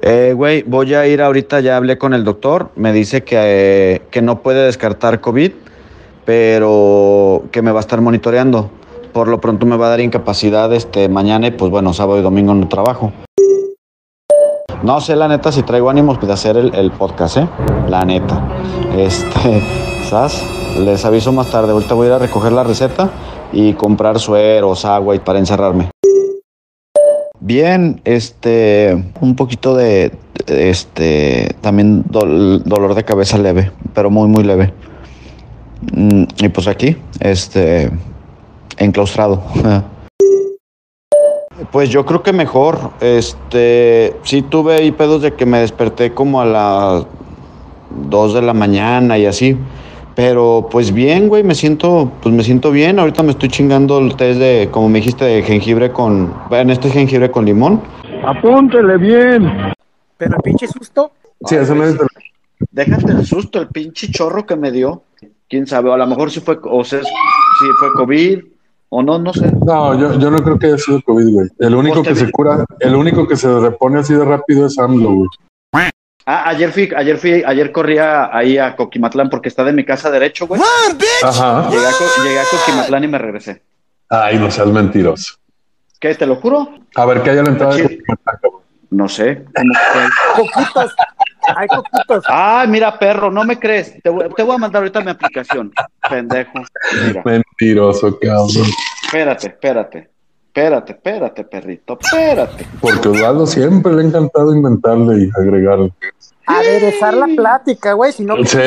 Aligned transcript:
Eh, 0.00 0.32
güey, 0.34 0.62
voy 0.62 0.94
a 0.94 1.06
ir 1.06 1.22
ahorita, 1.22 1.60
ya 1.60 1.76
hablé 1.76 1.98
con 1.98 2.14
el 2.14 2.24
doctor, 2.24 2.70
me 2.76 2.92
dice 2.92 3.22
que, 3.22 3.36
eh, 3.38 4.02
que 4.10 4.22
no 4.22 4.42
puede 4.42 4.64
descartar 4.64 5.20
COVID, 5.20 5.52
pero 6.24 7.44
que 7.52 7.62
me 7.62 7.70
va 7.70 7.78
a 7.78 7.82
estar 7.82 8.00
monitoreando. 8.00 8.70
Por 9.12 9.28
lo 9.28 9.40
pronto 9.40 9.66
me 9.66 9.76
va 9.76 9.86
a 9.86 9.90
dar 9.90 10.00
incapacidad 10.00 10.72
este 10.72 11.08
mañana 11.08 11.48
y 11.48 11.50
pues 11.50 11.70
bueno, 11.70 11.92
sábado 11.92 12.18
y 12.18 12.22
domingo 12.22 12.54
no 12.54 12.68
trabajo. 12.68 13.12
No 14.82 15.00
sé 15.00 15.14
la 15.14 15.28
neta 15.28 15.52
si 15.52 15.62
traigo 15.62 15.90
ánimos 15.90 16.20
de 16.20 16.32
hacer 16.32 16.56
el, 16.56 16.74
el 16.74 16.90
podcast, 16.90 17.36
¿eh? 17.36 17.48
La 17.88 18.04
neta. 18.04 18.42
Este, 18.96 19.62
¿sabes? 20.08 20.42
Les 20.78 21.04
aviso 21.04 21.30
más 21.30 21.50
tarde. 21.50 21.72
Ahorita 21.72 21.94
voy 21.94 22.06
a 22.06 22.08
ir 22.08 22.14
a 22.14 22.18
recoger 22.18 22.52
la 22.52 22.64
receta 22.64 23.10
y 23.52 23.74
comprar 23.74 24.18
sueros, 24.18 24.84
agua 24.84 25.14
y 25.14 25.18
para 25.20 25.38
encerrarme. 25.38 25.91
Bien, 27.44 28.00
este, 28.04 29.02
un 29.20 29.34
poquito 29.34 29.74
de, 29.74 30.12
este, 30.46 31.56
también 31.60 32.04
dol- 32.04 32.62
dolor 32.62 32.94
de 32.94 33.02
cabeza 33.04 33.36
leve, 33.36 33.72
pero 33.94 34.10
muy, 34.10 34.28
muy 34.28 34.44
leve. 34.44 34.72
Mm, 35.92 36.22
Y 36.38 36.48
pues 36.50 36.68
aquí, 36.68 36.96
este, 37.20 37.90
enclaustrado. 38.78 39.42
Pues 41.70 41.90
yo 41.90 42.04
creo 42.04 42.22
que 42.24 42.32
mejor. 42.32 42.90
Este, 43.00 44.16
sí 44.24 44.42
tuve 44.42 44.74
ahí 44.74 44.90
pedos 44.90 45.22
de 45.22 45.32
que 45.34 45.46
me 45.46 45.58
desperté 45.60 46.12
como 46.12 46.40
a 46.40 46.44
las 46.44 47.06
2 48.10 48.34
de 48.34 48.42
la 48.42 48.52
mañana 48.52 49.16
y 49.16 49.26
así. 49.26 49.56
Pero 50.14 50.68
pues 50.70 50.92
bien, 50.92 51.28
güey, 51.28 51.42
me 51.42 51.54
siento, 51.54 52.10
pues 52.22 52.34
me 52.34 52.42
siento 52.42 52.70
bien. 52.70 52.98
Ahorita 52.98 53.22
me 53.22 53.30
estoy 53.30 53.48
chingando 53.48 53.98
el 53.98 54.14
test 54.16 54.38
de, 54.38 54.68
como 54.70 54.88
me 54.88 54.98
dijiste, 54.98 55.24
de 55.24 55.42
jengibre 55.42 55.90
con, 55.90 56.32
bueno, 56.48 56.72
este 56.72 56.88
es 56.88 56.94
jengibre 56.94 57.30
con 57.30 57.44
limón. 57.44 57.82
Apúntele 58.24 58.98
bien. 58.98 59.50
Pero 60.18 60.36
el 60.36 60.42
pinche 60.42 60.68
susto, 60.68 61.12
Sí, 61.46 61.56
eso 61.56 61.74
me. 61.74 61.86
Déjate 62.70 63.12
el 63.12 63.26
susto, 63.26 63.60
el 63.60 63.68
pinche 63.68 64.10
chorro 64.10 64.46
que 64.46 64.56
me 64.56 64.70
dio. 64.70 65.02
Quién 65.48 65.66
sabe, 65.66 65.90
o 65.90 65.92
a 65.92 65.98
lo 65.98 66.06
mejor 66.06 66.30
sí 66.30 66.40
fue, 66.40 66.58
o 66.62 66.84
sea, 66.84 67.00
sí 67.00 67.66
fue 67.78 67.92
COVID, 67.94 68.38
o 68.88 69.02
no, 69.02 69.18
no 69.18 69.32
sé. 69.34 69.52
No, 69.66 69.98
yo, 69.98 70.18
yo 70.18 70.30
no 70.30 70.38
creo 70.38 70.58
que 70.58 70.66
haya 70.68 70.78
sido 70.78 71.02
COVID, 71.02 71.34
güey. 71.34 71.48
El 71.58 71.74
único 71.74 72.02
que 72.02 72.14
se 72.14 72.30
cura, 72.30 72.64
el 72.80 72.94
único 72.94 73.26
que 73.26 73.36
se 73.36 73.58
repone 73.58 73.98
así 73.98 74.14
de 74.14 74.24
rápido 74.24 74.66
es 74.66 74.78
AMLO, 74.78 75.12
güey. 75.12 75.28
Ah, 76.24 76.48
ayer 76.50 76.70
fui, 76.72 76.88
ayer 76.96 77.18
fui, 77.18 77.42
ayer 77.44 77.72
corría 77.72 78.34
ahí 78.36 78.56
a 78.58 78.76
Coquimatlán 78.76 79.28
porque 79.28 79.48
está 79.48 79.64
de 79.64 79.72
mi 79.72 79.84
casa 79.84 80.10
derecho, 80.10 80.46
güey. 80.46 80.60
Ajá. 81.22 81.68
Llegué 81.70 81.86
a, 81.86 81.90
Co- 81.90 82.22
llegué 82.22 82.38
a 82.38 82.44
Coquimatlán 82.50 83.04
y 83.04 83.08
me 83.08 83.18
regresé. 83.18 83.62
Ay, 84.08 84.38
no 84.38 84.50
seas 84.50 84.68
mentiroso. 84.68 85.34
¿Qué? 85.98 86.14
¿Te 86.14 86.26
lo 86.26 86.36
juro? 86.36 86.68
A 86.94 87.04
ver, 87.06 87.22
¿qué 87.22 87.30
hay 87.30 87.38
a 87.38 87.42
la 87.42 87.50
entrada 87.50 87.74
de. 87.74 87.82
Coquimatlán, 87.82 88.36
cabrón? 88.40 88.60
No 88.90 89.08
sé. 89.08 89.44
Coquitos, 90.36 90.94
hay 91.56 91.66
coquitos. 91.66 92.24
Ay, 92.28 92.68
mira, 92.68 92.98
perro, 92.98 93.30
no 93.30 93.42
me 93.44 93.58
crees. 93.58 94.00
Te 94.02 94.10
voy, 94.10 94.28
te 94.36 94.42
voy 94.42 94.54
a 94.54 94.58
mandar 94.58 94.82
ahorita 94.82 95.00
mi 95.00 95.10
aplicación. 95.10 95.72
Pendejo. 96.08 96.52
Mira, 97.06 97.22
Mentiroso, 97.24 98.18
cabrón. 98.20 98.48
espérate, 99.04 99.46
espérate. 99.48 100.10
Espérate, 100.54 100.92
espérate, 100.92 101.44
perrito, 101.44 101.98
espérate. 101.98 102.66
Porque 102.78 103.08
Osvaldo 103.08 103.46
siempre 103.46 103.90
le 103.94 104.02
ha 104.02 104.06
encantado 104.06 104.54
inventarle 104.54 105.24
y 105.24 105.30
agregarle. 105.34 105.90
Aderezar 106.46 107.14
la 107.14 107.26
plática, 107.26 107.94
güey, 107.94 108.12
si 108.12 108.22
no, 108.22 108.36
Sí, 108.44 108.58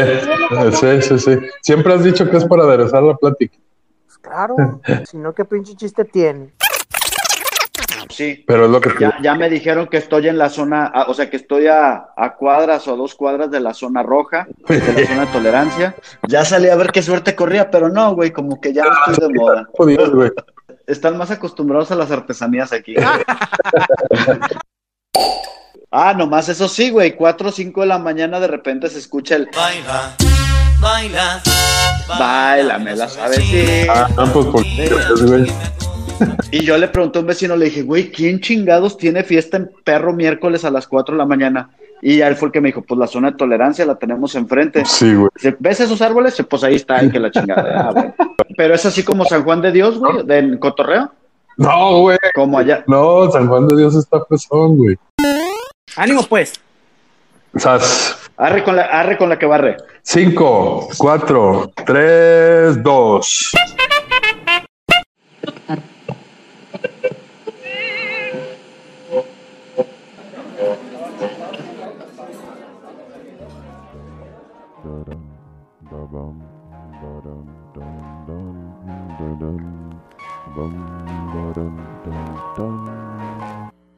sí, 0.80 1.02
sí, 1.04 1.20
sí. 1.20 1.38
Siempre 1.62 1.94
has 1.94 2.04
dicho 2.04 2.28
que 2.28 2.38
es 2.38 2.46
para 2.46 2.64
aderezar 2.64 3.04
la 3.04 3.16
plática. 3.16 3.56
pues 4.08 4.18
claro, 4.18 4.56
si 5.08 5.18
no, 5.18 5.34
¿qué 5.36 5.46
pinche 5.46 5.76
chiste 5.76 6.06
tiene? 6.06 6.54
Sí. 8.10 8.44
Pero 8.48 8.66
es 8.66 8.72
lo 8.72 8.82
que 8.82 8.90
Ya, 9.00 9.18
ya 9.22 9.36
me 9.36 9.48
dijeron 9.50 9.86
que 9.88 9.98
estoy 9.98 10.28
en 10.28 10.38
la 10.40 10.50
zona, 10.50 10.90
ah, 10.92 11.06
o 11.08 11.14
sea, 11.14 11.30
que 11.30 11.36
estoy 11.38 11.68
a, 11.68 12.08
a 12.16 12.36
cuadras 12.36 12.88
o 12.88 12.94
a 12.94 12.96
dos 12.96 13.14
cuadras 13.14 13.52
de 13.52 13.60
la 13.60 13.74
zona 13.76 14.02
roja, 14.02 14.48
de 14.68 14.80
la 14.80 15.06
zona 15.08 15.26
de 15.26 15.32
tolerancia. 15.32 15.96
Ya 16.28 16.46
salí 16.46 16.70
a 16.70 16.76
ver 16.76 16.92
qué 16.92 17.04
suerte 17.04 17.36
corría, 17.36 17.70
pero 17.70 17.90
no, 17.90 18.16
güey, 18.16 18.32
como 18.32 18.60
que 18.60 18.74
ya 18.74 18.86
no 18.86 18.92
estoy 19.12 19.28
de 19.28 19.34
moda. 19.40 19.68
podías, 19.78 20.10
güey. 20.10 20.32
Están 20.88 21.18
más 21.18 21.32
acostumbrados 21.32 21.92
a 21.92 21.96
las 21.96 22.12
artesanías 22.12 22.74
aquí. 22.74 22.96
Ah, 25.98 26.14
nomás 26.14 26.50
eso 26.50 26.68
sí, 26.68 26.90
güey, 26.90 27.16
4 27.16 27.48
o 27.48 27.52
5 27.54 27.82
de 27.82 27.88
la 27.88 27.98
mañana 27.98 28.42
de 28.42 28.48
repente 28.48 28.90
se 28.90 29.00
escucha 29.00 29.38
el 29.38 29.48
Baila, 29.56 30.14
baila, 30.82 31.42
baila, 32.20 32.80
me 32.80 32.98
la 32.98 33.08
sabes, 33.08 33.38
sí. 33.38 33.88
Ah, 33.90 34.10
pues 34.34 34.46
por 34.48 34.66
güey. 35.26 35.50
Y 36.52 36.66
yo 36.66 36.78
le 36.78 36.90
pregunté 36.90 37.20
a 37.20 37.22
un 37.22 37.28
vecino, 37.28 37.56
le 37.56 37.66
dije, 37.66 37.84
güey, 37.84 38.12
¿quién 38.12 38.42
chingados 38.42 38.98
tiene 38.98 39.24
fiesta 39.24 39.56
en 39.56 39.72
perro 39.86 40.12
miércoles 40.12 40.66
a 40.66 40.72
las 40.72 40.86
4 40.86 41.16
de 41.16 41.20
la 41.20 41.26
mañana? 41.26 41.70
Y 42.02 42.18
ya 42.18 42.28
él 42.28 42.36
fue 42.36 42.48
el 42.48 42.52
que 42.52 42.62
me 42.62 42.68
dijo, 42.70 42.82
pues 42.84 43.00
la 43.00 43.08
zona 43.08 43.32
de 43.32 43.38
tolerancia 43.38 43.86
la 43.86 43.96
tenemos 43.96 44.36
enfrente. 44.36 44.84
Sí, 44.86 45.14
güey. 45.16 45.30
Dice, 45.36 45.56
¿Ves 45.60 45.80
esos 45.80 46.02
árboles? 46.02 46.36
Pues 46.50 46.64
ahí 46.64 46.76
está, 46.76 46.98
el 46.98 47.12
que 47.12 47.20
la 47.20 47.32
chingada. 47.32 47.90
Ah. 47.90 48.14
Pero 48.58 48.76
es 48.76 48.86
así 48.86 49.04
como 49.04 49.26
San 49.26 49.44
Juan 49.44 49.62
de 49.62 49.72
Dios, 49.72 49.98
güey, 49.98 50.24
de 50.26 50.60
Cotorreo, 50.60 51.12
No, 51.58 52.00
güey. 52.02 52.18
como 52.34 52.60
allá. 52.60 52.84
No, 52.88 53.32
San 53.32 53.48
Juan 53.48 53.68
de 53.68 53.78
Dios 53.78 53.96
está 53.96 54.24
fresón, 54.26 54.78
güey. 54.78 54.96
Ánimo, 55.96 56.24
pues. 56.24 56.54
Sas. 57.56 58.18
Arre 58.38 58.64
con 58.64 58.76
la, 58.76 58.84
arre 58.84 59.18
con 59.18 59.30
la 59.30 59.40
que 59.40 59.46
barre. 59.46 59.78
Cinco, 60.04 60.90
cuatro, 60.98 61.72
tres, 61.86 62.84
dos. 62.84 63.52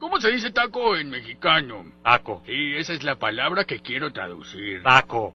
¿Cómo 0.00 0.20
se 0.20 0.30
dice 0.32 0.50
taco 0.50 0.96
en 0.96 1.08
mexicano? 1.08 1.84
Taco. 2.02 2.42
Sí, 2.46 2.74
esa 2.74 2.94
es 2.94 3.04
la 3.04 3.16
palabra 3.16 3.64
que 3.64 3.80
quiero 3.80 4.12
traducir. 4.12 4.82
Taco. 4.82 5.34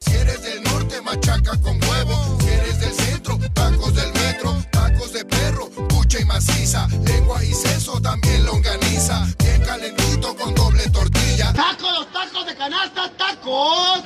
Si 0.00 0.16
eres 0.16 0.42
del 0.42 0.62
norte, 0.62 1.02
machaca 1.02 1.60
con 1.60 1.76
huevo. 1.76 2.40
Si 2.40 2.48
eres 2.48 2.80
del 2.80 2.92
centro, 2.92 3.36
tacos 3.52 3.94
del 3.94 4.12
metro, 4.14 4.56
tacos 4.72 5.12
de 5.12 5.26
perro, 5.26 5.68
pucha 5.88 6.22
y 6.22 6.24
maciza, 6.24 6.88
lengua 7.06 7.44
y 7.44 7.52
seso, 7.52 8.00
también 8.00 8.46
longaniza, 8.46 9.26
bien 9.44 9.62
calentito 9.62 10.34
con 10.34 10.54
doble 10.54 10.88
tortilla. 10.90 11.52
¡Tacos, 11.52 11.92
los 11.92 12.10
tacos 12.12 12.46
de 12.46 12.56
canasta, 12.56 13.12
tacos! 13.18 14.04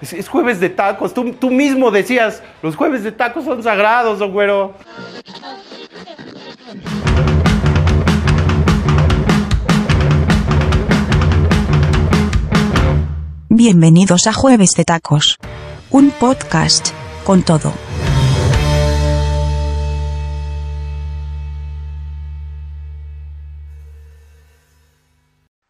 Es, 0.00 0.12
es 0.12 0.28
jueves 0.28 0.60
de 0.60 0.68
tacos. 0.68 1.14
Tú, 1.14 1.32
tú 1.32 1.50
mismo 1.50 1.90
decías, 1.90 2.42
los 2.62 2.76
jueves 2.76 3.02
de 3.02 3.12
tacos 3.12 3.44
son 3.44 3.62
sagrados, 3.62 4.18
don 4.18 4.32
güero. 4.32 4.74
Bienvenidos 13.48 14.26
a 14.26 14.34
Jueves 14.34 14.72
de 14.72 14.84
Tacos. 14.84 15.38
Un 15.90 16.10
podcast 16.10 16.88
con 17.24 17.42
todo. 17.42 17.72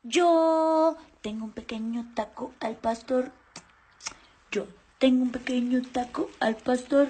Yo 0.03 0.97
tengo 1.21 1.45
un 1.45 1.53
pequeño 1.53 2.07
taco 2.15 2.53
al 2.61 2.75
pastor. 2.75 3.31
Yo 4.51 4.67
tengo 4.99 5.25
un 5.25 5.31
pequeño 5.31 5.83
taco 5.93 6.31
al 6.41 6.57
pastor. 6.57 7.09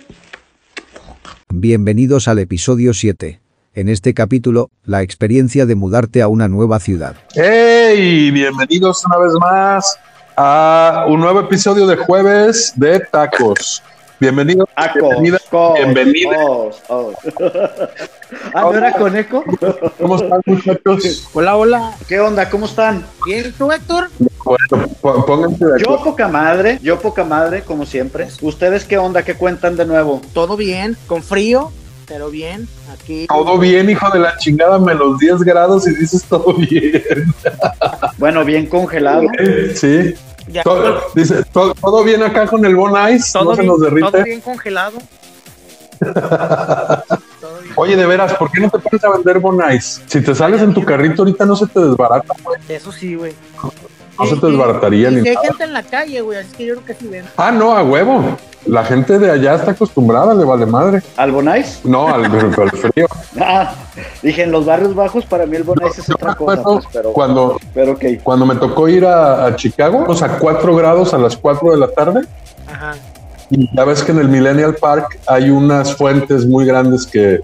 Bienvenidos 1.48 2.28
al 2.28 2.38
episodio 2.38 2.94
7. 2.94 3.40
En 3.74 3.88
este 3.88 4.14
capítulo, 4.14 4.70
la 4.84 5.02
experiencia 5.02 5.66
de 5.66 5.74
mudarte 5.74 6.22
a 6.22 6.28
una 6.28 6.48
nueva 6.48 6.80
ciudad. 6.80 7.14
¡Hey! 7.34 8.30
Bienvenidos 8.30 9.04
una 9.04 9.18
vez 9.18 9.32
más 9.38 9.98
a 10.36 11.04
un 11.08 11.20
nuevo 11.20 11.40
episodio 11.40 11.86
de 11.86 11.96
Jueves 11.96 12.72
de 12.76 13.00
Tacos. 13.00 13.82
Bienvenidos. 14.18 14.68
Acos, 14.74 15.02
bienvenida, 15.20 15.38
cos, 15.50 15.74
bienvenida. 15.74 16.36
cos, 16.36 16.82
os. 16.88 17.14
Ah, 18.54 18.62
¿no 18.62 18.74
era 18.74 18.92
con 18.92 19.14
eco? 19.16 19.44
¿Cómo 20.00 20.16
están, 20.16 20.40
muchachos? 20.46 21.28
Hola, 21.32 21.56
hola. 21.56 21.92
¿Qué 22.08 22.18
onda? 22.18 22.48
¿Cómo 22.50 22.66
están? 22.66 23.06
Bien, 23.24 23.54
¿tú, 23.56 23.70
Héctor? 23.70 24.08
Bueno, 24.44 24.88
pó- 25.00 25.24
pónganse 25.24 25.64
de 25.64 25.80
Yo 25.80 26.02
poca 26.02 26.26
madre, 26.26 26.78
yo 26.82 26.98
poca 26.98 27.22
madre, 27.24 27.62
como 27.62 27.86
siempre. 27.86 28.26
¿Ustedes 28.42 28.84
qué 28.84 28.98
onda? 28.98 29.22
¿Qué 29.22 29.34
cuentan 29.34 29.76
de 29.76 29.84
nuevo? 29.86 30.20
Todo 30.32 30.56
bien, 30.56 30.96
con 31.06 31.22
frío, 31.22 31.70
pero 32.08 32.30
bien. 32.30 32.66
Aquí. 32.92 33.26
Todo 33.28 33.58
bien, 33.58 33.88
hijo 33.90 34.10
de 34.10 34.18
la 34.18 34.36
chingada, 34.38 34.78
menos 34.80 35.18
10 35.18 35.42
grados 35.42 35.86
y 35.86 35.94
dices 35.94 36.24
todo 36.24 36.52
bien. 36.54 37.02
Bueno, 38.18 38.44
bien 38.44 38.66
congelado. 38.66 39.22
Sí. 39.74 40.14
Ya, 40.48 40.62
Todo, 40.62 41.00
dice, 41.14 41.42
todo, 41.52 41.74
todo 41.74 42.04
bien 42.04 42.22
acá 42.22 42.46
con 42.46 42.64
el 42.64 42.76
Bon 42.76 42.92
Ice, 43.10 43.32
todo, 43.32 43.44
no 43.50 43.54
se 43.56 43.62
bien, 43.62 43.72
nos 43.72 43.80
derrite. 43.80 44.10
todo 44.12 44.22
bien 44.24 44.40
congelado. 44.40 44.98
Oye, 47.76 47.96
de 47.96 48.06
veras, 48.06 48.34
¿por 48.34 48.50
qué 48.50 48.60
no 48.60 48.70
te 48.70 48.78
pones 48.78 49.04
a 49.04 49.10
vender 49.10 49.38
Bonais? 49.38 50.02
Si 50.06 50.20
te 50.22 50.34
sales 50.34 50.62
en 50.62 50.72
tu 50.74 50.84
carrito 50.84 51.22
ahorita 51.22 51.44
no 51.44 51.56
se 51.56 51.66
te 51.66 51.80
desbarata, 51.80 52.34
güey. 52.42 52.58
Eso 52.68 52.92
sí, 52.92 53.14
güey. 53.14 53.34
No 54.18 54.26
se 54.26 54.36
te 54.36 54.46
desbarataría 54.46 55.10
ni 55.10 55.20
si 55.22 55.28
hay 55.28 55.34
nada. 55.34 55.46
gente 55.48 55.64
en 55.64 55.72
la 55.72 55.82
calle, 55.82 56.20
güey, 56.20 56.38
así 56.38 56.50
que 56.56 56.66
yo 56.66 56.74
creo 56.74 56.86
que 56.86 56.94
sí 56.94 57.08
ven. 57.08 57.24
Ah, 57.36 57.50
no, 57.50 57.76
a 57.76 57.82
huevo. 57.82 58.36
La 58.66 58.84
gente 58.84 59.18
de 59.20 59.30
allá 59.30 59.54
está 59.54 59.70
acostumbrada, 59.72 60.34
le 60.34 60.44
vale 60.44 60.66
madre. 60.66 61.00
¿Al 61.16 61.30
Bonais? 61.30 61.80
No, 61.84 62.08
al, 62.08 62.24
al 62.24 62.70
frío. 62.72 63.06
Ah, 63.40 63.72
dije, 64.22 64.42
en 64.42 64.50
los 64.50 64.64
barrios 64.66 64.94
bajos 64.94 65.24
para 65.24 65.46
mí 65.46 65.56
el 65.56 65.62
Bonais 65.62 65.96
es 65.98 66.10
otra 66.10 66.34
cosa, 66.34 66.62
Bueno, 66.62 66.80
pues, 66.80 66.84
pero, 66.92 67.12
cuando, 67.12 67.60
pero 67.72 67.92
ok. 67.92 68.04
cuando 68.24 68.44
me 68.46 68.56
tocó 68.56 68.88
ir 68.88 69.06
a, 69.06 69.46
a 69.46 69.54
Chicago, 69.56 70.02
pues 70.04 70.20
a 70.22 70.38
4 70.38 70.74
grados 70.74 71.14
a 71.14 71.18
las 71.18 71.36
4 71.36 71.70
de 71.72 71.76
la 71.78 71.88
tarde, 71.88 72.22
Ajá. 72.66 72.94
y 73.50 73.68
ya 73.76 73.84
ves 73.84 74.02
que 74.02 74.10
en 74.12 74.18
el 74.18 74.28
Millennial 74.28 74.74
Park 74.74 75.20
hay 75.28 75.48
unas 75.50 75.94
fuentes 75.94 76.44
muy 76.44 76.64
grandes 76.66 77.06
que, 77.06 77.40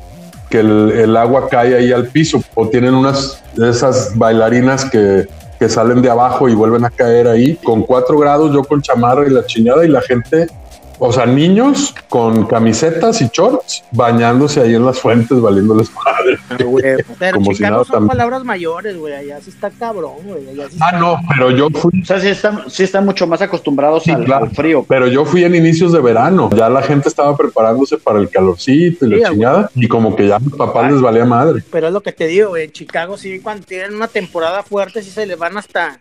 que 0.50 0.58
el, 0.58 0.90
el 0.90 1.16
agua 1.16 1.48
cae 1.48 1.76
ahí 1.76 1.92
al 1.92 2.06
piso, 2.08 2.42
o 2.54 2.66
tienen 2.68 2.94
unas 2.94 3.40
de 3.54 3.70
esas 3.70 4.18
bailarinas 4.18 4.84
que, 4.86 5.28
que 5.62 5.68
salen 5.68 6.02
de 6.02 6.10
abajo 6.10 6.48
y 6.48 6.56
vuelven 6.56 6.84
a 6.84 6.90
caer 6.90 7.28
ahí. 7.28 7.54
Con 7.54 7.82
4 7.82 8.18
grados, 8.18 8.52
yo 8.52 8.64
con 8.64 8.82
chamarra 8.82 9.24
y 9.28 9.30
la 9.30 9.46
chingada, 9.46 9.84
y 9.84 9.88
la 9.88 10.00
gente, 10.00 10.48
o 11.04 11.12
sea, 11.12 11.26
niños 11.26 11.92
con 12.08 12.46
camisetas 12.46 13.20
y 13.22 13.28
shorts 13.32 13.82
bañándose 13.90 14.60
ahí 14.60 14.76
en 14.76 14.86
las 14.86 15.00
fuentes, 15.00 15.40
valiéndoles 15.40 15.90
madre. 15.92 16.38
Pero 17.18 17.34
Como 17.38 17.50
si 17.50 17.56
Chicago 17.56 17.72
nada 17.72 17.84
son 17.84 17.92
también. 17.94 18.08
palabras 18.08 18.44
mayores, 18.44 18.96
güey. 18.96 19.12
Allá 19.12 19.40
sí 19.40 19.50
está 19.50 19.70
cabrón, 19.70 20.12
güey. 20.24 20.48
Allá 20.50 20.68
sí 20.70 20.76
Ah, 20.80 20.92
no, 20.98 21.16
pero 21.28 21.50
yo 21.50 21.70
fui 21.70 22.02
O 22.02 22.04
sea, 22.04 22.20
sí 22.20 22.28
están, 22.28 22.70
sí 22.70 22.84
están 22.84 23.04
mucho 23.04 23.26
más 23.26 23.42
acostumbrados 23.42 24.04
Sí, 24.04 24.12
al, 24.12 24.24
claro. 24.24 24.44
al 24.44 24.52
frío. 24.52 24.86
Pero 24.88 25.08
yo 25.08 25.24
fui 25.24 25.42
en 25.42 25.56
inicios 25.56 25.92
de 25.92 26.00
verano, 26.00 26.48
ya 26.56 26.68
la 26.68 26.82
gente 26.82 27.08
estaba 27.08 27.36
preparándose 27.36 27.98
para 27.98 28.20
el 28.20 28.30
calorcito 28.30 29.04
y 29.06 29.08
Sí, 29.10 29.16
la 29.16 29.26
a 29.28 29.30
chingada, 29.32 29.70
y 29.74 29.88
como 29.88 30.14
que 30.14 30.28
ya 30.28 30.36
a 30.36 30.38
mis 30.38 30.54
papás 30.54 30.92
les 30.92 31.00
valía 31.00 31.24
madre. 31.24 31.64
Pero 31.72 31.88
es 31.88 31.92
lo 31.92 32.00
que 32.00 32.12
te 32.12 32.28
digo, 32.28 32.50
güey. 32.50 32.66
En 32.66 32.70
Chicago 32.72 33.18
sí, 33.18 33.40
cuando 33.40 33.66
tienen 33.66 33.94
una 33.96 34.06
temporada 34.06 34.62
fuerte, 34.62 35.02
sí 35.02 35.10
se 35.10 35.26
les 35.26 35.36
van 35.36 35.56
hasta 35.58 35.98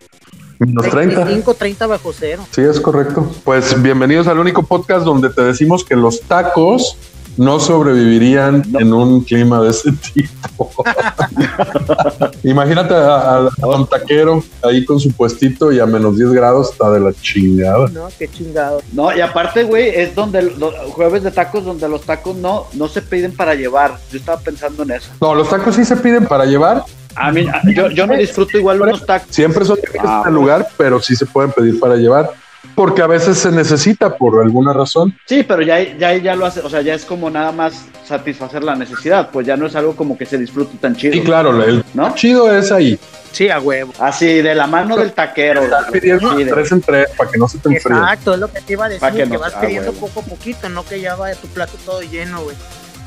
Menos 0.64 0.84
30. 0.88 1.16
25, 1.24 1.54
30 1.54 1.86
bajo 1.88 2.12
cero. 2.12 2.44
Sí, 2.52 2.60
es 2.60 2.78
correcto. 2.80 3.28
Pues 3.44 3.80
bienvenidos 3.82 4.28
al 4.28 4.38
único 4.38 4.62
podcast 4.62 5.04
donde 5.04 5.28
te 5.30 5.42
decimos 5.42 5.84
que 5.84 5.96
los 5.96 6.20
tacos 6.20 6.96
no 7.36 7.58
sobrevivirían 7.58 8.62
en 8.78 8.92
un 8.92 9.22
clima 9.24 9.60
de 9.62 9.70
ese 9.70 9.90
tipo. 9.92 10.70
Imagínate 12.44 12.94
a, 12.94 13.16
a- 13.38 13.48
a 13.62 13.66
un 13.66 13.86
taquero 13.86 14.44
ahí 14.62 14.84
con 14.84 15.00
su 15.00 15.10
puestito 15.12 15.72
y 15.72 15.80
a 15.80 15.86
menos 15.86 16.16
10 16.16 16.30
grados 16.32 16.70
está 16.72 16.90
de 16.90 17.00
la 17.00 17.12
chingada. 17.14 17.88
No, 17.88 18.08
qué 18.18 18.28
chingado. 18.28 18.82
No, 18.92 19.16
y 19.16 19.20
aparte, 19.20 19.64
güey, 19.64 19.88
es 19.88 20.14
donde 20.14 20.42
los 20.42 20.74
jueves 20.92 21.22
de 21.22 21.30
tacos, 21.30 21.64
donde 21.64 21.88
los 21.88 22.02
tacos 22.02 22.36
no, 22.36 22.66
no 22.74 22.86
se 22.88 23.02
piden 23.02 23.34
para 23.34 23.54
llevar. 23.54 23.98
Yo 24.12 24.18
estaba 24.18 24.38
pensando 24.40 24.82
en 24.84 24.92
eso. 24.92 25.10
No, 25.20 25.34
los 25.34 25.48
tacos 25.48 25.74
sí 25.74 25.84
se 25.84 25.96
piden 25.96 26.26
para 26.26 26.44
llevar. 26.44 26.84
A 27.16 27.30
mí, 27.32 27.46
a- 27.48 27.60
yo, 27.74 27.88
yo 27.90 28.06
no 28.06 28.14
disfruto 28.16 28.56
igual 28.58 28.80
unos 28.82 29.04
tacos. 29.06 29.28
Siempre 29.34 29.64
son 29.64 29.76
difíciles 29.76 30.04
Ah, 30.06 30.22
en 30.24 30.28
el 30.28 30.34
lugar, 30.34 30.68
pero 30.76 31.00
sí 31.00 31.14
se 31.16 31.26
pueden 31.26 31.52
pedir 31.52 31.78
para 31.78 31.96
llevar. 31.96 32.30
Porque 32.76 33.02
a 33.02 33.06
veces 33.08 33.36
se 33.38 33.50
necesita 33.50 34.16
por 34.16 34.40
alguna 34.40 34.72
razón. 34.72 35.14
Sí, 35.26 35.42
pero 35.42 35.62
ya, 35.62 35.82
ya, 35.98 36.14
ya 36.16 36.36
lo 36.36 36.46
hace, 36.46 36.60
o 36.60 36.70
sea, 36.70 36.80
ya 36.80 36.94
es 36.94 37.04
como 37.04 37.28
nada 37.28 37.50
más 37.52 37.86
satisfacer 38.06 38.62
la 38.62 38.76
necesidad, 38.76 39.30
pues 39.30 39.46
ya 39.46 39.56
no 39.56 39.66
es 39.66 39.74
algo 39.74 39.94
como 39.96 40.16
que 40.16 40.24
se 40.24 40.38
disfrute 40.38 40.78
tan 40.78 40.94
chido. 40.96 41.14
Y 41.16 41.20
claro, 41.22 41.60
el 41.62 41.84
¿No? 41.92 42.14
chido 42.14 42.54
es 42.56 42.70
ahí. 42.70 42.98
Sí, 43.32 43.50
a 43.50 43.58
huevo. 43.60 43.92
Así, 43.98 44.26
de 44.42 44.54
la 44.54 44.66
mano 44.68 44.96
del 44.96 45.12
taquero. 45.12 45.62
Estás 45.62 45.90
pidiendo 45.90 46.36
Sí, 46.36 46.44
de- 46.44 46.52
tres 46.52 46.70
en 46.72 46.80
tres 46.82 47.08
para 47.16 47.30
que 47.30 47.38
no 47.38 47.48
se 47.48 47.58
te 47.58 47.68
enfríe. 47.74 47.96
Exacto, 47.98 48.34
es 48.34 48.40
lo 48.40 48.52
que 48.52 48.60
te 48.60 48.72
iba 48.74 48.84
a 48.84 48.88
decir, 48.88 49.08
que 49.10 49.16
que, 49.16 49.26
no- 49.26 49.38
vas 49.40 49.54
ah, 49.56 49.60
pidiendo 49.60 49.90
huevo. 49.90 50.06
poco 50.06 50.20
a 50.20 50.24
poquito, 50.24 50.68
no 50.68 50.84
que 50.84 51.00
ya 51.00 51.14
vaya 51.16 51.34
tu 51.40 51.48
plato 51.48 51.72
todo 51.84 52.00
lleno, 52.02 52.42
güey. 52.42 52.56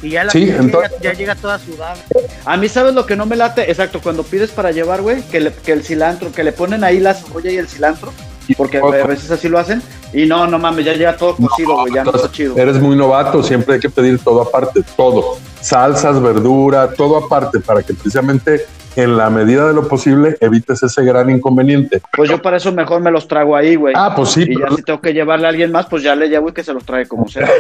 Y 0.02 0.10
ya 0.12 0.24
la 0.26 0.32
Sí, 0.32 0.44
entonces- 0.50 0.92
ya, 1.02 1.12
ya 1.12 1.18
llega 1.18 1.36
toda 1.36 1.58
sudada. 1.60 1.96
A 2.46 2.58
mí, 2.58 2.68
¿sabes 2.70 2.94
lo 2.94 3.06
que 3.06 3.16
no 3.16 3.26
me 3.26 3.36
late? 3.36 3.70
Exacto, 3.70 4.00
cuando 4.02 4.24
pides 4.24 4.52
para 4.52 4.72
llevar, 4.72 5.02
güey, 5.02 5.22
que, 5.24 5.40
le- 5.40 5.54
que 5.54 5.72
el 5.72 5.84
cilantro, 5.84 6.32
que 6.32 6.44
le 6.44 6.52
ponen 6.52 6.84
ahí 6.84 7.00
la 7.00 7.14
cebolla 7.14 7.50
y 7.52 7.58
el 7.58 7.68
cilantro, 7.68 8.14
porque 8.58 8.78
a 8.78 9.08
veces 9.08 9.32
así 9.32 9.50
lo 9.50 9.58
hacen, 9.58 9.82
y 10.14 10.26
no, 10.28 10.46
no 10.48 10.60
mames, 10.60 10.86
ya 10.86 10.94
llega 10.94 11.18
todo 11.18 11.36
cocido, 11.36 11.80
güey, 11.82 11.94
ya 11.94 12.04
no 12.04 12.12
está 12.14 12.32
chido. 12.32 12.56
Eres 12.58 12.80
muy 12.80 12.96
novato, 12.96 13.42
siempre 13.42 13.76
hay 13.76 13.80
que 13.80 13.90
pedir 13.90 14.20
todo 14.20 14.42
aparte, 14.42 14.84
todo. 14.96 15.38
Salsas, 15.62 16.22
verdura, 16.22 16.94
todo 16.94 17.18
aparte, 17.18 17.60
para 17.60 17.82
que 17.82 17.94
precisamente 17.94 18.68
en 18.96 19.18
la 19.18 19.30
medida 19.30 19.68
de 19.68 19.74
lo 19.74 19.88
posible 19.88 20.38
evites 20.42 20.82
ese 20.84 21.04
gran 21.04 21.30
inconveniente. 21.30 22.02
Pues 22.16 22.30
yo 22.30 22.42
para 22.42 22.58
eso 22.58 22.72
mejor 22.72 23.02
me 23.02 23.12
los 23.12 23.28
trago 23.28 23.56
ahí, 23.56 23.76
güey. 23.76 23.94
Ah, 23.98 24.14
pues 24.16 24.30
sí, 24.30 24.44
Y 24.48 24.60
ya 24.60 24.70
si 24.76 24.82
tengo 24.84 25.02
que 25.02 25.14
llevarle 25.14 25.46
a 25.48 25.50
alguien 25.50 25.72
más, 25.72 25.86
pues 25.88 26.04
ya 26.04 26.16
le 26.16 26.30
llevo 26.30 26.50
y 26.50 26.54
que 26.54 26.64
se 26.64 26.74
los 26.74 26.86
trae 26.86 27.08
como 27.08 27.28
sea. 27.28 27.50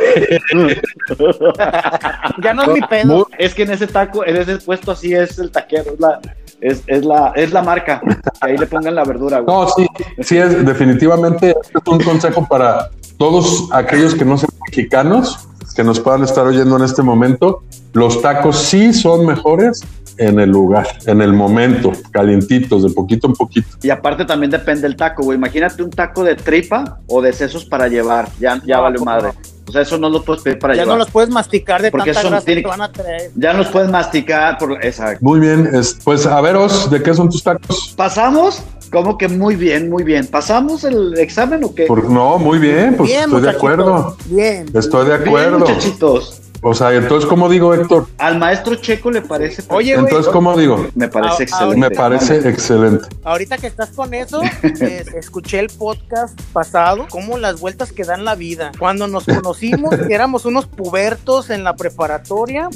Ya 2.43 2.53
no 2.53 2.63
es 2.63 2.67
mi 2.69 2.81
pedo. 2.81 3.05
Muy- 3.15 3.25
Es 3.37 3.53
que 3.53 3.63
en 3.63 3.71
ese 3.71 3.87
taco, 3.87 4.25
en 4.25 4.35
ese 4.37 4.57
puesto 4.57 4.91
así 4.91 5.13
es 5.13 5.37
el 5.39 5.51
taquero, 5.51 5.93
es 5.93 5.99
la, 5.99 6.19
es, 6.61 6.83
es 6.87 7.05
la, 7.05 7.31
es 7.35 7.51
la 7.51 7.61
marca. 7.61 8.01
Que 8.01 8.15
ahí 8.41 8.57
le 8.57 8.67
pongan 8.67 8.95
la 8.95 9.03
verdura, 9.03 9.39
güey. 9.39 9.55
No, 9.55 9.67
sí, 9.69 9.87
sí 10.21 10.37
es 10.37 10.65
definitivamente 10.65 11.55
este 11.61 11.77
es 11.77 11.87
un 11.87 11.99
consejo 11.99 12.45
para 12.47 12.89
todos 13.17 13.69
aquellos 13.71 14.15
que 14.15 14.25
no 14.25 14.37
sean 14.37 14.49
mexicanos, 14.67 15.47
que 15.75 15.83
nos 15.83 15.99
puedan 15.99 16.23
estar 16.23 16.45
oyendo 16.45 16.77
en 16.77 16.83
este 16.83 17.01
momento. 17.01 17.63
Los 17.93 18.21
tacos 18.21 18.57
sí 18.57 18.93
son 18.93 19.25
mejores 19.25 19.81
en 20.17 20.39
el 20.39 20.49
lugar, 20.49 20.87
en 21.05 21.21
el 21.21 21.33
momento, 21.33 21.91
calientitos, 22.11 22.83
de 22.83 22.89
poquito 22.89 23.27
en 23.27 23.33
poquito. 23.33 23.67
Y 23.83 23.89
aparte 23.89 24.25
también 24.25 24.51
depende 24.51 24.81
del 24.83 24.95
taco, 24.95 25.23
güey. 25.23 25.37
Imagínate 25.37 25.83
un 25.83 25.89
taco 25.89 26.23
de 26.23 26.35
tripa 26.35 26.99
o 27.07 27.21
de 27.21 27.33
sesos 27.33 27.65
para 27.65 27.87
llevar. 27.87 28.29
Ya, 28.39 28.61
ya 28.65 28.77
No, 28.77 28.83
vale 28.83 28.97
¿cómo 28.97 29.11
madre. 29.11 29.29
O 29.67 29.71
sea, 29.71 29.81
eso 29.81 29.97
no 29.97 30.09
lo 30.09 30.23
puedes 30.23 30.43
pedir 30.43 30.59
para 30.59 30.75
Ya 30.75 30.83
llevar. 30.83 30.97
no 30.97 31.03
los 31.03 31.11
puedes 31.11 31.29
masticar 31.31 31.81
de 31.81 31.89
Porque 31.89 32.11
tanta 32.11 32.21
son- 32.21 32.31
grasa 32.31 32.45
tiene- 32.45 32.61
que 32.61 32.67
van 32.67 32.81
a 32.81 32.91
traer. 32.91 33.31
Ya 33.35 33.51
no 33.51 33.59
los 33.59 33.67
puedes 33.69 33.89
masticar. 33.89 34.57
Por... 34.59 34.73
Exacto. 34.85 35.19
Muy 35.25 35.39
bien, 35.39 35.69
es- 35.73 35.97
pues 36.03 36.25
a 36.27 36.39
veros, 36.39 36.89
¿de 36.91 37.01
qué 37.01 37.13
son 37.13 37.29
tus 37.29 37.41
tacos? 37.43 37.93
¿Pasamos? 37.97 38.61
Como 38.91 39.17
que 39.17 39.27
muy 39.27 39.55
bien, 39.55 39.89
muy 39.89 40.03
bien. 40.03 40.27
¿Pasamos 40.27 40.83
el 40.83 41.17
examen 41.17 41.63
o 41.63 41.73
qué? 41.73 41.85
Por- 41.87 42.09
no, 42.09 42.37
muy 42.37 42.59
bien, 42.59 42.93
pues 42.95 43.09
Bien, 43.09 43.23
estoy 43.23 43.41
de 43.41 43.49
acuerdo. 43.49 44.15
Bien. 44.27 44.67
Estoy 44.73 45.07
de 45.07 45.17
Bien, 45.17 45.27
acuerdo. 45.27 45.59
muchachitos. 45.59 46.41
O 46.67 46.73
sea, 46.73 46.91
entonces, 46.95 47.29
¿cómo 47.29 47.47
digo, 47.47 47.75
Héctor? 47.75 48.07
Al 48.17 48.39
maestro 48.39 48.73
Checo 48.73 49.11
le 49.11 49.21
parece. 49.21 49.63
Oye, 49.67 49.93
güey. 49.93 50.05
Entonces, 50.05 50.33
¿cómo 50.33 50.57
digo? 50.57 50.87
Me 50.95 51.07
parece 51.07 51.43
excelente. 51.43 51.77
Me 51.77 51.91
parece 51.91 52.49
excelente. 52.49 53.07
Ahorita 53.23 53.59
que 53.59 53.67
estás 53.67 53.91
con 53.91 54.15
eso, 54.15 54.41
eh, 54.63 55.05
escuché 55.15 55.59
el 55.59 55.67
podcast 55.67 56.41
pasado, 56.53 57.05
cómo 57.11 57.37
las 57.37 57.59
vueltas 57.59 57.91
que 57.91 58.03
dan 58.03 58.25
la 58.25 58.33
vida. 58.33 58.71
Cuando 58.79 59.05
nos 59.07 59.25
conocimos, 59.25 59.93
éramos 60.09 60.45
unos 60.45 60.65
pubertos 60.65 61.51
en 61.51 61.63
la 61.63 61.75
preparatoria, 61.75 62.67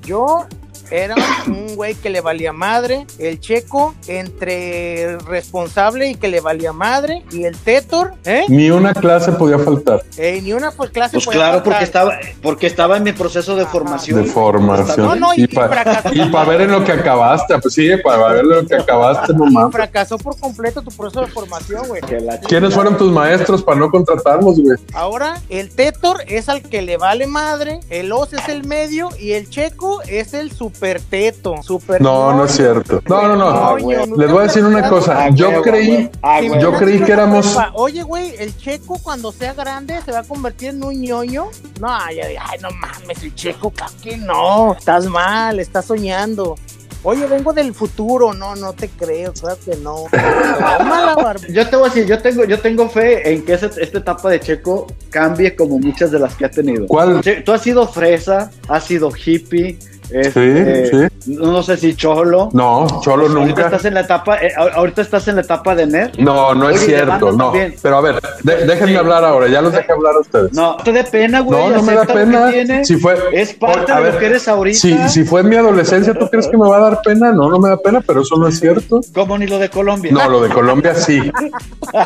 yo 0.00 0.46
era 0.90 1.14
un 1.46 1.76
güey 1.76 1.94
que 1.94 2.10
le 2.10 2.20
valía 2.20 2.52
madre, 2.52 3.06
el 3.18 3.40
checo 3.40 3.94
entre 4.08 5.16
responsable 5.18 6.08
y 6.08 6.14
que 6.14 6.28
le 6.28 6.40
valía 6.40 6.72
madre, 6.72 7.22
y 7.30 7.44
el 7.44 7.56
Tetor, 7.56 8.14
¿eh? 8.24 8.44
Ni 8.48 8.70
una 8.70 8.92
clase 8.94 9.32
podía 9.32 9.58
faltar 9.58 10.02
Eh, 10.16 10.40
ni 10.42 10.52
una 10.52 10.70
pues, 10.70 10.90
clase 10.90 11.12
Pues 11.14 11.26
podía 11.26 11.40
claro, 11.40 11.52
faltar. 11.58 11.64
porque 11.72 11.84
estaba, 11.84 12.18
porque 12.42 12.66
estaba 12.66 12.96
en 12.96 13.02
mi 13.04 13.12
proceso 13.12 13.56
de 13.56 13.66
formación. 13.66 14.22
de 14.22 14.28
formación. 14.30 15.06
No, 15.06 15.14
no, 15.14 15.34
y 15.34 15.44
y 15.44 15.46
para 15.46 15.68
fracasó. 15.84 16.46
ver 16.46 16.60
en 16.62 16.70
lo 16.72 16.84
que 16.84 16.92
acabaste, 16.92 17.58
pues 17.58 17.74
sí, 17.74 17.88
para 18.02 18.32
ver 18.32 18.40
en 18.44 18.48
lo 18.48 18.66
que 18.66 18.76
acabaste, 18.76 19.32
no 19.34 19.46
Y 19.46 19.52
mames. 19.52 19.72
fracasó 19.72 20.18
por 20.18 20.38
completo 20.38 20.82
tu 20.82 20.90
proceso 20.90 21.20
de 21.24 21.26
formación, 21.28 21.86
güey. 21.88 22.00
¿Quiénes 22.48 22.74
fueron 22.74 22.96
tus 22.96 23.12
maestros 23.12 23.62
para 23.62 23.78
no 23.78 23.90
contratarlos, 23.90 24.60
güey? 24.60 24.76
Ahora, 24.94 25.40
el 25.48 25.70
Tetor 25.70 26.22
es 26.26 26.48
al 26.48 26.62
que 26.62 26.82
le 26.82 26.96
vale 26.96 27.26
madre, 27.26 27.80
el 27.90 28.12
Os 28.12 28.32
es 28.32 28.48
el 28.48 28.64
medio 28.66 29.10
y 29.18 29.32
el 29.32 29.48
Checo 29.48 30.02
es 30.08 30.34
el 30.34 30.50
super 30.50 30.79
teto. 31.08 31.54
Super 31.62 32.00
No, 32.00 32.32
no 32.34 32.44
es 32.46 32.52
cierto. 32.52 33.02
No, 33.08 33.28
no, 33.28 33.36
no. 33.36 33.78
Ñoño. 33.78 34.16
Les 34.16 34.30
voy 34.30 34.40
a 34.40 34.42
decir 34.44 34.64
una 34.64 34.88
cosa. 34.88 35.24
Ah, 35.24 35.30
Yo 35.30 35.60
creí. 35.62 36.08
Ah, 36.22 36.40
yo 36.40 36.72
creí 36.74 37.00
que 37.00 37.12
éramos- 37.12 37.56
Oye, 37.74 38.02
güey, 38.02 38.34
el 38.38 38.56
Checo 38.56 38.98
cuando 39.02 39.30
sea 39.32 39.52
grande 39.54 40.00
se 40.04 40.12
va 40.12 40.20
a 40.20 40.24
convertir 40.24 40.70
en 40.70 40.82
un 40.82 41.00
ñoño. 41.00 41.46
No, 41.80 41.88
ay, 41.88 42.20
ay, 42.20 42.36
ay, 42.40 42.58
no 42.60 42.68
mames, 42.70 43.22
el 43.22 43.34
Checo, 43.34 43.72
que 44.02 44.16
no. 44.16 44.74
Estás 44.78 45.06
mal, 45.06 45.60
estás 45.60 45.84
soñando. 45.86 46.54
Oye, 47.02 47.24
vengo 47.26 47.52
del 47.54 47.72
futuro. 47.74 48.34
No, 48.34 48.54
no 48.56 48.74
te 48.74 48.88
creo, 48.88 49.32
claro 49.32 49.56
que 49.64 49.74
no. 49.76 50.04
Yo 51.50 51.68
te 51.68 51.76
voy 51.76 51.86
a 51.86 51.92
decir, 51.92 52.06
yo 52.06 52.20
tengo, 52.20 52.44
yo 52.44 52.60
tengo 52.60 52.88
fe 52.90 53.32
en 53.32 53.44
que 53.44 53.54
ese- 53.54 53.70
esta 53.80 53.98
etapa 53.98 54.28
de 54.30 54.40
Checo 54.40 54.86
cambie 55.08 55.56
como 55.56 55.78
muchas 55.78 56.10
de 56.10 56.18
las 56.18 56.34
que 56.34 56.44
ha 56.44 56.50
tenido. 56.50 56.86
¿Cuál? 56.86 57.20
Tú 57.44 57.52
has 57.52 57.62
sido 57.62 57.86
fresa, 57.88 58.50
has 58.68 58.84
sido 58.84 59.10
hippie, 59.10 59.78
este, 60.12 61.08
Sí, 61.20 61.34
no 61.38 61.62
sé 61.62 61.76
si 61.76 61.94
cholo. 61.94 62.48
No, 62.52 62.86
Cholo 63.02 63.24
Ahorita 63.26 63.40
nunca. 63.46 63.64
estás 63.66 63.84
en 63.84 63.94
la 63.94 64.00
etapa, 64.00 64.36
eh, 64.36 64.52
ahor- 64.56 64.72
ahorita 64.74 65.02
estás 65.02 65.28
en 65.28 65.34
la 65.36 65.42
etapa 65.42 65.74
de 65.74 65.86
nerd. 65.86 66.18
No, 66.18 66.54
no 66.54 66.70
es 66.70 66.80
cierto, 66.80 67.32
no. 67.32 67.44
también. 67.50 67.74
Pero 67.82 67.96
a 67.96 68.00
ver, 68.00 68.20
de- 68.42 68.66
déjenme 68.66 68.92
Sí. 68.92 68.96
hablar 68.96 69.24
ahora, 69.24 69.46
ya 69.48 69.60
los 69.60 69.72
dejé 69.72 69.92
hablar 69.92 70.14
a 70.16 70.20
ustedes. 70.20 70.52
No, 70.54 70.76
te 70.78 70.92
dé 70.92 71.04
pena, 71.04 71.40
güey. 71.40 71.60
No, 71.68 71.76
no 71.76 71.82
me 71.82 71.94
da 71.94 72.04
pena. 72.04 72.84
Si 72.84 72.96
fue, 72.96 73.16
es 73.32 73.52
parte 73.54 73.92
a 73.92 73.96
de 73.96 74.02
ver, 74.04 74.14
lo 74.14 74.20
que 74.20 74.26
eres 74.26 74.48
ahorita. 74.48 74.78
Si, 74.78 75.08
si 75.08 75.24
fue 75.24 75.42
en 75.42 75.48
mi 75.50 75.56
adolescencia, 75.56 76.14
¿tú 76.14 76.28
crees 76.28 76.46
que 76.48 76.56
me 76.56 76.68
va 76.68 76.78
a 76.78 76.80
dar 76.80 77.00
pena? 77.02 77.32
No, 77.32 77.48
no 77.50 77.58
me 77.58 77.68
da 77.68 77.76
pena, 77.76 78.00
pero 78.06 78.22
eso 78.22 78.36
no 78.36 78.48
es 78.48 78.58
cierto. 78.58 79.00
Como 79.14 79.36
ni 79.36 79.46
lo 79.46 79.58
de 79.58 79.68
Colombia. 79.68 80.10
No, 80.12 80.28
lo 80.28 80.40
de 80.42 80.48
Colombia 80.48 80.94
sí. 80.94 81.30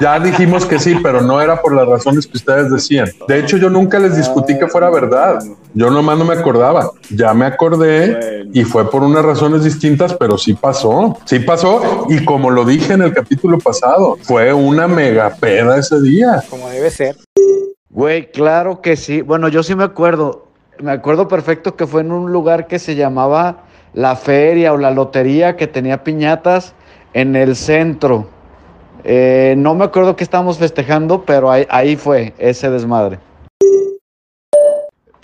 Ya 0.01 0.19
dijimos 0.19 0.67
que 0.67 0.79
sí, 0.79 0.97
pero 1.03 1.21
no 1.21 1.41
era 1.41 1.61
por 1.63 1.75
las 1.75 1.87
razones 1.87 2.27
que 2.27 2.37
ustedes 2.37 2.71
decían. 2.71 3.09
De 3.29 3.39
hecho, 3.39 3.57
yo 3.57 3.71
nunca 3.71 3.99
les 3.99 4.17
discutí 4.17 4.59
que 4.59 4.67
fuera 4.67 4.91
verdad. 4.91 5.39
Yo 5.75 5.91
nomás 5.91 6.17
no 6.17 6.25
me 6.25 6.35
acordaba. 6.35 6.93
Ya 7.11 7.35
me 7.35 7.47
acordé 7.47 8.47
y 8.53 8.63
fue 8.63 8.89
por 8.89 9.03
unas 9.03 9.25
razones 9.25 9.65
distintas, 9.65 10.15
pero 10.15 10.39
sí 10.39 10.55
pasó. 10.55 11.19
Sí 11.25 11.41
pasó. 11.41 12.07
Y 12.09 12.25
como 12.25 12.51
lo 12.51 12.65
dije 12.65 12.93
en 12.93 13.03
el 13.03 13.13
capítulo 13.13 13.59
pasado, 13.59 14.17
fue 14.23 14.53
una 14.53 14.87
mega 14.87 15.35
peda 15.35 15.77
ese 15.77 16.01
día. 16.01 16.43
Como 16.49 16.69
debe 16.69 16.91
ser. 16.91 17.17
Güey, 17.91 18.31
claro 18.31 18.81
que 18.81 18.97
sí. 18.97 19.23
Bueno, 19.23 19.49
yo 19.49 19.65
sí 19.65 19.75
me 19.75 19.85
acuerdo. 19.85 20.47
Me 20.81 20.93
acuerdo 20.93 21.27
perfecto 21.27 21.75
que 21.77 21.87
fue 21.87 22.03
en 22.03 22.13
un 22.13 22.33
lugar 22.33 22.69
que 22.69 22.79
se 22.79 22.95
llamaba 22.95 23.65
la 23.95 24.15
feria 24.17 24.73
o 24.73 24.77
la 24.77 24.93
lotería 24.93 25.57
que 25.57 25.67
tenía 25.67 26.05
piñatas 26.05 26.75
en 27.15 27.35
el 27.35 27.57
centro. 27.57 28.29
Eh, 29.05 29.55
no 29.59 29.75
me 29.75 29.85
acuerdo 29.85 30.17
qué 30.17 30.25
estábamos 30.25 30.59
festejando, 30.59 31.25
pero 31.25 31.51
ahí, 31.51 31.67
ahí 31.69 31.97
fue 31.97 32.33
ese 32.39 32.71
desmadre. 32.71 33.19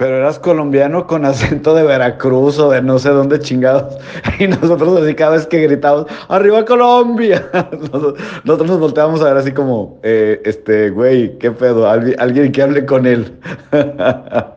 Pero 0.01 0.17
eras 0.17 0.39
colombiano 0.39 1.07
con 1.07 1.27
acento 1.27 1.75
de 1.75 1.83
Veracruz 1.83 2.59
o 2.59 2.71
de 2.71 2.81
no 2.81 2.99
sé 2.99 3.11
dónde 3.11 3.39
chingados. 3.39 3.99
Y 4.39 4.49
nosotros 4.49 5.03
así 5.03 5.15
cada 5.15 5.33
vez 5.33 5.47
que 5.47 5.59
gritamos, 5.61 6.07
¡Arriba 6.29 6.65
Colombia! 6.65 7.51
Nos- 7.93 8.15
Nosotros 8.45 8.71
nos 8.71 8.81
volteábamos 8.81 9.21
a 9.21 9.25
ver 9.25 9.37
así 9.37 9.53
como, 9.53 10.01
eh, 10.03 10.41
este, 10.47 10.89
güey, 10.89 11.37
¿qué 11.39 11.51
pedo? 11.51 11.87
Alvi- 11.87 12.17
Alguien 12.19 12.51
que 12.51 12.63
hable 12.63 12.87
con 12.87 13.07
él. 13.07 13.39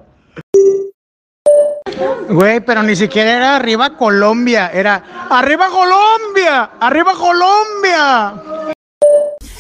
Güey, 2.30 2.62
pero 2.62 2.82
ni 2.84 2.96
siquiera 2.96 3.34
era 3.36 3.56
arriba 3.58 3.98
Colombia, 3.98 4.72
era 4.74 5.28
arriba 5.30 5.68
Colombia, 5.68 6.70
arriba 6.80 7.12
Colombia. 7.20 8.34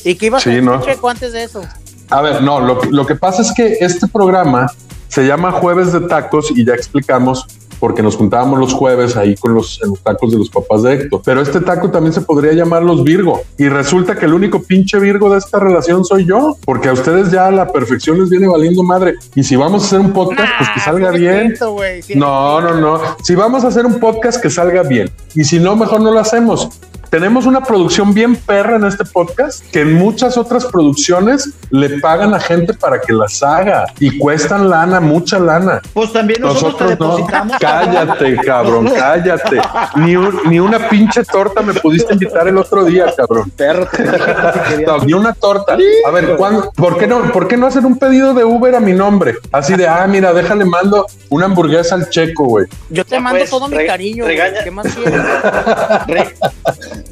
¿Y 0.06 0.16
qué 0.16 0.28
ibas 0.28 0.42
Sí, 0.44 0.50
a 0.50 0.54
decir, 0.54 0.64
¿no? 1.04 1.10
Antes 1.10 1.34
de 1.34 1.44
eso? 1.44 1.62
A 2.10 2.22
ver, 2.22 2.42
no, 2.42 2.62
lo, 2.62 2.80
lo 2.90 3.06
que 3.06 3.16
pasa 3.16 3.42
es 3.42 3.52
que 3.54 3.74
este 3.82 4.08
programa 4.08 4.68
se 5.14 5.28
llama 5.28 5.52
Jueves 5.52 5.94
de 5.94 6.00
Tacos 6.00 6.50
y 6.56 6.66
ya 6.66 6.74
explicamos 6.74 7.46
porque 7.80 8.02
nos 8.02 8.16
juntábamos 8.16 8.58
los 8.58 8.74
jueves 8.74 9.16
ahí 9.16 9.36
con 9.36 9.54
los, 9.54 9.80
en 9.84 9.92
los 9.92 10.00
tacos 10.00 10.32
de 10.32 10.40
los 10.40 10.50
papás 10.50 10.82
de 10.82 10.94
Héctor. 10.94 11.22
Pero 11.24 11.40
este 11.42 11.60
taco 11.60 11.92
también 11.92 12.14
se 12.14 12.22
podría 12.22 12.54
llamar 12.54 12.82
los 12.82 13.04
Virgo. 13.04 13.44
Y 13.60 13.70
resulta 13.70 14.16
que 14.16 14.26
el 14.26 14.34
único 14.34 14.64
pinche 14.64 14.98
Virgo 14.98 15.30
de 15.30 15.38
esta 15.38 15.60
relación 15.60 16.04
soy 16.04 16.26
yo, 16.26 16.58
porque 16.66 16.90
a 16.90 16.94
ustedes 16.94 17.30
ya 17.30 17.52
la 17.52 17.72
perfección 17.72 18.20
les 18.20 18.32
viene 18.32 18.48
valiendo 18.48 18.82
madre. 18.82 19.14
Y 19.36 19.44
si 19.44 19.56
vamos 19.56 19.84
a 19.84 19.86
hacer 19.86 20.00
un 20.00 20.14
podcast, 20.14 20.52
pues 20.58 20.70
que 20.74 20.80
salga 20.80 21.12
bien. 21.12 21.56
sí 22.02 22.16
No, 22.16 22.60
no, 22.60 22.74
no. 22.74 23.00
Si 23.22 23.36
vamos 23.36 23.64
a 23.66 23.68
hacer 23.68 23.86
un 23.86 24.00
podcast 24.00 24.42
que 24.42 24.50
salga 24.50 24.82
bien. 24.82 25.12
Y 25.36 25.44
si 25.44 25.60
no, 25.60 25.76
mejor 25.76 26.02
no 26.02 26.12
lo 26.12 26.20
hacemos. 26.20 26.70
Tenemos 27.14 27.46
una 27.46 27.62
producción 27.62 28.12
bien 28.16 28.36
perra 28.36 28.78
en 28.78 28.86
este 28.86 29.06
podcast 29.06 29.64
que 29.70 29.82
en 29.82 29.94
muchas 29.94 30.36
otras 30.36 30.66
producciones 30.66 31.52
le 31.70 32.00
pagan 32.00 32.34
a 32.34 32.40
gente 32.40 32.74
para 32.74 33.00
que 33.00 33.14
las 33.14 33.44
haga 33.44 33.86
y 34.00 34.18
cuestan 34.18 34.68
lana, 34.68 35.00
mucha 35.00 35.38
lana. 35.38 35.80
Pues 35.94 36.12
también 36.12 36.42
nosotros, 36.42 36.76
te 36.76 36.84
Nosotros 36.96 37.00
no. 37.00 37.16
depositamos. 37.18 37.58
Cállate, 37.60 38.36
cabrón, 38.38 38.90
cállate. 38.98 39.62
Ni, 39.98 40.16
un- 40.16 40.40
ni 40.50 40.60
una 40.60 40.90
pinche 40.90 41.24
torta 41.24 41.62
me 41.62 41.76
pudiste 41.76 42.14
invitar 42.16 42.48
el 42.48 42.58
otro 42.58 42.84
día, 42.84 43.06
cabrón. 43.16 43.52
Perro, 43.56 43.88
te 43.96 44.84
No, 44.84 44.98
ni 44.98 45.14
una 45.14 45.34
torta. 45.36 45.78
A 46.08 46.10
ver, 46.10 46.36
¿cuándo- 46.36 46.72
por, 46.76 46.98
qué 46.98 47.06
no, 47.06 47.32
¿por 47.32 47.48
qué 47.48 47.58
no 47.58 47.68
hacer 47.68 47.86
un 47.86 48.00
pedido 48.00 48.34
de 48.34 48.44
Uber 48.44 48.74
a 48.74 48.80
mi 48.80 48.94
nombre? 48.94 49.36
Así 49.52 49.76
de, 49.76 49.88
ah, 49.88 50.08
mira, 50.08 50.34
déjale, 50.34 50.66
mando 50.66 51.06
una 51.30 51.46
hamburguesa 51.46 51.94
al 51.94 52.10
checo, 52.10 52.46
güey. 52.46 52.66
Yo 52.90 53.06
te 53.06 53.18
Ya, 53.18 53.22
mando 53.22 53.38
pues, 53.38 53.52
todo 53.52 53.68
mi 53.68 53.86
cariño, 53.86 54.24
güey. 54.24 54.36
regaña. 54.36 54.64
¿Qué 54.64 54.72
más 54.72 54.88
quieres? 54.96 55.22
Re- 56.08 56.34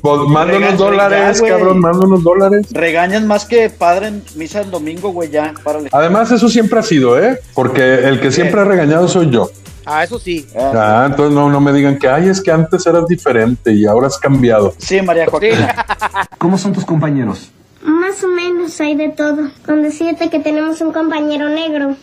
Pues, 0.02 0.22
manda 0.30 0.54
Rega- 0.54 0.68
unos 0.70 0.78
dólares, 0.80 1.42
cabrón, 1.48 1.80
manda 1.80 2.06
unos 2.08 2.24
dólares. 2.24 2.68
regañan 2.72 3.28
más 3.28 3.46
que 3.46 3.70
padre 3.70 4.08
en 4.08 4.24
misa 4.36 4.62
el 4.62 4.72
domingo, 4.72 5.12
güey, 5.12 5.30
ya, 5.30 5.54
párale. 5.64 5.90
Además, 5.92 6.32
eso 6.32 6.50
siempre 6.50 6.80
ha 6.80 6.84
sido, 6.84 7.20
¿eh? 7.20 7.40
Porque 7.54 7.96
el 8.08 8.20
que 8.20 8.32
siempre 8.32 8.62
ha 8.62 8.64
regañado 8.66 9.08
soy 9.08 9.30
yo. 9.30 9.50
Ah, 9.86 10.04
eso 10.04 10.18
sí. 10.20 10.48
Ah, 10.56 11.06
entonces 11.10 11.34
no, 11.36 11.50
no 11.50 11.60
me 11.60 11.74
digan 11.74 11.98
que, 12.00 12.08
ay, 12.08 12.30
es 12.30 12.42
que 12.42 12.52
antes 12.52 12.86
eras 12.86 13.08
diferente 13.08 13.74
y 13.74 13.86
ahora 13.86 14.08
has 14.08 14.18
cambiado. 14.18 14.74
Sí, 14.78 15.02
María 15.02 15.26
Joaquina. 15.28 15.76
¿Cómo 16.38 16.58
son 16.58 16.72
tus 16.74 16.86
compañeros? 16.86 17.52
Más 17.84 18.24
o 18.24 18.28
menos 18.28 18.80
hay 18.80 18.96
de 18.96 19.10
todo. 19.10 19.50
Con 19.66 19.82
decirte 19.82 20.30
que 20.30 20.40
tenemos 20.40 20.82
un 20.82 20.92
compañero 20.94 21.50
negro. 21.50 21.96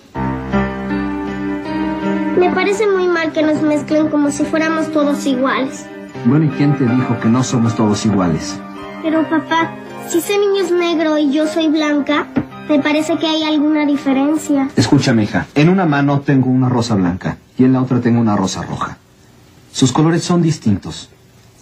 Me 2.36 2.50
parece 2.54 2.86
muy 2.86 3.06
mal 3.08 3.32
que 3.32 3.42
nos 3.42 3.60
mezclen 3.62 4.08
como 4.08 4.30
si 4.30 4.44
fuéramos 4.44 4.92
todos 4.92 5.24
iguales. 5.26 5.86
Bueno, 6.24 6.46
¿y 6.46 6.48
quién 6.48 6.76
te 6.76 6.84
dijo 6.84 7.18
que 7.20 7.28
no 7.28 7.42
somos 7.42 7.74
todos 7.74 8.04
iguales? 8.04 8.58
Pero 9.02 9.22
papá, 9.28 9.70
si 10.08 10.18
ese 10.18 10.38
niño 10.38 10.62
es 10.62 10.72
negro 10.72 11.16
y 11.18 11.32
yo 11.32 11.46
soy 11.46 11.68
blanca, 11.68 12.26
me 12.68 12.80
parece 12.80 13.16
que 13.16 13.26
hay 13.26 13.44
alguna 13.44 13.86
diferencia. 13.86 14.68
Escúchame, 14.76 15.22
hija. 15.22 15.46
En 15.54 15.68
una 15.68 15.86
mano 15.86 16.20
tengo 16.20 16.50
una 16.50 16.68
rosa 16.68 16.94
blanca 16.96 17.38
y 17.56 17.64
en 17.64 17.72
la 17.72 17.82
otra 17.82 18.00
tengo 18.00 18.20
una 18.20 18.36
rosa 18.36 18.62
roja. 18.62 18.98
Sus 19.72 19.92
colores 19.92 20.22
son 20.22 20.42
distintos, 20.42 21.08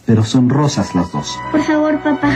pero 0.04 0.24
son 0.24 0.48
rosas 0.48 0.94
las 0.94 1.12
dos. 1.12 1.38
Por 1.52 1.62
favor, 1.62 2.00
papá. 2.02 2.30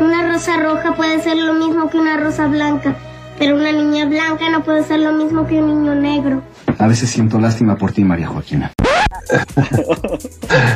Una 0.00 0.26
rosa 0.32 0.56
roja 0.56 0.94
puede 0.96 1.20
ser 1.22 1.36
lo 1.36 1.54
mismo 1.54 1.88
que 1.88 1.98
una 1.98 2.16
rosa 2.16 2.48
blanca, 2.48 2.96
pero 3.38 3.54
una 3.56 3.70
niña 3.70 4.06
blanca 4.06 4.50
no 4.50 4.64
puede 4.64 4.82
ser 4.82 5.00
lo 5.00 5.12
mismo 5.12 5.46
que 5.46 5.62
un 5.62 5.68
niño 5.68 5.94
negro. 5.94 6.42
A 6.78 6.88
veces 6.88 7.10
siento 7.10 7.38
lástima 7.38 7.76
por 7.76 7.92
ti, 7.92 8.02
María 8.02 8.26
Joaquina. 8.26 8.72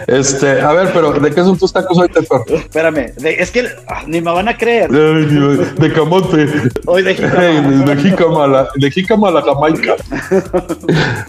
Este, 0.07 0.61
a 0.61 0.73
ver, 0.73 0.91
pero 0.93 1.13
¿de 1.13 1.31
qué 1.31 1.41
son 1.43 1.57
tus 1.59 1.73
tacos 1.73 1.99
hoy, 1.99 2.09
Tetor? 2.09 2.45
Espérame, 2.49 3.13
de- 3.17 3.37
es 3.41 3.51
que 3.51 3.69
ah, 3.89 4.03
ni 4.07 4.21
me 4.21 4.31
van 4.33 4.49
a 4.49 4.57
creer. 4.57 4.91
Ay, 4.93 5.25
Dios, 5.27 5.75
De 5.77 5.93
camote. 5.93 6.49
Hoy 6.87 7.03
de 7.03 7.15
jícama. 7.15 7.45
Ey, 7.45 7.61
De 7.85 7.97
jícama 7.97 8.45
a 8.45 8.49
la, 8.49 8.69
de 8.75 9.07
a 9.29 9.31
la 9.31 9.43
jamaica. 9.43 9.95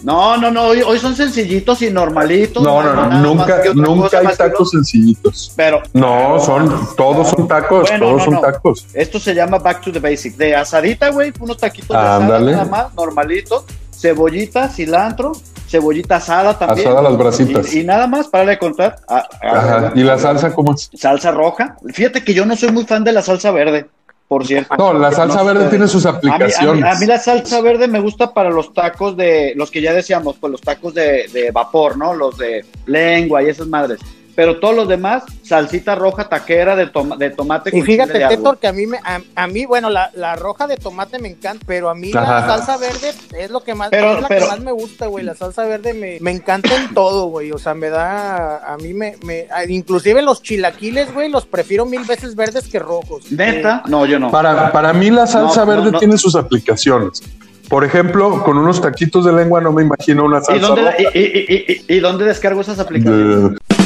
No, 0.04 0.38
no, 0.38 0.52
no, 0.52 0.64
hoy, 0.68 0.82
hoy 0.82 1.00
son 1.00 1.16
sencillitos 1.16 1.82
y 1.82 1.90
normalitos. 1.90 2.64
No, 2.64 2.82
no, 2.82 2.94
no, 3.10 3.22
nunca, 3.22 3.62
nunca 3.76 4.20
hay 4.20 4.36
tacos 4.36 4.72
sencillitos. 4.72 5.52
Pero 5.56 5.82
No, 5.94 6.40
son, 6.40 6.96
todos 6.96 7.30
son 7.30 7.48
tacos, 7.48 7.90
Bueno, 7.90 8.06
todos 8.06 8.18
no, 8.20 8.26
son 8.26 8.34
no. 8.36 8.42
tacos. 8.42 8.86
Esto 8.94 9.20
se 9.20 9.34
llama 9.36 9.58
back 9.60 9.82
to 9.82 9.92
the 9.92 10.00
basic. 10.00 10.36
De 10.36 10.56
asadita, 10.56 11.10
güey, 11.10 11.34
unos 11.40 11.58
taquitos 11.58 11.90
de 11.90 11.98
Ándale. 11.98 12.52
asada 12.54 12.66
nada 12.66 12.84
más, 12.86 12.94
normalitos. 12.96 13.66
Cebollita, 14.00 14.70
cilantro, 14.70 15.34
cebollita 15.68 16.16
asada 16.18 16.58
también. 16.58 16.88
Asada 16.88 17.00
a 17.02 17.04
las 17.04 17.18
brasitas. 17.18 17.74
Y, 17.74 17.82
y 17.82 17.84
nada 17.84 18.08
más, 18.08 18.28
para 18.28 18.46
de 18.46 18.58
contar. 18.58 18.96
Ajá. 19.08 19.92
¿Y 19.94 20.04
la 20.04 20.18
salsa 20.18 20.54
cómo 20.54 20.74
es? 20.74 20.90
Salsa 20.94 21.32
roja. 21.32 21.76
Fíjate 21.94 22.24
que 22.24 22.34
yo 22.34 22.46
no 22.46 22.56
soy 22.56 22.72
muy 22.72 22.86
fan 22.86 23.04
de 23.04 23.12
la 23.12 23.22
salsa 23.22 23.52
verde, 23.52 23.88
por 24.30 24.48
cierto. 24.48 24.74
No, 24.78 24.94
la 24.94 25.12
salsa 25.12 25.40
No 25.40 25.46
verde 25.46 25.70
tiene 25.70 25.88
sus 25.88 26.06
A 26.06 26.14
mí, 26.14 26.18
a, 26.18 26.22
mí, 26.22 26.30
aplicaciones. 26.30 26.84
a 26.86 27.00
mí 27.00 27.06
la 27.06 27.20
salsa 27.20 27.60
verde 27.62 27.90
me 27.90 28.00
gusta 28.00 28.34
para 28.34 28.50
los 28.50 28.74
tacos 28.74 29.18
de, 29.18 29.54
los 29.58 29.70
que 29.70 29.82
ya 29.82 29.94
decíamos, 29.94 30.38
pues 30.40 30.52
los 30.52 30.62
tacos 30.62 30.94
de, 30.94 31.28
de 31.34 31.52
vapor, 31.52 31.98
¿no? 31.98 32.14
Los 32.14 32.38
de 32.38 32.66
lengua 32.86 33.44
y 33.44 33.50
esas 33.50 33.68
madres. 33.68 34.00
Pero 34.40 34.58
todos 34.58 34.74
los 34.74 34.88
demás, 34.88 35.24
salsita 35.44 35.96
roja 35.96 36.30
taquera 36.30 36.74
de, 36.78 36.88
toma- 36.88 37.18
de 37.18 37.30
tomate 37.30 37.72
Y 37.72 37.74
con 37.74 37.82
chile 37.86 38.06
fíjate. 38.08 38.38
Tetor, 38.38 38.58
que 38.58 38.68
a 38.70 38.72
mí, 38.72 38.88
me, 38.88 38.98
a, 39.00 39.20
a 39.36 39.48
mí 39.48 39.66
bueno, 39.66 39.90
la, 39.90 40.12
la 40.14 40.38
roja 40.38 40.66
de 40.66 40.78
tomate 40.78 41.20
me 41.20 41.28
encanta, 41.28 41.62
pero 41.68 41.90
a 41.90 41.94
mí 41.94 42.14
Ajá. 42.16 42.40
la 42.40 42.48
salsa 42.48 42.78
verde 42.78 43.12
es 43.38 43.52
lo 43.52 43.60
que 43.66 43.76
más, 43.76 43.90
Pero- 43.90 44.14
es 44.14 44.22
la 44.22 44.30
pero- 44.30 44.46
que 44.46 44.52
más 44.52 44.62
me 44.62 44.72
gusta, 44.72 45.08
güey. 45.08 45.26
La 45.26 45.36
salsa 45.36 45.66
verde 45.66 45.94
me, 45.94 46.20
me 46.22 46.32
encanta 46.32 46.74
en 46.74 46.94
todo, 46.94 47.26
güey. 47.26 47.52
O 47.52 47.58
sea, 47.58 47.74
me 47.74 47.90
da, 47.90 48.74
a 48.74 48.78
mí 48.78 48.94
me, 48.94 49.18
me 49.26 49.46
inclusive 49.68 50.22
los 50.22 50.42
chilaquiles, 50.42 51.14
güey, 51.14 51.28
los 51.30 51.46
prefiero 51.46 51.86
mil 51.86 52.06
veces 52.06 52.34
verdes 52.34 52.70
que 52.70 52.80
rojos. 52.80 53.30
¿Neta? 53.34 53.84
No, 53.88 54.06
yo 54.06 54.20
no. 54.20 54.32
Para, 54.32 54.72
para 54.72 54.94
mí 54.94 55.10
la 55.10 55.28
salsa 55.28 55.66
No, 55.66 55.72
verde 55.76 55.92
no. 55.92 56.00
tiene 56.00 56.18
sus 56.18 56.38
aplicaciones. 56.38 57.22
Por 57.68 57.84
ejemplo, 57.84 58.42
con 58.46 58.58
unos 58.58 58.80
taquitos 58.82 59.26
de 59.26 59.34
lengua 59.34 59.60
no 59.60 59.74
me 59.74 59.84
imagino 59.84 60.24
una 60.24 60.40
¿Y 60.40 60.44
salsa 60.46 60.66
dónde, 60.68 60.82
roja. 60.84 60.96
y, 61.14 61.20
y- 61.20 61.46
y- 61.50 61.84
y- 61.90 61.96
y 61.98 62.00
dónde 62.00 62.24
descargo 62.24 62.62
esas 62.62 62.80
aplicaciones? 62.80 63.52
De- 63.52 63.79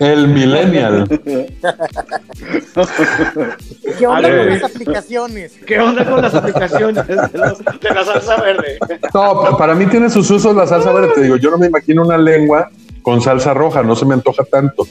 El 0.00 0.28
millennial. 0.28 1.06
¿Qué 3.98 4.06
onda 4.06 4.18
Ale. 4.28 4.38
con 4.38 4.48
las 4.48 4.62
aplicaciones? 4.64 5.52
¿Qué 5.66 5.78
onda 5.78 6.08
con 6.08 6.22
las 6.22 6.34
aplicaciones 6.34 7.06
de, 7.06 7.14
los- 7.16 7.58
de 7.58 7.90
la 7.94 8.04
salsa 8.04 8.36
verde? 8.40 8.78
No, 9.14 9.42
pa- 9.42 9.58
para 9.58 9.74
mí 9.74 9.86
tiene 9.86 10.08
sus 10.10 10.30
usos 10.30 10.54
la 10.56 10.66
salsa 10.66 10.92
verde. 10.92 11.12
Te 11.14 11.22
digo, 11.22 11.36
yo 11.36 11.50
no 11.50 11.58
me 11.58 11.66
imagino 11.66 12.02
una 12.02 12.16
lengua 12.16 12.70
con 13.02 13.20
salsa 13.20 13.52
roja, 13.54 13.82
no 13.82 13.94
se 13.94 14.06
me 14.06 14.14
antoja 14.14 14.44
tanto. 14.44 14.86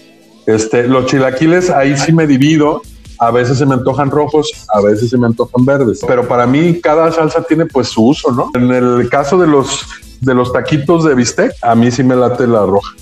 Este, 0.46 0.88
los 0.88 1.06
chilaquiles, 1.08 1.70
ahí 1.70 1.98
sí 1.98 2.12
me 2.14 2.28
divido. 2.28 2.82
A 3.22 3.32
veces 3.32 3.58
se 3.58 3.66
me 3.66 3.74
antojan 3.74 4.10
rojos, 4.12 4.50
a 4.74 4.80
veces 4.82 5.10
se 5.10 5.18
me 5.18 5.26
antojan 5.26 5.66
verdes. 5.66 6.00
Pero 6.08 6.26
para 6.28 6.48
mí 6.48 6.80
cada 6.82 7.12
salsa 7.12 7.44
tiene 7.44 7.66
pues 7.66 7.90
su 7.90 8.06
uso, 8.08 8.32
¿no? 8.32 8.50
En 8.54 8.72
el 8.72 9.10
caso 9.10 9.38
de 9.38 9.48
los 9.48 9.86
de 10.22 10.34
los 10.34 10.52
taquitos 10.54 11.04
de 11.06 11.16
bistec, 11.16 11.52
a 11.62 11.76
mí 11.76 11.92
sí 11.92 12.04
me 12.04 12.16
late 12.16 12.46
la 12.48 12.66
roja. 12.66 12.94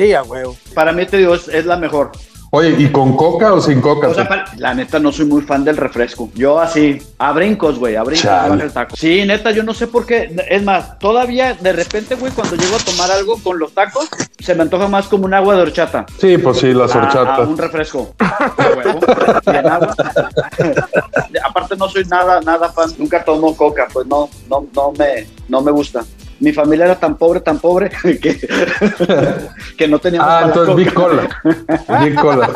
Sí, 0.00 0.14
a 0.14 0.22
huevo. 0.22 0.56
Para 0.74 0.92
mí, 0.92 1.04
te 1.04 1.18
digo, 1.18 1.34
es, 1.34 1.46
es 1.48 1.66
la 1.66 1.76
mejor. 1.76 2.10
Oye, 2.52 2.74
¿y 2.78 2.90
con 2.90 3.16
coca 3.18 3.52
o 3.52 3.60
sin 3.60 3.82
coca? 3.82 4.08
O 4.08 4.14
sea, 4.14 4.26
para- 4.26 4.46
la 4.56 4.72
neta, 4.72 4.98
no 4.98 5.12
soy 5.12 5.26
muy 5.26 5.42
fan 5.42 5.62
del 5.62 5.76
refresco. 5.76 6.30
Yo 6.34 6.58
así, 6.58 7.00
a 7.18 7.32
brincos, 7.32 7.78
güey, 7.78 7.96
a 7.96 8.02
brincos. 8.02 8.22
Chale. 8.22 8.64
el 8.64 8.72
taco. 8.72 8.96
Sí, 8.96 9.22
neta, 9.26 9.50
yo 9.50 9.62
no 9.62 9.74
sé 9.74 9.86
por 9.88 10.06
qué. 10.06 10.34
Es 10.48 10.62
más, 10.62 10.98
todavía 10.98 11.52
de 11.52 11.72
repente, 11.74 12.14
güey, 12.14 12.32
cuando 12.32 12.56
llego 12.56 12.76
a 12.76 12.78
tomar 12.78 13.10
algo 13.10 13.36
con 13.42 13.58
los 13.58 13.72
tacos, 13.74 14.08
se 14.38 14.54
me 14.54 14.62
antoja 14.62 14.88
más 14.88 15.06
como 15.06 15.26
un 15.26 15.34
agua 15.34 15.54
de 15.54 15.62
horchata. 15.62 16.06
sí, 16.18 16.38
pues 16.38 16.56
sí, 16.58 16.72
las 16.72 16.96
a- 16.96 17.00
a 17.00 17.04
horchatas. 17.04 17.46
un 17.46 17.58
refresco. 17.58 18.14
Agua. 18.18 19.00
Aparte 21.44 21.76
no 21.76 21.88
soy 21.90 22.04
nada, 22.06 22.40
nada 22.40 22.72
fan. 22.72 22.90
Nunca 22.98 23.22
tomo 23.22 23.54
coca, 23.54 23.86
pues 23.92 24.06
no, 24.06 24.28
no, 24.48 24.66
no 24.74 24.92
me, 24.92 25.26
no 25.48 25.60
me 25.60 25.70
gusta. 25.70 26.02
Mi 26.40 26.52
familia 26.52 26.86
era 26.86 26.98
tan 26.98 27.16
pobre, 27.16 27.40
tan 27.40 27.58
pobre, 27.58 27.90
que, 28.02 28.48
que 29.76 29.88
no 29.88 29.98
teníamos 29.98 30.28
Ah, 30.30 30.42
entonces 30.46 30.74
Big. 30.74 30.92
Cola. 30.94 31.28
Big 32.02 32.14
Cola. 32.16 32.50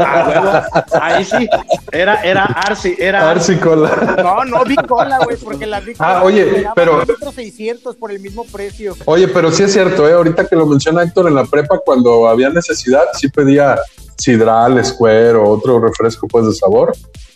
Ah. 0.00 0.66
Ahí 1.00 1.24
sí, 1.24 1.48
era, 1.92 2.22
era 2.22 2.44
Arsi, 2.44 2.94
era 2.98 3.30
Arsi 3.30 3.56
Cola. 3.56 4.16
No, 4.22 4.44
no, 4.44 4.64
Big 4.64 4.86
Cola, 4.86 5.18
güey, 5.24 5.36
porque 5.38 5.66
la 5.66 5.80
Big 5.80 5.96
Ah, 5.98 6.20
Cola 6.20 6.24
oye, 6.24 6.44
te 6.44 6.60
daban 6.62 6.72
pero- 6.74 6.94
un 7.00 7.06
litro 7.06 7.32
600 7.32 7.96
por 7.96 8.10
el 8.10 8.20
mismo 8.20 8.44
precio. 8.44 8.94
Oye, 9.06 9.28
pero 9.28 9.50
sí 9.50 9.62
es 9.62 9.72
cierto, 9.72 10.08
¿eh? 10.08 10.12
ahorita 10.12 10.46
que 10.46 10.56
lo 10.56 10.66
menciona 10.66 11.02
Héctor 11.02 11.28
en 11.28 11.34
la 11.34 11.44
prepa, 11.44 11.78
cuando 11.84 12.28
había 12.28 12.50
necesidad, 12.50 13.04
sí 13.14 13.28
pedía 13.28 13.76
sidral, 14.16 14.84
square 14.84 15.34
o 15.34 15.48
otro 15.48 15.80
refresco 15.80 16.28
pues 16.28 16.46
de 16.46 16.52
sabor 16.52 16.92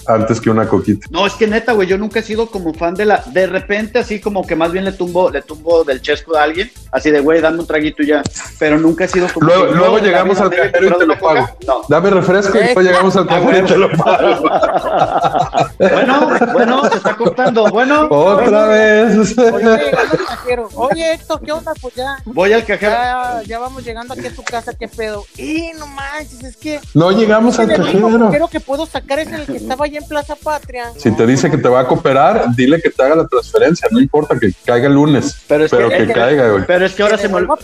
antes 0.08 0.40
que 0.40 0.50
una 0.50 0.66
coquita. 0.66 1.06
No, 1.10 1.26
es 1.26 1.34
que 1.34 1.46
neta, 1.46 1.72
güey, 1.72 1.86
yo 1.86 1.98
nunca 1.98 2.20
he 2.20 2.22
sido 2.22 2.46
como 2.46 2.72
fan 2.72 2.94
de 2.94 3.04
la. 3.04 3.22
De 3.26 3.46
repente, 3.46 3.98
así 3.98 4.20
como 4.20 4.46
que 4.46 4.56
más 4.56 4.72
bien 4.72 4.84
le 4.84 4.92
tumbo, 4.92 5.30
le 5.30 5.42
tumbo 5.42 5.84
del 5.84 6.00
chesco 6.00 6.36
a 6.36 6.42
alguien, 6.42 6.70
así 6.90 7.10
de, 7.10 7.20
güey, 7.20 7.40
dame 7.40 7.60
un 7.60 7.66
traguito 7.66 8.02
y 8.02 8.06
ya. 8.06 8.22
Pero 8.58 8.78
nunca 8.78 9.04
he 9.04 9.08
sido 9.08 9.28
como. 9.32 9.46
Luego, 9.46 9.68
que, 9.68 9.74
luego 9.74 9.98
no, 9.98 10.04
llegamos 10.04 10.40
al 10.40 10.50
cajero 10.50 10.88
y 10.88 10.98
te 10.98 11.06
lo 11.06 11.18
pago. 11.18 11.48
Dame 11.88 12.10
refresco 12.10 12.58
y 12.58 12.60
después 12.60 12.86
llegamos 12.86 13.16
al 13.16 13.26
cajero 13.28 13.58
y 13.58 13.68
te 13.68 13.76
lo 13.76 13.90
pago. 13.92 14.42
Bueno, 15.78 16.30
bueno, 16.52 16.90
se 16.90 16.96
está 16.96 17.16
cortando. 17.16 17.70
Bueno, 17.70 18.08
Otra 18.10 18.66
vez. 18.66 19.36
Oye, 19.38 19.66
al 19.68 20.26
cajero. 20.26 20.68
Oye, 20.74 21.12
Héctor, 21.12 21.40
¿qué 21.42 21.52
onda? 21.52 21.72
Pues 21.80 21.94
ya. 21.94 22.16
Voy 22.24 22.52
al 22.52 22.64
cajero. 22.64 22.92
Ya, 22.92 23.42
ya 23.46 23.58
vamos 23.58 23.84
llegando 23.84 24.14
aquí 24.14 24.26
a 24.26 24.34
tu 24.34 24.42
casa, 24.42 24.72
¿qué 24.72 24.88
pedo? 24.88 25.24
Y 25.36 25.70
no 25.78 25.86
manches, 25.86 26.42
es 26.42 26.56
que. 26.56 26.80
No 26.94 27.12
llegamos 27.12 27.58
al 27.58 27.70
el 27.70 27.80
único 27.80 28.06
cajero. 28.06 28.26
cajero 28.26 28.48
que 28.48 28.60
puedo 28.60 28.86
sacar 28.86 29.18
es 29.18 29.30
el 29.32 29.46
que 29.46 29.56
estaba 29.56 29.84
allá 29.84 29.97
en 29.98 30.06
Plaza 30.08 30.34
Patria. 30.42 30.92
Si 30.96 31.10
te 31.10 31.26
dice 31.26 31.50
que 31.50 31.58
te 31.58 31.68
va 31.68 31.80
a 31.80 31.86
cooperar, 31.86 32.46
dile 32.54 32.80
que 32.80 32.90
te 32.90 33.02
haga 33.02 33.16
la 33.16 33.26
transferencia, 33.26 33.88
no 33.90 34.00
importa 34.00 34.38
que 34.38 34.52
caiga 34.64 34.86
el 34.88 34.94
lunes, 34.94 35.42
pero, 35.48 35.64
es 35.64 35.70
que- 35.70 35.76
que, 35.78 35.96
es 36.02 36.06
que- 36.08 36.12
caiga, 36.12 36.50
güey. 36.50 36.64
Pero 36.66 36.86
es 36.86 36.94
que 36.94 37.02
ahora 37.02 37.18
se 37.18 37.28
me 37.28 37.34
olvida. 37.36 37.54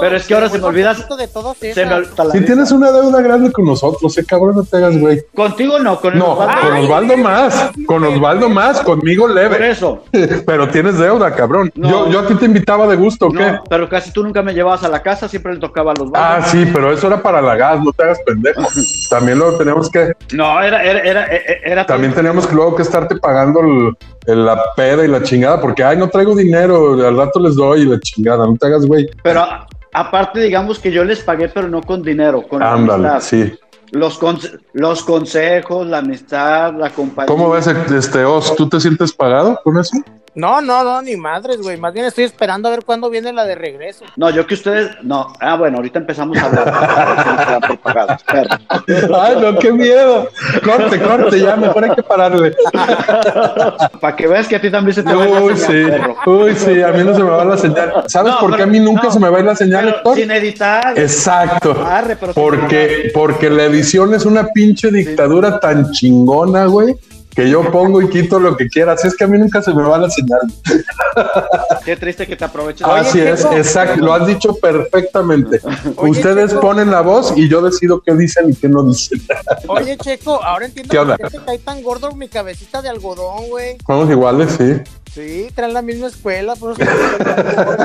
Pero 0.00 0.16
es 0.16 0.26
que 0.26 0.34
ahora 0.34 0.48
se 0.48 0.58
me 0.58 0.64
olvida. 0.64 0.94
de 0.94 1.28
Se 1.74 1.86
me 1.86 1.94
olvida. 1.94 2.32
Si 2.32 2.40
tienes 2.42 2.70
una 2.72 2.90
deuda 2.92 3.20
grande 3.20 3.50
con 3.52 3.64
nosotros, 3.64 4.16
eh, 4.18 4.24
cabrón, 4.24 4.56
no 4.56 4.64
te 4.64 4.76
hagas, 4.76 4.98
güey. 4.98 5.22
Contigo 5.34 5.78
no, 5.78 6.00
con 6.00 6.12
el 6.14 6.18
No, 6.18 6.32
Osvaldo. 6.32 6.60
con 6.60 6.76
Osvaldo 6.78 7.16
más, 7.16 7.70
con 7.86 8.04
Osvaldo 8.04 8.48
más, 8.48 8.80
conmigo 8.80 9.28
leve. 9.28 9.56
Por 9.56 9.64
eso. 9.64 10.04
Pero 10.46 10.68
tienes 10.68 10.98
deuda, 10.98 11.34
cabrón. 11.34 11.70
No. 11.74 11.88
Yo, 11.90 12.10
yo 12.10 12.20
a 12.20 12.26
ti 12.26 12.34
te 12.34 12.44
invitaba 12.44 12.86
de 12.86 12.96
gusto, 12.96 13.26
¿o 13.26 13.32
¿qué? 13.32 13.52
No, 13.52 13.62
pero 13.68 13.88
casi 13.88 14.12
tú 14.12 14.22
nunca 14.22 14.42
me 14.42 14.52
llevabas 14.54 14.82
a 14.84 14.88
la 14.88 15.02
casa, 15.02 15.28
siempre 15.28 15.54
le 15.54 15.60
tocaba 15.60 15.92
a 15.92 15.94
los 15.94 16.10
Ah, 16.14 16.40
sí, 16.46 16.68
pero 16.72 16.92
eso 16.92 17.06
era 17.06 17.22
para 17.22 17.40
la 17.40 17.56
gas, 17.56 17.80
no 17.82 17.92
te 17.92 18.02
hagas 18.02 18.18
pendejo. 18.26 18.62
También 19.10 19.38
lo 19.38 19.56
teníamos 19.56 19.90
que, 19.90 20.12
No, 20.32 20.60
era, 20.62 20.82
era, 20.82 21.00
era, 21.00 21.24
era, 21.68 21.86
también 21.86 22.14
teníamos 22.14 22.46
que 22.46 22.54
luego 22.54 22.74
que 22.76 22.82
estarte 22.82 23.16
pagando 23.16 23.60
el- 23.60 23.96
el- 24.26 24.44
la 24.46 24.60
peda 24.76 25.04
y 25.04 25.08
la 25.08 25.22
chingada, 25.22 25.60
porque 25.60 25.84
ay, 25.84 25.96
no 25.96 26.08
traigo 26.08 26.34
dinero, 26.34 26.94
al 27.06 27.16
rato 27.16 27.38
les 27.40 27.54
doy 27.54 27.82
y 27.82 27.84
la 27.86 28.00
chingada, 28.00 28.46
no 28.46 28.56
te 28.56 28.66
hagas, 28.66 28.86
güey. 28.86 29.08
Pero 29.22 29.40
a- 29.40 29.66
aparte, 29.92 30.40
digamos 30.40 30.78
que 30.78 30.90
yo 30.90 31.04
les 31.04 31.20
pagué, 31.20 31.48
pero 31.48 31.68
no 31.68 31.80
con 31.82 32.02
dinero, 32.02 32.42
con 32.48 32.62
Ándale, 32.62 33.08
amistad. 33.08 33.20
sí. 33.28 33.54
Los, 33.90 34.20
conse- 34.20 34.58
los 34.74 35.02
consejos, 35.02 35.86
la 35.86 35.98
amistad, 35.98 36.74
la 36.74 36.90
compañía. 36.90 37.26
¿Cómo 37.26 37.48
ves, 37.50 37.66
este 37.68 38.22
Os? 38.24 38.54
¿Tú 38.54 38.68
te 38.68 38.78
sientes 38.80 39.12
pagado 39.14 39.58
con 39.64 39.78
eso? 39.78 39.96
No, 40.38 40.60
no, 40.60 40.84
no, 40.84 41.02
ni 41.02 41.16
madres, 41.16 41.60
güey. 41.60 41.76
Más 41.78 41.92
bien 41.92 42.06
estoy 42.06 42.22
esperando 42.22 42.68
a 42.68 42.70
ver 42.70 42.84
cuándo 42.84 43.10
viene 43.10 43.32
la 43.32 43.44
de 43.44 43.56
regreso. 43.56 44.04
No, 44.14 44.30
yo 44.30 44.46
que 44.46 44.54
ustedes. 44.54 44.88
No, 45.02 45.32
ah, 45.40 45.56
bueno, 45.56 45.78
ahorita 45.78 45.98
empezamos 45.98 46.38
a 46.38 46.46
hablar. 46.46 48.18
Ay, 49.20 49.36
no, 49.40 49.58
qué 49.58 49.72
miedo. 49.72 50.28
Corte, 50.64 51.00
corte, 51.00 51.40
ya, 51.40 51.56
mejor 51.56 51.82
hay 51.84 51.90
que 51.90 52.02
pararle. 52.04 52.54
Para 54.00 54.14
que 54.14 54.28
veas 54.28 54.46
que 54.46 54.54
a 54.54 54.60
ti 54.60 54.70
también 54.70 54.94
se 54.94 55.02
te 55.02 55.12
va 55.12 55.26
Uy, 55.26 55.50
la 55.50 55.56
sí, 55.56 55.64
señal, 55.66 56.14
uy, 56.24 56.54
sí, 56.54 56.82
a 56.82 56.88
mí 56.92 57.02
no 57.02 57.14
se 57.16 57.22
me 57.24 57.30
va 57.30 57.44
la 57.44 57.56
señal. 57.56 57.92
¿Sabes 58.06 58.34
No, 58.34 58.38
por 58.40 58.50
qué 58.50 58.56
pero- 58.58 58.68
a 58.68 58.72
mí 58.72 58.78
nunca 58.78 59.02
no, 59.04 59.10
se 59.10 59.18
me 59.18 59.28
va 59.30 59.38
a 59.38 59.40
ir 59.40 59.46
la 59.46 59.56
señal, 59.56 59.88
Héctor? 59.88 60.16
Sin 60.16 60.30
editar. 60.30 60.96
Exacto. 60.96 61.84
Arre, 61.84 62.16
Porque, 62.16 63.10
porque 63.12 63.50
la 63.50 63.64
edición 63.64 64.14
es 64.14 64.24
una 64.24 64.46
pinche 64.54 64.92
dictadura 64.92 65.58
tan 65.58 65.90
chingona, 65.90 66.66
güey, 66.66 66.94
que 67.38 67.48
yo 67.48 67.70
pongo 67.70 68.02
y 68.02 68.08
quito 68.08 68.40
lo 68.40 68.56
que 68.56 68.68
quiera. 68.68 68.94
Así 68.94 69.06
es 69.06 69.16
que 69.16 69.22
a 69.22 69.28
mí 69.28 69.38
nunca 69.38 69.62
se 69.62 69.72
me 69.72 69.84
va 69.84 69.96
la 69.96 70.10
señal. 70.10 70.40
Qué 71.84 71.94
triste 71.94 72.26
que 72.26 72.34
te 72.34 72.44
aproveches. 72.44 72.84
Así 72.84 73.20
es, 73.20 73.44
exacto, 73.44 74.04
lo 74.04 74.12
has 74.12 74.26
dicho 74.26 74.56
perfectamente. 74.56 75.60
Ustedes 75.98 76.52
ponen 76.54 76.90
la 76.90 77.00
voz 77.00 77.32
y 77.36 77.48
yo 77.48 77.62
decido 77.62 78.00
qué 78.00 78.14
dicen 78.14 78.50
y 78.50 78.56
qué 78.56 78.68
no 78.68 78.82
dicen. 78.82 79.22
Oye, 79.68 79.96
Checo, 79.98 80.42
ahora 80.42 80.66
entiendo 80.66 80.90
¿Qué 80.90 80.98
onda? 80.98 81.16
por 81.16 81.30
qué 81.30 81.38
te 81.38 81.44
cae 81.44 81.58
tan 81.58 81.80
gordo 81.80 82.10
mi 82.10 82.26
cabecita 82.26 82.82
de 82.82 82.88
algodón, 82.88 83.48
güey. 83.50 83.76
Somos 83.86 84.10
iguales, 84.10 84.56
sí. 84.58 84.82
Sí, 85.14 85.48
traen 85.54 85.74
la 85.74 85.82
misma 85.82 86.08
escuela, 86.08 86.54
pero 86.54 86.74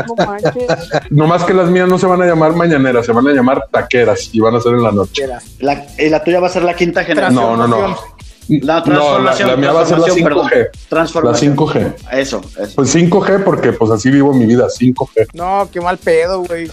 no 0.07 0.15
manches. 0.25 0.67
Nomás 1.09 1.43
que 1.43 1.53
las 1.53 1.69
mías 1.69 1.87
no 1.87 1.97
se 1.97 2.05
van 2.05 2.21
a 2.21 2.25
llamar 2.25 2.53
mañaneras, 2.53 3.05
se 3.05 3.11
van 3.11 3.27
a 3.27 3.31
llamar 3.31 3.67
taqueras 3.71 4.29
y 4.33 4.39
van 4.39 4.55
a 4.55 4.61
ser 4.61 4.73
en 4.73 4.83
la 4.83 4.91
noche. 4.91 5.27
La, 5.59 5.85
y 5.97 6.09
la 6.09 6.23
tuya 6.23 6.39
va 6.39 6.47
a 6.47 6.51
ser 6.51 6.63
la 6.63 6.75
quinta 6.75 7.03
generación. 7.03 7.57
No, 7.57 7.67
no, 7.67 7.67
no. 7.67 8.12
La 8.49 8.60
No, 8.60 8.65
la, 8.65 8.84
transformación. 8.84 9.47
la 9.49 9.56
mía 9.58 9.71
va 9.71 9.82
a 9.82 9.86
ser 9.86 9.99
la 9.99 10.06
transformación, 10.06 10.17
5G. 10.17 10.23
perdón. 10.23 10.49
La 10.84 10.89
Transformación. 10.89 11.56
5G. 11.58 11.93
Eso, 12.12 12.41
eso. 12.60 12.71
Pues 12.75 12.95
5G 12.95 13.43
porque 13.43 13.71
pues 13.73 13.91
así 13.91 14.10
vivo 14.12 14.34
mi 14.34 14.45
vida, 14.45 14.67
5G. 14.67 15.27
No, 15.34 15.67
qué 15.71 15.79
mal 15.82 15.97
pedo, 15.97 16.43
güey. 16.43 16.67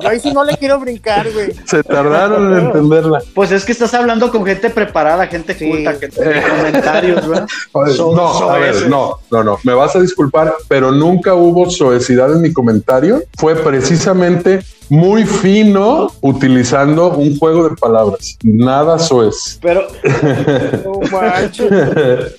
Yo 0.00 0.08
ahí 0.08 0.20
sí 0.20 0.32
no 0.32 0.44
le 0.44 0.56
quiero 0.56 0.78
brincar, 0.78 1.30
güey. 1.32 1.52
Se 1.66 1.82
tardaron 1.82 2.52
en 2.56 2.66
entenderla. 2.66 3.20
Pues 3.34 3.50
es 3.52 3.64
que 3.64 3.72
estás 3.72 3.92
hablando 3.94 4.30
con 4.30 4.44
gente 4.44 4.70
preparada, 4.70 5.26
gente 5.26 5.56
culta, 5.56 5.98
que 5.98 6.08
tiene 6.08 6.42
comentarios, 6.42 7.26
güey. 7.26 7.40
So- 7.96 8.14
no, 8.14 8.50
a 8.50 8.58
ver, 8.58 8.88
no, 8.88 9.18
no, 9.30 9.44
no, 9.44 9.58
me 9.64 9.72
vas 9.74 9.94
a 9.96 10.00
disculpar, 10.00 10.52
pero 10.68 10.90
nunca 10.92 11.34
hubo 11.34 11.70
soecidad 11.70 12.32
en 12.32 12.42
mi 12.42 12.52
comentario. 12.52 13.22
Fue 13.38 13.54
precisamente 13.54 14.60
muy 14.90 15.24
fino 15.24 16.10
utilizando 16.22 17.10
un 17.10 17.38
juego 17.38 17.68
de 17.68 17.76
palabras. 17.76 18.36
Nada 18.42 18.98
soez. 18.98 19.36
Pero, 19.60 19.88
No 20.84 21.00
manches. 21.10 21.70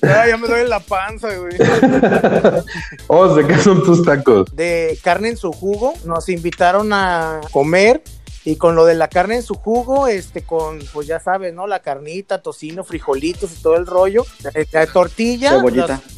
Ya, 0.01 0.27
ya 0.27 0.37
me 0.37 0.47
duele 0.47 0.67
la 0.67 0.79
panza, 0.79 1.29
güey. 1.35 1.57
Os, 3.07 3.35
¿de 3.37 3.47
qué 3.47 3.57
son 3.57 3.83
tus 3.83 4.03
tacos? 4.03 4.55
de 4.55 4.97
carne 5.03 5.29
en 5.29 5.37
su 5.37 5.51
jugo. 5.51 5.93
Nos 6.05 6.29
invitaron 6.29 6.91
a 6.93 7.41
comer 7.51 8.01
y 8.45 8.55
con 8.55 8.75
lo 8.75 8.85
de 8.85 8.95
la 8.95 9.09
carne 9.09 9.35
en 9.35 9.43
su 9.43 9.53
jugo, 9.53 10.07
este, 10.07 10.43
con, 10.43 10.79
pues 10.93 11.07
ya 11.07 11.19
sabes, 11.19 11.53
¿no? 11.53 11.67
La 11.67 11.81
carnita, 11.81 12.41
tocino, 12.41 12.83
frijolitos 12.83 13.51
y 13.51 13.61
todo 13.61 13.75
el 13.75 13.85
rollo. 13.85 14.25
Eh, 14.55 14.65
La 14.71 14.87
tortilla, 14.87 15.61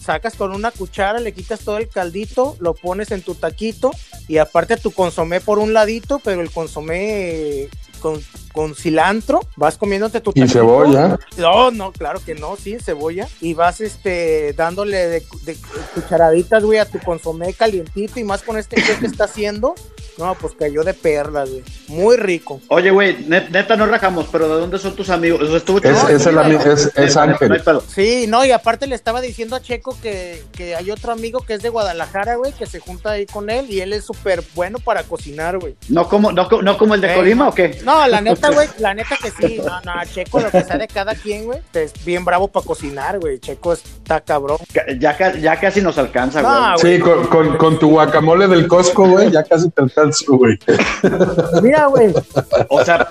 sacas 0.02 0.36
con 0.36 0.54
una 0.54 0.72
cuchara, 0.72 1.20
le 1.20 1.34
quitas 1.34 1.62
todo 1.62 1.78
el 1.78 1.90
caldito, 1.90 2.56
lo 2.60 2.74
pones 2.74 3.12
en 3.12 3.22
tu 3.22 3.36
taquito 3.36 3.92
y 4.28 4.38
aparte 4.38 4.78
tu 4.78 4.92
consomé 4.92 5.42
por 5.42 5.60
un 5.60 5.74
ladito, 5.74 6.20
pero 6.20 6.42
el 6.42 6.52
consomé 6.52 7.70
con, 8.00 8.22
con 8.52 8.76
cilantro, 8.76 9.42
vas 9.56 9.78
comiéndote 9.78 10.22
tu 10.22 10.32
Y 10.32 10.42
taquito. 10.42 10.54
cebolla. 10.60 11.20
No, 11.38 11.72
no, 11.72 11.92
claro 11.92 12.20
que 12.26 12.36
no, 12.36 12.56
sí, 12.56 12.78
cebolla. 12.80 13.28
Y 13.42 13.54
vas 13.54 13.82
este 13.82 14.54
dándole 14.54 14.98
de, 15.08 15.24
de 15.44 15.58
cucharaditas, 15.96 16.64
güey, 16.64 16.80
a 16.80 16.86
tu 16.86 17.00
consomé 17.00 17.54
calientito 17.54 18.20
y 18.20 18.24
más 18.24 18.42
con 18.42 18.58
este 18.58 18.76
que 18.82 19.06
está 19.06 19.26
haciendo. 19.26 19.76
No, 20.18 20.36
pues 20.36 20.54
cayó 20.60 20.84
de 20.84 20.94
perlas, 20.94 21.50
güey. 21.50 21.64
Muy 21.88 22.18
rico. 22.18 22.60
oye, 22.68 22.92
güey, 22.92 23.26
net- 23.28 23.50
neta 23.50 23.76
no 23.76 23.86
rajamos, 23.88 24.28
pero 24.32 24.48
¿de 24.54 24.60
dónde 24.62 24.78
son 24.78 24.96
tus 24.96 25.10
amigos? 25.10 25.42
O 25.42 25.48
sea, 25.48 25.58
estuvo 25.58 25.78
Es, 25.80 26.04
es, 26.10 26.26
el 26.28 26.38
ami- 26.38 26.64
es, 26.64 26.92
es 26.96 27.18
Ángel. 27.18 27.62
Sí, 27.88 28.26
no, 28.28 28.46
y 28.46 28.52
aparte 28.52 28.86
le 28.88 28.96
estaba 28.96 29.22
diciendo 29.22 29.56
a 29.56 29.62
Checo 29.62 29.98
que, 30.02 30.44
que 30.52 30.76
hay 30.76 30.92
otro 30.92 31.12
amigo 31.14 31.40
que 31.42 31.54
es 31.54 31.62
de 31.64 31.70
Guadalajara, 31.70 32.36
güey, 32.36 32.52
que 32.54 32.66
se 32.66 32.80
junta 32.80 33.12
ahí 33.12 33.26
con 33.26 33.50
él 33.50 33.68
y 33.72 33.80
él 33.80 33.94
es 33.94 34.04
súper 34.06 34.44
bueno 34.54 34.80
para 34.80 35.04
cocinar, 35.04 35.58
güey. 35.58 35.76
¿No 35.90 36.08
como, 36.08 36.32
no, 36.32 36.48
no 36.62 36.78
como 36.78 36.94
el 36.94 37.02
de 37.02 37.14
Eh, 37.14 37.16
Colima 37.16 37.48
o 37.48 37.54
qué? 37.56 37.80
No, 37.84 38.06
la 38.08 38.22
neta, 38.22 38.41
güey, 38.50 38.68
la 38.80 38.94
neta 38.94 39.16
que 39.22 39.30
sí. 39.32 39.60
No, 39.66 39.82
no, 39.82 39.94
Checo, 40.12 40.40
lo 40.40 40.50
que 40.50 40.64
sea 40.64 40.78
de 40.78 40.88
cada 40.88 41.14
quien, 41.16 41.46
güey, 41.46 41.60
es 41.74 41.94
bien 42.06 42.26
bravo 42.26 42.48
para 42.48 42.66
cocinar, 42.66 43.20
güey. 43.20 43.40
Checo 43.40 43.74
está 43.74 44.22
cabrón. 44.22 44.58
Ca- 44.74 44.86
Ya, 44.98 45.34
ya 45.38 45.60
casi 45.60 45.82
nos 45.82 45.98
alcanza, 45.98 46.42
güey. 46.42 46.54
No, 46.54 46.78
Sí, 46.78 47.00
con, 47.00 47.28
con, 47.28 47.58
con 47.58 47.80
tu 47.80 47.90
guacamole 47.92 48.48
del 48.48 48.68
Costco, 48.68 49.08
güey, 49.08 49.32
ya 49.32 49.44
casi 49.44 49.70
te 49.70 49.82
alcanzo, 49.82 50.38
güey. 50.38 50.58
Mira, 51.62 51.86
güey. 51.88 52.14
O 52.70 52.84
sea, 52.84 53.08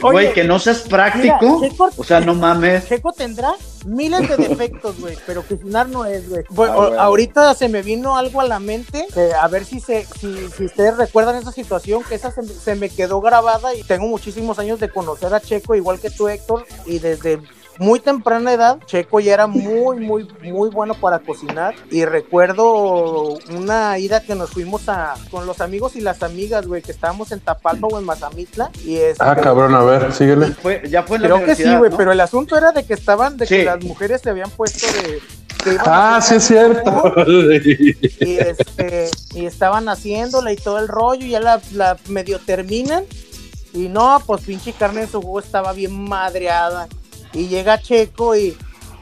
güey, 0.00 0.26
oye, 0.26 0.32
que 0.32 0.44
no 0.44 0.58
seas 0.58 0.80
práctico. 0.80 1.58
Mira, 1.60 1.74
Checo- 1.74 1.90
o 1.96 2.04
sea, 2.04 2.20
no 2.20 2.34
mames. 2.34 2.86
Checo 2.88 3.12
tendrá 3.12 3.52
miles 3.86 4.28
de 4.28 4.36
defectos, 4.36 4.98
güey, 5.00 5.16
pero 5.26 5.42
cocinar 5.42 5.88
no 5.88 6.04
es, 6.04 6.28
güey. 6.28 6.44
Bueno, 6.50 6.90
Ah, 6.96 7.04
ahorita 7.04 7.54
se 7.54 7.68
me 7.68 7.82
vino 7.82 8.16
algo 8.16 8.40
a 8.40 8.44
la 8.46 8.60
mente, 8.60 9.06
que 9.12 9.32
a 9.34 9.46
ver 9.48 9.64
si 9.64 9.80
se, 9.80 10.04
si, 10.18 10.48
si 10.56 10.64
ustedes 10.66 10.96
recuerdan 10.96 11.36
esa 11.36 11.52
situación, 11.52 12.02
que 12.04 12.14
esa 12.14 12.30
se, 12.30 12.42
me- 12.42 12.48
se 12.48 12.74
me 12.76 12.88
quedó 12.88 13.20
grabada 13.20 13.74
y 13.74 13.82
tengo 13.82 14.06
muchísimos 14.06 14.58
años 14.58 14.80
de 14.80 14.88
conocer 14.90 15.34
a 15.34 15.40
Checo, 15.40 15.74
igual 15.74 15.98
que 16.00 16.10
tú, 16.10 16.28
Héctor, 16.28 16.64
y 16.86 16.98
desde 16.98 17.40
muy 17.78 18.00
temprana 18.00 18.52
edad, 18.52 18.78
Checo 18.86 19.20
ya 19.20 19.34
era 19.34 19.46
muy, 19.46 19.98
muy, 20.00 20.28
muy 20.42 20.68
bueno 20.70 20.94
para 20.94 21.18
cocinar. 21.18 21.74
Y 21.90 22.04
recuerdo 22.04 23.34
una 23.56 23.98
ida 23.98 24.20
que 24.22 24.34
nos 24.34 24.50
fuimos 24.50 24.88
a 24.88 25.14
con 25.30 25.46
los 25.46 25.60
amigos 25.60 25.96
y 25.96 26.00
las 26.00 26.22
amigas, 26.22 26.66
güey, 26.66 26.82
que 26.82 26.92
estábamos 26.92 27.32
en 27.32 27.40
Tapalpa 27.40 27.86
o 27.88 27.98
en 27.98 28.04
Mazamitla. 28.04 28.70
Y 28.84 28.96
este, 28.96 29.24
Ah, 29.24 29.36
cabrón, 29.36 29.74
a 29.74 29.82
ver, 29.82 30.12
síguele. 30.12 30.46
Fue, 30.54 30.82
ya 30.88 31.02
fue 31.02 31.16
en 31.16 31.22
la 31.22 31.28
Creo 31.28 31.44
que 31.44 31.54
sí, 31.56 31.74
güey, 31.76 31.90
¿no? 31.90 31.96
pero 31.96 32.12
el 32.12 32.20
asunto 32.20 32.56
era 32.56 32.72
de 32.72 32.84
que 32.84 32.94
estaban, 32.94 33.36
de 33.36 33.46
Sí. 33.46 33.56
que 33.56 33.64
las 33.64 33.82
mujeres 33.84 34.20
se 34.22 34.30
habían 34.30 34.50
puesto 34.50 34.86
de, 35.02 35.20
Ah, 35.86 36.20
sí 36.22 36.34
es 36.34 36.44
cierto. 36.44 37.14
y 38.20 38.36
este 38.38 39.08
y 39.34 39.46
estaban 39.46 39.88
haciéndola 39.88 40.52
y 40.52 40.56
todo 40.56 40.78
el 40.78 40.88
rollo 40.88 41.24
y 41.24 41.30
ya 41.30 41.40
la, 41.40 41.60
la 41.72 41.96
medio 42.08 42.38
terminan 42.38 43.04
y 43.72 43.88
no 43.88 44.20
pues 44.26 44.42
pinche 44.42 44.72
carne 44.74 45.02
en 45.02 45.08
su 45.10 45.22
jugo 45.22 45.40
estaba 45.40 45.72
bien 45.72 46.04
madreada 46.04 46.86
y 47.34 47.48
llega 47.48 47.80
Checo 47.80 48.34
y 48.36 48.56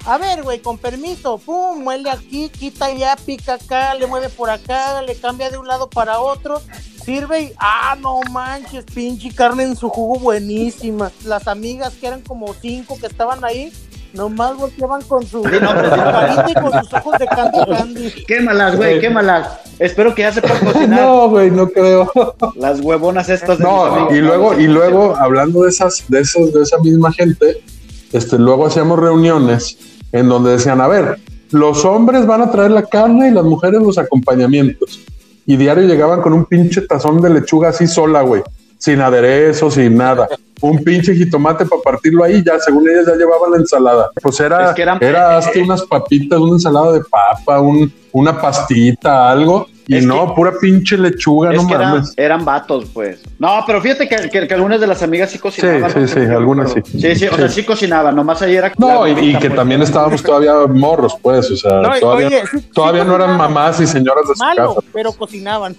a 0.05 0.19
ver 0.19 0.43
güey 0.43 0.59
con 0.61 0.79
permiso 0.79 1.39
pum 1.39 1.83
muele 1.83 2.11
aquí 2.11 2.49
quita 2.49 2.87
allá 2.87 3.17
pica 3.25 3.55
acá 3.55 3.95
le 3.95 4.07
mueve 4.07 4.29
por 4.31 4.51
acá 4.51 5.01
le 5.03 5.15
cambia 5.15 5.49
de 5.51 5.59
un 5.59 5.69
lado 5.69 5.89
para 5.89 6.19
otro 6.21 6.61
sirve 7.05 7.41
y 7.43 7.53
ah 7.59 7.97
no 8.01 8.19
manches 8.31 8.85
pinche 8.85 9.33
carne 9.33 9.63
en 9.65 9.77
su 9.77 9.89
jugo 9.89 10.19
buenísima 10.19 11.13
las 11.25 11.47
amigas 11.47 11.93
que 12.01 12.09
eran 12.09 12.23
como 12.23 12.53
cinco 12.55 12.99
que 12.99 13.07
estaban 13.07 13.45
ahí 13.45 13.73
nomás 14.13 14.57
volteaban 14.57 15.01
con 15.03 15.27
su, 15.27 15.43
Sí, 15.43 15.51
no, 15.61 15.69
con 15.69 15.77
pero 15.77 15.91
su 15.91 16.03
carita 16.03 16.47
y 16.51 16.55
con 16.55 16.73
sus 16.83 16.93
ojos 16.93 17.19
de 17.19 17.27
candy 17.27 17.59
candy 17.67 18.25
Quémalas, 18.27 18.77
güey, 18.77 19.01
quémalas. 19.01 19.49
Espero 19.79 20.15
que 20.15 20.21
ya 20.21 20.33
sepan 20.33 20.59
cocinar. 20.67 21.01
No, 21.01 21.31
güey, 21.31 21.51
no 21.51 21.67
creo. 21.71 22.13
Las 22.57 22.81
huevonas 22.81 23.31
estas 23.31 23.57
de 23.57 23.65
mis 23.65 23.73
No, 23.73 23.85
amigos. 23.87 24.13
y 24.15 24.21
luego, 24.21 24.61
y 24.61 24.67
luego, 24.67 25.17
hablando 25.17 25.63
de 25.63 25.71
esas, 25.71 26.05
de 26.09 26.21
esos, 26.21 26.53
de 26.53 26.63
esa 26.63 26.77
misma 26.81 27.11
gente, 27.11 27.65
este, 28.13 28.39
luego 28.39 28.67
hacíamos 28.67 28.99
reuniones 28.99 29.79
en 30.13 30.29
donde 30.29 30.53
decían, 30.53 30.81
a 30.81 30.89
ver, 30.89 31.19
los 31.51 31.85
hombres 31.85 32.27
van 32.27 32.43
a 32.43 32.51
traer 32.51 32.71
la 32.71 32.85
carne 32.85 33.29
y 33.29 33.31
las 33.31 33.45
mujeres 33.45 33.81
los 33.83 33.99
acompañamientos. 33.99 35.01
Y 35.47 35.57
diario 35.57 35.85
llegaban 35.87 36.23
con 36.23 36.33
un 36.33 36.45
pinche 36.45 36.83
tazón 36.83 37.21
de 37.21 37.31
lechuga 37.31 37.71
así 37.71 37.87
sola, 37.87 38.23
güey, 38.23 38.43
sin 38.79 39.01
aderezo, 39.01 39.71
sin 39.71 39.97
nada. 39.97 40.29
Un 40.61 40.79
pinche 40.85 41.15
jitomate 41.15 41.67
para 41.67 41.83
partirlo 41.83 42.23
ahí, 42.23 42.43
ya 42.47 42.59
según 42.61 42.89
ellas 42.89 43.07
ya 43.07 43.17
llevaban 43.17 43.51
la 43.51 43.57
ensalada. 43.57 44.11
Pues 44.23 44.39
era, 44.39 44.69
Es 44.71 44.75
que 44.77 44.83
eran- 44.83 44.99
era 45.03 45.37
hazte 45.37 45.61
unas 45.63 45.83
papitas, 45.83 46.39
una 46.39 46.53
ensalada 46.53 46.93
de 46.93 47.01
papa, 47.01 47.61
un, 47.61 47.93
una 48.13 48.41
pastita, 48.41 49.31
algo. 49.31 49.67
Y 49.89 49.97
Es 49.97 50.07
no, 50.07 50.35
pura 50.35 50.53
pinche 50.61 50.97
lechuga, 50.97 51.53
Es 51.53 51.61
no 51.61 51.67
que 51.69 51.75
eran, 51.75 51.91
mames. 51.95 52.15
eran 52.17 52.45
vatos, 52.45 52.85
pues. 52.95 53.21
No, 53.39 53.65
pero 53.67 53.81
fíjate 53.81 54.09
que, 54.09 54.31
que- 54.31 54.47
que 54.47 54.55
algunas 54.55 54.81
de 54.81 54.87
las 54.87 55.03
amigas 55.03 55.31
sí 55.31 55.39
cocinaban. 55.39 55.91
Sí, 55.91 56.07
sí, 56.07 56.15
sí, 56.15 56.21
algunas 56.21 56.73
sí. 56.73 56.81
Sí, 57.01 57.17
sí, 57.17 57.27
o 57.27 57.37
sea, 57.37 57.49
sí 57.49 57.65
cocinaban, 57.65 58.15
nomás 58.15 58.41
ahí 58.43 58.55
era. 58.55 58.73
No, 58.79 59.07
y, 59.09 59.11
y 59.13 59.35
que 59.39 59.49
pues. 59.49 59.57
también 59.57 59.83
estábamos 59.83 60.23
todavía 60.23 60.53
morros, 60.69 61.17
pues, 61.21 61.51
o 61.51 61.57
sea, 61.57 61.81
No, 61.81 61.91
todavía, 61.99 62.27
oye, 62.29 62.43
sí- 62.51 62.61
todavía 62.73 63.03
sí 63.03 63.09
no 63.09 63.17
eran 63.17 63.37
mamás 63.37 63.81
y 63.81 63.87
señoras 63.87 64.29
de 64.29 64.35
su 64.37 64.43
malo 64.45 64.75
casa. 64.77 64.87
pero 64.93 65.13
cocinaban 65.13 65.75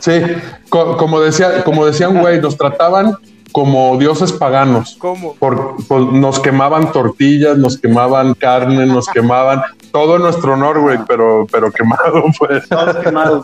Sí, 0.00 0.20
co- 0.68 0.96
como 0.98 1.20
decía, 1.20 1.64
como 1.64 1.86
decían, 1.86 2.18
güey, 2.20 2.40
nos 2.40 2.56
trataban 2.58 3.16
como 3.56 3.96
dioses 3.96 4.32
paganos. 4.34 4.96
¿Cómo? 4.98 5.34
Por, 5.36 5.76
por- 5.86 6.12
nos 6.12 6.38
quemaban 6.40 6.92
tortillas, 6.92 7.56
nos 7.56 7.78
quemaban 7.80 8.34
carne, 8.34 8.84
nos 8.84 9.08
quemaban 9.08 9.62
todo 9.90 10.16
en 10.16 10.22
nuestro 10.24 10.52
honor, 10.52 10.78
güey, 10.82 10.98
pero, 11.08 11.46
pero 11.50 11.72
quemado, 11.72 12.22
pues. 12.38 12.68
Todo 12.68 13.00
quemado. 13.00 13.42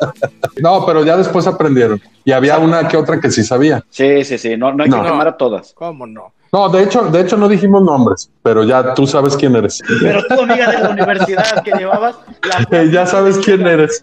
No, 0.60 0.84
pero 0.84 1.02
ya 1.02 1.16
después 1.16 1.46
aprendieron. 1.46 1.98
Y 2.26 2.32
había 2.32 2.58
una 2.58 2.86
que 2.88 2.98
otra 2.98 3.20
que 3.20 3.30
sí 3.30 3.42
sabía. 3.42 3.82
Sí, 3.88 4.22
sí, 4.26 4.36
sí, 4.36 4.54
no, 4.54 4.70
no 4.74 4.84
hay 4.84 4.90
No. 4.90 5.02
que 5.02 5.08
quemar 5.08 5.28
a 5.28 5.36
todas. 5.38 5.72
cómo 5.72 6.06
no 6.06 6.34
No, 6.54 6.68
de 6.68 6.82
hecho, 6.82 7.04
de 7.04 7.20
hecho 7.22 7.38
no 7.38 7.48
dijimos 7.48 7.82
nombres, 7.82 8.30
pero 8.42 8.62
ya 8.62 8.92
tú 8.92 9.06
sabes 9.06 9.36
quién 9.38 9.56
eres. 9.56 9.80
Pero 10.02 10.20
tú, 10.28 10.42
amiga 10.42 10.70
de 10.70 10.80
la 10.80 10.90
universidad 10.90 11.62
que 11.62 11.70
llevabas, 11.72 12.16
la 12.42 12.84
ya 12.92 13.06
sabes 13.06 13.38
quién 13.38 13.66
eres. 13.66 14.02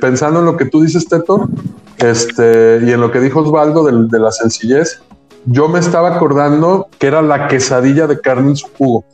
pensando 0.00 0.38
en 0.38 0.46
lo 0.46 0.56
que 0.56 0.66
tú 0.66 0.82
dices, 0.82 1.08
Teto, 1.08 1.48
este, 1.98 2.80
y 2.86 2.92
en 2.92 3.00
lo 3.00 3.10
que 3.10 3.18
dijo 3.18 3.40
Osvaldo 3.40 3.82
del- 3.84 4.06
de, 4.06 4.20
la 4.20 4.30
sencillez, 4.30 5.02
yo 5.46 5.68
me 5.68 5.80
estaba 5.80 6.14
acordando 6.14 6.86
que 6.98 7.08
era 7.08 7.22
la 7.22 7.48
quesadilla 7.48 8.06
de 8.06 8.20
carne 8.20 8.50
en 8.50 8.56
su 8.56 8.68
jugo. 8.78 9.04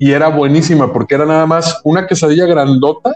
Y 0.00 0.10
era 0.10 0.28
buenísima 0.30 0.92
porque 0.92 1.14
era 1.14 1.24
nada 1.24 1.46
más 1.46 1.80
una 1.84 2.08
quesadilla 2.08 2.46
grandota 2.46 3.12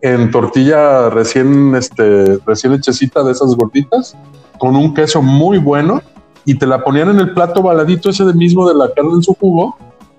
en 0.00 0.30
tortilla 0.30 1.10
recién, 1.10 1.74
este, 1.74 2.38
recién 2.46 2.72
hechecita 2.74 3.24
de 3.24 3.32
esas 3.32 3.56
gorditas, 3.56 4.16
con 4.58 4.76
un 4.76 4.94
queso 4.94 5.20
muy 5.22 5.58
bueno, 5.58 6.00
y 6.44 6.56
te 6.56 6.66
la 6.66 6.82
ponían 6.82 7.10
en 7.10 7.20
el 7.20 7.32
plato 7.32 7.62
baladito 7.62 8.10
ese 8.10 8.24
de 8.24 8.34
mismo 8.34 8.68
de 8.68 8.74
la 8.74 8.92
carne 8.92 9.14
en 9.14 9.22
su 9.22 9.34
jugo, 9.34 9.76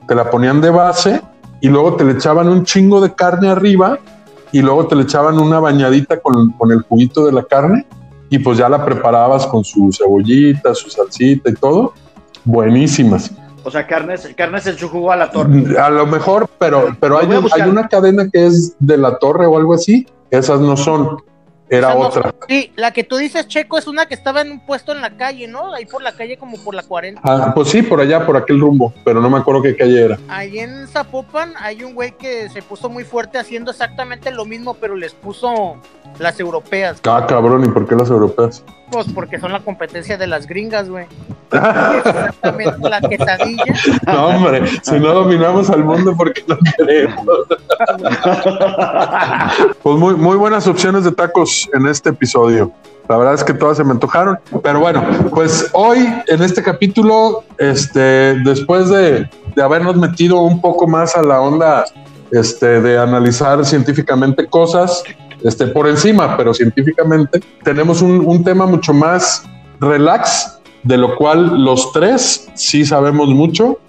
te 0.07 0.15
la 0.15 0.29
ponían 0.29 0.61
de 0.61 0.69
base, 0.69 1.21
y 1.61 1.69
luego 1.69 1.95
te 1.95 2.03
le 2.03 2.13
echaban 2.13 2.49
un 2.49 2.63
chingo 2.63 3.01
de 3.01 3.13
carne 3.13 3.49
arriba, 3.49 3.99
y 4.51 4.61
luego 4.61 4.87
te 4.87 4.95
le 4.95 5.03
echaban 5.03 5.39
una 5.39 5.59
bañadita 5.59 6.19
con, 6.19 6.51
con 6.51 6.71
el 6.71 6.81
juguito 6.83 7.25
de 7.25 7.31
la 7.31 7.43
carne 7.43 7.85
y 8.29 8.39
pues 8.39 8.57
ya 8.57 8.69
la 8.69 8.83
preparabas 8.83 9.45
con 9.47 9.63
su 9.63 9.91
cebollita, 9.91 10.73
su 10.73 10.89
salsita 10.89 11.49
y 11.49 11.53
todo. 11.53 11.93
Buenísimas. 12.43 13.31
O 13.63 13.71
sea, 13.71 13.87
carnes, 13.87 14.29
carnes 14.35 14.67
en 14.67 14.77
su 14.77 14.89
jugo 14.89 15.11
a 15.11 15.15
la 15.15 15.31
torre. 15.31 15.79
A 15.79 15.89
lo 15.89 16.05
mejor, 16.05 16.47
pero, 16.59 16.95
pero 16.99 17.17
hay, 17.19 17.27
hay 17.53 17.67
una 17.67 17.87
cadena 17.87 18.29
que 18.31 18.45
es 18.45 18.75
de 18.79 18.97
la 18.97 19.17
torre 19.17 19.45
o 19.45 19.57
algo 19.57 19.73
así. 19.73 20.07
Esas 20.29 20.59
no 20.59 20.77
son. 20.77 21.17
Era 21.69 21.95
otra. 21.95 22.33
sí 22.47 22.71
la 22.75 22.91
que 22.91 23.03
tú 23.03 23.17
dices 23.17 23.47
Checo 23.47 23.77
es 23.77 23.87
una 23.87 24.05
que 24.05 24.13
estaba 24.13 24.41
en 24.41 24.51
un 24.51 24.59
puesto 24.65 24.91
en 24.91 25.01
la 25.01 25.17
calle 25.17 25.47
no 25.47 25.73
ahí 25.73 25.85
por 25.85 26.01
la 26.03 26.11
calle 26.11 26.37
como 26.37 26.57
por 26.63 26.75
la 26.75 26.83
40 26.83 27.21
Ah, 27.23 27.51
pues 27.55 27.69
sí, 27.69 27.81
por 27.81 27.99
allá, 27.99 28.25
por 28.25 28.37
aquel 28.37 28.59
rumbo, 28.59 28.93
pero 29.03 29.19
no 29.21 29.29
me 29.29 29.37
acuerdo 29.37 29.61
qué 29.63 29.75
calle 29.75 30.05
era. 30.05 30.19
Ahí 30.27 30.59
en 30.59 30.87
Zapopan 30.87 31.53
hay 31.59 31.83
un 31.83 31.95
güey 31.95 32.11
que 32.17 32.49
se 32.49 32.61
puso 32.61 32.89
muy 32.89 33.03
fuerte 33.03 33.37
haciendo 33.37 33.71
exactamente 33.71 34.31
lo 34.31 34.45
mismo, 34.45 34.75
pero 34.75 34.95
les 34.95 35.13
puso 35.13 35.77
las 36.19 36.39
europeas. 36.39 37.01
Ah, 37.05 37.25
cabrón, 37.27 37.63
¿y 37.65 37.67
por 37.69 37.87
qué 37.87 37.95
las 37.95 38.09
europeas? 38.09 38.63
Pues 38.91 39.07
porque 39.13 39.39
son 39.39 39.51
la 39.51 39.59
competencia 39.61 40.17
de 40.17 40.27
las 40.27 40.47
gringas, 40.47 40.89
güey. 40.89 41.05
Exactamente 41.51 42.89
la 42.89 43.01
quesadilla. 43.01 43.63
No, 44.05 44.27
hombre, 44.27 44.67
si 44.83 44.99
no 44.99 45.13
dominamos 45.13 45.69
al 45.69 45.83
mundo, 45.83 46.13
porque 46.17 46.43
no 46.47 46.57
queremos? 46.77 47.25
Pues 49.83 49.97
muy, 49.97 50.15
muy 50.15 50.35
buenas 50.35 50.67
opciones 50.67 51.03
de 51.03 51.11
tacos 51.11 51.69
en 51.73 51.85
este 51.87 52.09
episodio. 52.09 52.71
La 53.07 53.17
verdad 53.17 53.35
es 53.35 53.43
que 53.43 53.53
todas 53.53 53.77
se 53.77 53.83
me 53.83 53.91
antojaron. 53.91 54.39
Pero 54.63 54.79
bueno, 54.79 55.03
pues 55.29 55.69
hoy 55.73 56.07
en 56.27 56.41
este 56.41 56.63
capítulo, 56.63 57.43
este, 57.59 58.39
después 58.43 58.89
de, 58.89 59.29
de 59.55 59.61
habernos 59.61 59.95
metido 59.95 60.41
un 60.41 60.59
poco 60.59 60.87
más 60.87 61.15
a 61.15 61.21
la 61.21 61.39
onda 61.39 61.85
este, 62.31 62.81
de 62.81 62.97
analizar 62.97 63.63
científicamente 63.65 64.47
cosas, 64.47 65.03
este, 65.45 65.67
por 65.67 65.87
encima, 65.87 66.35
pero 66.35 66.53
científicamente, 66.55 67.39
tenemos 67.63 68.01
un, 68.01 68.25
un 68.25 68.43
tema 68.43 68.65
mucho 68.65 68.93
más 68.93 69.43
relax, 69.79 70.59
de 70.81 70.97
lo 70.97 71.15
cual 71.15 71.63
los 71.63 71.91
tres 71.91 72.47
sí 72.55 72.83
sabemos 72.83 73.29
mucho, 73.29 73.79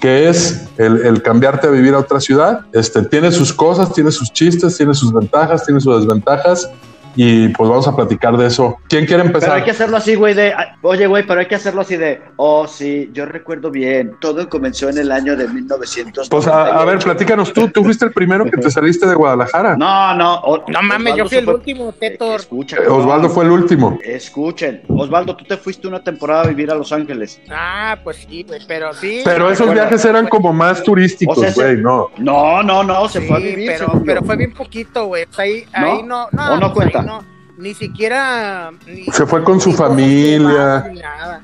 que 0.00 0.28
es 0.28 0.68
el, 0.78 1.04
el 1.04 1.20
cambiarte 1.20 1.66
a 1.66 1.70
vivir 1.70 1.94
a 1.94 1.98
otra 1.98 2.20
ciudad. 2.20 2.60
Este, 2.72 3.02
tiene 3.02 3.32
sus 3.32 3.52
cosas, 3.52 3.92
tiene 3.92 4.12
sus 4.12 4.32
chistes, 4.32 4.76
tiene 4.76 4.94
sus 4.94 5.12
ventajas, 5.12 5.66
tiene 5.66 5.80
sus 5.80 6.00
desventajas. 6.00 6.70
Y 7.16 7.48
pues 7.48 7.68
vamos 7.68 7.86
a 7.88 7.94
platicar 7.96 8.36
de 8.36 8.46
eso. 8.46 8.76
¿Quién 8.88 9.04
quiere 9.06 9.22
Pero 9.24 9.34
hay 9.38 9.42
empezar? 9.44 9.64
que 9.64 9.70
hacerlo 9.72 9.96
así, 9.96 10.14
güey, 10.14 10.34
de, 10.34 10.52
ah, 10.52 10.76
oye, 10.82 11.06
güey, 11.06 11.26
pero 11.26 11.40
hay 11.40 11.46
que 11.46 11.54
hacerlo 11.56 11.80
así 11.82 11.96
de, 11.96 12.22
oh, 12.36 12.66
sí, 12.66 13.10
yo 13.12 13.26
recuerdo 13.26 13.70
bien, 13.70 14.12
todo 14.20 14.48
comenzó 14.48 14.88
en 14.88 14.98
el 14.98 15.10
año 15.12 15.36
de 15.36 15.48
1900. 15.48 16.28
Pues 16.28 16.46
a, 16.46 16.66
a 16.80 16.84
ver, 16.84 16.98
platícanos 16.98 17.52
tú. 17.52 17.68
Tú 17.68 17.84
fuiste 17.84 18.04
el 18.04 18.12
primero 18.12 18.44
que 18.44 18.56
te 18.56 18.70
saliste 18.70 19.06
de 19.06 19.14
Guadalajara. 19.14 19.76
No, 19.76 20.14
no, 20.14 20.34
o- 20.40 20.64
No 20.68 20.82
mames, 20.82 21.16
yo 21.16 21.24
Osvaldo 21.24 21.28
fui 21.28 21.38
el 21.38 21.48
último, 21.48 21.92
Tetor. 21.92 22.40
Escucha, 22.40 22.76
Eh, 22.76 22.86
Osvaldo 22.88 23.28
fue 23.28 23.44
el 23.44 23.50
último. 23.50 23.98
Escuchen, 24.02 24.82
Osvaldo, 24.88 25.36
tú 25.36 25.44
te 25.44 25.56
fuiste 25.56 25.88
una 25.88 26.02
temporada 26.02 26.42
a 26.44 26.46
vivir 26.46 26.70
a 26.70 26.74
Los 26.74 26.92
Ángeles. 26.92 27.40
Ah, 27.50 27.96
pues 28.04 28.18
sí, 28.28 28.44
güey, 28.46 28.60
pero 28.68 28.92
sí. 28.94 29.22
Pero 29.24 29.46
esos 29.50 29.66
recuerdo. 29.66 29.72
viajes 29.82 30.04
eran 30.04 30.28
como 30.28 30.52
más 30.52 30.82
turísticos, 30.82 31.38
O 31.38 31.40
sea, 31.40 31.50
ese- 31.50 31.60
güey, 31.62 31.76
no. 31.78 32.08
No, 32.18 32.62
no, 32.62 32.82
no, 32.84 33.08
se 33.08 33.20
Sí, 33.20 33.26
fue 33.26 33.36
a 33.36 33.40
vivir. 33.40 33.72
pero, 33.76 34.02
pero 34.04 34.22
fue 34.22 34.36
bien 34.36 34.52
poquito, 34.54 35.06
güey. 35.06 35.24
O 35.24 35.32
sea, 35.32 35.44
ahí, 35.44 35.64
ahí 35.72 36.02
no, 36.02 36.28
no, 36.32 36.52
¿O 36.54 36.56
no 36.58 36.72
pues 36.72 36.90
no, 37.02 37.24
ni 37.58 37.74
siquiera. 37.74 38.70
ni- 38.86 39.04
Se 39.06 39.26
fue 39.26 39.42
con 39.44 39.60
su 39.60 39.72
familia. 39.72 40.84
nada. 40.94 41.40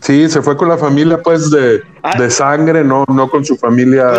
Sí, 0.00 0.28
se 0.28 0.42
fue 0.42 0.56
con 0.56 0.68
la 0.68 0.76
familia, 0.76 1.22
pues, 1.22 1.48
de, 1.52 1.80
Ah. 2.02 2.18
de 2.18 2.28
sangre, 2.28 2.82
no, 2.82 3.04
no 3.06 3.30
con 3.30 3.44
su 3.44 3.54
familia 3.56 4.10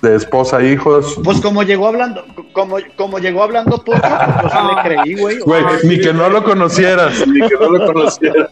de 0.00 0.14
esposa, 0.16 0.62
hijos. 0.62 1.14
Pues 1.22 1.42
como 1.42 1.62
llegó 1.62 1.88
hablando, 1.88 2.24
como, 2.54 2.78
como 2.96 3.18
llegó 3.18 3.42
hablando 3.42 3.76
poco, 3.84 3.98
pues 4.00 4.52
sí 4.52 4.58
le 4.74 4.82
creí, 4.82 5.20
güey. 5.20 5.38
Güey, 5.40 5.62
Ah, 5.62 5.72
ni 5.84 6.00
que 6.00 6.14
no 6.14 6.30
lo 6.30 6.42
conocieras, 6.42 7.12
ni 7.26 7.46
que 7.46 7.54
no 7.60 7.68
lo 7.68 7.84
conocieras. 7.92 8.48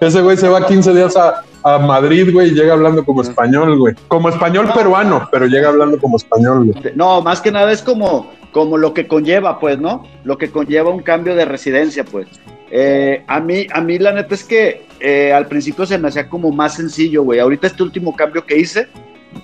Ese 0.00 0.20
güey 0.22 0.36
se 0.36 0.48
va 0.48 0.66
15 0.66 0.92
días 0.92 1.16
a, 1.16 1.42
a 1.62 1.78
Madrid, 1.78 2.32
güey, 2.32 2.48
y 2.50 2.54
llega 2.54 2.72
hablando 2.72 3.04
como 3.04 3.22
español, 3.22 3.78
güey. 3.78 3.94
Como 4.08 4.28
español 4.30 4.68
peruano, 4.74 5.28
pero 5.30 5.46
llega 5.46 5.68
hablando 5.68 5.98
como 5.98 6.16
español, 6.16 6.72
güey. 6.72 6.92
No, 6.96 7.22
más 7.22 7.40
que 7.40 7.52
nada 7.52 7.70
es 7.70 7.82
como, 7.82 8.32
como 8.52 8.78
lo 8.78 8.94
que 8.94 9.06
conlleva, 9.06 9.58
pues, 9.58 9.78
¿no? 9.78 10.06
Lo 10.24 10.38
que 10.38 10.50
conlleva 10.50 10.90
un 10.90 11.02
cambio 11.02 11.34
de 11.34 11.44
residencia, 11.44 12.04
pues. 12.04 12.28
Eh, 12.70 13.24
a 13.26 13.40
mí, 13.40 13.66
a 13.72 13.80
mí 13.80 13.98
la 13.98 14.12
neta 14.12 14.34
es 14.34 14.44
que 14.44 14.86
eh, 15.00 15.32
al 15.32 15.46
principio 15.46 15.86
se 15.86 15.98
me 15.98 16.08
hacía 16.08 16.28
como 16.28 16.50
más 16.52 16.74
sencillo, 16.74 17.22
güey. 17.22 17.40
Ahorita 17.40 17.66
este 17.66 17.82
último 17.82 18.14
cambio 18.14 18.44
que 18.44 18.58
hice, 18.58 18.88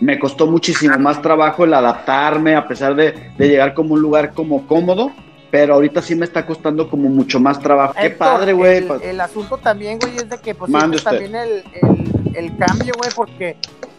me 0.01 0.19
costó 0.19 0.47
muchísimo 0.47 0.97
más 0.99 1.21
trabajo 1.23 1.65
el 1.65 1.75
adaptarme, 1.75 2.55
a 2.55 2.67
pesar 2.69 2.95
de, 2.95 3.15
de 3.37 3.49
llegar 3.49 3.75
como 3.75 3.95
un 3.95 4.03
lugar 4.03 4.33
como 4.33 4.67
cómodo, 4.67 5.13
pero 5.51 5.75
ahorita 5.75 6.03
sí 6.03 6.15
me 6.15 6.25
está 6.25 6.45
costando 6.47 6.89
como 6.89 7.09
mucho 7.09 7.41
más 7.41 7.61
trabajo. 7.61 7.95
Qué 8.01 8.11
padre, 8.11 8.53
güey. 8.53 8.79
El, 8.79 9.03
el 9.03 9.21
asunto 9.21 9.59
también, 9.59 9.99
güey, 9.99 10.17
es 10.17 10.29
de 10.29 10.39
que 10.39 10.55
pues 10.55 10.71
usted. 10.73 11.03
también 11.03 11.35
el, 11.35 11.65
el, 11.73 12.35
el 12.35 12.57
cambio, 12.57 12.95
güey, 12.97 13.11
porque 13.15 13.57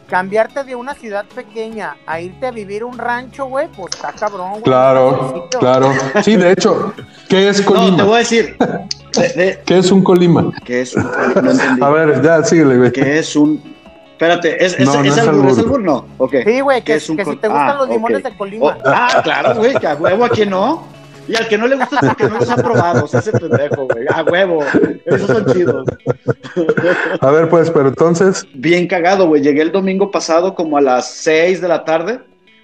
cambiarte 0.08 0.64
de 0.64 0.76
una 0.76 0.94
ciudad 0.94 1.26
pequeña 1.26 1.98
a 2.06 2.20
irte 2.20 2.48
a 2.48 2.52
vivir 2.52 2.84
un 2.84 2.98
rancho, 2.98 3.46
güey, 3.46 3.68
pues 3.68 3.94
está 3.96 4.12
cabrón, 4.14 4.52
güey. 4.52 4.64
Claro, 4.64 5.48
claro. 5.60 5.92
Sí, 6.24 6.36
de 6.36 6.52
hecho, 6.52 6.94
¿qué 7.30 7.50
es 7.50 7.62
Colima? 7.62 7.92
No, 7.92 7.98
te 7.98 8.04
voy 8.04 8.16
a 8.16 8.18
decir. 8.20 8.58
¿Qué 9.66 9.78
es 9.78 9.92
un 9.92 10.04
Colima? 10.04 10.52
¿Qué 10.64 10.82
es 10.82 10.96
un 10.96 11.04
Colima? 11.04 11.76
No. 11.78 11.86
A 11.86 11.90
ver, 11.90 12.22
ya, 12.22 12.44
síguele, 12.44 12.78
güey. 12.78 12.92
¿Qué 12.92 13.20
es 13.20 13.36
un 13.36 13.78
Espérate, 14.18 14.66
¿es, 14.66 14.74
es, 14.80 14.86
No, 14.88 14.96
no 14.96 15.04
es, 15.04 15.16
albur, 15.20 15.36
albur. 15.36 15.52
¿es 15.52 15.58
albur? 15.60 15.84
No, 15.84 16.06
ok. 16.18 16.36
Sí, 16.44 16.60
güey, 16.62 16.80
que, 16.80 16.86
¿Qué 16.86 16.94
es 16.96 17.08
un 17.08 17.18
que 17.18 17.26
si 17.26 17.36
te 17.36 17.48
gustan 17.48 17.70
Ah, 17.70 17.76
los 17.76 17.90
limones 17.90 18.24
de 18.24 18.36
Colima. 18.36 18.76
Ah, 18.84 19.22
claro, 19.24 19.54
güey, 19.54 19.76
que 19.76 19.86
a 19.86 19.94
huevo 19.94 20.26
a 20.26 20.30
quien 20.30 20.50
no. 20.50 20.88
Y 21.28 21.36
al 21.36 21.48
que 21.48 21.58
no 21.58 21.68
le 21.68 21.76
gusta 21.76 22.00
es 22.02 22.08
porque 22.08 22.24
no 22.26 22.40
los 22.40 22.50
ha 22.50 22.56
probado, 22.56 23.06
o 23.06 23.08
sea, 23.08 23.20
ese 23.20 23.32
pendejo, 23.32 23.88
güey. 23.88 24.06
A 24.10 24.24
huevo, 24.24 24.64
esos 25.06 25.28
son 25.28 25.46
chidos. 25.54 25.88
A 27.22 27.32
ver, 27.32 27.50
pues, 27.50 27.70
pero 27.70 27.90
entonces, 27.90 28.48
Bien 28.54 28.88
cagado, 28.88 29.28
güey. 29.28 29.42
Llegué 29.42 29.62
el 29.62 29.72
domingo 29.72 30.12
pasado 30.12 30.56
como 30.56 30.78
a 30.78 30.82
las 30.82 31.12
6 31.12 31.62
de 31.62 31.68
la 31.68 31.86
tarde. 31.86 32.20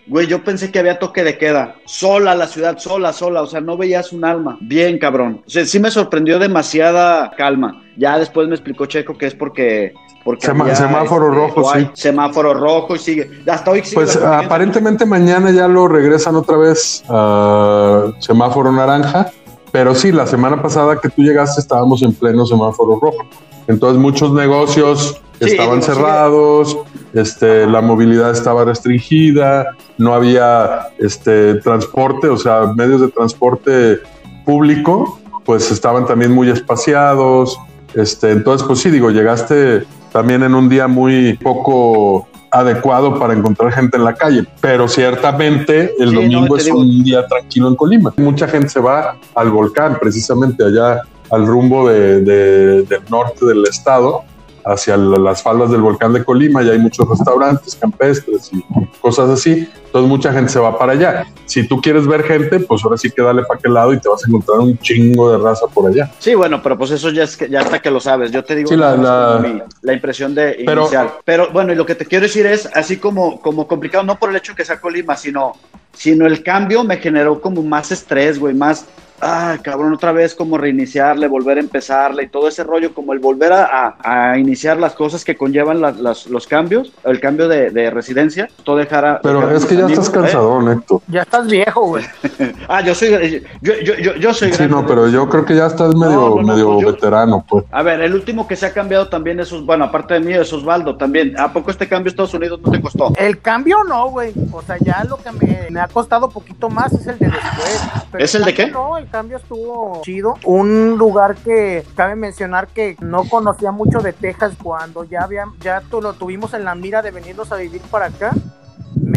Güey, 0.06 0.28
yo 0.28 0.44
pensé 0.44 0.70
que 0.70 0.80
había 0.80 1.00
toque 1.00 1.24
de 1.24 1.38
queda. 1.38 1.76
Sola 1.86 2.36
la 2.36 2.48
ciudad, 2.48 2.78
sola, 2.78 3.14
sola. 3.14 3.42
O 3.42 3.48
sea, 3.48 3.62
no 3.62 3.78
veías 3.78 4.12
un 4.12 4.26
alma. 4.26 4.58
Bien, 4.60 4.98
cabrón. 4.98 5.42
O 5.46 5.50
sea, 5.50 5.66
sí 5.66 5.80
me 5.80 5.92
sorprendió 5.92 6.40
demasiada 6.40 7.32
calma. 7.38 7.82
Ya 7.96 8.20
después 8.20 8.48
me 8.48 8.56
explicó 8.56 8.86
Checo 8.86 9.18
que 9.18 9.28
es 9.28 9.36
porque... 9.36 9.94
porque 10.24 10.48
semáforo 10.48 11.30
rojo, 11.30 11.62
o 11.62 11.72
hay 11.74 11.86
sí. 11.86 11.92
Semáforo 11.94 12.54
rojo 12.54 12.96
y 12.96 13.00
sigue. 13.00 13.30
Hasta 13.48 13.72
hoy 13.72 13.84
sigue. 13.84 13.96
pues 13.96 14.16
aparentemente 14.16 15.06
mañana 15.06 15.52
ya 15.52 15.68
lo 15.68 15.88
regresan 15.88 16.36
otra 16.36 16.58
vez 16.58 17.04
a 17.10 18.12
semáforo 18.20 18.72
naranja, 18.72 19.32
pero 19.72 19.94
sí, 19.94 20.12
la 20.12 20.26
semana 20.26 20.62
pasada 20.62 21.00
que 21.02 21.10
tú 21.10 21.24
llegaste 21.24 21.60
estábamos 21.60 22.02
en 22.04 22.14
pleno 22.14 22.46
semáforo 22.46 23.00
rojo. 23.02 23.26
Entonces 23.68 24.00
muchos 24.00 24.32
negocios 24.34 25.22
Sí, 25.40 25.52
estaban 25.52 25.80
digo, 25.82 25.94
cerrados, 25.94 26.78
este, 27.14 27.66
la 27.68 27.82
movilidad 27.82 28.32
estaba 28.32 28.66
restringida, 28.66 29.76
no 29.98 30.14
había 30.14 30.88
este, 31.00 31.56
transporte, 31.56 32.30
o 32.30 32.38
sea, 32.38 32.72
medios 32.76 33.02
de 33.02 33.10
transporte 33.10 34.00
público, 34.46 35.20
pues 35.44 35.72
estaban 35.72 36.06
también 36.06 36.32
muy 36.32 36.50
espaciados. 36.50 37.60
Este, 37.94 38.32
entonces, 38.32 38.66
pues 38.66 38.80
sí, 38.80 38.90
digo, 38.90 39.10
llegaste 39.12 39.86
también 40.14 40.44
en 40.44 40.54
un 40.56 40.70
día 40.70 40.88
muy 40.88 41.34
poco 41.42 42.28
adecuado 42.52 43.18
para 43.20 43.34
encontrar 43.34 43.74
gente 43.74 43.98
en 43.98 44.04
la 44.04 44.14
calle, 44.14 44.46
pero 44.62 44.88
ciertamente 44.88 45.92
el 46.00 46.10
Sí, 46.12 46.16
domingo 46.16 46.56
es 46.56 46.66
digo- 46.66 46.80
un 46.80 47.04
día 47.04 47.26
tranquilo 47.28 47.68
en 47.68 47.76
Colima. 47.76 48.14
Mucha 48.18 48.48
gente 48.48 48.70
se 48.70 48.80
va 48.80 49.18
al 49.34 49.50
volcán, 49.50 49.98
precisamente 50.00 50.64
allá 50.64 51.02
al 51.32 51.48
rumbo 51.48 51.90
de- 51.90 52.22
de- 52.22 52.84
del 52.84 53.02
norte 53.10 53.44
del 53.48 53.64
estado, 53.66 54.22
hacia 54.66 54.96
la- 54.96 55.18
las 55.18 55.42
faldas 55.42 55.72
del 55.72 55.82
volcán 55.82 56.14
de 56.14 56.24
Colima, 56.24 56.62
y 56.62 56.70
hay 56.70 56.78
muchos 56.78 57.10
restaurantes 57.10 57.76
campestres 57.76 58.52
y 58.54 58.64
cosas 59.02 59.30
así. 59.32 59.68
Entonces 59.94 60.10
mucha 60.10 60.34
gente 60.34 60.52
se 60.52 60.58
va 60.60 60.76
para 60.76 60.94
allá. 60.94 61.24
Si 61.46 61.68
tú 61.68 61.80
quieres 61.80 62.08
ver 62.08 62.24
gente, 62.24 62.60
pues 62.62 62.84
ahora 62.84 62.98
sí 62.98 63.12
que 63.12 63.22
dale 63.22 63.44
para 63.44 63.60
aquel 63.60 63.76
lado 63.76 63.94
y 63.94 64.00
te 64.00 64.10
vas 64.10 64.24
a 64.24 64.28
encontrar 64.28 64.58
un 64.58 64.76
chingo 64.80 65.32
de 65.32 65.38
raza 65.38 65.68
por 65.68 65.88
allá. 65.88 66.10
Sí, 66.18 66.34
bueno, 66.34 66.60
pero 66.64 66.76
pues 66.80 66.90
eso 66.90 67.12
ya 67.12 67.26
es 67.26 67.38
que 67.38 67.48
ya 67.48 67.62
hasta 67.62 67.80
que 67.80 67.92
lo 67.92 68.00
sabes. 68.00 68.32
Yo 68.32 68.44
te 68.44 68.56
digo 68.56 68.70
Sí, 68.70 68.76
la- 68.76 69.40
mi- 69.40 69.62
la 69.84 69.94
impresión 69.94 70.34
de 70.34 70.64
Pero- 70.66 70.82
inicial. 70.82 71.12
Pero 71.24 71.52
bueno, 71.52 71.74
y 71.74 71.76
lo 71.76 71.86
que 71.86 71.94
te 71.94 72.06
quiero 72.08 72.24
decir 72.24 72.48
es 72.48 72.68
así 72.74 72.98
como, 72.98 73.40
como 73.40 73.68
complicado, 73.68 74.04
no 74.04 74.18
por 74.18 74.32
el 74.32 74.36
hecho 74.36 74.56
que 74.56 74.66
sea 74.66 74.82
Colima, 74.82 75.16
sino, 75.16 75.54
sino 75.94 76.26
el 76.26 76.42
cambio 76.42 76.84
me 76.84 76.98
generó 76.98 77.40
como 77.40 77.62
más 77.62 77.92
estrés, 77.92 78.40
güey, 78.40 78.56
más, 78.56 78.86
ah, 79.22 79.58
cabrón, 79.64 79.94
otra 79.94 80.12
vez 80.12 80.36
como 80.36 80.58
reiniciarle, 80.58 81.28
volver 81.30 81.58
a 81.58 81.62
empezarle 81.62 82.24
y 82.24 82.28
todo 82.28 82.48
ese 82.50 82.64
rollo, 82.64 82.94
como 82.94 83.14
el 83.14 83.20
volver 83.20 83.54
a, 83.54 83.64
a- 84.04 84.32
a 84.32 84.38
iniciar 84.40 84.78
las 84.78 84.94
cosas 84.96 85.24
que 85.24 85.38
conllevan 85.38 85.80
las- 85.80 85.98
las- 85.98 86.28
los 86.28 86.46
cambios, 86.48 86.92
el 87.06 87.20
cambio 87.22 87.48
de, 87.48 87.70
de 87.70 87.90
residencia, 87.90 88.50
todo 88.64 88.76
dejará. 88.78 89.22
Pero 89.22 89.40
dejar 89.42 89.56
es 89.56 89.66
que 89.66 89.76
ya 89.78 89.83
amigos, 89.86 90.06
estás 90.08 90.10
¿eh? 90.10 90.22
cansadón, 90.24 90.72
Héctor. 90.72 91.02
Ya 91.08 91.22
estás 91.22 91.48
viejo, 91.48 91.82
güey. 91.88 92.04
Ah, 92.68 92.82
yo 92.82 92.96
soy, 92.96 93.44
yo, 93.62 93.74
yo, 93.84 93.96
yo, 93.96 94.16
yo 94.16 94.34
soy 94.34 94.52
Sí, 94.52 94.58
grande. 94.58 94.76
no, 94.76 94.86
pero 94.86 95.08
yo 95.10 95.28
creo 95.30 95.46
que 95.46 95.56
ya 95.56 95.68
estás 95.68 95.94
medio, 95.96 96.12
No, 96.16 96.30
no, 96.30 96.36
no, 96.42 96.54
medio 96.54 96.68
pues 96.74 96.82
yo- 96.86 96.92
veterano, 96.94 97.46
pues. 97.48 97.66
A 97.72 97.84
ver, 97.84 98.02
el 98.02 98.14
último 98.14 98.48
que 98.48 98.56
se 98.56 98.66
ha 98.66 98.74
cambiado 98.74 99.10
también 99.10 99.40
es, 99.40 99.52
bueno, 99.66 99.86
aparte 99.86 100.14
de 100.16 100.20
mí, 100.22 100.34
es 100.34 100.52
Osvaldo 100.54 100.96
también. 100.98 101.38
¿A 101.40 101.52
poco 101.52 101.72
este 101.72 101.88
cambio 101.88 102.10
a 102.10 102.12
Estados 102.12 102.34
Unidos 102.34 102.60
no 102.64 102.72
te 102.72 102.82
costó? 102.82 103.12
El 103.18 103.40
cambio 103.42 103.84
no, 103.84 104.10
güey. 104.10 104.34
O 104.52 104.62
sea, 104.62 104.78
ya 104.80 105.04
lo 105.04 105.18
que 105.18 105.32
me, 105.32 105.68
me 105.70 105.80
ha 105.82 105.88
costado 105.88 106.30
poquito 106.30 106.70
más 106.70 106.94
es 106.94 107.06
el 107.08 107.20
de 107.20 107.26
después. 107.28 107.82
Pero 108.12 108.24
¿Es 108.24 108.36
el 108.36 108.44
de 108.46 108.54
qué? 108.54 108.68
No, 108.72 108.98
el 108.98 109.10
cambio 109.10 109.38
estuvo 109.38 110.02
chido. 110.04 110.36
Un 110.46 110.98
lugar 110.98 111.36
que 111.36 111.84
cabe 111.96 112.16
mencionar 112.16 112.68
que 112.68 112.96
no 113.02 113.24
conocía 113.26 113.72
mucho 113.72 114.00
de 114.00 114.14
Texas 114.14 114.54
cuando 114.62 115.04
ya 115.04 115.22
había, 115.24 115.46
ya 115.62 115.82
tu- 115.82 116.02
lo 116.02 116.14
tuvimos 116.14 116.54
en 116.54 116.64
la 116.66 116.76
mira 116.76 117.02
de 117.02 117.12
venirnos 117.12 117.52
a 117.52 117.56
vivir 117.58 117.82
para 117.92 118.06
acá. 118.08 118.32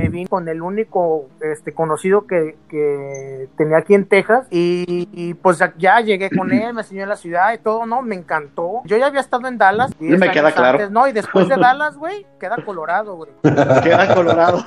Me 0.07 0.11
vine 0.11 0.29
con 0.29 0.49
el 0.49 0.63
único 0.63 1.27
este 1.41 1.73
conocido 1.73 2.27
que, 2.27 2.57
que 2.69 3.49
tenía 3.57 3.79
aquí 3.79 3.95
en 3.95 4.07
Texas 4.07 4.47
y, 4.51 5.09
y, 5.13 5.35
pues 5.35 5.59
ya 5.79 6.01
llegué 6.01 6.31
con 6.31 6.53
él, 6.53 6.75
me 6.75 6.83
enseñó 6.83 7.07
la 7.07 7.17
ciudad 7.17 7.53
y 7.55 7.59
todo, 7.59 7.87
no, 7.87 8.03
me 8.03 8.15
encantó. 8.15 8.83
Yo 8.85 8.97
ya 8.97 9.07
había 9.07 9.21
estado 9.21 9.49
en 9.49 9.59
Dallas. 9.59 9.91
Y 9.99 10.07
10 10.09 10.21
me 10.21 10.31
queda 10.31 10.53
claro. 10.53 10.79
antes, 10.79 10.91
no, 10.91 11.09
y 11.09 11.13
después 11.13 11.49
de 11.49 11.57
Dallas, 11.57 11.97
güey, 11.97 12.27
queda 12.39 12.57
Colorado, 12.65 13.17
güey. 13.17 13.31
Queda 13.83 14.15
Colorado. 14.15 14.65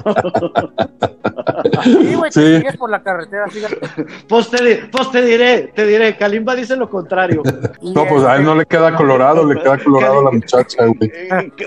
Sí, 1.84 2.15
güey, 2.15 2.32
Sí. 2.32 2.58
sigues 2.58 2.78
por 2.78 2.89
la 2.89 3.02
carretera. 3.02 3.45
Pues 4.28 4.49
te, 4.49 4.88
pues 4.91 5.12
te 5.12 5.21
diré, 5.21 5.71
te 5.75 5.86
diré, 5.86 6.17
Kalimba 6.17 6.56
dice 6.56 6.75
lo 6.75 6.89
contrario. 6.89 7.41
No, 7.82 8.06
pues 8.06 8.23
a 8.23 8.36
él 8.38 8.43
no 8.43 8.56
le 8.56 8.65
queda 8.65 8.95
colorado, 8.95 9.45
le 9.45 9.60
queda 9.62 9.78
colorado 9.78 10.19
a 10.19 10.23
la 10.25 10.32
muchacha, 10.32 10.86
güey. 10.86 11.12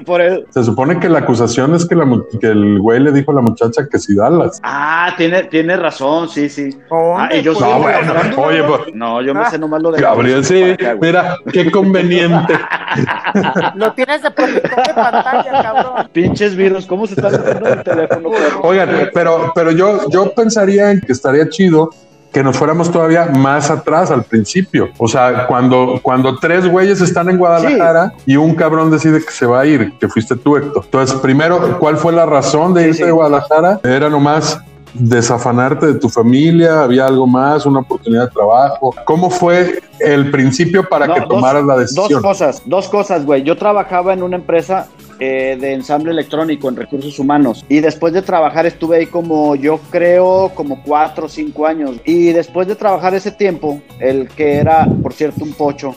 Por 0.07 0.21
el... 0.21 0.47
Se 0.51 0.65
supone 0.65 0.99
que 0.99 1.09
la 1.09 1.21
acusación 1.21 1.75
es 1.75 1.87
que, 1.87 1.95
la, 1.95 2.07
que 2.41 2.47
el 2.49 2.81
güey 2.81 3.01
le 3.01 3.13
dijo 3.13 3.31
a 3.33 3.35
la 3.35 3.41
muchacha 3.41 3.62
que 3.91 3.99
si 3.99 4.15
Dallas. 4.15 4.61
Ah, 4.63 5.13
tiene, 5.17 5.45
tiene 5.45 5.77
razón, 5.77 6.29
sí, 6.29 6.49
sí. 6.49 6.71
¿Dónde, 6.91 7.15
Ah, 7.19 7.29
y 7.35 7.43
yo 7.43 7.53
No, 7.53 7.79
bueno, 7.81 8.13
oye, 8.39 8.59
¿no? 8.61 8.67
pues- 8.67 8.95
No, 8.95 9.23
yo 9.23 9.35
me 9.35 9.49
sé 9.51 9.59
nomás 9.59 9.83
lo 9.83 9.91
de 9.93 10.01
Gabriel, 10.01 10.45
sí, 10.45 10.77
mira, 11.01 11.37
qué 11.53 11.71
conveniente. 11.71 12.55
Lo 13.75 13.93
tienes 13.95 14.23
de 14.23 14.31
protector 14.31 14.87
de 14.87 14.95
pantalla, 14.95 15.63
cabrón. 15.63 16.09
Pinches 16.13 16.55
virus, 16.55 16.87
¿cómo 16.87 17.07
se 17.07 17.15
está 17.15 17.31
metiendo 17.31 17.67
en 17.69 17.79
el 17.79 17.85
teléfono? 17.85 18.31
Oigan, 18.63 19.11
pero, 19.15 19.53
pero 19.55 19.71
yo, 19.71 20.09
yo 20.11 20.33
pensaría 20.35 20.91
en 20.91 21.01
que 21.01 21.13
estaría 21.13 21.49
chido 21.49 21.91
que 22.33 22.43
nos 22.43 22.57
fuéramos 22.57 22.91
todavía 22.91 23.27
más 23.27 23.71
atrás 23.71 24.11
al 24.11 24.23
principio. 24.25 24.89
O 24.99 25.07
sea, 25.07 25.47
cuando, 25.47 26.01
cuando 26.03 26.39
tres 26.39 26.67
güeyes 26.67 27.01
están 27.01 27.29
en 27.29 27.37
Guadalajara 27.39 28.15
y 28.25 28.37
un 28.37 28.55
cabrón 28.55 28.91
decide 28.91 29.23
que 29.23 29.31
se 29.31 29.45
va 29.47 29.61
a 29.61 29.67
ir, 29.67 29.93
que 29.99 30.09
fuiste 30.09 30.37
tú, 30.37 30.57
Héctor. 30.57 30.83
Entonces, 30.85 31.17
primero, 31.21 31.79
¿cuál 31.79 31.97
fue 31.99 32.13
la 32.13 32.25
razón 32.25 32.73
de 32.73 32.89
irse 32.89 33.01
sí. 33.01 33.05
de 33.05 33.11
Guadalajara? 33.13 33.81
Era 33.85 34.09
nomás 34.09 34.59
desafanarte 34.95 35.87
de 35.87 35.95
tu 35.95 36.09
familia, 36.09 36.83
había 36.83 37.07
algo 37.07 37.27
más, 37.27 37.65
una 37.67 37.81
oportunidad 37.81 38.25
de 38.27 38.31
trabajo. 38.31 38.95
¿Cómo 39.05 39.31
fue 39.31 39.81
el 39.99 40.31
principio 40.31 40.89
para 40.89 41.07
No, 41.07 41.15
que 41.15 41.21
dos- 41.21 41.29
tomaras 41.29 41.65
la 41.65 41.77
decisión? 41.79 42.09
Dos 42.11 42.23
cosas, 42.23 42.63
dos 42.67 42.89
cosas, 42.89 43.25
güey. 43.25 43.43
Yo 43.43 43.57
trabajaba 43.57 44.13
en 44.13 44.23
una 44.23 44.37
empresa 44.37 44.89
eh, 45.25 45.57
de 45.57 45.73
ensamble 45.73 46.11
electrónico 46.11 46.69
en 46.69 46.75
recursos 46.75 47.17
humanos. 47.21 47.65
Y 47.69 47.79
después 47.79 48.13
de 48.13 48.23
trabajar 48.23 48.67
estuve 48.67 48.97
ahí 48.97 49.07
como 49.07 49.55
yo 49.55 49.79
creo 49.89 50.51
como 50.53 50.83
cuatro 50.83 51.27
o 51.27 51.29
cinco 51.29 51.65
años. 51.65 52.01
Y 52.05 52.33
después 52.33 52.67
de 52.67 52.75
trabajar 52.75 53.15
ese 53.15 53.31
tiempo, 53.31 53.81
el 54.01 54.29
que 54.31 54.57
era, 54.57 54.85
por 55.01 55.13
cierto, 55.13 55.45
un 55.45 55.53
pocho, 55.53 55.95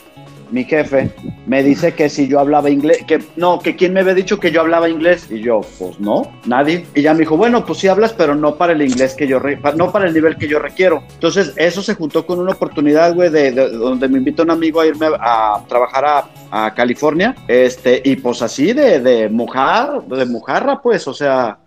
mi 0.50 0.64
jefe, 0.64 1.10
me 1.46 1.62
dice 1.62 1.94
que 1.94 2.08
si 2.08 2.28
yo 2.28 2.38
hablaba 2.40 2.70
inglés, 2.70 2.98
que 3.06 3.18
no, 3.36 3.58
que 3.58 3.74
quién 3.76 3.92
me 3.92 4.00
había 4.00 4.14
dicho 4.14 4.38
que 4.38 4.50
yo 4.52 4.60
hablaba 4.60 4.88
inglés 4.88 5.26
y 5.30 5.40
yo, 5.40 5.60
pues 5.78 5.98
no, 6.00 6.30
nadie. 6.44 6.86
Y 6.94 7.02
ya 7.02 7.12
me 7.14 7.20
dijo, 7.20 7.36
bueno, 7.36 7.64
pues 7.64 7.78
sí 7.80 7.88
hablas, 7.88 8.12
pero 8.12 8.34
no 8.34 8.54
para 8.56 8.72
el 8.72 8.82
inglés 8.82 9.14
que 9.14 9.26
yo, 9.26 9.38
re- 9.38 9.58
no 9.76 9.90
para 9.92 10.06
el 10.06 10.14
nivel 10.14 10.36
que 10.36 10.48
yo 10.48 10.58
requiero. 10.58 11.02
Entonces 11.14 11.52
eso 11.56 11.82
se 11.82 11.94
juntó 11.94 12.26
con 12.26 12.38
una 12.38 12.52
oportunidad, 12.52 13.14
güey, 13.14 13.30
de, 13.30 13.50
de- 13.52 13.70
donde 13.70 14.08
me 14.08 14.18
invitó 14.18 14.42
un 14.44 14.50
amigo 14.50 14.80
a 14.80 14.86
irme 14.86 15.06
a, 15.18 15.56
a 15.56 15.64
trabajar 15.66 16.04
a, 16.04 16.66
a 16.66 16.74
California, 16.74 17.34
este, 17.48 18.00
y 18.04 18.16
pues 18.16 18.40
así 18.42 18.72
de, 18.72 19.00
de 19.00 19.28
mojar, 19.28 20.02
de 20.06 20.26
mojarra, 20.26 20.80
pues, 20.80 21.06
o 21.08 21.14
sea, 21.14 21.58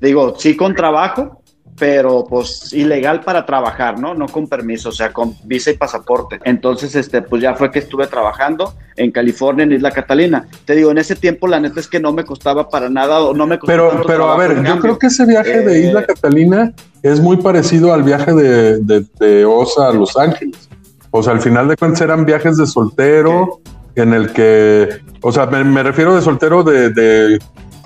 digo, 0.00 0.34
sí 0.38 0.56
con 0.56 0.74
trabajo, 0.74 1.42
pero 1.78 2.24
pues 2.28 2.72
ilegal 2.72 3.20
para 3.20 3.46
trabajar, 3.46 3.98
¿no? 3.98 4.14
No 4.14 4.26
con 4.26 4.48
permiso, 4.48 4.88
o 4.88 4.92
sea, 4.92 5.12
con 5.12 5.36
visa 5.44 5.70
y 5.70 5.76
pasaporte. 5.76 6.40
Entonces, 6.44 6.94
este, 6.94 7.22
pues 7.22 7.42
ya 7.42 7.54
fue 7.54 7.70
que 7.70 7.78
estuve 7.78 8.06
trabajando 8.06 8.74
en 8.96 9.10
California, 9.12 9.64
en 9.64 9.72
Isla 9.72 9.90
Catalina. 9.90 10.46
Te 10.64 10.74
digo, 10.74 10.90
en 10.90 10.98
ese 10.98 11.14
tiempo 11.14 11.46
la 11.46 11.60
neta 11.60 11.78
es 11.80 11.88
que 11.88 12.00
no 12.00 12.12
me 12.12 12.24
costaba 12.24 12.68
para 12.68 12.88
nada, 12.88 13.20
o 13.20 13.34
no 13.34 13.46
me 13.46 13.58
costaba 13.58 13.90
Pero, 13.90 14.06
pero 14.06 14.30
a 14.30 14.36
ver, 14.36 14.64
yo 14.64 14.78
creo 14.80 14.98
que 14.98 15.06
ese 15.06 15.24
viaje 15.24 15.60
de 15.60 15.78
Eh, 15.78 15.86
Isla 15.88 16.04
Catalina 16.04 16.72
es 17.02 17.20
muy 17.20 17.36
parecido 17.36 17.94
al 17.94 18.02
viaje 18.02 18.32
de, 18.32 18.78
de, 18.78 19.04
de 19.20 19.44
Osa 19.44 19.88
a 19.88 19.92
Los 19.92 20.16
Ángeles. 20.16 20.68
O 21.10 21.22
sea, 21.22 21.32
al 21.32 21.40
final 21.40 21.68
de 21.68 21.76
cuentas 21.76 22.00
eran 22.00 22.24
viajes 22.24 22.56
de 22.56 22.66
soltero 22.66 23.60
en 23.94 24.12
el 24.12 24.32
que, 24.32 24.88
o 25.22 25.32
sea, 25.32 25.46
me, 25.46 25.64
me 25.64 25.82
refiero 25.82 26.14
de 26.14 26.22
soltero 26.22 26.62
de, 26.62 26.90
de, 26.90 27.38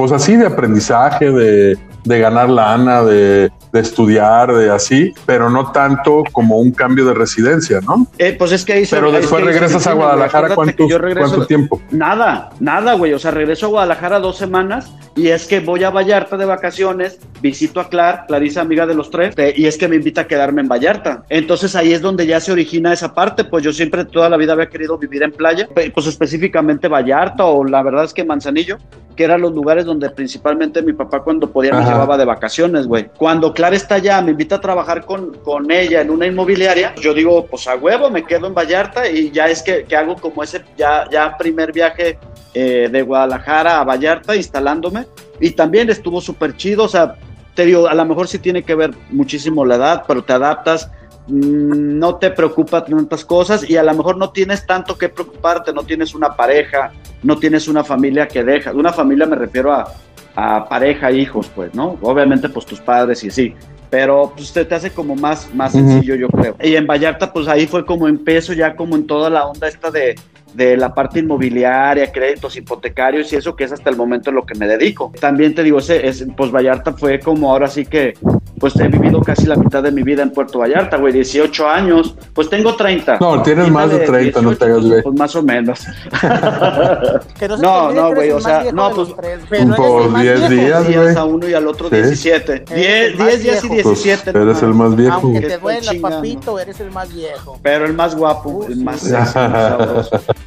pues 0.02 0.10
así, 0.10 0.34
de 0.36 0.46
aprendizaje, 0.46 1.30
de, 1.30 1.78
de 2.04 2.18
ganar 2.18 2.50
lana, 2.50 3.04
de, 3.04 3.52
de 3.72 3.80
estudiar, 3.80 4.52
de 4.52 4.68
así, 4.68 5.14
pero 5.26 5.48
no 5.48 5.70
tanto 5.70 6.24
como 6.32 6.58
un 6.58 6.72
cambio 6.72 7.04
de 7.06 7.14
residencia, 7.14 7.78
¿no? 7.86 8.08
Eh, 8.18 8.34
pues 8.36 8.50
es 8.50 8.64
que 8.64 8.72
ahí 8.72 8.84
se- 8.84 8.96
Pero 8.96 9.08
es 9.10 9.20
después 9.20 9.44
regresas 9.44 9.86
a. 9.86 9.92
Guadalajara, 9.92 10.56
¿cuánto, 10.56 10.74
que 10.76 10.88
yo 10.88 10.98
regreso- 10.98 11.28
¿cuánto 11.28 11.46
tiempo? 11.46 11.80
Nada, 11.92 12.50
nada, 12.58 12.94
güey. 12.94 13.12
O 13.12 13.18
sea, 13.20 13.30
regreso 13.30 13.66
a 13.66 13.68
Guadalajara 13.68 14.18
dos 14.18 14.36
semanas 14.38 14.90
y 15.14 15.28
es 15.28 15.46
que 15.46 15.60
voy 15.60 15.84
a 15.84 15.90
Vallarta 15.90 16.36
de 16.36 16.46
vacaciones, 16.46 17.20
visito 17.40 17.78
a 17.78 17.88
Clar, 17.88 18.24
Clarisa, 18.26 18.62
amiga 18.62 18.86
de 18.86 18.94
los 18.96 19.08
tres, 19.08 19.36
te- 19.36 19.54
y 19.56 19.66
es 19.66 19.78
que 19.78 19.86
me 19.86 19.94
invita 19.94 20.22
a 20.22 20.26
quedarme 20.26 20.62
en 20.62 20.68
Vallarta. 20.68 21.22
Entonces 21.28 21.76
ahí 21.76 21.92
es 21.92 22.00
donde 22.02 22.26
ya 22.26 22.40
se 22.40 22.50
origina 22.50 22.92
esa 22.92 23.14
parte. 23.14 23.44
Pues 23.44 23.62
yo 23.62 23.72
siempre 23.72 24.04
toda 24.04 24.28
la 24.28 24.36
vida 24.36 24.54
había 24.54 24.68
querido 24.68 24.98
vivir 24.98 25.22
en 25.22 25.30
playa, 25.30 25.68
pues 25.94 26.06
específicamente 26.08 26.88
Vallarta 26.88 27.44
o 27.44 27.64
la 27.64 27.84
verdad 27.84 28.02
es 28.04 28.12
que 28.12 28.24
Manzanillo, 28.24 28.78
que 29.14 29.24
eran 29.24 29.40
los 29.40 29.52
lugares 29.52 29.84
donde 29.84 30.10
principalmente 30.10 30.82
mi 30.82 30.92
papá 30.92 31.22
cuando 31.22 31.50
podía 31.50 31.72
me 31.72 31.78
Ajá. 31.78 31.92
llevaba 31.92 32.16
de 32.16 32.24
vacaciones, 32.24 32.86
güey. 32.86 33.08
Cuando 33.16 33.52
Clara 33.52 33.76
está 33.76 33.96
allá, 33.96 34.20
me 34.22 34.32
invita 34.32 34.56
a 34.56 34.60
trabajar 34.60 35.04
con, 35.04 35.34
con 35.38 35.70
ella 35.70 36.00
en 36.00 36.10
una 36.10 36.26
inmobiliaria, 36.26 36.94
yo 36.96 37.14
digo, 37.14 37.46
pues 37.46 37.66
a 37.68 37.76
huevo, 37.76 38.10
me 38.10 38.24
quedo 38.24 38.46
en 38.46 38.54
Vallarta 38.54 39.08
y 39.08 39.30
ya 39.30 39.48
es 39.48 39.62
que, 39.62 39.84
que 39.84 39.96
hago 39.96 40.16
como 40.16 40.42
ese 40.42 40.62
ya, 40.76 41.04
ya 41.10 41.36
primer 41.36 41.72
viaje 41.72 42.18
eh, 42.54 42.88
de 42.90 43.02
Guadalajara 43.02 43.80
a 43.80 43.84
Vallarta 43.84 44.36
instalándome. 44.36 45.06
Y 45.40 45.52
también 45.52 45.90
estuvo 45.90 46.20
súper 46.20 46.56
chido, 46.56 46.84
o 46.84 46.88
sea, 46.88 47.16
te 47.54 47.64
digo, 47.64 47.88
a 47.88 47.94
lo 47.94 48.04
mejor 48.04 48.28
sí 48.28 48.38
tiene 48.38 48.62
que 48.62 48.74
ver 48.74 48.92
muchísimo 49.10 49.64
la 49.64 49.76
edad, 49.76 50.04
pero 50.06 50.22
te 50.22 50.32
adaptas, 50.32 50.90
no 51.28 52.16
te 52.16 52.30
preocupa 52.30 52.84
tantas 52.84 53.24
cosas 53.24 53.68
y 53.68 53.76
a 53.76 53.82
lo 53.82 53.94
mejor 53.94 54.16
no 54.16 54.30
tienes 54.30 54.66
tanto 54.66 54.98
que 54.98 55.08
preocuparte, 55.08 55.72
no 55.72 55.84
tienes 55.84 56.14
una 56.14 56.34
pareja, 56.34 56.92
no 57.22 57.38
tienes 57.38 57.68
una 57.68 57.84
familia 57.84 58.26
que 58.26 58.42
deja. 58.42 58.72
Una 58.72 58.92
familia 58.92 59.26
me 59.26 59.36
refiero 59.36 59.72
a, 59.72 59.92
a 60.34 60.68
pareja, 60.68 61.10
hijos, 61.10 61.50
pues, 61.54 61.74
¿no? 61.74 61.96
Obviamente, 62.02 62.48
pues 62.48 62.66
tus 62.66 62.80
padres 62.80 63.22
y 63.24 63.30
sí. 63.30 63.54
Pero 63.90 64.32
pues 64.34 64.52
te, 64.52 64.64
te 64.64 64.74
hace 64.74 64.90
como 64.90 65.14
más, 65.14 65.52
más 65.54 65.72
sencillo, 65.72 66.14
yo 66.14 66.28
creo. 66.28 66.56
Y 66.62 66.76
en 66.76 66.86
Vallarta, 66.86 67.30
pues 67.30 67.46
ahí 67.46 67.66
fue 67.66 67.84
como 67.84 68.08
empiezo 68.08 68.54
ya 68.54 68.74
como 68.74 68.96
en 68.96 69.06
toda 69.06 69.28
la 69.28 69.46
onda 69.46 69.68
esta 69.68 69.90
de, 69.90 70.14
de 70.54 70.76
la 70.76 70.94
parte 70.94 71.20
inmobiliaria, 71.20 72.10
créditos 72.12 72.56
hipotecarios 72.56 73.32
y 73.32 73.36
eso 73.36 73.54
que 73.56 73.64
es 73.64 73.72
hasta 73.72 73.90
el 73.90 73.96
momento 73.96 74.30
en 74.30 74.36
lo 74.36 74.44
que 74.46 74.54
me 74.54 74.66
dedico. 74.66 75.12
También 75.20 75.54
te 75.54 75.62
digo, 75.62 75.78
ese, 75.78 76.06
es, 76.06 76.26
pues 76.36 76.50
Vallarta 76.50 76.92
fue 76.92 77.18
como 77.20 77.50
ahora 77.50 77.68
sí 77.68 77.84
que, 77.86 78.14
pues 78.58 78.76
he 78.76 78.88
vivido 78.88 79.20
casi 79.20 79.46
la 79.46 79.56
mitad 79.56 79.82
de 79.82 79.90
mi 79.90 80.02
vida 80.02 80.22
en 80.22 80.30
Puerto 80.30 80.58
Vallarta, 80.60 80.96
güey, 80.96 81.12
18 81.12 81.68
años, 81.68 82.14
pues 82.34 82.48
tengo 82.48 82.76
30. 82.76 83.18
No, 83.20 83.42
tienes 83.42 83.70
más 83.70 83.90
de 83.90 84.00
Quítale 84.00 84.18
30, 84.18 84.42
no 84.42 84.56
te 84.56 84.64
hagas, 84.64 84.84
güey. 84.86 85.02
Pues 85.02 85.14
más 85.16 85.36
o 85.36 85.42
menos. 85.42 85.80
Que 87.38 87.48
no 87.48 87.56
No, 87.92 88.14
güey, 88.14 88.30
o 88.30 88.40
sea, 88.40 88.70
no, 88.72 88.90
pues, 88.90 89.08
por 89.10 89.24
el 89.26 90.10
más 90.10 90.22
10 90.22 90.48
viejo. 90.48 90.62
días, 90.62 90.84
güey. 91.02 91.16
a 91.16 91.24
uno 91.24 91.48
y 91.48 91.54
al 91.54 91.66
otro 91.66 91.88
Sí. 91.88 91.96
17. 91.96 92.64
Eres 92.70 92.70
10, 92.70 92.86
el 93.12 93.16
más 93.18 93.26
10 93.28 93.42
días 93.42 93.64
y 93.64 93.68
viejo. 93.68 93.90
17. 93.90 94.32
Pues, 94.32 94.44
eres 94.44 94.62
no 94.62 94.68
el 94.68 94.74
más 94.74 94.96
viejo. 94.96 95.14
Aunque 95.14 95.40
¿Qué 95.40 95.46
te 95.48 95.58
duela, 95.58 95.92
papito, 96.00 96.58
eres 96.58 96.80
el 96.80 96.90
más 96.90 97.12
viejo. 97.12 97.58
Pero 97.62 97.84
el 97.84 97.94
más 97.94 98.14
guapo, 98.14 98.64
el 98.68 98.76
más 98.82 99.00
sexy, 99.00 99.38
el 99.38 99.50
más 99.50 99.68
sabroso. 99.78 100.20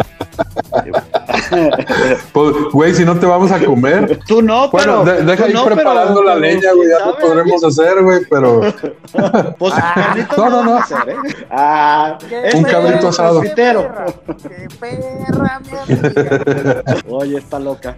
Pues, 2.33 2.55
güey, 2.71 2.93
si 2.93 3.05
no 3.05 3.17
te 3.17 3.25
vamos 3.25 3.51
a 3.51 3.63
comer. 3.63 4.19
Tú 4.27 4.41
no, 4.41 4.69
Bueno, 4.69 5.03
pero. 5.03 5.17
de- 5.17 5.23
deja 5.23 5.47
ir 5.47 5.53
no, 5.55 5.65
preparando 5.65 6.15
pero- 6.21 6.23
la 6.25 6.33
pero 6.35 6.39
leña, 6.39 6.61
sí 6.71 6.75
güey, 6.77 6.89
ya 6.89 7.05
lo 7.05 7.17
podremos 7.17 7.63
hacer, 7.63 8.03
güey, 8.03 8.19
pero 8.29 8.61
Pues 9.57 9.73
carnitas 9.73 10.37
No, 10.37 10.49
no, 10.49 10.63
no. 10.63 10.77
hacer, 10.77 11.09
¿eh? 11.09 11.15
Ah, 11.49 12.17
Qué 12.27 12.51
Un 12.57 12.63
cabrito 12.63 13.07
asado. 13.09 13.41
Qué 13.41 13.49
perra, 13.49 14.05
mierda. 15.87 16.83
Oye, 17.09 17.37
está 17.37 17.59
loca. 17.59 17.95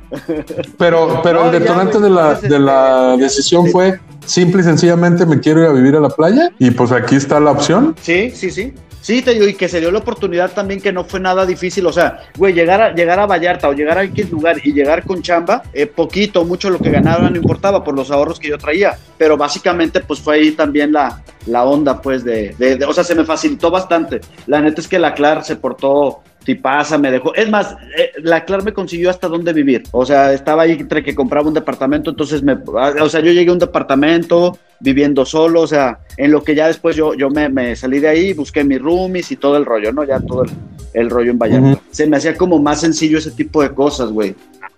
Pero, 0.77 1.21
pero 1.23 1.41
No, 1.41 1.45
el 1.47 1.53
ya, 1.53 1.59
detonante 1.59 1.99
de 1.99 2.09
la, 2.09 2.33
de 2.35 2.59
la 2.59 3.17
decisión 3.17 3.65
sí. 3.65 3.71
fue 3.71 3.99
simple 4.25 4.61
y 4.61 4.65
sencillamente 4.65 5.25
me 5.25 5.39
quiero 5.39 5.61
ir 5.61 5.67
a 5.67 5.71
vivir 5.71 5.95
a 5.95 5.99
la 5.99 6.09
playa 6.09 6.51
y 6.59 6.71
pues 6.71 6.91
aquí 6.91 7.15
está 7.15 7.39
la 7.39 7.51
opción. 7.51 7.95
Sí, 8.01 8.31
sí, 8.31 8.51
sí. 8.51 8.73
Sí, 9.01 9.21
te 9.21 9.33
digo, 9.33 9.47
y 9.47 9.53
que 9.53 9.69
se 9.69 9.79
dio 9.79 9.89
la 9.91 9.99
oportunidad 9.99 10.51
también 10.51 10.81
que 10.81 10.91
no 10.91 11.05
fue 11.05 11.19
nada 11.19 11.45
difícil. 11.45 11.85
O 11.85 11.93
sea, 11.93 12.23
güey, 12.37 12.53
llegar 12.53 12.81
a, 12.81 12.93
llegar 12.93 13.19
a 13.19 13.25
Vallarta 13.25 13.69
o 13.69 13.73
llegar 13.73 13.97
a 13.97 14.03
X 14.03 14.29
lugar 14.31 14.57
y 14.63 14.73
llegar 14.73 15.03
con 15.05 15.21
chamba, 15.21 15.63
eh, 15.73 15.85
poquito, 15.87 16.43
mucho 16.43 16.69
lo 16.69 16.79
que 16.79 16.89
ganaba 16.89 17.29
no 17.29 17.37
importaba 17.37 17.83
por 17.83 17.95
los 17.95 18.11
ahorros 18.11 18.39
que 18.39 18.49
yo 18.49 18.57
traía. 18.57 18.97
Pero 19.17 19.37
básicamente, 19.37 20.01
pues 20.01 20.19
fue 20.19 20.35
ahí 20.35 20.51
también 20.51 20.91
la, 20.91 21.23
la 21.45 21.63
onda, 21.63 22.01
pues, 22.01 22.23
de, 22.25 22.53
de- 22.57 22.83
O 22.85 22.93
sea, 22.93 23.03
se 23.05 23.15
me 23.15 23.23
facilitó 23.23 23.71
bastante. 23.71 24.19
La 24.45 24.59
neta 24.61 24.81
es 24.81 24.87
que 24.87 24.99
la 24.99 25.13
Clar 25.13 25.43
se 25.45 25.55
portó 25.55 26.21
tipaza, 26.47 26.97
me 26.97 27.11
dejó. 27.11 27.35
Es 27.35 27.49
más, 27.49 27.75
eh, 27.97 28.13
la 28.23 28.45
Clar 28.45 28.63
me 28.63 28.71
consiguió 28.71 29.09
hasta 29.09 29.27
dónde 29.27 29.51
vivir. 29.51 29.83
O 29.91 30.05
sea, 30.05 30.31
estaba 30.31 30.61
ahí 30.63 30.71
entre 30.71 31.03
que 31.03 31.13
compraba 31.13 31.45
un 31.45 31.53
departamento, 31.53 32.09
entonces 32.09 32.41
me. 32.41 32.57
O 32.65 33.09
sea, 33.09 33.19
yo 33.19 33.33
llegué 33.33 33.49
a 33.49 33.53
un 33.53 33.59
departamento 33.59 34.57
viviendo 34.79 35.25
solo, 35.25 35.61
o 35.61 35.67
sea, 35.67 35.99
en 36.15 36.31
lo 36.31 36.41
que 36.41 36.55
ya 36.55 36.67
después 36.67 36.95
yo, 36.95 37.13
yo 37.15 37.29
me, 37.29 37.49
me 37.49 37.75
salí 37.75 37.99
de 37.99 38.07
ahí, 38.07 38.33
busqué 38.33 38.63
mis 38.63 38.81
roomies 38.81 39.29
y 39.29 39.35
todo 39.35 39.57
el 39.57 39.65
rollo, 39.65 39.91
¿no? 39.91 40.05
Ya 40.05 40.21
todo 40.21 40.43
el, 40.43 40.51
el 40.93 41.09
rollo 41.09 41.31
en 41.31 41.37
Vallarta. 41.37 41.81
Se 41.91 42.07
me 42.07 42.15
hacía 42.15 42.37
como 42.37 42.59
más 42.59 42.79
sencillo 42.79 43.17
ese 43.17 43.31
tipo 43.31 43.61
de 43.61 43.73
cosas, 43.73 44.09
güey. 44.09 44.33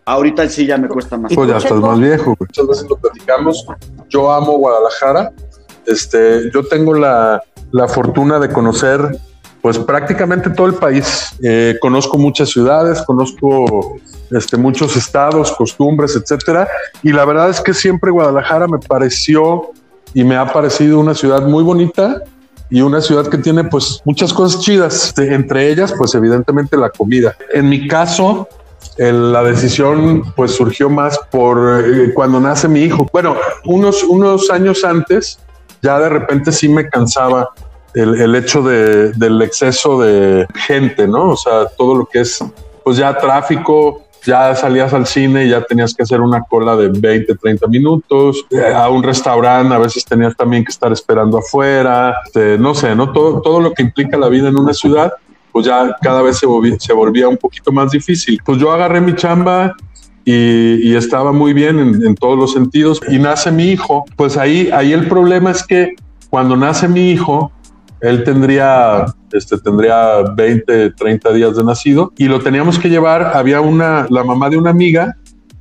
Ahorita 0.06 0.50
sí 0.50 0.66
ya 0.66 0.78
me 0.80 0.88
cuesta 0.88 1.18
más. 1.18 1.32
Pues 1.36 1.48
ya 1.50 1.58
estás 1.58 1.80
más 1.80 2.00
viejo. 2.00 2.36
güey. 2.36 2.38
Muchas 2.40 2.68
veces 2.68 2.90
lo 2.90 2.98
platicamos. 2.98 3.64
Yo 4.10 4.32
amo 4.32 4.58
Guadalajara. 4.58 5.32
Este, 5.86 6.50
yo 6.52 6.64
tengo 6.66 6.96
la, 6.96 7.44
la 7.72 7.88
fortuna 7.88 8.40
de 8.40 8.50
conocer 8.50 9.20
pues 9.62 9.78
prácticamente 9.78 10.50
todo 10.50 10.68
el 10.68 10.76
país. 10.76 11.36
Eh, 11.44 11.78
conozco 11.82 12.18
muchas 12.18 12.50
ciudades, 12.50 13.02
conozco 13.04 13.98
este, 14.32 14.58
muchos 14.58 14.96
estados, 14.96 15.52
costumbres, 15.52 16.16
etcétera. 16.16 16.68
Y 17.04 17.12
la 17.12 17.26
verdad 17.26 17.50
es 17.50 17.62
que 17.62 17.74
siempre 17.74 18.12
Guadalajara 18.12 18.68
me 18.68 18.80
pareció 18.80 19.72
y 20.14 20.24
me 20.24 20.36
ha 20.36 20.52
parecido 20.52 21.00
una 21.00 21.14
ciudad 21.14 21.44
muy 21.44 21.64
bonita 21.64 22.24
y 22.70 22.82
una 22.82 23.02
ciudad 23.02 23.28
que 23.28 23.38
tiene 23.38 23.64
pues 23.64 24.02
muchas 24.06 24.34
cosas 24.34 24.62
chidas. 24.62 25.08
Este, 25.08 25.34
entre 25.34 25.70
ellas, 25.70 25.94
pues 25.98 26.16
evidentemente 26.16 26.78
la 26.78 26.90
comida. 26.90 27.36
En 27.54 27.68
mi 27.70 27.88
caso, 27.88 28.48
la 28.98 29.44
decisión 29.44 30.24
pues 30.36 30.52
surgió 30.52 30.90
más 30.90 31.20
por 31.32 31.84
eh, 31.86 32.14
cuando 32.14 32.40
nace 32.40 32.68
mi 32.68 32.82
hijo. 32.82 33.08
Bueno, 33.12 33.36
unos, 33.66 34.04
unos 34.04 34.50
años 34.50 34.84
antes, 34.84 35.40
ya 35.82 36.00
de 36.00 36.10
repente 36.10 36.52
sí 36.52 36.70
me 36.70 36.88
cansaba 36.90 37.50
el, 37.94 38.22
el 38.22 38.36
hecho 38.36 38.62
de, 38.62 39.12
del 39.14 39.42
exceso 39.42 40.02
de 40.02 40.48
gente, 40.56 41.08
¿no? 41.08 41.32
O 41.32 41.38
sea, 41.38 41.68
todo 41.78 41.96
lo 41.96 42.06
que 42.06 42.22
es 42.22 42.44
pues 42.84 42.98
ya 42.98 43.18
tráfico, 43.18 44.02
ya 44.26 44.56
salías 44.56 44.94
al 44.94 45.06
cine 45.06 45.48
ya 45.48 45.62
tenías 45.62 45.94
que 45.94 46.04
hacer 46.04 46.22
una 46.22 46.42
cola 46.42 46.76
de 46.76 46.90
20, 46.90 47.36
30 47.36 47.68
minutos, 47.68 48.46
eh, 48.50 48.74
a 48.74 48.90
un 48.90 49.04
restaurante 49.04 49.74
a 49.74 49.78
veces 49.78 50.04
tenías 50.04 50.36
también 50.36 50.64
que 50.64 50.72
estar 50.72 50.92
esperando 50.92 51.38
afuera, 51.38 52.16
este, 52.26 52.58
no 52.58 52.74
sé, 52.76 52.96
¿no? 52.96 53.12
Todo, 53.12 53.42
todo 53.42 53.62
lo 53.62 53.74
que 53.74 53.84
implica 53.84 54.18
la 54.18 54.28
vida 54.28 54.50
en 54.50 54.58
una 54.58 54.74
ciudad 54.74 55.14
pues 55.52 55.66
ya 55.66 55.96
cada 56.02 56.22
vez 56.22 56.38
se 56.38 56.94
volvía, 56.94 57.28
un 57.28 57.38
poquito 57.38 57.72
más 57.72 57.92
difícil. 57.92 58.40
Pues 58.46 58.60
yo 58.60 58.72
agarré 58.72 59.02
mi 59.02 59.16
chamba 59.16 59.76
y, 60.24 60.88
y 60.88 60.96
estaba 60.96 61.32
muy 61.32 61.54
bien 61.54 61.80
en, 61.80 62.06
en 62.06 62.16
todos 62.16 62.38
los 62.38 62.54
sentidos 62.54 63.02
y 63.10 63.20
nace 63.20 63.52
mi 63.52 63.72
hijo. 63.72 64.06
Pues 64.16 64.38
ahí, 64.38 64.70
ahí 64.72 64.94
el 64.94 65.08
problema 65.08 65.52
es 65.52 65.66
que 65.66 65.96
cuando 66.30 66.56
nace 66.56 66.88
mi 66.88 67.12
hijo, 67.12 67.52
él 68.02 68.24
tendría, 68.24 69.06
este, 69.32 69.58
tendría 69.58 70.22
20, 70.36 70.92
30 70.92 71.34
días 71.34 71.56
de 71.56 71.64
nacido 71.64 72.14
y 72.18 72.26
lo 72.26 72.40
teníamos 72.40 72.80
que 72.80 72.90
llevar. 72.90 73.36
Había 73.36 73.62
una, 73.62 74.08
la 74.10 74.24
mamá 74.24 74.50
de 74.50 74.58
una 74.58 74.70
amiga 74.70 75.16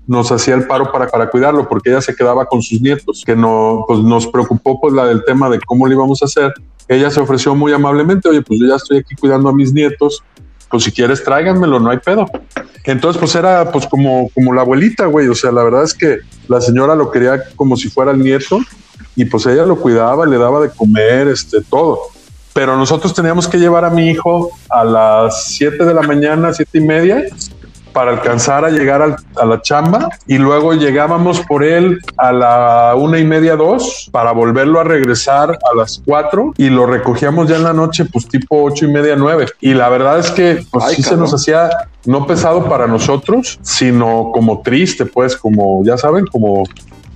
nos 0.08 0.32
hacía 0.32 0.54
el 0.54 0.66
paro 0.66 0.90
para, 0.90 1.06
para 1.06 1.28
cuidarlo 1.28 1.68
porque 1.68 1.90
ella 1.90 2.00
se 2.00 2.16
quedaba 2.16 2.46
con 2.46 2.62
sus 2.62 2.80
nietos, 2.80 3.22
que 3.26 3.36
no, 3.36 3.84
pues 3.86 4.00
nos 4.00 4.26
preocupó 4.26 4.80
pues 4.80 4.94
la 4.94 5.04
del 5.04 5.22
tema 5.22 5.50
de 5.50 5.60
cómo 5.60 5.86
le 5.86 5.94
íbamos 5.94 6.22
a 6.22 6.24
hacer. 6.24 6.54
Ella 6.88 7.10
se 7.10 7.20
ofreció 7.20 7.54
muy 7.54 7.72
amablemente, 7.74 8.26
oye, 8.28 8.40
pues 8.40 8.58
yo 8.58 8.66
ya 8.66 8.76
estoy 8.76 8.98
aquí 8.98 9.14
cuidando 9.14 9.50
a 9.50 9.52
mis 9.52 9.74
nietos, 9.74 10.24
pues 10.70 10.84
si 10.84 10.92
quieres 10.92 11.22
tráiganmelo, 11.22 11.78
no 11.78 11.90
hay 11.90 11.98
pedo. 11.98 12.24
Entonces, 12.84 13.20
pues 13.20 13.34
era 13.34 13.70
pues 13.70 13.86
como, 13.86 14.30
como 14.30 14.54
la 14.54 14.62
abuelita, 14.62 15.04
güey, 15.04 15.28
o 15.28 15.34
sea, 15.34 15.52
la 15.52 15.62
verdad 15.62 15.84
es 15.84 15.92
que 15.92 16.20
la 16.48 16.62
señora 16.62 16.94
lo 16.94 17.10
quería 17.10 17.42
como 17.54 17.76
si 17.76 17.90
fuera 17.90 18.12
el 18.12 18.18
nieto 18.20 18.60
y 19.14 19.26
pues 19.26 19.44
ella 19.44 19.66
lo 19.66 19.76
cuidaba, 19.76 20.24
le 20.24 20.38
daba 20.38 20.62
de 20.62 20.70
comer, 20.70 21.28
este, 21.28 21.60
todo. 21.60 21.98
Pero 22.58 22.76
nosotros 22.76 23.14
teníamos 23.14 23.46
que 23.46 23.56
llevar 23.56 23.84
a 23.84 23.90
mi 23.90 24.08
hijo 24.08 24.50
a 24.68 24.82
las 24.82 25.44
7 25.44 25.84
de 25.84 25.94
la 25.94 26.02
mañana, 26.02 26.52
siete 26.52 26.78
y 26.78 26.80
media, 26.80 27.22
para 27.92 28.10
alcanzar 28.10 28.64
a 28.64 28.68
llegar 28.70 29.00
al- 29.00 29.14
a 29.40 29.46
la 29.46 29.62
chamba 29.62 30.08
y 30.26 30.38
luego 30.38 30.72
llegábamos 30.74 31.38
por 31.42 31.62
él 31.62 32.00
a 32.16 32.32
la 32.32 32.94
una 32.96 33.20
y 33.20 33.24
media, 33.24 33.54
dos, 33.54 34.08
para 34.10 34.32
volverlo 34.32 34.80
a 34.80 34.84
regresar 34.84 35.50
a 35.50 35.76
las 35.76 36.02
cuatro 36.04 36.52
y 36.56 36.68
lo 36.68 36.84
recogíamos 36.86 37.48
ya 37.48 37.54
en 37.58 37.62
la 37.62 37.72
noche, 37.72 38.06
pues 38.12 38.26
tipo 38.26 38.64
ocho 38.64 38.86
y 38.86 38.88
media, 38.88 39.14
nueve. 39.14 39.46
Y 39.60 39.74
la 39.74 39.88
verdad 39.88 40.18
es 40.18 40.32
que 40.32 40.64
pues 40.72 40.84
Ay, 40.84 40.96
sí 40.96 41.02
se 41.04 41.16
nos 41.16 41.32
hacía 41.32 41.70
no 42.06 42.26
pesado 42.26 42.68
para 42.68 42.88
nosotros, 42.88 43.60
sino 43.62 44.30
como 44.34 44.62
triste, 44.62 45.06
pues 45.06 45.36
como 45.36 45.84
ya 45.84 45.96
saben, 45.96 46.26
como 46.26 46.64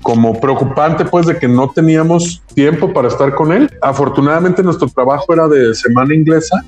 como 0.03 0.39
preocupante 0.41 1.05
pues 1.05 1.27
de 1.27 1.39
que 1.39 1.49
no 1.49 1.71
teníamos 1.71 2.43
tiempo 2.55 2.93
para 2.93 3.09
estar 3.09 3.35
con 3.35 3.53
él. 3.53 3.71
Afortunadamente 3.81 4.63
nuestro 4.63 4.89
trabajo 4.89 5.33
era 5.33 5.49
de 5.49 5.75
semana 5.75 6.15
inglesa. 6.15 6.63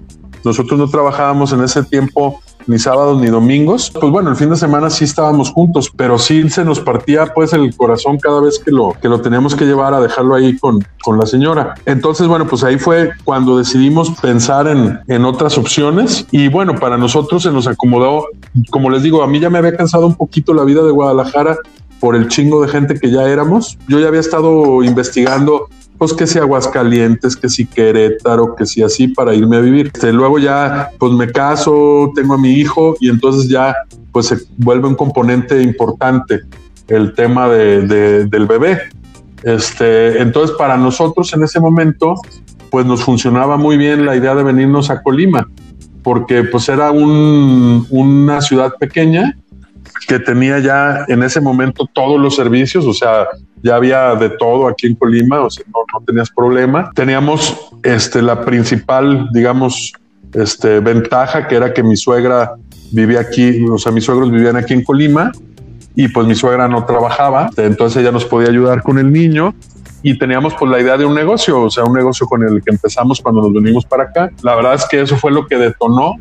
Nosotros 0.44 0.78
no 0.78 0.88
trabajábamos 0.88 1.52
en 1.52 1.62
ese 1.62 1.82
tiempo 1.82 2.40
ni 2.66 2.78
sábados 2.78 3.20
ni 3.20 3.28
domingos. 3.28 3.90
Pues 3.90 4.10
bueno, 4.10 4.30
el 4.30 4.36
fin 4.36 4.50
de 4.50 4.56
semana 4.56 4.90
sí 4.90 5.04
estábamos 5.04 5.50
juntos, 5.50 5.90
pero 5.94 6.18
sí 6.18 6.48
se 6.50 6.64
nos 6.64 6.80
partía 6.80 7.26
pues 7.34 7.52
el 7.52 7.74
corazón 7.76 8.18
cada 8.18 8.40
vez 8.40 8.58
que 8.58 8.70
lo, 8.70 8.94
que 9.00 9.08
lo 9.08 9.20
teníamos 9.20 9.54
que 9.54 9.64
llevar 9.64 9.94
a 9.94 10.00
dejarlo 10.00 10.34
ahí 10.34 10.56
con, 10.58 10.84
con 11.02 11.18
la 11.18 11.26
señora. 11.26 11.74
Entonces, 11.86 12.26
bueno, 12.26 12.46
pues 12.46 12.64
ahí 12.64 12.78
fue 12.78 13.10
cuando 13.24 13.58
decidimos 13.58 14.10
pensar 14.20 14.66
en, 14.66 15.00
en 15.08 15.24
otras 15.24 15.58
opciones 15.58 16.26
y 16.30 16.48
bueno, 16.48 16.74
para 16.74 16.96
nosotros 16.96 17.42
se 17.42 17.50
nos 17.50 17.66
acomodó, 17.66 18.26
como 18.70 18.90
les 18.90 19.02
digo, 19.02 19.22
a 19.22 19.26
mí 19.26 19.40
ya 19.40 19.50
me 19.50 19.58
había 19.58 19.76
cansado 19.76 20.06
un 20.06 20.14
poquito 20.14 20.54
la 20.54 20.64
vida 20.64 20.82
de 20.82 20.90
Guadalajara 20.90 21.56
por 22.00 22.16
el 22.16 22.28
chingo 22.28 22.60
de 22.62 22.68
gente 22.68 22.94
que 22.98 23.10
ya 23.10 23.22
éramos. 23.28 23.78
Yo 23.88 23.98
ya 24.00 24.08
había 24.08 24.20
estado 24.20 24.82
investigando 24.82 25.68
pues 25.96 26.12
que 26.12 26.26
si 26.26 26.38
Aguascalientes, 26.38 27.36
que 27.36 27.48
si 27.48 27.66
Querétaro, 27.66 28.56
que 28.56 28.66
si 28.66 28.82
así 28.82 29.08
para 29.08 29.32
irme 29.34 29.56
a 29.56 29.60
vivir. 29.60 29.90
Este, 29.94 30.12
luego 30.12 30.38
ya 30.38 30.90
pues 30.98 31.12
me 31.12 31.30
caso, 31.30 32.10
tengo 32.14 32.34
a 32.34 32.38
mi 32.38 32.50
hijo 32.52 32.96
y 33.00 33.08
entonces 33.08 33.48
ya 33.48 33.74
pues 34.12 34.26
se 34.26 34.38
vuelve 34.58 34.88
un 34.88 34.96
componente 34.96 35.62
importante 35.62 36.40
el 36.88 37.14
tema 37.14 37.48
de, 37.48 37.82
de- 37.86 38.24
del 38.26 38.46
bebé. 38.46 38.78
Este, 39.42 40.20
entonces 40.20 40.56
para 40.56 40.76
nosotros 40.76 41.32
en 41.34 41.44
ese 41.44 41.60
momento 41.60 42.14
pues 42.70 42.84
nos 42.86 43.02
funcionaba 43.04 43.56
muy 43.56 43.76
bien 43.76 44.04
la 44.04 44.16
idea 44.16 44.34
de 44.34 44.42
venirnos 44.42 44.90
a 44.90 45.00
Colima 45.02 45.46
porque 46.02 46.42
pues 46.44 46.68
era 46.68 46.90
un- 46.90 47.86
una 47.90 48.40
ciudad 48.40 48.72
pequeña 48.80 49.36
que 50.06 50.18
tenía 50.18 50.58
ya 50.58 51.04
en 51.08 51.22
ese 51.22 51.40
momento 51.40 51.88
todos 51.92 52.20
los 52.20 52.36
servicios, 52.36 52.84
o 52.84 52.92
sea, 52.92 53.26
ya 53.62 53.76
había 53.76 54.14
de 54.14 54.30
todo 54.30 54.68
aquí 54.68 54.86
en 54.86 54.94
Colima, 54.94 55.40
o 55.40 55.50
sea, 55.50 55.64
no, 55.68 56.04
tenías 56.04 56.30
problema. 56.30 56.90
Teníamos 56.94 57.70
este, 57.82 58.20
la 58.20 58.44
principal, 58.44 59.28
digamos, 59.32 59.92
este, 60.34 60.80
ventaja 60.80 61.48
que 61.48 61.56
era 61.56 61.72
que 61.72 61.82
mi 61.82 61.96
suegra 61.96 62.54
vivía 62.92 63.20
aquí, 63.20 63.64
o 63.70 63.78
sea, 63.78 63.92
mis 63.92 64.04
suegros 64.04 64.30
vivían 64.30 64.56
aquí 64.56 64.74
en 64.74 64.84
Colima 64.84 65.32
y 65.96 66.08
pues 66.08 66.26
mi 66.26 66.34
suegra 66.34 66.68
no 66.68 66.84
trabajaba, 66.84 67.50
entonces 67.56 68.02
ella 68.02 68.12
nos 68.12 68.24
podía 68.24 68.48
ayudar 68.48 68.82
con 68.82 68.98
el 68.98 69.12
niño 69.12 69.54
y 70.02 70.18
teníamos 70.18 70.54
pues 70.54 70.70
la 70.70 70.80
idea 70.80 70.98
de 70.98 71.06
un 71.06 71.14
negocio, 71.14 71.62
o 71.62 71.70
sea, 71.70 71.84
un 71.84 71.94
negocio 71.94 72.26
con 72.26 72.42
el 72.42 72.62
que 72.62 72.70
empezamos 72.70 73.20
cuando 73.22 73.40
nos 73.40 73.52
venimos 73.54 73.86
para 73.86 74.04
acá. 74.04 74.30
La 74.42 74.54
verdad 74.54 74.74
es 74.74 74.86
que 74.86 75.00
eso 75.00 75.16
fue 75.16 75.30
lo 75.30 75.46
que 75.46 75.56
detonó 75.56 76.16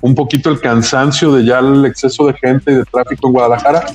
un 0.00 0.14
poquito 0.14 0.50
el 0.50 0.60
cansancio 0.60 1.32
de 1.32 1.44
ya 1.44 1.58
el 1.58 1.84
exceso 1.84 2.26
de 2.26 2.34
gente 2.34 2.72
y 2.72 2.74
de 2.76 2.84
tráfico 2.84 3.28
en 3.28 3.32
Guadalajara, 3.32 3.86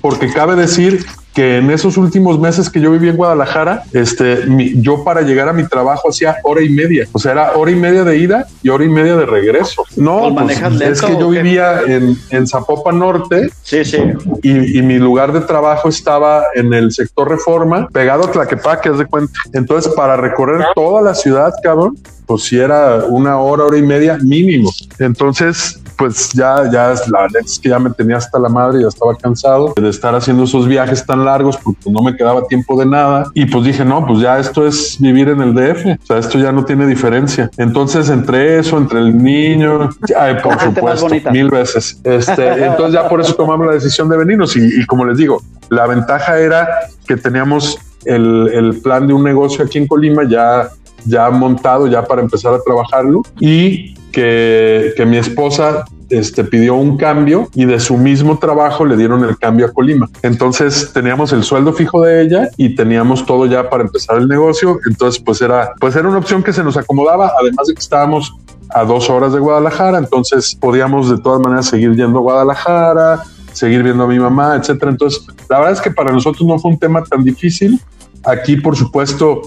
porque 0.00 0.32
cabe 0.32 0.56
decir 0.56 1.04
que 1.34 1.58
en 1.58 1.70
esos 1.70 1.96
últimos 1.96 2.38
meses 2.40 2.68
que 2.68 2.80
yo 2.80 2.90
viví 2.90 3.08
en 3.08 3.16
Guadalajara, 3.16 3.84
este, 3.92 4.46
mi- 4.46 4.80
yo 4.82 5.04
para 5.04 5.22
llegar 5.22 5.48
a 5.48 5.52
mi 5.52 5.66
trabajo 5.66 6.08
hacía 6.10 6.36
hora 6.42 6.62
y 6.62 6.68
media, 6.70 7.06
o 7.12 7.18
sea, 7.18 7.32
era 7.32 7.52
hora 7.52 7.70
y 7.70 7.76
media 7.76 8.02
de 8.04 8.16
ida 8.18 8.46
y 8.62 8.68
hora 8.68 8.84
y 8.84 8.88
media 8.88 9.16
de 9.16 9.26
regreso. 9.26 9.84
No, 9.96 10.34
¿Pues 10.34 10.60
es 10.82 11.00
que 11.02 11.16
yo 11.18 11.28
vivía 11.28 11.82
en, 11.86 12.16
en 12.30 12.46
Zapopan 12.48 12.98
Norte 12.98 13.50
Sí, 13.62 13.84
sí. 13.84 13.98
y, 14.42 14.78
y 14.78 14.82
mi 14.82 14.98
lugar 14.98 15.32
de 15.32 15.40
trabajo 15.42 15.88
estaba 15.88 16.42
en 16.54 16.72
el 16.74 16.90
sector 16.92 17.28
Reforma, 17.28 17.88
pegado 17.92 18.24
a 18.24 18.30
Tlaquepaque, 18.32 18.88
haz 18.88 18.98
de 18.98 19.06
cuenta. 19.06 19.32
Entonces, 19.52 19.92
para 19.94 20.16
recorrer 20.16 20.66
toda 20.74 21.00
la 21.02 21.14
ciudad, 21.14 21.52
cabrón, 21.62 21.96
pues 22.26 22.42
si 22.44 22.58
era 22.58 23.04
una 23.08 23.38
hora, 23.38 23.64
hora 23.64 23.76
y 23.78 23.82
media 23.82 24.18
mínimo. 24.22 24.70
Entonces, 24.98 25.80
pues 25.98 26.30
ya, 26.32 26.70
ya 26.72 26.92
es 26.92 27.06
la 27.08 27.26
es 27.44 27.58
que 27.58 27.68
ya 27.68 27.78
me 27.78 27.90
tenía 27.90 28.16
hasta 28.16 28.38
la 28.38 28.48
madre, 28.48 28.80
ya 28.80 28.88
estaba 28.88 29.14
cansado 29.16 29.74
de 29.76 29.88
estar 29.90 30.14
haciendo 30.14 30.44
esos 30.44 30.66
viajes 30.66 31.04
tan 31.04 31.19
largos 31.24 31.56
porque 31.56 31.90
no 31.90 32.02
me 32.02 32.16
quedaba 32.16 32.46
tiempo 32.46 32.78
de 32.78 32.86
nada. 32.86 33.30
Y 33.34 33.46
pues 33.46 33.64
dije, 33.64 33.84
no, 33.84 34.06
pues 34.06 34.20
ya 34.20 34.38
esto 34.38 34.66
es 34.66 34.96
vivir 35.00 35.28
en 35.28 35.40
el 35.40 35.54
DF. 35.54 36.02
O 36.02 36.06
sea, 36.06 36.18
esto 36.18 36.38
ya 36.38 36.52
no 36.52 36.64
tiene 36.64 36.86
diferencia. 36.86 37.50
Entonces, 37.56 38.08
entre 38.08 38.58
eso, 38.58 38.78
entre 38.78 39.00
el 39.00 39.16
niño, 39.16 39.90
ay, 40.18 40.36
por 40.42 40.60
supuesto, 40.64 41.08
mil 41.30 41.50
veces. 41.50 42.00
Este, 42.04 42.64
entonces 42.66 42.94
ya 42.94 43.08
por 43.08 43.20
eso 43.20 43.34
tomamos 43.34 43.66
la 43.66 43.74
decisión 43.74 44.08
de 44.08 44.16
venirnos. 44.16 44.56
Y, 44.56 44.80
y 44.80 44.86
como 44.86 45.04
les 45.04 45.18
digo, 45.18 45.42
la 45.68 45.86
ventaja 45.86 46.38
era 46.38 46.68
que 47.06 47.16
teníamos 47.16 47.78
el, 48.04 48.50
el 48.52 48.80
plan 48.80 49.06
de 49.06 49.14
un 49.14 49.24
negocio 49.24 49.64
aquí 49.64 49.78
en 49.78 49.86
Colima 49.86 50.24
ya, 50.28 50.68
ya 51.04 51.30
montado, 51.30 51.86
ya 51.86 52.04
para 52.04 52.22
empezar 52.22 52.54
a 52.54 52.60
trabajarlo. 52.60 53.22
Y 53.38 53.94
que, 54.10 54.92
que 54.96 55.06
mi 55.06 55.16
esposa 55.16 55.84
este, 56.10 56.44
pidió 56.44 56.74
un 56.74 56.96
cambio 56.96 57.48
y 57.54 57.64
de 57.64 57.80
su 57.80 57.96
mismo 57.96 58.38
trabajo 58.38 58.84
le 58.84 58.96
dieron 58.96 59.24
el 59.24 59.38
cambio 59.38 59.66
a 59.66 59.72
Colima. 59.72 60.08
Entonces 60.22 60.92
teníamos 60.92 61.32
el 61.32 61.44
sueldo 61.44 61.72
fijo 61.72 62.02
de 62.02 62.22
ella 62.22 62.48
y 62.56 62.74
teníamos 62.74 63.24
todo 63.24 63.46
ya 63.46 63.70
para 63.70 63.84
empezar 63.84 64.18
el 64.18 64.28
negocio. 64.28 64.78
Entonces 64.86 65.22
pues 65.24 65.40
era, 65.40 65.72
pues 65.80 65.96
era 65.96 66.08
una 66.08 66.18
opción 66.18 66.42
que 66.42 66.52
se 66.52 66.62
nos 66.62 66.76
acomodaba, 66.76 67.32
además 67.40 67.68
de 67.68 67.74
que 67.74 67.80
estábamos 67.80 68.34
a 68.72 68.84
dos 68.84 69.10
horas 69.10 69.32
de 69.32 69.40
Guadalajara, 69.40 69.98
entonces 69.98 70.54
podíamos 70.54 71.10
de 71.10 71.18
todas 71.18 71.40
maneras 71.40 71.66
seguir 71.66 71.94
yendo 71.96 72.18
a 72.18 72.22
Guadalajara, 72.22 73.22
seguir 73.52 73.82
viendo 73.82 74.04
a 74.04 74.06
mi 74.06 74.18
mamá, 74.18 74.56
etcétera. 74.56 74.90
Entonces, 74.92 75.26
la 75.48 75.58
verdad 75.58 75.72
es 75.72 75.80
que 75.80 75.90
para 75.90 76.12
nosotros 76.12 76.46
no 76.46 76.58
fue 76.58 76.70
un 76.70 76.78
tema 76.78 77.02
tan 77.02 77.24
difícil. 77.24 77.80
Aquí, 78.24 78.56
por 78.56 78.76
supuesto, 78.76 79.42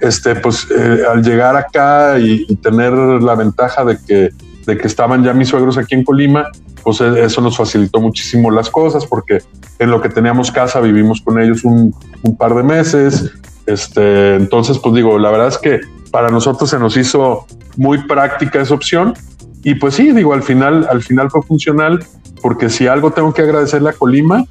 este, 0.00 0.34
pues 0.36 0.66
eh, 0.70 1.02
al 1.08 1.22
llegar 1.22 1.54
acá 1.54 2.18
y, 2.18 2.46
y 2.48 2.56
tener 2.56 2.92
la 2.92 3.34
ventaja 3.34 3.84
de 3.84 3.98
que, 4.06 4.30
de 4.66 4.76
que 4.76 4.86
estaban 4.86 5.24
ya 5.24 5.32
mis 5.32 5.48
suegros 5.48 5.78
aquí 5.78 5.94
en 5.94 6.04
Colima, 6.04 6.46
pues 6.82 7.00
eh, 7.00 7.24
eso 7.24 7.40
nos 7.40 7.56
facilitó 7.56 8.00
muchísimo 8.00 8.50
las 8.50 8.68
cosas 8.68 9.06
porque 9.06 9.38
en 9.78 9.90
lo 9.90 10.00
que 10.00 10.08
teníamos 10.08 10.50
casa 10.50 10.80
vivimos 10.80 11.20
con 11.20 11.40
ellos 11.40 11.64
un, 11.64 11.94
par 12.38 12.54
de 12.54 12.62
meses. 12.62 13.32
Este, 13.66 14.36
entonces, 14.36 14.78
pues 14.78 14.94
digo, 14.94 15.18
la 15.18 15.30
verdad 15.30 15.48
es 15.48 15.58
que 15.58 15.80
para 16.10 16.28
nosotros 16.28 16.70
se 16.70 16.78
nos 16.78 16.96
hizo 16.96 17.46
muy 17.76 18.06
práctica 18.06 18.60
esa 18.60 18.74
opción 18.74 19.14
y 19.62 19.74
pues 19.74 19.94
sí, 19.94 20.12
digo, 20.12 20.32
al 20.32 20.42
final, 20.42 20.86
al 20.90 21.02
final 21.02 21.30
fue 21.30 21.42
funcional 21.42 22.04
porque 22.42 22.70
si 22.70 22.86
algo 22.86 23.10
tengo 23.10 23.34
que 23.34 23.42
agradecerle 23.42 23.90
a 23.90 23.92
Colima, 23.92 24.44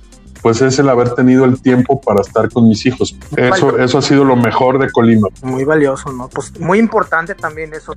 pues 0.45 0.61
es 0.61 0.77
el 0.77 0.87
haber 0.89 1.09
tenido 1.15 1.43
el 1.43 1.59
tiempo 1.59 1.99
para 1.99 2.21
estar 2.21 2.51
con 2.51 2.69
mis 2.69 2.85
hijos. 2.85 3.17
Eso, 3.35 3.79
eso 3.79 3.97
ha 3.97 4.01
sido 4.03 4.23
lo 4.23 4.35
mejor 4.35 4.77
de 4.77 4.91
Colima. 4.91 5.27
Muy 5.41 5.63
valioso, 5.63 6.11
¿no? 6.11 6.29
Pues 6.29 6.59
muy 6.59 6.77
importante 6.77 7.33
también 7.33 7.73
eso, 7.73 7.95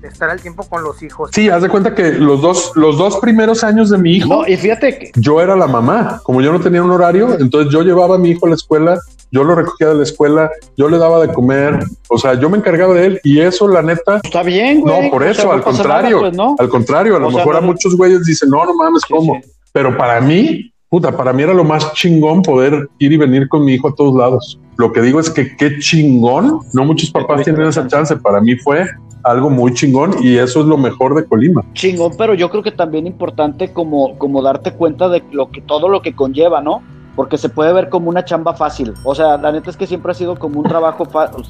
de 0.00 0.06
estar 0.06 0.30
al 0.30 0.40
tiempo 0.40 0.62
con 0.68 0.84
los 0.84 1.02
hijos. 1.02 1.30
Sí, 1.34 1.48
haz 1.48 1.62
de 1.62 1.68
cuenta 1.68 1.92
que 1.92 2.12
los 2.12 2.40
dos, 2.42 2.70
los 2.76 2.96
dos 2.96 3.16
primeros 3.16 3.64
años 3.64 3.90
de 3.90 3.98
mi 3.98 4.18
hijo, 4.18 4.28
No, 4.28 4.46
y 4.46 4.56
fíjate 4.56 4.98
que 5.00 5.10
yo 5.16 5.40
era 5.40 5.56
la 5.56 5.66
mamá. 5.66 6.20
Como 6.22 6.40
yo 6.40 6.52
no 6.52 6.60
tenía 6.60 6.80
un 6.80 6.92
horario, 6.92 7.36
entonces 7.40 7.72
yo 7.72 7.82
llevaba 7.82 8.14
a 8.14 8.18
mi 8.18 8.30
hijo 8.30 8.46
a 8.46 8.50
la 8.50 8.54
escuela, 8.54 8.96
yo 9.32 9.42
lo 9.42 9.56
recogía 9.56 9.88
de 9.88 9.96
la 9.96 10.04
escuela, 10.04 10.48
yo 10.76 10.88
le 10.88 10.96
daba 10.96 11.18
de 11.18 11.32
comer, 11.32 11.80
o 12.08 12.18
sea, 12.18 12.34
yo 12.34 12.48
me 12.48 12.58
encargaba 12.58 12.94
de 12.94 13.06
él 13.06 13.20
y 13.24 13.40
eso, 13.40 13.66
la 13.66 13.82
neta, 13.82 14.20
está 14.22 14.44
bien, 14.44 14.82
güey. 14.82 15.06
no, 15.06 15.10
por 15.10 15.24
eso, 15.24 15.42
sea, 15.42 15.54
al 15.54 15.62
contrario, 15.62 16.18
nada, 16.18 16.20
pues, 16.20 16.36
¿no? 16.36 16.54
al 16.56 16.68
contrario, 16.68 17.16
a 17.16 17.18
lo 17.18 17.30
sea, 17.30 17.38
mejor 17.38 17.56
a 17.56 17.60
muchos 17.60 17.96
güeyes 17.96 18.24
dicen, 18.24 18.48
no, 18.48 18.64
no 18.64 18.74
mames, 18.74 19.02
¿cómo? 19.04 19.40
Pero 19.72 19.96
para 19.96 20.20
mí, 20.20 20.69
puta, 20.90 21.16
para 21.16 21.32
mí 21.32 21.44
era 21.44 21.54
lo 21.54 21.64
más 21.64 21.92
chingón 21.94 22.42
poder 22.42 22.90
ir 22.98 23.12
y 23.12 23.16
venir 23.16 23.48
con 23.48 23.64
mi 23.64 23.74
hijo 23.74 23.88
a 23.88 23.94
todos 23.94 24.14
lados. 24.14 24.58
Lo 24.76 24.92
que 24.92 25.00
digo 25.00 25.20
es 25.20 25.30
que 25.30 25.56
qué 25.56 25.78
chingón, 25.78 26.60
no 26.74 26.84
muchos 26.84 27.10
papás 27.10 27.44
tienen 27.44 27.62
esa 27.62 27.86
chance, 27.86 28.16
para 28.16 28.40
mí 28.40 28.56
fue 28.56 28.84
algo 29.22 29.50
muy 29.50 29.72
chingón 29.72 30.16
y 30.20 30.36
eso 30.36 30.60
es 30.60 30.66
lo 30.66 30.76
mejor 30.76 31.14
de 31.14 31.24
Colima. 31.24 31.62
chingón, 31.74 32.12
pero 32.18 32.34
yo 32.34 32.50
creo 32.50 32.62
que 32.62 32.72
también 32.72 33.06
importante 33.06 33.72
como, 33.72 34.18
como 34.18 34.42
darte 34.42 34.72
cuenta 34.72 35.08
de 35.08 35.22
lo 35.30 35.50
que 35.50 35.60
todo 35.60 35.88
lo 35.88 36.02
que 36.02 36.14
conlleva, 36.14 36.60
¿no? 36.60 36.82
Porque 37.14 37.38
se 37.38 37.50
puede 37.50 37.72
ver 37.72 37.88
como 37.88 38.08
una 38.08 38.24
chamba 38.24 38.54
fácil. 38.54 38.94
O 39.04 39.14
sea, 39.14 39.36
la 39.36 39.52
neta 39.52 39.70
es 39.70 39.76
que 39.76 39.86
siempre 39.86 40.10
ha 40.10 40.14
sido 40.14 40.36
como 40.36 40.58
un 40.58 40.66
trabajo, 40.66 41.06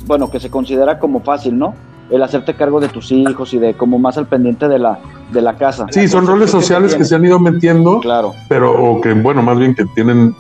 bueno, 0.07 0.30
que 0.30 0.41
se 0.41 0.51
considera 0.51 0.99
como 0.99 1.20
fácil, 1.20 1.59
¿no? 1.59 1.74
El 2.11 2.22
hacerte 2.22 2.54
cargo 2.54 2.80
de 2.80 2.88
tus 2.88 3.12
hijos 3.12 3.54
y 3.54 3.58
de 3.58 3.74
como 3.74 3.98
más 3.98 4.18
al 4.18 4.26
pendiente 4.26 4.66
de 4.68 4.78
la, 4.78 4.98
de 5.32 5.40
la 5.42 5.56
casa. 5.56 5.86
Sí, 5.90 6.08
son 6.08 6.26
roles 6.26 6.50
sociales 6.50 6.94
que 6.94 7.04
se 7.04 7.14
han 7.14 7.24
ido 7.24 7.38
metiendo, 7.38 8.00
Claro. 8.00 8.34
pero 8.48 8.72
o 8.72 9.00
que, 9.00 9.12
bueno, 9.12 9.42
más 9.42 9.58
bien 9.58 9.74
que 9.74 9.84
tienen 9.94 10.34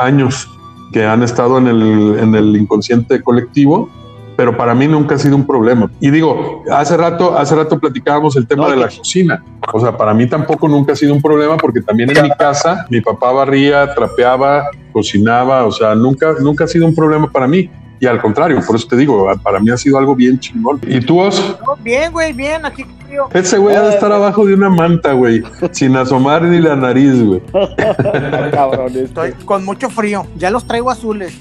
años 0.00 0.48
que 0.92 1.04
han 1.04 1.22
estado 1.22 1.58
en 1.58 1.66
el, 1.66 2.16
en 2.20 2.34
el 2.34 2.56
inconsciente 2.56 3.22
colectivo, 3.22 3.88
pero 4.36 4.56
para 4.56 4.74
mí 4.74 4.88
nunca 4.88 5.16
ha 5.16 5.18
sido 5.18 5.36
un 5.36 5.46
problema. 5.46 5.90
Y 6.00 6.10
digo, 6.10 6.62
hace 6.72 6.96
rato, 6.96 7.36
hace 7.36 7.54
rato 7.54 7.78
platicábamos 7.78 8.36
el 8.36 8.46
tema 8.46 8.70
de 8.70 8.76
la 8.76 8.88
cocina. 8.88 9.44
O 9.72 9.78
sea, 9.78 9.96
para 9.96 10.14
mí 10.14 10.26
tampoco 10.26 10.66
nunca 10.66 10.94
ha 10.94 10.96
sido 10.96 11.12
un 11.12 11.20
problema 11.20 11.56
porque 11.58 11.82
también 11.82 12.16
en 12.16 12.22
mi 12.22 12.30
casa 12.30 12.86
mi 12.88 13.00
papá 13.02 13.32
barría, 13.32 13.94
trapeaba, 13.94 14.64
cocinaba, 14.92 15.66
o 15.66 15.72
sea, 15.72 15.94
nunca, 15.94 16.34
nunca 16.40 16.64
ha 16.64 16.68
sido 16.68 16.86
un 16.86 16.94
problema 16.94 17.30
para 17.30 17.46
mí. 17.46 17.68
Y 18.00 18.06
al 18.06 18.20
contrario, 18.20 18.60
por 18.66 18.76
eso 18.76 18.88
te 18.88 18.96
digo, 18.96 19.30
para 19.42 19.60
mí 19.60 19.70
ha 19.70 19.76
sido 19.76 19.98
algo 19.98 20.16
bien 20.16 20.40
chingón. 20.40 20.80
¿Y 20.86 21.00
tú, 21.00 21.20
Os? 21.20 21.58
No, 21.64 21.76
bien, 21.76 22.10
güey, 22.10 22.32
bien, 22.32 22.64
aquí 22.64 22.84
frío. 23.10 23.28
Ese 23.34 23.58
güey 23.58 23.76
ha 23.76 23.82
de 23.82 23.90
estar 23.90 24.12
abajo 24.12 24.46
de 24.46 24.54
una 24.54 24.70
manta, 24.70 25.12
güey, 25.12 25.42
sin 25.72 25.96
asomar 25.96 26.42
ni 26.42 26.60
la 26.60 26.76
nariz, 26.76 27.22
güey. 27.24 27.42
Estoy 29.04 29.32
con 29.44 29.64
mucho 29.64 29.90
frío. 29.90 30.26
Ya 30.36 30.50
los 30.50 30.66
traigo 30.66 30.90
azules. 30.90 31.34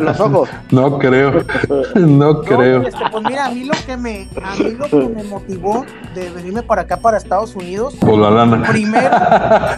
Los 0.00 0.18
ojos. 0.20 0.48
No 0.70 0.98
creo, 0.98 1.32
no 1.94 2.40
creo. 2.42 2.82
Este, 2.82 3.00
pues 3.10 3.24
mira, 3.24 3.46
a 3.46 3.50
mí 3.50 3.64
lo 3.64 3.74
que 3.86 3.96
me, 3.96 4.28
a 4.42 4.54
mí 4.56 4.70
lo 4.72 4.86
que 4.88 5.08
me 5.08 5.24
motivó 5.24 5.84
de 6.14 6.30
venirme 6.30 6.62
para 6.62 6.82
acá, 6.82 6.96
para 6.98 7.16
Estados 7.18 7.54
Unidos. 7.54 7.94
Por 7.96 8.18
la 8.18 8.30
lana. 8.30 8.62
Primero, 8.68 9.10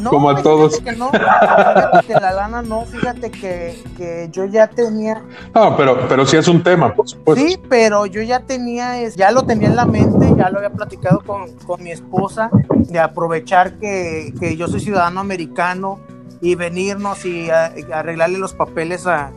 no, 0.00 0.10
Como 0.10 0.30
a 0.30 0.42
todos. 0.42 0.72
fíjate 0.78 0.90
que 0.92 0.96
no, 0.96 1.10
fíjate 1.10 2.06
que 2.06 2.12
la 2.14 2.32
lana 2.32 2.62
no, 2.62 2.82
fíjate 2.84 3.30
que, 3.30 3.82
que 3.96 4.28
yo 4.32 4.44
ya 4.46 4.66
tenía, 4.68 5.22
No, 5.54 5.76
pero, 5.76 6.06
pero 6.08 6.24
sí 6.26 6.36
es 6.36 6.48
un 6.48 6.62
tema, 6.62 6.94
por 6.94 7.08
supuesto. 7.08 7.44
sí, 7.44 7.58
pero 7.68 8.06
yo 8.06 8.22
ya 8.22 8.40
tenía, 8.40 9.00
es- 9.00 9.16
ya 9.16 9.30
lo 9.30 9.42
tenía 9.42 9.68
en 9.68 9.76
la 9.76 9.84
mente, 9.86 10.32
ya 10.36 10.50
lo 10.50 10.58
había 10.58 10.70
platicado 10.70 11.20
con, 11.26 11.52
con 11.66 11.82
mi 11.82 11.90
esposa 11.90 12.50
de 12.70 12.98
aprovechar 12.98 13.78
que, 13.78 14.32
que 14.38 14.56
yo 14.56 14.68
soy 14.68 14.80
ciudadano 14.80 15.20
americano 15.20 15.98
y 16.40 16.54
venirnos 16.54 17.24
y 17.24 17.50
arreglarle 17.50 18.38
los 18.38 18.54
papeles 18.54 19.06
a, 19.06 19.32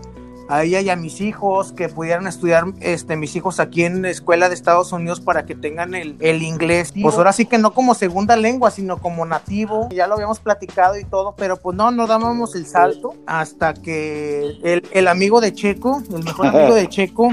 a 0.49 0.63
ella 0.63 0.81
y 0.81 0.89
a 0.89 0.95
mis 0.95 1.21
hijos, 1.21 1.71
que 1.71 1.89
pudieran 1.89 2.25
estudiar 2.25 2.65
este, 2.81 3.15
mis 3.15 3.35
hijos 3.35 3.59
aquí 3.59 3.83
en 3.85 4.01
la 4.01 4.09
escuela 4.09 4.49
de 4.49 4.55
Estados 4.55 4.91
Unidos 4.91 5.21
para 5.21 5.45
que 5.45 5.53
tengan 5.55 5.93
el, 5.93 6.17
el 6.19 6.41
inglés. 6.41 6.91
Pues 6.99 7.15
ahora 7.15 7.31
sí 7.33 7.45
que 7.45 7.59
no 7.59 7.73
como 7.73 7.93
segunda 7.93 8.35
lengua, 8.35 8.71
sino 8.71 8.97
como 8.97 9.25
nativo. 9.25 9.87
Ya 9.91 10.07
lo 10.07 10.15
habíamos 10.15 10.39
platicado 10.39 10.97
y 10.97 11.03
todo, 11.03 11.35
pero 11.37 11.57
pues 11.57 11.77
no, 11.77 11.91
no 11.91 12.07
dábamos 12.07 12.55
el 12.55 12.65
salto 12.65 13.13
hasta 13.27 13.75
que 13.75 14.57
el, 14.63 14.87
el 14.91 15.07
amigo 15.07 15.39
de 15.39 15.53
Checo, 15.53 16.01
el 16.13 16.23
mejor 16.23 16.47
amigo 16.47 16.73
de 16.73 16.89
Checo, 16.89 17.29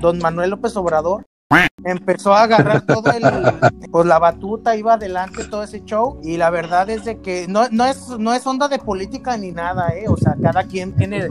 don 0.00 0.18
Manuel 0.18 0.50
López 0.50 0.76
Obrador, 0.76 1.24
empezó 1.84 2.34
a 2.34 2.42
agarrar 2.42 2.82
todo 2.82 3.10
el 3.10 3.22
pues 3.90 4.06
la 4.06 4.18
batuta 4.18 4.76
iba 4.76 4.94
adelante 4.94 5.44
todo 5.44 5.62
ese 5.62 5.82
show 5.84 6.20
y 6.22 6.36
la 6.36 6.50
verdad 6.50 6.90
es 6.90 7.04
de 7.04 7.20
que 7.20 7.46
no, 7.48 7.68
no 7.70 7.86
es 7.86 8.08
no 8.18 8.34
es 8.34 8.46
onda 8.46 8.68
de 8.68 8.78
política 8.78 9.36
ni 9.36 9.52
nada 9.52 9.88
eh 9.94 10.06
o 10.08 10.16
sea 10.16 10.36
cada 10.42 10.64
quien 10.64 10.94
tiene 10.94 11.28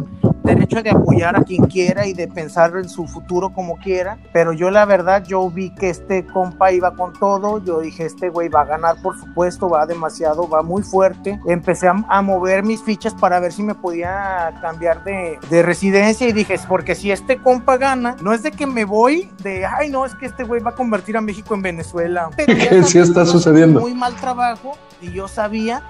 derecho 0.47 0.81
de 0.81 0.89
apoyar 0.89 1.35
a 1.35 1.43
quien 1.43 1.65
quiera 1.67 2.07
y 2.07 2.13
de 2.13 2.27
pensar 2.27 2.71
en 2.75 2.89
su 2.89 3.05
futuro 3.05 3.51
como 3.53 3.77
quiera 3.77 4.17
pero 4.33 4.53
yo 4.53 4.71
la 4.71 4.85
verdad 4.85 5.23
yo 5.25 5.49
vi 5.49 5.69
que 5.69 5.89
este 5.89 6.25
compa 6.25 6.71
iba 6.71 6.95
con 6.95 7.13
todo 7.13 7.63
yo 7.63 7.81
dije 7.81 8.05
este 8.05 8.29
güey 8.29 8.49
va 8.49 8.61
a 8.61 8.65
ganar 8.65 9.01
por 9.01 9.19
supuesto 9.19 9.69
va 9.69 9.85
demasiado 9.85 10.47
va 10.49 10.63
muy 10.63 10.81
fuerte 10.83 11.39
empecé 11.47 11.87
a, 11.87 11.95
a 12.09 12.21
mover 12.21 12.63
mis 12.63 12.81
fichas 12.81 13.13
para 13.13 13.39
ver 13.39 13.51
si 13.51 13.63
me 13.63 13.75
podía 13.75 14.57
cambiar 14.61 15.03
de, 15.03 15.37
de 15.49 15.61
residencia 15.61 16.27
y 16.27 16.33
dije 16.33 16.55
porque 16.67 16.95
si 16.95 17.11
este 17.11 17.37
compa 17.37 17.77
gana 17.77 18.15
no 18.21 18.33
es 18.33 18.41
de 18.43 18.51
que 18.51 18.65
me 18.65 18.85
voy 18.85 19.29
de 19.43 19.65
ay 19.65 19.89
no 19.89 20.05
es 20.05 20.15
que 20.15 20.25
este 20.25 20.43
güey 20.43 20.61
va 20.61 20.71
a 20.71 20.75
convertir 20.75 21.17
a 21.17 21.21
México 21.21 21.53
en 21.53 21.61
Venezuela 21.61 22.29
Que 22.37 22.83
sí 22.83 22.97
está 22.97 23.25
sucediendo. 23.25 23.79
muy 23.81 23.93
mal 23.93 24.15
trabajo 24.15 24.77
y 25.01 25.11
yo 25.11 25.27
sabía 25.27 25.83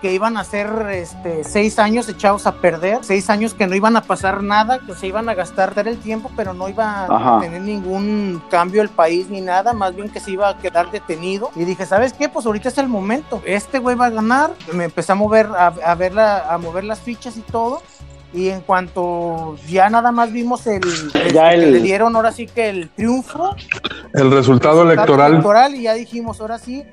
que 0.00 0.12
iban 0.12 0.36
a 0.36 0.44
ser 0.44 0.68
este, 0.90 1.42
seis 1.44 1.78
años 1.78 2.08
echados 2.08 2.46
a 2.46 2.52
perder, 2.60 2.98
seis 3.02 3.28
años 3.30 3.52
que 3.54 3.66
no 3.66 3.74
iban 3.74 3.96
a 3.96 4.02
pasar 4.02 4.42
nada, 4.42 4.78
que 4.78 4.94
se 4.94 5.06
iban 5.08 5.28
a 5.28 5.34
gastar 5.34 5.74
el 5.86 5.98
tiempo, 5.98 6.30
pero 6.36 6.54
no 6.54 6.68
iba 6.68 7.04
Ajá. 7.06 7.38
a 7.38 7.40
tener 7.40 7.62
ningún 7.62 8.42
cambio 8.50 8.80
el 8.82 8.88
país 8.88 9.28
ni 9.28 9.40
nada, 9.40 9.72
más 9.72 9.94
bien 9.96 10.08
que 10.08 10.20
se 10.20 10.30
iba 10.30 10.48
a 10.48 10.58
quedar 10.58 10.90
detenido. 10.90 11.50
Y 11.56 11.64
dije, 11.64 11.84
¿sabes 11.86 12.12
qué? 12.12 12.28
Pues 12.28 12.46
ahorita 12.46 12.68
es 12.68 12.78
el 12.78 12.88
momento. 12.88 13.42
Este 13.44 13.78
güey 13.80 13.96
va 13.96 14.06
a 14.06 14.10
ganar. 14.10 14.52
Me 14.72 14.84
empecé 14.84 15.12
a 15.12 15.14
mover, 15.16 15.46
a, 15.46 15.66
a 15.68 15.94
ver 15.94 16.14
la- 16.14 16.52
a 16.52 16.58
mover 16.58 16.84
las 16.84 17.00
fichas 17.00 17.36
y 17.36 17.40
todo. 17.40 17.82
Y 18.32 18.50
en 18.50 18.60
cuanto 18.60 19.56
ya 19.66 19.88
nada 19.88 20.12
más 20.12 20.30
vimos 20.30 20.66
el, 20.66 20.82
este, 20.86 21.32
Ya 21.32 21.48
que 21.50 21.54
el- 21.56 21.72
le 21.72 21.80
dieron 21.80 22.14
ahora 22.14 22.30
sí 22.30 22.46
que 22.46 22.68
el 22.68 22.90
triunfo, 22.90 23.54
El 24.12 24.30
resultado 24.30 24.34
resultado 24.36 24.82
electoral. 24.82 25.32
electoral 25.32 25.74
y 25.74 25.82
ya 25.82 25.94
dijimos, 25.94 26.40
ahora 26.40 26.58
sí, 26.58 26.84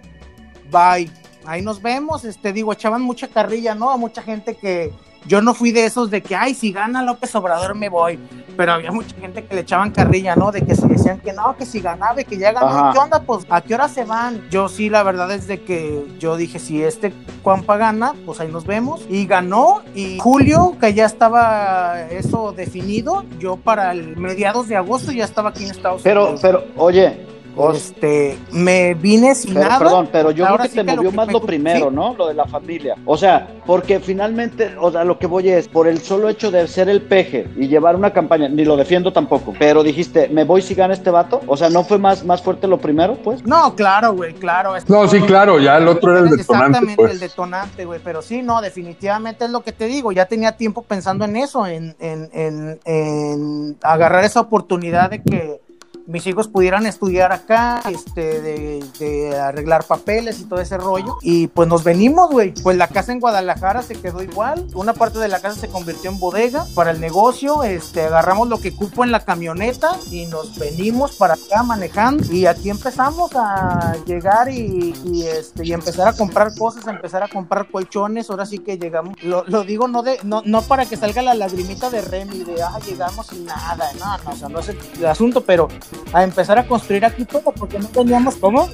bye. 0.72 1.12
Ahí 1.48 1.62
nos 1.62 1.82
vemos, 1.82 2.26
este 2.26 2.54
digo, 2.54 2.74
echaban 2.74 3.02
mucha 3.02 3.28
carrilla, 3.28 3.76
¿no? 3.76 3.92
A 3.92 3.98
mucha 3.98 4.22
gente 4.22 4.56
que 4.56 4.92
yo 5.28 5.42
no 5.42 5.54
fui 5.56 5.72
de 5.72 5.86
esos 5.86 6.12
de 6.12 6.22
que, 6.22 6.36
ay, 6.36 6.54
si 6.54 6.72
gana 6.72 7.02
López 7.02 7.34
Obrador 7.36 7.74
me 7.74 7.90
voy, 7.90 8.20
pero 8.56 8.74
había 8.74 8.92
mucha 8.92 9.16
gente 9.16 9.44
que 9.44 9.56
le 9.56 9.62
echaban 9.62 9.90
carrilla, 9.92 10.36
¿no? 10.36 10.52
De 10.52 10.62
que 10.64 10.76
si 10.76 10.88
decían 10.88 11.20
que 11.20 11.34
no, 11.34 11.56
que 11.58 11.66
si 11.66 11.80
ganaba 11.82 12.22
y 12.22 12.26
que 12.26 12.38
ya 12.38 12.52
ganó, 12.52 12.68
Ajá. 12.68 12.92
¿qué 12.94 13.00
onda? 13.00 13.20
Pues, 13.22 13.46
¿a 13.50 13.60
qué 13.62 13.74
hora 13.74 13.88
se 13.90 14.04
van? 14.06 14.48
Yo 14.52 14.70
sí, 14.70 14.88
la 14.90 15.02
verdad 15.04 15.32
es 15.32 15.48
de 15.48 15.62
que 15.62 16.06
yo 16.20 16.38
dije, 16.38 16.60
si 16.60 16.84
este 16.84 17.12
Juanpa 17.44 17.76
gana, 17.78 18.14
pues 18.26 18.40
ahí 18.40 18.50
nos 18.52 18.66
vemos. 18.66 19.02
Y 19.10 19.26
ganó, 19.26 19.82
y 19.96 20.20
Julio, 20.20 20.76
que 20.80 20.94
ya 20.94 21.06
estaba 21.06 22.02
eso 22.12 22.52
definido, 22.54 23.24
yo 23.40 23.58
para 23.58 23.92
el 23.94 24.18
mediados 24.18 24.68
de 24.68 24.76
agosto 24.78 25.12
ya 25.12 25.26
estaba 25.26 25.50
aquí 25.50 25.64
en 25.66 25.72
Estados 25.72 26.02
Pero, 26.04 26.24
Unidos. 26.26 26.42
pero, 26.42 26.64
oye, 26.78 27.26
Os- 27.28 27.35
Este, 27.74 28.38
me 28.52 28.94
vine 28.94 29.34
sin 29.36 29.54
Pero, 29.54 29.66
nada. 29.68 29.80
perdón, 29.80 30.10
pero 30.12 30.32
yo 30.32 30.46
creo 30.46 30.58
que 30.58 30.68
sí 30.70 30.76
te 30.76 30.86
que 30.86 30.96
movió 30.96 31.10
que 31.12 31.16
más 31.16 31.28
me 31.28 31.34
lo 31.34 31.42
primero. 31.42 31.92
¿no? 31.92 32.14
Lo 32.16 32.28
de 32.28 32.34
la 32.34 32.46
familia. 32.46 32.96
O 33.06 33.18
sea, 33.18 33.48
porque 33.66 34.00
finalmente, 34.00 34.76
o 34.80 34.92
sea, 34.92 35.04
lo 35.04 35.18
que 35.20 35.28
voy 35.28 35.50
es, 35.50 35.68
por 35.68 35.88
el 35.88 36.00
solo 36.00 36.30
hecho 36.30 36.52
de 36.52 36.68
ser 36.68 36.90
el 36.90 37.02
peje 37.02 37.48
y 37.58 37.68
llevar 37.68 37.96
una 37.96 38.12
campaña, 38.12 38.50
ni 38.50 38.66
lo 38.66 38.76
defiendo 38.78 39.14
tampoco, 39.14 39.54
pero 39.58 39.84
dijiste, 39.84 40.28
me 40.30 40.44
voy 40.44 40.62
si 40.62 40.76
gana 40.76 40.94
este 40.94 41.10
vato. 41.10 41.42
O 41.48 41.58
sea, 41.58 41.70
¿no 41.70 41.84
fue 41.84 41.98
más, 41.98 42.24
más 42.26 42.42
fuerte 42.42 42.68
lo 42.68 42.78
primero, 42.78 43.16
pues? 43.24 43.46
No, 43.46 43.76
claro, 43.76 44.14
güey, 44.14 44.34
claro. 44.34 44.76
es- 44.76 44.90
No, 44.90 45.08
sí, 45.08 45.20
claro, 45.22 45.60
ya 45.60 45.78
el 45.78 45.88
otro 45.88 46.12
era 46.12 46.20
el 46.22 46.38
detonante, 46.38 46.66
Exactamente, 46.68 46.96
pues. 46.96 47.12
el 47.14 47.20
detonante, 47.20 47.86
güey. 47.86 48.00
Pero 48.04 48.22
sí, 48.22 48.42
no, 48.42 48.62
definitivamente 48.62 49.46
es 49.46 49.52
lo 49.52 49.62
que 49.62 49.72
te 49.72 49.86
digo. 49.86 50.12
Ya 50.12 50.26
tenía 50.26 50.54
tiempo 50.54 50.82
pensando 50.82 51.26
en 51.26 51.36
eso, 51.36 51.66
en, 51.68 51.96
en, 52.00 52.30
en, 52.34 52.80
en 52.86 53.78
agarrar 53.82 54.24
esa 54.24 54.42
oportunidad 54.42 55.10
de 55.10 55.22
que 55.22 55.62
mis 56.08 56.28
hijos 56.28 56.48
pudieran 56.48 56.86
estudiar 56.86 57.32
acá, 57.32 57.82
este, 57.90 58.42
de, 58.42 59.38
arreglar 59.40 59.86
papeles 59.86 60.40
y 60.40 60.46
todo 60.46 60.60
ese 60.62 60.78
rollo. 60.78 61.18
Y 61.22 61.48
pues 61.48 61.68
nos 61.68 61.84
venimos, 61.84 62.30
güey. 62.30 62.54
Pues 62.64 62.78
la 62.78 62.88
casa 62.88 63.12
en 63.12 63.20
Guadalajara 63.20 63.82
se 63.82 63.96
quedó 63.96 64.22
igual. 64.22 64.68
Una 64.74 64.94
parte 64.94 65.20
de 65.20 65.28
la 65.28 65.40
casa 65.40 65.60
se 65.60 65.68
convirtió 65.68 66.10
en 66.12 66.20
bodega 66.20 66.66
para 66.76 66.92
el 66.92 67.00
negocio. 67.00 67.64
Este, 67.64 68.04
agarramos 68.04 68.48
lo 68.48 68.60
que 68.60 68.76
cupo 68.76 69.04
en 69.04 69.12
la 69.12 69.26
camioneta 69.26 69.98
y 70.12 70.26
nos 70.28 70.58
venimos 70.58 71.16
para 71.16 71.36
acá 71.36 71.64
manejando. 71.64 72.32
Y 72.32 72.46
aquí 72.46 72.70
empezamos 72.70 73.32
a 73.36 73.96
llegar 74.06 74.50
y, 74.50 74.94
este, 75.28 75.66
y 75.66 75.74
empezar 75.74 76.08
a 76.08 76.14
comprar 76.14 76.56
cosas, 76.56 76.88
a 76.88 76.92
empezar 76.92 77.24
a 77.24 77.28
comprar 77.28 77.70
colchones. 77.70 78.30
Ahora 78.30 78.46
sí 78.46 78.60
que 78.60 78.78
llegamos. 78.78 79.16
Lo, 79.24 79.44
digo 79.64 79.88
no, 79.88 80.04
de, 80.04 80.20
no, 80.24 80.42
no 80.46 80.62
para 80.62 80.86
que 80.86 80.98
salga 80.98 81.22
la 81.22 81.34
lagrimita 81.34 81.90
de 81.90 82.02
Remy 82.02 82.44
de, 82.44 82.62
ah, 82.62 82.80
llegamos 82.86 83.28
sin 83.28 83.46
nada. 83.46 83.90
No, 84.00 84.18
no, 84.24 84.32
o 84.32 84.36
sea, 84.36 84.50
no 84.50 84.60
es 84.60 84.70
el 84.70 85.06
asunto, 85.06 85.42
pero 85.42 85.68
a 86.14 86.24
empezar 86.24 86.58
a 86.60 86.66
construir 86.66 87.04
aquí 87.06 87.26
todo 87.26 87.52
porque 87.56 87.80
no 87.80 87.88
teníamos 87.88 88.36
cómo. 88.36 88.70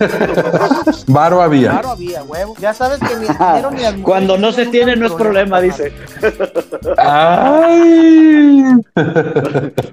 Varo 1.07 1.41
había. 1.41 1.71
Claro, 1.71 1.89
había 1.89 2.23
huevo. 2.23 2.55
Ya 2.59 2.73
sabes 2.73 2.99
que 2.99 3.15
ni 3.15 3.25
el 3.27 3.37
dinero 3.37 3.71
ni 3.71 3.77
las 3.81 3.91
mujeres 3.93 4.03
Cuando 4.05 4.37
no 4.37 4.51
se 4.51 4.65
tiene, 4.67 4.95
no 4.95 5.07
es 5.07 5.13
problema, 5.13 5.59
dice. 5.61 5.91
Ay. 6.97 8.63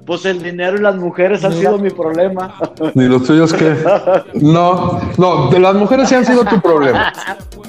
Pues 0.07 0.25
el 0.25 0.43
dinero 0.43 0.77
y 0.77 0.81
las 0.81 0.97
mujeres 0.97 1.45
han 1.45 1.53
sido 1.53 1.79
mi 1.79 1.91
problema. 1.91 2.55
Ni 2.95 3.05
los 3.07 3.25
tuyos 3.25 3.53
que. 3.53 3.77
No, 4.35 5.01
no, 5.17 5.49
de 5.51 5.59
las 5.59 5.75
mujeres 5.75 6.09
sí 6.09 6.15
han 6.15 6.25
sido 6.27 6.45
tu 6.45 6.61
problema. 6.61 7.13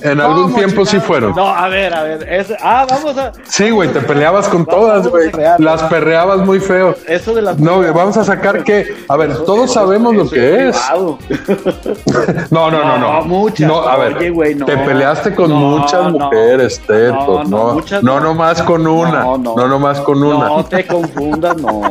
En 0.01 0.19
algún 0.21 0.53
tiempo 0.55 0.85
sí 0.85 0.99
fueron. 0.99 1.35
No, 1.35 1.47
a 1.47 1.67
ver, 1.67 1.93
a 1.93 2.03
ver. 2.03 2.27
es- 2.31 2.53
ah, 2.61 2.85
vamos 2.89 3.17
a. 3.17 3.31
Sí, 3.43 3.69
güey, 3.69 3.91
te 3.91 3.99
peleabas 4.01 4.47
con 4.47 4.65
todas, 4.65 5.07
güey. 5.07 5.31
Las 5.57 5.83
perreabas 5.83 6.39
muy 6.39 6.59
feo. 6.59 6.95
Eso 7.07 7.33
de 7.33 7.41
las 7.41 7.59
No, 7.59 7.77
güey, 7.77 7.91
vamos 7.91 8.17
a 8.17 8.23
sacar 8.23 8.63
que. 8.63 8.95
A 9.07 9.17
ver, 9.17 9.35
todos 9.49 9.73
sabemos 9.73 10.15
lo 10.15 10.29
que 10.29 10.69
es. 10.69 10.77
No, 12.51 12.69
no, 12.71 12.83
no, 12.83 12.97
no. 12.97 13.13
No, 13.19 13.21
muchas. 13.25 13.67
No, 13.67 13.79
a 13.81 13.97
ver, 13.97 14.17
Oye, 14.17 14.29
güey, 14.29 14.55
no. 14.55 14.65
te 14.65 14.77
peleaste 14.77 15.33
con 15.33 15.49
No, 15.49 15.55
muchas 15.55 16.11
no. 16.13 16.19
mujeres, 16.25 16.79
Teto. 16.85 17.13
No, 17.13 17.43
no, 17.43 17.49
No, 17.67 17.73
muchas 17.73 18.03
no, 18.03 18.19
no. 18.19 18.25
nomás 18.27 18.61
con 18.63 18.85
una. 18.85 19.23
No, 19.23 19.37
No, 19.37 19.55
no. 19.55 19.67
nomás 19.67 19.99
con 20.01 20.21
una. 20.23 20.47
No 20.49 20.65
te 20.65 20.85
confundas, 20.85 21.57
no. 21.57 21.81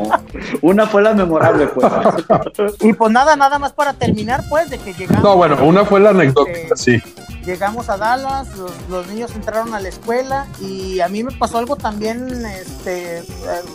Una 0.63 0.87
fue 0.87 1.03
la 1.03 1.15
memorable, 1.15 1.67
pues. 1.69 1.87
Y 2.81 2.93
pues 2.93 3.11
nada, 3.13 3.35
nada 3.37 3.59
más 3.59 3.73
para 3.73 3.93
terminar, 3.93 4.43
pues, 4.49 4.71
de 4.71 4.79
que 4.79 4.93
llegamos. 4.95 5.23
No, 5.25 5.37
bueno, 5.37 5.57
una 5.63 5.85
fue 5.85 5.99
la 6.01 6.11
anecdótica, 6.11 6.77
sí. 6.77 7.03
Llegamos 7.45 7.89
a 7.89 7.97
Dallas, 7.97 8.57
los, 8.57 8.72
los 8.91 9.07
niños 9.09 9.34
entraron 9.34 9.72
a 9.74 9.80
la 9.80 9.89
escuela 9.89 10.47
y 10.61 11.01
a 11.01 11.09
mí 11.09 11.24
me 11.24 11.32
pasó 11.32 11.59
algo 11.59 11.76
también 11.76 12.45
este, 12.45 13.18
eh, 13.18 13.24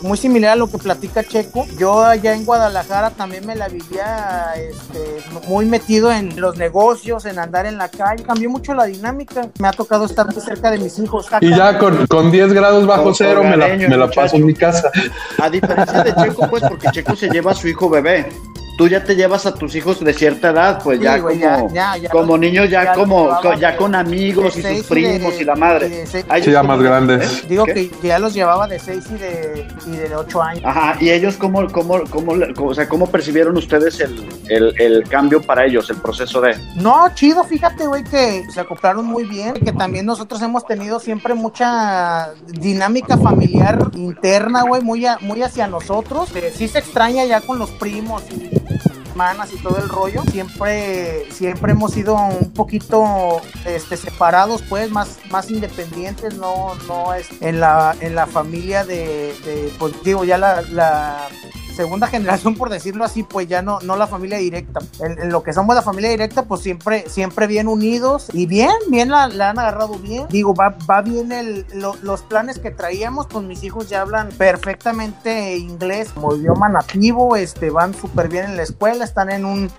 muy 0.02 0.16
similar 0.16 0.52
a 0.52 0.56
lo 0.56 0.70
que 0.70 0.78
platica 0.78 1.24
Checo. 1.24 1.66
Yo 1.78 2.02
allá 2.04 2.34
en 2.34 2.44
Guadalajara 2.44 3.10
también 3.10 3.46
me 3.46 3.56
la 3.56 3.68
vivía 3.68 4.52
este, 4.56 5.22
muy 5.48 5.66
metido 5.66 6.12
en 6.12 6.40
los 6.40 6.56
negocios, 6.56 7.24
en 7.24 7.38
andar 7.38 7.66
en 7.66 7.78
la 7.78 7.88
calle. 7.88 8.22
Cambió 8.22 8.50
mucho 8.50 8.74
la 8.74 8.84
dinámica. 8.84 9.48
Me 9.58 9.68
ha 9.68 9.72
tocado 9.72 10.04
estar 10.04 10.26
muy 10.32 10.40
cerca 10.40 10.70
de 10.70 10.78
mis 10.78 10.98
hijos. 10.98 11.28
Y 11.40 11.50
ya 11.50 11.78
con, 11.78 12.06
con 12.06 12.30
10 12.30 12.52
grados 12.52 12.86
bajo 12.86 13.04
Con 13.04 13.14
cero 13.14 13.42
me 13.42 13.56
la, 13.56 13.68
me 13.68 14.08
paso 14.08 14.36
en 14.36 14.46
mi 14.46 14.54
casa. 14.54 14.90
A 15.40 15.50
diferencia 15.50 16.02
de 16.02 16.14
Checo, 16.14 16.48
pues, 16.48 16.62
porque 16.68 16.88
Checo 16.90 17.16
se 17.16 17.28
lleva 17.28 17.52
a 17.52 17.54
su 17.54 17.68
hijo 17.68 17.88
bebé. 17.88 18.28
Tú 18.76 18.88
ya 18.88 19.04
te 19.04 19.14
llevas 19.14 19.46
a 19.46 19.54
tus 19.54 19.74
hijos 19.76 20.00
de 20.00 20.12
cierta 20.12 20.50
edad, 20.50 20.80
pues 20.82 20.98
Sí, 20.98 21.04
ya, 21.04 21.20
como, 21.20 21.34
ya, 21.34 21.62
ya, 21.72 21.96
ya 21.96 22.08
como 22.10 22.36
niños, 22.36 22.68
ya, 22.68 22.92
como 22.94 23.26
llevaba 23.26 23.56
ya 23.56 23.70
de- 23.72 23.76
con 23.76 23.94
amigos 23.94 24.56
de 24.60 24.72
y 24.74 24.78
sus 24.78 24.86
primos 24.88 25.36
de- 25.36 25.42
y 25.42 25.44
la 25.44 25.54
madre. 25.54 25.88
de 25.88 26.24
Ay, 26.28 26.42
Sí, 26.42 26.50
ya 26.50 26.60
¿cómo- 26.62 26.72
más 26.74 26.82
grandes. 26.82 27.48
Digo 27.48 27.64
¿Qué? 27.66 27.74
que, 27.74 27.90
ya 28.08 28.18
los 28.18 28.34
llevaba 28.34 28.66
de 28.66 28.80
6 28.80 29.04
y 29.10 29.14
de, 29.14 29.68
y 29.86 29.90
de 29.96 30.16
8 30.16 30.42
años. 30.42 30.64
Ajá, 30.66 30.96
y 31.00 31.10
ellos 31.10 31.36
cómo, 31.36 31.66
cómo, 31.70 32.00
cómo, 32.10 32.32
o 32.64 32.74
sea, 32.74 32.88
cómo 32.88 33.06
percibieron 33.06 33.56
ustedes 33.56 34.00
el, 34.00 34.28
el, 34.48 34.74
el 34.80 35.08
cambio 35.08 35.40
para 35.40 35.64
ellos, 35.66 35.88
el 35.90 35.96
proceso 35.98 36.40
de. 36.40 36.56
No, 36.74 37.06
chido, 37.14 37.44
fíjate, 37.44 37.86
güey, 37.86 38.02
que 38.02 38.42
se 38.52 38.60
acoplaron 38.60 39.06
muy 39.06 39.22
bien, 39.24 39.54
que 39.54 39.70
también 39.72 40.04
nosotros 40.04 40.42
hemos 40.42 40.66
tenido 40.66 40.98
siempre 40.98 41.34
mucha 41.34 42.30
dinámica 42.48 43.16
familiar 43.18 43.78
interna, 43.94 44.62
güey, 44.62 44.82
muy, 44.82 45.06
a- 45.06 45.18
muy 45.20 45.42
hacia 45.42 45.68
nosotros. 45.68 46.34
Eh, 46.34 46.52
sí 46.52 46.66
se 46.66 46.80
extraña 46.80 47.24
ya 47.24 47.40
con 47.40 47.58
los 47.58 47.70
primos 47.70 48.22
y 48.32 48.50
hermanas 49.08 49.50
y 49.52 49.62
todo 49.62 49.78
el 49.78 49.88
rollo. 49.88 50.22
Siempre, 50.30 51.30
siempre 51.30 51.72
hemos 51.72 51.92
sido 51.92 52.14
un 52.14 52.52
poquito 52.52 53.40
este, 53.64 53.96
separados, 53.96 54.62
pues, 54.68 54.90
más, 54.90 55.18
más 55.30 55.50
independientes, 55.50 56.34
no, 56.34 56.74
no 56.88 57.14
es 57.14 57.28
en 57.40 57.60
la, 57.60 57.96
en 58.00 58.14
la 58.14 58.26
familia 58.26 58.84
de, 58.84 59.34
pues 59.78 59.94
digo, 60.02 60.24
ya 60.24 60.38
la 60.38 61.28
segunda 61.74 62.06
generación, 62.06 62.54
por 62.54 62.70
decirlo 62.70 63.04
así, 63.04 63.22
pues 63.22 63.48
ya 63.48 63.60
no, 63.62 63.80
no 63.80 63.96
la 63.96 64.06
familia 64.06 64.38
directa. 64.38 64.80
En, 65.00 65.30
lo 65.30 65.42
que 65.42 65.52
somos 65.52 65.74
la 65.74 65.82
familia 65.82 66.10
directa, 66.10 66.44
pues 66.44 66.62
siempre, 66.62 67.08
siempre 67.08 67.46
bien 67.46 67.68
unidos 67.68 68.28
y 68.32 68.46
bien, 68.46 68.70
bien 68.88 69.10
la, 69.10 69.24
han 69.24 69.58
agarrado 69.58 69.94
bien. 69.98 70.26
Digo, 70.30 70.54
va, 70.54 70.74
va 70.88 71.02
bien 71.02 71.32
el, 71.32 71.66
lo- 71.74 71.96
los 72.02 72.22
planes 72.22 72.58
que 72.58 72.70
traíamos, 72.70 73.26
pues 73.26 73.44
mis 73.44 73.62
hijos 73.64 73.88
ya 73.88 74.00
hablan 74.02 74.28
perfectamente 74.38 75.56
inglés 75.56 76.10
como 76.14 76.34
idioma 76.34 76.68
nativo, 76.68 77.36
este, 77.36 77.70
van 77.70 77.94
súper 77.94 78.28
bien 78.28 78.44
en 78.46 78.56
la 78.56 78.62
escuela, 78.62 79.04
están 79.04 79.30
en 79.30 79.44
un 79.44 79.70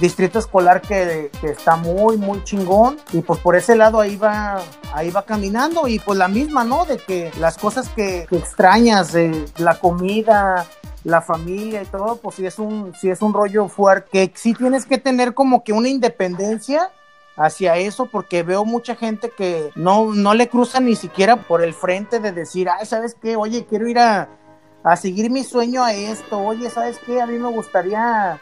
distrito 0.00 0.38
escolar 0.38 0.80
que, 0.80 1.30
que 1.40 1.50
está 1.50 1.76
muy, 1.76 2.16
muy 2.16 2.42
chingón 2.44 2.96
y 3.12 3.20
pues 3.20 3.38
por 3.40 3.54
ese 3.56 3.76
lado 3.76 4.00
ahí 4.00 4.16
va, 4.16 4.60
ahí 4.94 5.10
va 5.10 5.22
caminando 5.24 5.86
y 5.86 5.98
pues 5.98 6.18
la 6.18 6.28
misma, 6.28 6.64
¿no? 6.64 6.84
De 6.84 6.96
que 6.98 7.30
las 7.38 7.56
cosas 7.58 7.88
que, 7.90 8.26
extrañas, 8.30 9.12
de 9.12 9.44
la 9.58 9.78
comida, 9.78 10.66
la 11.04 11.20
familia 11.20 11.82
y 11.82 11.86
todo, 11.86 12.16
pues 12.16 12.36
sí 12.36 12.46
es 12.46 12.58
un, 12.58 12.94
sí 12.94 13.10
es 13.10 13.22
un 13.22 13.32
rollo 13.32 13.68
fuerte, 13.68 14.08
que 14.10 14.32
sí 14.34 14.54
tienes 14.54 14.86
que 14.86 14.98
tener 14.98 15.34
como 15.34 15.64
que 15.64 15.72
una 15.72 15.88
independencia 15.88 16.90
hacia 17.36 17.76
eso 17.76 18.06
porque 18.06 18.42
veo 18.42 18.64
mucha 18.64 18.94
gente 18.94 19.30
que 19.30 19.70
no, 19.74 20.12
no 20.14 20.34
le 20.34 20.48
cruza 20.48 20.80
ni 20.80 20.96
siquiera 20.96 21.36
por 21.36 21.62
el 21.62 21.74
frente 21.74 22.20
de 22.20 22.32
decir, 22.32 22.68
ay, 22.68 22.86
¿sabes 22.86 23.16
qué? 23.20 23.36
Oye, 23.36 23.66
quiero 23.66 23.88
ir 23.88 23.98
a, 23.98 24.28
a 24.84 24.96
seguir 24.96 25.30
mi 25.30 25.42
sueño 25.42 25.82
a 25.82 25.92
esto, 25.92 26.38
oye, 26.38 26.70
¿sabes 26.70 26.98
qué? 27.04 27.20
A 27.20 27.26
mí 27.26 27.38
me 27.38 27.50
gustaría 27.50 28.38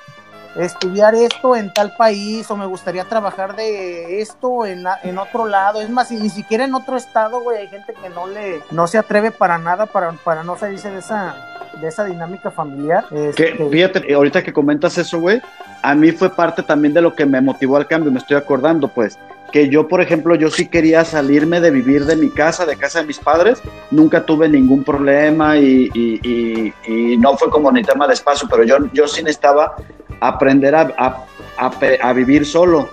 estudiar 0.56 1.14
esto 1.14 1.54
en 1.54 1.72
tal 1.72 1.94
país 1.96 2.50
o 2.50 2.56
me 2.56 2.66
gustaría 2.66 3.04
trabajar 3.04 3.54
de 3.54 4.20
esto 4.20 4.66
en, 4.66 4.84
en 5.04 5.18
otro 5.18 5.46
lado. 5.46 5.80
Es 5.80 5.88
más, 5.88 6.10
ni 6.10 6.28
siquiera 6.28 6.64
en 6.64 6.74
otro 6.74 6.96
estado, 6.96 7.40
güey, 7.40 7.58
hay 7.58 7.68
gente 7.68 7.94
que 7.94 8.08
no 8.08 8.26
le 8.26 8.60
no 8.70 8.86
se 8.86 8.98
atreve 8.98 9.30
para 9.30 9.58
nada 9.58 9.86
para, 9.86 10.12
para 10.12 10.42
no 10.42 10.58
salirse 10.58 10.90
de 10.90 10.98
esa 10.98 11.49
de 11.80 11.88
esa 11.88 12.04
dinámica 12.04 12.50
familiar. 12.50 13.04
Que, 13.08 13.28
Este, 13.30 13.68
fíjate, 13.70 14.10
eh, 14.10 14.14
ahorita 14.14 14.42
que 14.42 14.52
comentas 14.52 14.96
eso, 14.98 15.18
güey, 15.20 15.40
a 15.82 15.94
mí 15.94 16.12
fue 16.12 16.30
parte 16.30 16.62
también 16.62 16.94
de 16.94 17.00
lo 17.02 17.14
que 17.14 17.26
me 17.26 17.40
motivó 17.40 17.76
al 17.76 17.86
cambio, 17.86 18.10
me 18.12 18.18
estoy 18.18 18.36
acordando, 18.36 18.88
pues, 18.88 19.18
que 19.52 19.68
yo, 19.68 19.88
por 19.88 20.00
ejemplo, 20.00 20.34
yo 20.36 20.48
sí 20.50 20.68
quería 20.68 21.04
salirme 21.04 21.60
de 21.60 21.70
vivir 21.72 22.04
de 22.04 22.14
mi 22.16 22.30
casa, 22.30 22.64
de 22.66 22.76
casa 22.76 23.00
de 23.00 23.06
mis 23.06 23.18
padres, 23.18 23.60
nunca 23.90 24.24
tuve 24.24 24.48
ningún 24.48 24.84
problema 24.84 25.56
y, 25.56 25.90
y- 25.92 26.20
y- 26.22 26.74
y 26.86 27.16
no 27.16 27.36
fue 27.36 27.50
como 27.50 27.72
ni 27.72 27.82
tema 27.82 28.06
de 28.06 28.14
espacio, 28.14 28.46
pero 28.48 28.62
yo, 28.62 28.76
yo 28.92 29.08
sí 29.08 29.22
necesitaba 29.22 29.74
aprender 30.20 30.74
a, 30.76 30.92
a- 30.96 31.24
a 31.58 31.70
a 32.02 32.12
vivir 32.12 32.46
solo. 32.46 32.88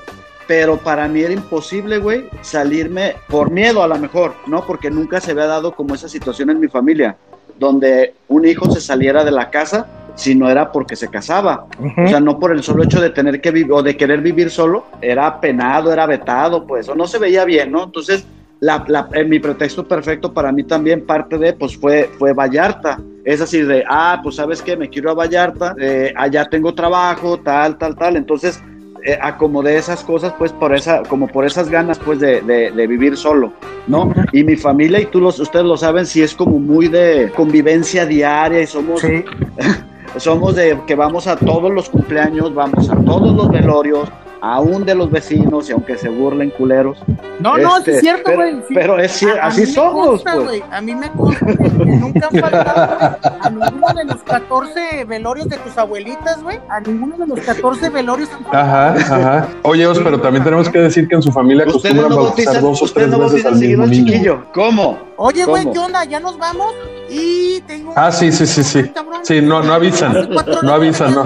Pero 0.48 0.78
para 0.78 1.10
mí 1.10 1.22
era 1.22 1.34
imposible, 1.34 1.98
güey, 2.00 2.30
salirme 2.42 3.16
por 3.28 3.52
miedo 3.52 3.84
a 3.84 3.88
lo 3.88 3.98
mejor, 3.98 4.34
¿no? 4.48 4.66
Porque 4.66 4.90
nunca 4.90 5.20
se 5.20 5.32
había 5.32 5.46
dado 5.46 5.74
como 5.76 5.94
esa 5.94 6.08
situación 6.08 6.50
en 6.50 6.60
mi 6.62 6.70
familia, 6.70 7.18
donde 7.60 8.14
un 8.28 8.46
hijo 8.46 8.70
se 8.72 8.82
saliera 8.82 9.24
de 9.24 9.32
la 9.32 9.50
casa 9.50 9.88
si 10.16 10.34
no 10.34 10.50
era 10.50 10.72
porque 10.72 10.96
se 10.96 11.10
casaba. 11.10 11.66
O 12.06 12.08
sea, 12.10 12.20
no 12.20 12.40
por 12.40 12.52
el 12.52 12.64
solo 12.64 12.84
hecho 12.84 13.00
de 13.00 13.12
tener 13.12 13.40
que 13.40 13.52
vivir 13.52 13.72
o 13.72 13.84
de 13.84 13.96
querer 13.96 14.22
vivir 14.22 14.50
solo, 14.50 14.86
era 15.02 15.40
penado, 15.40 15.94
era 15.94 16.06
vetado, 16.08 16.66
pues, 16.66 16.90
o 16.90 16.96
no 16.96 17.06
se 17.08 17.20
veía 17.20 17.46
bien, 17.46 17.72
¿no? 17.72 17.84
Entonces, 17.84 18.26
la, 18.60 18.84
la- 18.88 19.08
mi 19.28 19.40
pretexto 19.40 19.88
perfecto 19.88 20.34
para 20.34 20.52
mí 20.52 20.64
también, 20.64 21.06
parte 21.06 21.38
de, 21.38 21.54
pues, 21.54 21.78
fue, 21.78 22.10
fue 22.18 22.34
Vallarta. 22.34 23.00
Es 23.24 23.42
así 23.42 23.62
de, 23.62 23.84
ah, 23.88 24.20
pues, 24.24 24.38
¿sabes 24.38 24.62
qué? 24.64 24.76
Me 24.76 24.90
quiero 24.90 25.12
a 25.12 25.14
Vallarta, 25.14 25.76
eh, 25.80 26.12
allá 26.16 26.46
tengo 26.46 26.74
trabajo, 26.74 27.38
tal, 27.40 27.78
tal, 27.78 27.96
tal. 27.96 28.16
Entonces, 28.18 28.60
eh, 29.06 29.18
acomodé 29.22 29.78
esas 29.78 30.04
cosas, 30.04 30.34
pues, 30.38 30.52
por 30.52 30.74
esa, 30.76 31.04
como 31.04 31.28
por 31.28 31.46
esas 31.46 31.70
ganas, 31.70 32.00
pues, 32.00 32.20
de, 32.20 32.42
de- 32.42 32.72
de 32.72 32.88
vivir 32.88 33.16
solo, 33.18 33.54
¿no? 33.88 34.14
Y 34.32 34.44
mi 34.44 34.56
familia, 34.56 35.00
y 35.00 35.06
tú 35.06 35.20
los, 35.22 35.40
ustedes 35.40 35.66
lo 35.66 35.78
saben, 35.78 36.06
sí 36.06 36.22
es 36.22 36.34
como 36.36 36.60
muy 36.60 36.88
de 36.88 37.32
convivencia 37.36 38.06
diaria 38.06 38.62
y 38.62 38.68
somos 38.68 39.02
somos 40.18 40.56
de 40.56 40.78
que 40.88 40.96
vamos 40.96 41.28
a 41.28 41.36
todos 41.36 41.72
los 41.72 41.90
cumpleaños, 41.90 42.54
vamos 42.54 42.90
a 42.90 42.96
todos 42.96 43.36
los 43.36 43.50
velorios, 43.50 44.10
aún 44.42 44.86
de 44.86 44.96
los 44.96 45.10
vecinos, 45.12 45.70
y 45.70 45.74
aunque 45.74 45.98
se 45.98 46.10
burlen 46.10 46.50
culeros. 46.52 46.98
No, 47.40 47.58
no, 47.58 47.72
sí 47.76 47.78
Este, 47.80 47.92
es 47.96 48.00
cierto, 48.02 48.32
güey. 48.34 48.54
sí. 48.68 48.74
Pero 48.74 49.00
es 49.00 49.22
cier- 49.22 49.38
A- 49.40 49.44
a 49.44 49.48
así 49.48 49.62
mí 49.62 49.68
me 49.68 49.74
somos, 49.74 50.08
consta, 50.08 50.34
pues. 50.34 50.46
güey, 50.46 50.64
A 50.72 50.82
mí 50.82 50.96
me 50.96 51.12
consta 51.12 51.46
que, 51.46 51.70
nunca 51.70 52.28
han 52.32 52.40
faltado 52.40 53.18
a 53.42 53.50
ninguno 53.50 53.94
de 53.96 54.04
los 54.06 54.24
14 54.24 55.06
velorios 55.06 55.48
de 55.50 55.58
tus 55.58 55.78
abuelitas, 55.78 56.42
güey. 56.44 56.60
A 56.70 56.80
ninguno 56.80 57.18
de 57.18 57.28
los 57.28 57.40
14 57.42 57.90
velorios 57.90 58.30
han 58.32 58.56
Ajá, 58.56 58.94
ajá. 58.94 59.48
Oye, 59.64 59.86
Os, 59.88 60.00
pero 60.00 60.20
también 60.20 60.44
tenemos 60.44 60.70
que 60.70 60.80
decir 60.80 61.08
que 61.08 61.16
en 61.16 61.22
su 61.22 61.32
familia 61.32 61.64
acostumbran 61.64 62.10
no 62.10 62.16
bautizar 62.18 62.54
bautizan, 62.56 62.62
dos 62.64 62.82
o 62.82 62.94
tres 62.94 63.08
no 63.10 63.20
veces 63.20 63.46
al 63.46 63.56
mismo 63.56 63.84
al 63.84 63.90
niño. 63.92 64.06
chiquillo. 64.12 64.46
¿Cómo? 64.54 64.98
Oye, 65.18 65.46
güey. 65.46 65.72
¿qué 65.72 65.80
onda? 65.80 66.04
Ya 66.06 66.20
nos 66.20 66.38
vamos 66.38 66.74
y 67.10 67.62
tengo 67.62 67.94
Ah, 67.96 68.12
sí, 68.12 68.32
sí, 68.32 68.46
sí, 68.46 68.64
sí. 68.64 68.92
Sí, 69.24 69.42
no, 69.42 69.62
no 69.64 69.74
avisan. 69.74 70.30
No 70.64 70.74
avisan, 70.74 71.14
no. 71.14 71.26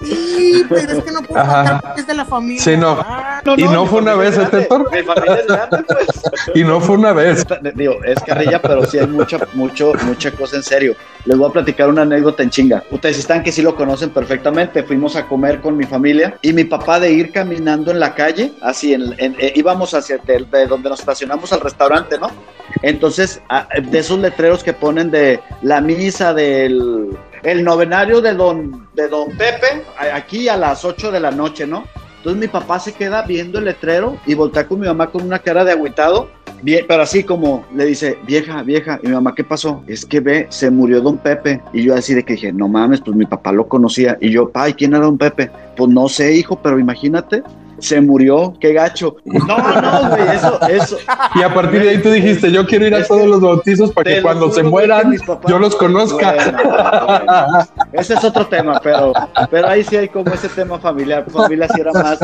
Y 0.00 0.62
pero 0.68 0.92
es 0.92 1.04
que 1.04 1.10
no 1.10 1.22
puedo 1.22 1.44
porque 1.82 2.00
es 2.00 2.06
de 2.06 2.14
la 2.14 2.24
familia. 2.24 2.62
Sí, 2.62 2.76
no. 2.76 2.98
Y 3.56 3.64
no 3.64 3.84
fue 3.86 4.00
una 4.00 4.14
vez, 4.14 4.38
¿eh, 4.38 4.46
Tetor? 4.50 4.90
Mi 4.92 5.02
familia 5.02 5.34
es 5.36 5.46
grande, 5.46 5.78
pues. 5.88 6.06
Y 6.54 6.62
no 6.64 6.80
fue 6.80 6.96
una 6.96 7.12
vez. 7.12 7.44
Digo, 7.74 7.94
es 8.04 8.18
carrilla, 8.20 8.62
pero 8.62 8.84
sí 8.86 8.98
hay 8.98 9.06
mucha, 9.06 9.38
mucho, 9.54 9.92
mucha 10.04 10.30
cosa 10.32 10.56
en 10.56 10.62
serio. 10.62 10.94
Les 11.24 11.36
voy 11.36 11.48
a 11.48 11.52
platicar 11.52 11.88
una 11.88 12.02
anécdota 12.02 12.42
en 12.42 12.50
chinga. 12.50 12.84
Ustedes 12.90 13.18
están 13.18 13.42
que 13.42 13.50
sí 13.52 13.60
lo 13.62 13.74
conocen 13.74 14.10
perfectamente. 14.10 14.82
Fuimos 14.84 15.16
a 15.16 15.26
comer 15.26 15.60
con 15.60 15.76
mi 15.76 15.84
familia 15.84 16.38
y 16.42 16.52
mi 16.52 16.64
papá 16.64 17.00
de 17.00 17.10
ir 17.10 17.32
caminando 17.32 17.90
en 17.90 17.98
la 18.00 18.14
calle, 18.14 18.52
así, 18.62 18.94
en, 18.94 19.14
en- 19.18 19.36
eh, 19.38 19.52
íbamos 19.56 19.94
hacia 19.94 20.18
de, 20.18 20.44
de 20.50 20.66
donde 20.66 20.88
nos 20.90 21.00
estacionamos 21.00 21.52
al 21.52 21.60
restaurante, 21.60 22.18
¿no? 22.18 22.30
Entonces, 22.82 23.40
a- 23.48 23.66
de 23.82 23.98
esos 23.98 24.18
letreros 24.18 24.62
que 24.62 24.72
ponen 24.72 25.10
de 25.10 25.40
la 25.62 25.80
misa 25.80 26.32
del 26.34 27.08
el 27.42 27.64
novenario 27.64 28.20
de 28.20 28.34
don, 28.34 28.88
de 28.94 29.08
don 29.08 29.30
Pepe, 29.36 29.84
aquí 30.12 30.48
a 30.48 30.56
las 30.56 30.84
8 30.84 31.10
de 31.10 31.20
la 31.20 31.30
noche, 31.30 31.66
¿no? 31.66 31.84
Entonces 32.18 32.40
mi 32.40 32.48
papá 32.48 32.78
se 32.80 32.92
queda 32.92 33.22
viendo 33.22 33.58
el 33.58 33.66
letrero 33.66 34.16
y 34.26 34.34
voltea 34.34 34.66
con 34.66 34.80
mi 34.80 34.86
mamá 34.86 35.08
con 35.10 35.22
una 35.22 35.38
cara 35.38 35.64
de 35.64 35.72
agüitado, 35.72 36.28
pero 36.88 37.02
así 37.02 37.22
como 37.22 37.64
le 37.74 37.86
dice, 37.86 38.18
vieja, 38.26 38.62
vieja, 38.62 38.98
y 39.02 39.06
mi 39.06 39.14
mamá, 39.14 39.34
¿qué 39.34 39.44
pasó? 39.44 39.82
Es 39.86 40.04
que 40.04 40.20
ve, 40.20 40.46
se 40.50 40.70
murió 40.70 41.00
don 41.00 41.18
Pepe. 41.18 41.62
Y 41.72 41.84
yo 41.84 41.94
así 41.94 42.14
de 42.14 42.24
que 42.24 42.32
dije, 42.34 42.52
no 42.52 42.68
mames, 42.68 43.00
pues 43.00 43.16
mi 43.16 43.26
papá 43.26 43.52
lo 43.52 43.68
conocía. 43.68 44.18
Y 44.20 44.30
yo, 44.30 44.50
ay, 44.54 44.74
¿quién 44.74 44.94
era 44.94 45.04
don 45.04 45.18
Pepe? 45.18 45.50
Pues 45.76 45.90
no 45.90 46.08
sé, 46.08 46.34
hijo, 46.34 46.60
pero 46.60 46.78
imagínate, 46.78 47.42
se 47.80 48.00
murió, 48.00 48.54
qué 48.60 48.72
gacho. 48.72 49.16
No, 49.24 49.56
no, 49.56 50.10
güey, 50.10 50.28
eso, 50.34 50.60
eso. 50.68 50.96
Y 51.34 51.42
a 51.42 51.52
partir 51.52 51.82
de 51.82 51.90
ahí 51.90 52.02
tú 52.02 52.10
dijiste, 52.10 52.50
yo 52.50 52.66
quiero 52.66 52.86
ir 52.86 52.94
a 52.94 53.04
todos 53.04 53.26
los 53.26 53.40
bautizos 53.40 53.92
para 53.92 54.10
que 54.10 54.22
cuando 54.22 54.46
juro, 54.46 54.54
se 54.54 54.62
mueran 54.62 55.14
yo 55.46 55.58
los 55.58 55.74
conozca. 55.76 56.34
Bueno, 56.34 56.58
bueno. 57.06 57.68
Ese 57.92 58.14
es 58.14 58.24
otro 58.24 58.46
tema, 58.46 58.80
pero, 58.82 59.12
pero 59.50 59.68
ahí 59.68 59.84
sí 59.84 59.96
hay 59.96 60.08
como 60.08 60.32
ese 60.32 60.48
tema 60.48 60.78
familiar. 60.78 61.24
Tu 61.24 61.30
familia 61.30 61.68
sí 61.74 61.80
era 61.80 61.92
más, 61.92 62.18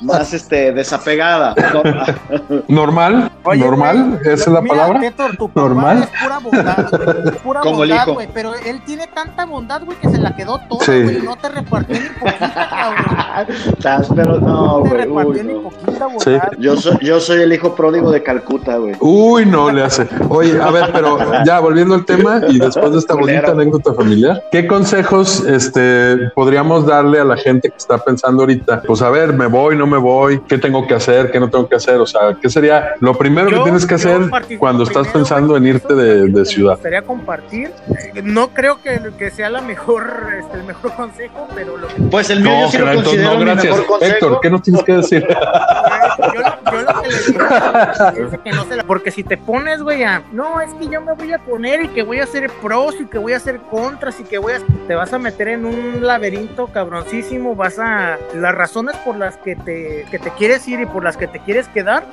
más 0.00 0.32
este, 0.32 0.72
desapegada. 0.72 1.54
¿no? 1.72 2.62
Normal, 2.68 3.30
normal, 3.56 4.20
esa 4.22 4.32
es 4.32 4.46
la 4.48 4.60
Mira, 4.60 4.74
palabra. 4.74 5.00
Tetor, 5.00 5.36
tu 5.36 5.48
papá 5.48 5.60
Normal. 5.60 6.02
es 6.02 6.22
pura 6.22 6.38
bondad, 6.38 6.88
güey. 6.90 7.28
Es 7.34 7.40
pura 7.42 7.60
Como 7.60 7.76
bondad, 7.78 8.08
güey. 8.08 8.28
Pero 8.34 8.54
él 8.54 8.80
tiene 8.84 9.06
tanta 9.08 9.44
bondad, 9.46 9.82
güey, 9.84 9.96
que 9.98 10.08
se 10.08 10.18
la 10.18 10.34
quedó 10.36 10.58
toda, 10.68 10.84
Sí. 10.84 11.02
güey. 11.02 11.22
No 11.22 11.36
te 11.36 11.48
repartió 11.48 11.98
ni 11.98 12.08
poquita, 12.20 12.68
cabrón. 12.70 13.46
Estás, 13.72 14.08
pero 14.14 14.38
no, 14.40 14.80
güey. 14.80 14.92
Repartió 15.04 15.32
uy, 15.32 15.42
ni 15.42 15.52
no. 15.54 15.62
poquita 15.62 16.06
bondad. 16.06 16.20
Sí. 16.24 16.56
Yo 16.58 16.76
soy, 16.76 16.98
yo 17.00 17.20
soy 17.20 17.42
el 17.42 17.52
hijo 17.52 17.74
pródigo 17.74 18.10
de 18.10 18.22
Calcuta, 18.22 18.76
güey. 18.76 18.94
Uy, 19.00 19.46
no 19.46 19.70
le 19.70 19.82
hace. 19.82 20.06
Oye, 20.28 20.60
a 20.60 20.70
ver, 20.70 20.90
pero 20.92 21.18
ya 21.44 21.60
volviendo 21.60 21.94
al 21.94 22.04
tema 22.04 22.40
y 22.48 22.58
después 22.60 22.92
de 22.92 22.98
esta 22.98 23.14
bonita 23.14 23.50
anécdota 23.52 23.94
familiar, 23.94 24.42
¿qué 24.50 24.66
consejos 24.66 25.44
este, 25.44 26.30
podríamos 26.34 26.86
darle 26.86 27.20
a 27.20 27.24
la 27.24 27.36
gente 27.36 27.70
que 27.70 27.76
está 27.76 27.98
pensando 27.98 28.42
ahorita? 28.42 28.82
Pues 28.86 29.02
a 29.02 29.10
ver, 29.10 29.32
me 29.32 29.46
voy, 29.46 29.76
no 29.76 29.86
me 29.86 29.98
voy, 29.98 30.40
qué 30.48 30.58
tengo 30.58 30.86
que 30.86 30.94
hacer, 30.94 31.30
qué 31.30 31.40
no 31.40 31.48
tengo 31.50 31.68
que 31.68 31.76
hacer, 31.76 31.96
o 31.96 32.06
sea, 32.06 32.36
¿qué 32.40 32.48
sería 32.48 32.94
lo 33.00 33.14
primero 33.16 33.48
que 33.48 33.58
tienes 33.60 33.86
que 33.86 33.94
hacer 33.94 34.20
cuando 34.58 34.82
estás 34.84 35.08
primero, 35.08 35.12
pensando 35.12 35.56
en 35.56 35.66
irte 35.66 35.94
de, 35.94 36.28
Me 36.28 36.44
ciudad? 36.44 36.74
gustaría 36.74 37.02
compartir. 37.02 37.70
Eh, 38.14 38.22
No 38.22 38.48
creo 38.48 38.80
que, 38.82 39.00
que 39.18 39.30
sea 39.30 39.50
la 39.50 39.60
mejor, 39.60 40.06
este, 40.38 40.58
el 40.58 40.64
mejor 40.64 40.92
consejo, 40.94 41.46
pero 41.54 41.76
lo 41.76 41.86
que 41.88 41.94
Pues 42.10 42.30
el 42.30 42.40
mío 42.40 42.50
No, 42.52 42.60
yo 42.66 42.70
sí 42.70 42.78
lo 42.78 42.84
Gerardo, 42.84 43.02
considero 43.04 43.30
no, 43.32 43.38
mi 43.38 43.44
gracias. 43.44 43.76
mejor 43.76 43.86
consejo. 43.86 44.12
Héctor, 44.14 44.38
¿qué 44.42 44.50
nos 44.50 44.62
tienes 44.62 44.82
que 44.88 44.96
decir? 44.96 45.26
yo, 45.28 46.40
lo- 46.40 46.72
yo 46.72 46.82
lo 46.82 47.02
que 47.02 47.08
les 47.08 47.26
digo 47.26 47.44
es 47.46 48.38
que 48.44 48.50
no 48.52 48.64
se 48.64 48.76
la- 48.76 48.84
porque 48.84 49.10
si 49.10 49.22
te 49.22 49.36
pones, 49.36 49.82
güey, 49.82 50.02
a 50.04 50.22
no, 50.32 50.60
es 50.60 50.72
que 50.74 50.88
yo 50.88 51.00
me 51.00 51.12
voy 51.12 51.32
a 51.32 51.38
poner 51.38 51.82
y 51.84 51.88
que 51.88 52.02
voy 52.02 52.20
a 52.20 52.24
hacer 52.24 52.50
pros 52.62 52.94
y 53.00 53.06
que 53.06 53.18
voy 53.18 53.34
a 53.34 53.36
hacer 53.36 53.58
contras 53.70 54.18
y 54.20 54.24
que 54.24 54.38
voy 54.38 54.54
a 54.54 54.60
te 54.86 54.94
vas 54.94 55.12
a 55.12 55.18
meter 55.18 55.48
en 55.48 55.66
un 55.66 56.04
laberinto 56.06 56.68
cabroncísimo, 56.68 57.54
vas 57.54 57.78
a 57.78 58.16
las 58.34 58.54
razones 58.54 58.96
por 58.98 59.16
las 59.16 59.36
que 59.36 59.54
te 59.56 60.06
que 60.10 60.18
te 60.18 60.30
quieres 60.30 60.66
ir 60.66 60.80
y 60.80 60.86
por 60.86 61.04
las 61.04 61.16
que 61.16 61.26
te 61.26 61.38
quieres 61.40 61.68
quedar, 61.68 62.04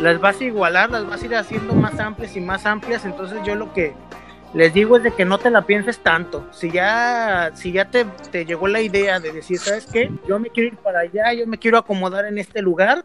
las 0.00 0.18
vas 0.20 0.40
a 0.40 0.44
igualar, 0.44 0.90
las 0.90 1.06
vas 1.06 1.22
a 1.22 1.26
ir 1.26 1.36
haciendo 1.36 1.74
más 1.74 1.98
amplias 2.00 2.34
y 2.36 2.40
más 2.40 2.64
amplias, 2.66 3.04
entonces 3.04 3.38
yo 3.44 3.54
lo 3.54 3.72
que 3.74 3.92
les 4.54 4.74
digo 4.74 4.96
es 4.96 5.02
de 5.02 5.12
que 5.12 5.24
no 5.24 5.38
te 5.38 5.50
la 5.50 5.62
pienses 5.62 5.98
tanto. 5.98 6.46
Si 6.52 6.70
ya, 6.70 7.50
si 7.54 7.72
ya 7.72 7.86
te, 7.86 8.04
te 8.30 8.44
llegó 8.44 8.68
la 8.68 8.80
idea 8.80 9.20
de 9.20 9.32
decir, 9.32 9.58
¿sabes 9.58 9.86
qué? 9.86 10.10
Yo 10.28 10.38
me 10.38 10.50
quiero 10.50 10.68
ir 10.68 10.76
para 10.76 11.00
allá, 11.00 11.32
yo 11.32 11.46
me 11.46 11.58
quiero 11.58 11.78
acomodar 11.78 12.26
en 12.26 12.38
este 12.38 12.62
lugar, 12.62 13.04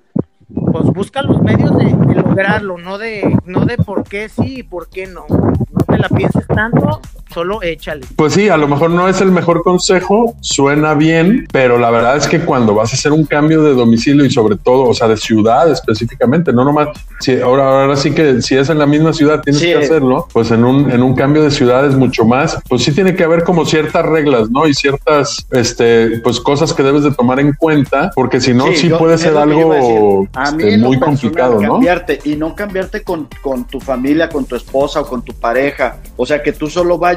pues 0.72 0.86
busca 0.86 1.22
los 1.22 1.42
medios 1.42 1.78
de, 1.78 1.86
de 1.86 2.16
lograrlo, 2.16 2.78
no 2.78 2.98
de, 2.98 3.40
no 3.46 3.66
de 3.66 3.78
por 3.78 4.04
qué 4.04 4.30
sí 4.30 4.60
y 4.60 4.64
por 4.64 4.90
qué 4.90 5.08
no. 5.08 5.26
No 5.30 5.80
te 5.88 5.98
la 5.98 6.10
pienses 6.10 6.46
tanto 6.48 7.02
solo 7.34 7.62
échale. 7.62 8.02
Pues 8.16 8.34
sí, 8.34 8.50
a 8.50 8.58
lo 8.58 8.68
mejor 8.68 8.90
no 8.90 9.08
es 9.08 9.22
el 9.22 9.32
mejor 9.32 9.64
consejo, 9.64 10.36
suena 10.42 10.94
bien, 10.94 11.48
pero 11.52 11.78
la 11.78 11.90
verdad 11.92 12.18
es 12.18 12.28
que 12.28 12.40
cuando 12.40 12.74
vas 12.74 12.92
a 12.94 12.96
hacer 12.96 13.12
un 13.12 13.26
cambio 13.26 13.62
de 13.64 13.74
domicilio 13.74 14.26
y 14.26 14.32
sobre 14.32 14.56
todo, 14.58 14.84
o 14.84 14.94
sea, 14.94 15.08
de 15.08 15.18
ciudad 15.18 15.70
específicamente, 15.72 16.54
no 16.54 16.64
nomás, 16.64 16.90
si 17.20 17.40
ahora, 17.40 17.82
ahora 17.84 17.96
sí 17.96 18.12
que 18.12 18.42
si 18.42 18.56
es 18.56 18.70
en 18.70 18.80
la 18.80 18.86
misma 18.86 19.14
ciudad 19.14 19.42
tienes 19.42 19.62
Sí. 19.62 19.68
que 19.68 19.76
hacerlo, 19.78 20.28
pues 20.34 20.52
en 20.52 20.64
un, 20.66 20.90
en 20.92 21.02
un 21.04 21.16
cambio 21.16 21.44
de 21.44 21.52
ciudad 21.52 21.86
es 21.86 21.96
mucho 21.96 22.26
más, 22.26 22.58
pues 22.70 22.84
sí 22.84 22.92
tiene 22.92 23.16
que 23.16 23.24
haber 23.24 23.44
como 23.44 23.66
ciertas 23.66 24.06
reglas, 24.06 24.50
¿no? 24.50 24.68
Y 24.68 24.74
ciertas, 24.74 25.46
este, 25.52 26.20
pues 26.22 26.40
cosas 26.40 26.74
que 26.74 26.84
debes 26.84 27.04
de 27.04 27.12
tomar 27.12 27.40
en 27.40 27.54
cuenta, 27.54 28.12
porque 28.16 28.40
si 28.42 28.54
no, 28.54 28.68
sí, 28.74 28.90
yo- 28.90 28.98
puede 28.98 29.18
ser 29.18 29.36
algo. 29.38 30.28
A 30.34 30.50
este, 30.50 30.78
muy 30.78 31.00
complicado, 31.00 31.60
¿no? 31.62 31.74
Cambiarte 31.74 32.20
y 32.24 32.36
no 32.36 32.56
cambiarte 32.56 33.04
con, 33.04 33.28
con 33.42 33.66
tu 33.66 33.80
familia, 33.80 34.30
con 34.30 34.46
tu 34.46 34.56
esposa 34.56 35.02
o 35.02 35.06
con 35.06 35.22
tu 35.24 35.34
pareja. 35.34 35.98
O 36.16 36.26
sea, 36.26 36.42
que 36.42 36.52
tú 36.54 36.70
solo 36.70 36.98
vayas 36.98 37.17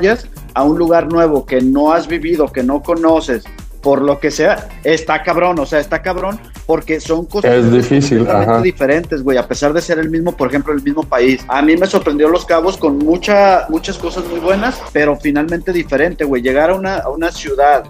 a 0.55 0.63
un 0.63 0.79
lugar 0.79 1.11
nuevo 1.11 1.47
que 1.47 1.61
no 1.61 1.93
has 1.93 2.07
vivido, 2.07 2.51
que 2.51 2.63
no 2.63 2.83
conoces, 2.83 3.45
por 3.81 4.03
lo 4.03 4.21
que 4.21 4.31
sea, 4.31 4.69
está 4.85 5.23
cabrón. 5.23 5.59
O 5.59 5.67
sea, 5.67 5.81
está 5.81 6.03
cabrón 6.03 6.39
porque 6.67 7.01
son 7.01 7.27
cosas 7.27 7.53
Es 7.53 7.73
difícil, 7.73 8.19
completamente 8.19 8.53
ajá. 8.53 8.63
diferentes, 8.63 9.23
güey, 9.23 9.39
a 9.39 9.49
pesar 9.49 9.73
de 9.73 9.81
ser 9.81 9.99
el 9.99 10.11
mismo, 10.11 10.37
por 10.37 10.49
ejemplo, 10.49 10.73
el 10.73 10.83
mismo 10.83 11.03
país. 11.03 11.45
A 11.49 11.63
mí 11.63 11.77
me 11.77 11.87
sorprendió 11.87 12.29
Los 12.29 12.45
Cabos 12.45 12.77
con 12.77 12.99
mucha, 12.99 13.67
muchas 13.69 13.99
cosas 13.99 14.25
muy 14.27 14.41
buenas, 14.41 14.81
pero 14.93 15.17
finalmente 15.17 15.73
diferente, 15.73 16.25
güey. 16.25 16.43
Llegar 16.43 16.71
a 16.71 16.75
una, 16.75 16.99
a 16.99 17.09
una 17.09 17.33
ciudad 17.33 17.85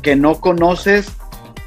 que 0.00 0.14
no 0.16 0.40
conoces 0.40 1.10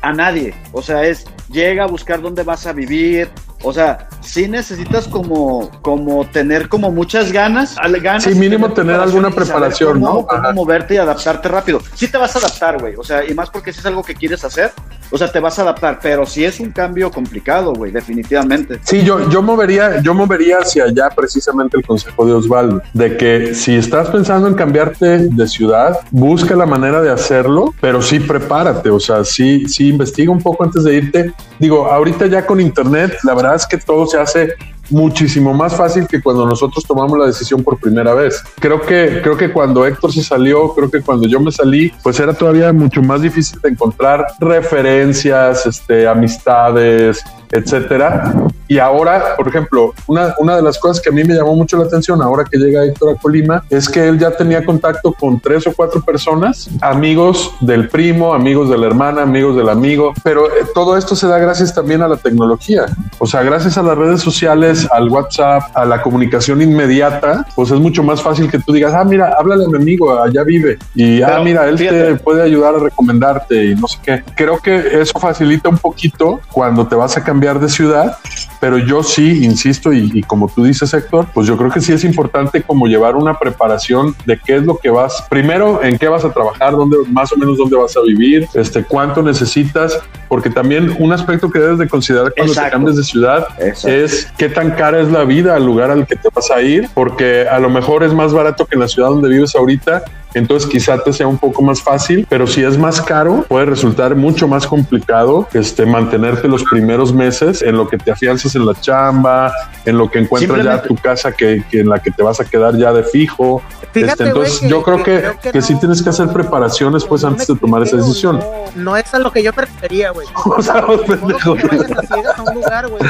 a 0.01 0.13
nadie, 0.13 0.53
o 0.71 0.81
sea, 0.81 1.03
es 1.03 1.25
llega 1.49 1.83
a 1.83 1.87
buscar 1.87 2.21
dónde 2.21 2.43
vas 2.43 2.67
a 2.67 2.73
vivir, 2.73 3.29
o 3.63 3.73
sea, 3.73 4.07
sí 4.25 4.47
necesitas 4.47 5.07
como, 5.07 5.69
como 5.81 6.25
tener 6.25 6.67
como 6.69 6.91
muchas 6.91 7.31
ganas, 7.31 7.75
ganas 8.01 8.23
Sí, 8.23 8.35
mínimo 8.35 8.71
tener 8.73 8.95
alguna 8.99 9.29
y 9.29 9.31
saber 9.31 9.45
preparación, 9.45 9.93
cómo- 10.01 10.05
¿no? 10.21 10.27
cómo 10.27 10.41
Ajá. 10.43 10.53
moverte 10.53 10.95
y 10.95 10.97
adaptarte 10.97 11.47
rápido. 11.47 11.79
Sí 11.93 12.07
te 12.07 12.17
vas 12.17 12.35
a 12.35 12.39
adaptar, 12.39 12.79
güey, 12.79 12.95
o 12.97 13.03
sea, 13.03 13.23
y 13.29 13.33
más 13.33 13.49
porque 13.49 13.71
si 13.71 13.79
es 13.79 13.85
algo 13.85 14.03
que 14.03 14.15
quieres 14.15 14.43
hacer, 14.43 14.71
o 15.11 15.17
sea, 15.17 15.31
te 15.31 15.39
vas 15.39 15.57
a 15.59 15.61
adaptar, 15.61 15.99
pero 16.01 16.25
sí 16.25 16.43
es 16.43 16.59
un 16.59 16.71
cambio 16.71 17.11
complicado, 17.11 17.73
güey, 17.73 17.91
definitivamente. 17.91 18.79
Sí, 18.83 19.03
yo, 19.03 19.29
yo 19.29 19.41
movería, 19.41 20.01
yo 20.01 20.13
movería 20.13 20.57
hacia 20.59 20.85
allá 20.85 21.09
precisamente 21.15 21.77
el 21.77 21.85
consejo 21.85 22.25
de 22.25 22.33
Osvaldo, 22.33 22.81
de 22.93 23.15
que 23.17 23.53
si 23.53 23.75
estás 23.75 24.09
pensando 24.09 24.47
en 24.47 24.55
cambiarte 24.55 25.19
de 25.29 25.47
ciudad, 25.47 25.99
busca 26.11 26.55
la 26.55 26.65
manera 26.65 27.01
de 27.01 27.11
hacerlo, 27.11 27.73
pero 27.79 28.01
sí 28.01 28.19
prepárate, 28.19 28.89
o 28.89 28.99
sea, 28.99 29.23
sí, 29.23 29.67
sí 29.67 29.89
investiga 29.89 30.31
un 30.31 30.41
poco 30.41 30.63
antes 30.63 30.83
de 30.83 30.95
irte. 30.95 31.33
Digo, 31.59 31.85
ahorita 31.85 32.25
ya 32.27 32.45
con 32.45 32.59
internet, 32.59 33.17
la 33.23 33.33
verdad 33.35 33.55
es 33.55 33.65
que 33.67 33.77
todo 33.77 34.07
se 34.07 34.14
hace 34.17 34.55
muchísimo 34.89 35.53
más 35.53 35.75
fácil 35.75 36.07
que 36.07 36.21
cuando 36.21 36.45
nosotros 36.45 36.85
tomamos 36.85 37.17
la 37.17 37.25
decisión 37.25 37.63
por 37.63 37.79
primera 37.79 38.13
vez. 38.13 38.43
Creo 38.59 38.81
que, 38.81 39.19
creo 39.21 39.37
que 39.37 39.51
cuando 39.51 39.85
Héctor 39.85 40.13
se 40.13 40.23
salió, 40.23 40.73
creo 40.73 40.89
que 40.89 41.01
cuando 41.01 41.27
yo 41.27 41.39
me 41.39 41.51
salí, 41.51 41.91
pues 42.03 42.19
era 42.19 42.33
todavía 42.33 42.71
mucho 42.73 43.01
más 43.01 43.21
difícil 43.21 43.59
de 43.61 43.69
encontrar 43.69 44.25
referencias, 44.39 45.65
este, 45.65 46.07
amistades, 46.07 47.23
etcétera. 47.55 48.33
Y 48.67 48.79
ahora, 48.79 49.35
por 49.37 49.47
ejemplo, 49.47 49.93
una, 50.07 50.33
una 50.39 50.55
de 50.55 50.61
las 50.63 50.79
cosas 50.79 50.99
que 50.99 51.09
a 51.09 51.11
mí 51.11 51.23
me 51.23 51.35
llamó 51.35 51.55
mucho 51.55 51.77
la 51.77 51.83
atención 51.83 52.19
ahora 52.21 52.43
que 52.49 52.57
llega 52.57 52.83
Héctor 52.83 53.15
a 53.15 53.21
Colima 53.21 53.63
es 53.69 53.87
que 53.87 54.07
él 54.07 54.17
ya 54.17 54.31
tenía 54.31 54.65
contacto 54.65 55.13
con 55.13 55.39
tres 55.39 55.67
o 55.67 55.73
cuatro 55.73 56.01
personas, 56.01 56.67
amigos 56.81 57.51
del 57.61 57.89
primo, 57.89 58.33
amigos 58.33 58.69
de 58.69 58.77
la 58.79 58.87
hermana, 58.87 59.21
amigos 59.21 59.55
del 59.55 59.69
amigo, 59.69 60.13
pero 60.23 60.47
eh, 60.47 60.65
todo 60.73 60.97
esto 60.97 61.15
se 61.15 61.27
da 61.27 61.37
gracias 61.37 61.75
también 61.75 62.01
a 62.01 62.07
la 62.07 62.17
tecnología. 62.17 62.85
O 63.19 63.27
sea, 63.27 63.43
gracias 63.43 63.77
a 63.77 63.83
las 63.83 63.95
redes 63.97 64.21
sociales, 64.21 64.87
al 64.91 65.09
WhatsApp, 65.09 65.61
a 65.75 65.85
la 65.85 66.01
comunicación 66.01 66.59
inmediata, 66.61 67.45
pues 67.55 67.69
es 67.69 67.79
mucho 67.79 68.01
más 68.01 68.21
fácil 68.21 68.49
que 68.49 68.57
tú 68.57 68.73
digas, 68.73 68.93
ah, 68.95 69.03
mira, 69.03 69.35
háblale 69.37 69.65
a 69.65 69.67
mi 69.67 69.77
amigo, 69.77 70.11
allá 70.19 70.43
vive. 70.43 70.79
Y, 70.95 71.21
ah, 71.21 71.27
Pero, 71.27 71.43
mira, 71.43 71.67
él 71.67 71.75
te 71.77 71.87
fíjate. 71.89 72.15
puede 72.15 72.41
ayudar 72.41 72.75
a 72.75 72.79
recomendarte 72.79 73.63
y 73.65 73.75
no 73.75 73.87
sé 73.87 73.99
qué. 74.03 74.23
Creo 74.35 74.57
que 74.57 75.01
eso 75.01 75.19
facilita 75.19 75.69
un 75.69 75.77
poquito 75.77 76.39
cuando 76.51 76.87
te 76.87 76.95
vas 76.95 77.15
a 77.15 77.23
cambiar 77.23 77.44
de 77.53 77.69
ciudad, 77.69 78.17
pero 78.59 78.77
yo 78.77 79.03
sí, 79.03 79.45
insisto, 79.45 79.93
y, 79.93 80.11
y 80.13 80.23
como 80.23 80.49
tú 80.53 80.63
dices, 80.63 80.93
Héctor, 80.93 81.27
pues 81.33 81.47
yo 81.47 81.57
creo 81.57 81.69
que 81.69 81.81
sí 81.81 81.93
es 81.93 82.03
importante 82.03 82.63
como 82.63 82.87
llevar 82.87 83.15
una 83.15 83.37
preparación 83.37 84.15
de 84.25 84.39
qué 84.43 84.57
es 84.57 84.63
lo 84.63 84.77
que 84.77 84.89
vas, 84.89 85.23
primero, 85.29 85.83
en 85.83 85.97
qué 85.97 86.07
vas 86.07 86.25
a 86.25 86.31
trabajar, 86.31 86.71
dónde, 86.71 86.97
más 87.09 87.31
o 87.31 87.37
menos 87.37 87.57
dónde 87.57 87.77
vas 87.77 87.95
a 87.95 88.01
vivir, 88.01 88.47
este, 88.53 88.83
cuánto 88.83 89.21
necesitas, 89.21 89.99
porque 90.27 90.49
también 90.49 90.95
un 90.99 91.13
aspecto 91.13 91.49
que 91.51 91.59
debes 91.59 91.77
de 91.77 91.87
considerar 91.87 92.33
cuando 92.33 92.53
te 92.53 92.59
Exacto. 92.59 92.71
cambias 92.71 92.97
de 92.97 93.03
ciudad 93.03 93.47
Exacto. 93.59 93.89
es 93.89 94.27
qué 94.37 94.49
tan 94.49 94.71
cara 94.71 94.99
es 94.99 95.11
la 95.11 95.23
vida 95.23 95.55
al 95.55 95.65
lugar 95.65 95.91
al 95.91 96.07
que 96.07 96.15
te 96.15 96.29
vas 96.33 96.49
a 96.51 96.61
ir, 96.61 96.89
porque 96.93 97.47
a 97.47 97.59
lo 97.59 97.69
mejor 97.69 98.03
es 98.03 98.13
más 98.13 98.33
barato 98.33 98.65
que 98.65 98.75
en 98.75 98.81
la 98.81 98.87
ciudad 98.87 99.09
donde 99.09 99.29
vives 99.29 99.55
ahorita, 99.55 100.03
entonces 100.35 100.69
quizá 100.69 100.97
te 101.03 101.11
sea 101.13 101.27
un 101.27 101.37
poco 101.37 101.61
más 101.61 101.81
fácil, 101.81 102.25
pero 102.29 102.45
si 102.45 102.63
es 102.63 102.77
más 102.77 103.01
caro, 103.01 103.43
puede 103.47 103.65
resultar 103.65 104.15
mucho 104.15 104.47
más 104.47 104.67
complicado 104.67 105.47
este, 105.53 105.85
mantenerte 105.85 106.47
los 106.47 106.63
primeros 106.63 107.13
meses 107.13 107.61
en 107.61 107.75
lo 107.77 107.87
que 107.87 107.97
te 107.97 108.11
afianzas 108.11 108.55
en 108.55 108.65
la 108.65 108.73
chamba, 108.79 109.51
en 109.85 109.97
lo 109.97 110.09
que 110.11 110.19
encuentras 110.19 110.63
ya 110.63 110.81
tu 110.81 110.95
casa 110.95 111.31
que, 111.31 111.63
que 111.69 111.79
en 111.79 111.89
la 111.89 111.99
que 111.99 112.11
te 112.11 112.21
vas 112.23 112.39
a 112.39 112.45
quedar 112.45 112.77
ya 112.77 112.93
de 112.93 113.03
fijo. 113.03 113.61
Fíjate, 113.91 114.11
Este, 114.11 114.23
entonces 114.27 114.59
que- 114.59 114.69
yo 114.69 114.83
creo 114.83 114.97
que 114.97 115.03
que, 115.05 115.19
creo 115.21 115.39
que 115.39 115.51
que 115.53 115.61
sí 115.61 115.75
tienes 115.79 116.01
que 116.03 116.09
hacer 116.09 116.27
preparaciones 116.29 117.05
pues 117.05 117.21
no 117.23 117.29
antes 117.29 117.47
de 117.47 117.55
tomar 117.55 117.81
esa 117.83 117.95
decisión. 117.97 118.39
No, 118.39 118.45
no 118.75 118.97
es 118.97 119.13
a 119.13 119.19
lo 119.19 119.31
que 119.31 119.41
yo 119.41 119.51
me 119.55 119.61
refería, 119.63 120.11
güey. 120.11 120.27
O 120.45 120.61
sea, 120.61 120.81
Modo 120.81 121.01
pendejo. 121.03 121.55
que 121.55 121.67
vayas 121.67 121.91
a 121.91 122.01
ciegas 122.13 122.37
a 122.39 122.43
un 122.43 122.55
lugar, 122.55 122.87
güey, 122.89 123.01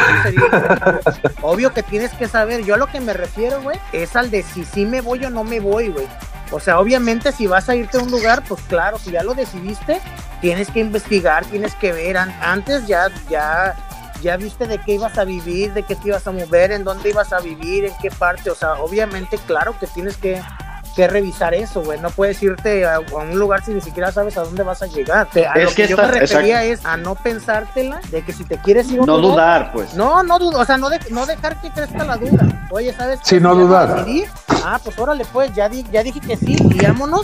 Obvio 1.42 1.74
que 1.74 1.84
tienes 1.84 2.12
que 2.14 2.28
saber. 2.28 2.64
Yo 2.64 2.76
a 2.76 2.78
lo 2.78 2.88
que 2.88 3.00
me 3.00 3.14
refiero, 3.14 3.62
güey, 3.62 3.78
es 3.94 4.16
al 4.16 4.30
de 4.32 4.44
si 4.44 4.64
sí 4.66 4.86
me 4.86 5.02
voy 5.02 5.24
o 5.26 5.30
no 5.30 5.44
me 5.44 5.60
voy, 5.60 5.90
güey. 5.90 6.06
O 6.52 6.60
sea, 6.60 6.80
obviamente 6.80 7.32
si 7.32 7.48
vas 7.48 7.68
a 7.70 7.76
irte 7.76 7.98
a 7.98 8.02
un 8.02 8.12
lugar, 8.12 8.44
pues 8.48 8.62
claro, 8.68 8.98
si 9.00 9.12
ya 9.12 9.24
lo 9.24 9.34
decidiste, 9.34 10.00
tienes 10.42 10.70
que 10.70 10.80
investigar, 10.80 11.44
tienes 11.46 11.74
que 11.76 11.92
ver. 11.92 12.18
An- 12.18 12.36
Antes 12.42 12.86
ya, 12.88 13.08
ya, 13.30 13.76
ya 14.22 14.38
viste 14.38 14.68
de 14.68 14.78
qué 14.78 14.94
ibas 14.94 15.18
a 15.18 15.24
vivir, 15.26 15.74
de 15.74 15.84
qué 15.84 15.96
te 15.96 16.10
ibas 16.10 16.28
a 16.28 16.32
mover, 16.32 16.72
en 16.72 16.84
dónde 16.84 17.10
ibas 17.10 17.34
a 17.34 17.40
vivir, 17.40 17.86
en 17.86 17.94
qué 18.02 18.12
parte. 18.12 18.50
O 18.52 18.56
sea, 18.56 18.74
obviamente, 18.74 19.38
claro 19.48 19.76
que 19.80 19.88
tienes 19.88 20.18
que, 20.18 20.42
que 20.96 21.08
revisar 21.08 21.54
eso, 21.54 21.82
güey. 21.84 22.00
No 22.00 22.10
puedes 22.10 22.42
irte 22.42 22.86
a, 22.86 22.96
a 22.96 23.00
un 23.00 23.38
lugar 23.38 23.64
si 23.64 23.74
ni 23.74 23.82
siquiera 23.82 24.12
sabes 24.12 24.38
a 24.38 24.44
dónde 24.44 24.64
vas 24.64 24.82
a 24.82 24.88
llegar. 24.88 25.28
Te- 25.32 25.46
A 25.46 25.54
Es 25.54 25.64
lo 25.66 25.70
que 25.70 25.76
que, 25.76 25.88
yo 25.90 25.96
está- 25.96 26.08
me 26.12 26.20
refería 26.20 26.64
exacto. 26.66 26.88
es 26.90 26.94
a 26.94 26.98
no 26.98 27.16
pensártela 27.16 28.00
de 28.12 28.24
que 28.24 28.34
si 28.34 28.44
te 28.46 28.58
quieres 28.58 28.90
ir 28.90 29.00
a 29.00 29.02
un 29.02 29.08
No 29.08 29.18
lugar- 29.18 29.32
dudar, 29.36 29.72
pues. 29.74 29.94
No, 29.96 30.24
no 30.24 30.40
dudo, 30.40 30.60
o 30.60 30.66
sea, 30.66 30.78
no, 30.78 30.90
de- 30.90 31.00
no 31.10 31.26
dejar 31.26 31.60
que 31.62 31.70
crezca 31.72 32.04
la 32.04 32.18
duda. 32.18 32.68
Oye, 32.72 32.94
¿sabes? 32.94 33.20
Sí, 33.24 33.40
no 33.40 33.56
dudar. 33.56 34.06
Ah, 34.64 34.80
pues 34.84 34.98
órale, 34.98 35.26
pues, 35.32 35.54
ya, 35.54 35.70
di- 35.70 35.86
ya 35.92 36.02
dije 36.04 36.20
que 36.20 36.38
sí, 36.38 36.56
y 36.60 36.86
vámonos. 36.86 37.24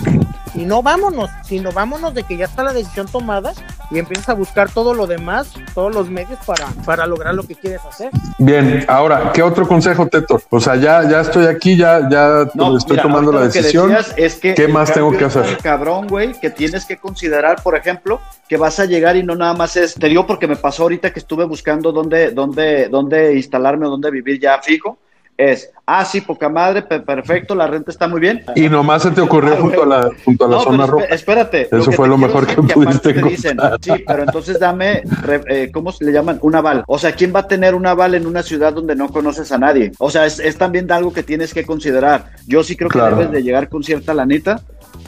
Y 0.53 0.65
no 0.65 0.83
vámonos, 0.83 1.29
sino 1.45 1.71
vámonos 1.71 2.13
de 2.13 2.23
que 2.23 2.35
ya 2.35 2.43
está 2.43 2.61
la 2.63 2.73
decisión 2.73 3.07
tomada 3.07 3.53
y 3.89 3.99
empiezas 3.99 4.27
a 4.27 4.33
buscar 4.33 4.69
todo 4.69 4.93
lo 4.93 5.07
demás, 5.07 5.47
todos 5.73 5.95
los 5.95 6.09
medios 6.09 6.37
para, 6.45 6.67
para 6.85 7.07
lograr 7.07 7.33
lo 7.33 7.43
que 7.43 7.55
quieres 7.55 7.79
hacer. 7.89 8.11
Bien, 8.37 8.83
ahora, 8.89 9.31
¿qué 9.33 9.41
otro 9.43 9.65
consejo, 9.65 10.07
Teto? 10.07 10.41
O 10.49 10.59
sea, 10.59 10.75
ya, 10.75 11.07
ya 11.09 11.21
estoy 11.21 11.45
aquí, 11.45 11.77
ya, 11.77 12.01
ya 12.09 12.47
No, 12.53 12.75
estoy 12.77 12.97
mira, 12.97 13.03
tomando 13.03 13.31
la 13.31 13.39
ahorita 13.39 13.60
que 13.61 13.77
decías 13.77 14.13
es 14.17 14.35
que 14.35 14.53
¿Qué 14.53 14.67
más 14.67 14.93
tengo 14.93 15.11
que 15.11 15.25
hacer? 15.25 15.57
Cabrón, 15.57 16.07
güey, 16.07 16.33
que 16.39 16.49
tienes 16.49 16.85
que 16.85 16.97
considerar, 16.97 17.61
por 17.61 17.75
ejemplo, 17.75 18.19
que 18.47 18.57
vas 18.57 18.79
a 18.79 18.85
llegar 18.85 19.15
y 19.15 19.23
no 19.23 19.35
nada 19.35 19.53
más 19.53 19.75
es, 19.77 19.95
te 19.95 20.07
digo 20.07 20.25
porque 20.25 20.47
me 20.47 20.55
pasó 20.55 20.83
ahorita 20.83 21.11
que 21.11 21.19
estuve 21.19 21.45
buscando 21.45 21.91
dónde, 21.91 22.31
dónde, 22.31 22.87
dónde 22.89 23.35
instalarme 23.35 23.87
o 23.87 23.89
dónde 23.89 24.11
vivir 24.11 24.39
ya 24.39 24.61
fijo, 24.61 24.97
es, 25.37 25.71
ah, 25.87 26.05
sí, 26.05 26.21
poca 26.21 26.49
madre, 26.49 26.83
pe- 26.83 26.99
perfecto, 26.99 27.55
la 27.55 27.65
renta 27.65 27.89
está 27.89 28.07
muy 28.07 28.19
bien. 28.19 28.43
Y 28.55 28.69
nomás 28.69 29.01
se 29.03 29.11
te 29.11 29.21
ocurrió 29.21 29.53
Ah, 29.53 29.57
junto 29.59 29.83
a 29.83 29.85
la, 29.87 30.09
junto 30.23 30.45
a 30.45 30.47
la 30.47 30.55
No, 30.57 30.63
zona 30.63 30.85
roja. 30.85 31.05
esp- 31.07 31.13
espérate. 31.13 31.67
Eso 31.71 31.91
fue 31.91 32.07
lo 32.07 32.17
mejor 32.17 32.45
que 32.45 32.55
pudiste 32.61 33.13
te 33.13 33.21
dicen, 33.23 33.51
encontrar. 33.53 33.79
sí, 33.81 34.03
pero 34.05 34.23
entonces 34.23 34.59
dame, 34.59 35.01
re- 35.23 35.41
eh, 35.47 35.71
¿cómo 35.73 35.91
se 35.91 36.05
le 36.05 36.11
llaman? 36.11 36.37
Un 36.41 36.55
aval. 36.55 36.83
O 36.87 36.99
sea, 36.99 37.13
¿quién 37.13 37.33
va 37.35 37.39
a 37.41 37.47
tener 37.47 37.73
un 37.73 37.87
aval 37.87 38.13
en 38.13 38.27
una 38.27 38.43
ciudad 38.43 38.71
donde 38.73 38.95
no 38.95 39.09
conoces 39.09 39.51
a 39.51 39.57
nadie? 39.57 39.91
O 39.97 40.11
sea, 40.11 40.25
es, 40.27 40.39
es 40.39 40.57
también 40.57 40.91
algo 40.91 41.11
que 41.11 41.23
tienes 41.23 41.53
que 41.53 41.65
considerar. 41.65 42.31
Yo 42.45 42.63
sí 42.63 42.75
creo 42.75 42.89
que 42.89 42.99
Claro. 42.99 43.15
debes 43.15 43.31
de 43.31 43.41
llegar 43.41 43.67
con 43.69 43.83
cierta 43.83 44.13
lanita, 44.13 44.61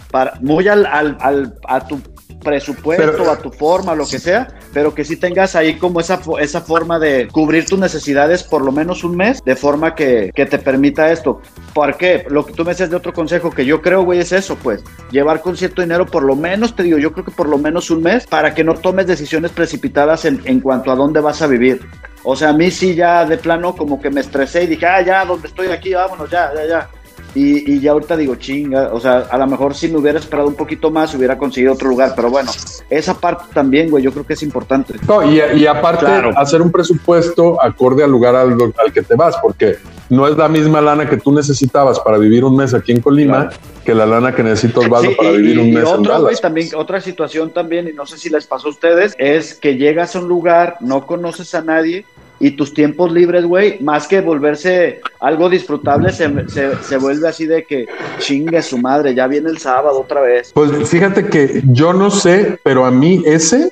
para, 0.10 0.34
muy 0.42 0.68
al, 0.68 0.86
al, 0.86 1.18
al- 1.20 1.54
a 1.68 1.88
tu 1.88 2.00
presupuesto, 2.44 3.12
Pero- 3.18 3.32
a 3.32 3.38
tu 3.38 3.52
forma, 3.52 3.96
lo 3.96 4.06
que 4.08 4.20
sea, 4.20 4.48
pero 4.74 4.94
que 4.94 5.06
sí 5.06 5.18
tengas 5.18 5.56
ahí 5.56 5.76
como 5.76 6.00
esa, 6.00 6.20
esa 6.40 6.62
forma 6.62 7.00
de 7.00 7.28
cubrir 7.32 7.66
tus 7.66 7.80
necesidades 7.80 8.44
por 8.44 8.64
lo 8.64 8.72
menos 8.72 9.04
un 9.04 9.16
mes, 9.16 9.44
de 9.44 9.56
forma 9.56 9.96
que, 9.96 10.32
que 10.34 10.46
te 10.46 10.58
permita 10.58 11.12
esto. 11.12 11.42
¿Por 11.74 11.96
qué? 11.98 12.26
Lo 12.30 12.46
que 12.46 12.54
tú 12.54 12.64
me 12.64 12.72
decías 12.72 12.90
de 12.90 12.96
otro 12.96 13.14
consejo 13.14 13.52
que 13.52 13.66
yo 13.66 13.82
creo, 13.82 14.04
güey, 14.04 14.20
es 14.20 14.32
eso, 14.32 14.56
pues, 14.56 14.84
llevar 15.12 15.42
con 15.42 15.56
cierto 15.56 15.82
dinero 15.82 16.06
por 16.06 16.24
lo 16.24 16.36
menos, 16.36 16.76
te 16.76 16.84
digo, 16.84 16.98
yo 16.98 17.14
creo 17.14 17.26
que 17.26 17.32
por 17.32 17.48
lo 17.48 17.58
menos 17.58 17.92
un 17.92 18.02
mes, 18.02 18.26
para 18.26 18.54
que 18.54 18.64
no 18.64 18.74
tomes 18.76 19.08
decisiones 19.08 19.52
precipitadas 19.52 20.26
en, 20.26 20.42
en 20.46 20.60
cuanto 20.60 20.92
a 20.92 20.96
dónde 20.96 21.20
vas 21.20 21.42
a 21.42 21.48
vivir. 21.48 21.82
O 22.24 22.36
sea, 22.36 22.50
a 22.50 22.54
mí 22.54 22.72
sí 22.72 22.96
ya 22.96 23.26
de 23.26 23.38
plano 23.38 23.76
como 23.76 24.02
que 24.02 24.10
me 24.10 24.22
estresé 24.22 24.64
y 24.64 24.68
dije, 24.68 24.86
ah, 24.86 25.02
ya, 25.02 25.26
donde 25.26 25.48
estoy 25.48 25.68
aquí, 25.68 25.94
vámonos, 25.94 26.30
ya, 26.30 26.52
ya, 26.56 26.66
ya. 26.66 26.90
Y, 27.36 27.72
y 27.74 27.80
ya 27.80 27.92
ahorita 27.94 28.16
digo, 28.16 28.36
chinga, 28.36 28.90
o 28.94 29.00
sea, 29.00 29.26
a 29.30 29.38
lo 29.40 29.48
mejor 29.48 29.74
si 29.74 29.88
me 29.88 29.98
hubiera 29.98 30.20
esperado 30.20 30.48
un 30.48 30.54
poquito 30.56 30.92
más, 30.92 31.16
hubiera 31.16 31.36
conseguido 31.38 31.74
otro 31.74 31.90
lugar, 31.90 32.14
pero 32.16 32.30
bueno, 32.30 32.52
esa 32.92 33.16
parte 33.16 33.46
también, 33.54 33.90
güey, 33.90 34.04
yo 34.04 34.12
creo 34.12 34.24
que 34.26 34.34
es 34.34 34.44
importante. 34.44 34.94
No, 35.08 35.24
y, 35.24 35.42
y 35.56 35.66
aparte, 35.66 36.06
Claro. 36.06 36.32
hacer 36.38 36.62
un 36.62 36.72
presupuesto 36.72 37.60
acorde 37.62 38.04
al 38.04 38.12
lugar 38.12 38.36
al, 38.36 38.52
al 38.54 38.94
que 38.94 39.02
te 39.02 39.16
vas, 39.16 39.36
porque 39.42 39.78
no 40.10 40.28
es 40.28 40.38
la 40.38 40.48
misma 40.48 40.80
lana 40.80 41.10
que 41.10 41.18
tú 41.18 41.32
necesitabas 41.34 42.00
para 42.02 42.18
vivir 42.20 42.44
un 42.46 42.56
mes 42.56 42.74
aquí 42.74 42.92
en 42.92 43.02
Colima 43.02 43.50
que 43.84 43.94
la 43.96 44.06
lana 44.06 44.34
que 44.34 44.44
necesita 44.44 44.80
Osvaldo 44.82 45.10
Sí, 45.10 45.16
para 45.18 45.32
y- 45.32 45.38
vivir 45.38 45.60
un 45.60 45.74
mes 45.74 45.84
en 45.84 45.88
otro, 45.90 46.14
güey, 46.14 46.24
Dallas. 46.26 46.42
también, 46.42 46.70
otra 46.76 47.02
situación 47.02 47.52
también, 47.52 47.88
y 47.88 47.94
no 47.94 48.06
sé 48.06 48.18
si 48.18 48.30
les 48.30 48.46
pasó 48.48 48.68
a 48.68 48.72
ustedes, 48.72 49.14
es 49.18 49.56
que 49.56 49.76
llegas 49.76 50.16
a 50.16 50.20
un 50.20 50.28
lugar, 50.30 50.78
no 50.82 51.06
conoces 51.08 51.54
a 51.56 51.62
nadie 51.62 52.06
y 52.44 52.52
tus 52.52 52.74
tiempos 52.74 53.10
libres, 53.10 53.46
güey, 53.46 53.80
más 53.80 54.06
que 54.06 54.20
volverse 54.20 55.00
algo 55.22 55.50
disfrutable, 55.50 56.12
se, 56.12 56.50
se, 56.50 56.76
se 56.84 56.98
vuelve 56.98 57.30
así 57.30 57.46
de 57.46 57.64
que 57.64 57.88
chingue 58.20 58.62
su 58.62 58.78
madre, 58.78 59.16
ya 59.16 59.28
viene 59.28 59.50
el 59.50 59.60
sábado 59.60 60.02
otra 60.02 60.20
vez. 60.20 60.52
Pues 60.54 60.89
fíjate 60.89 61.28
que 61.28 61.64
yo 61.68 61.94
no 61.94 62.12
sé, 62.12 62.60
pero 62.62 62.84
a 62.86 62.91
mí 62.91 63.24
ese, 63.26 63.72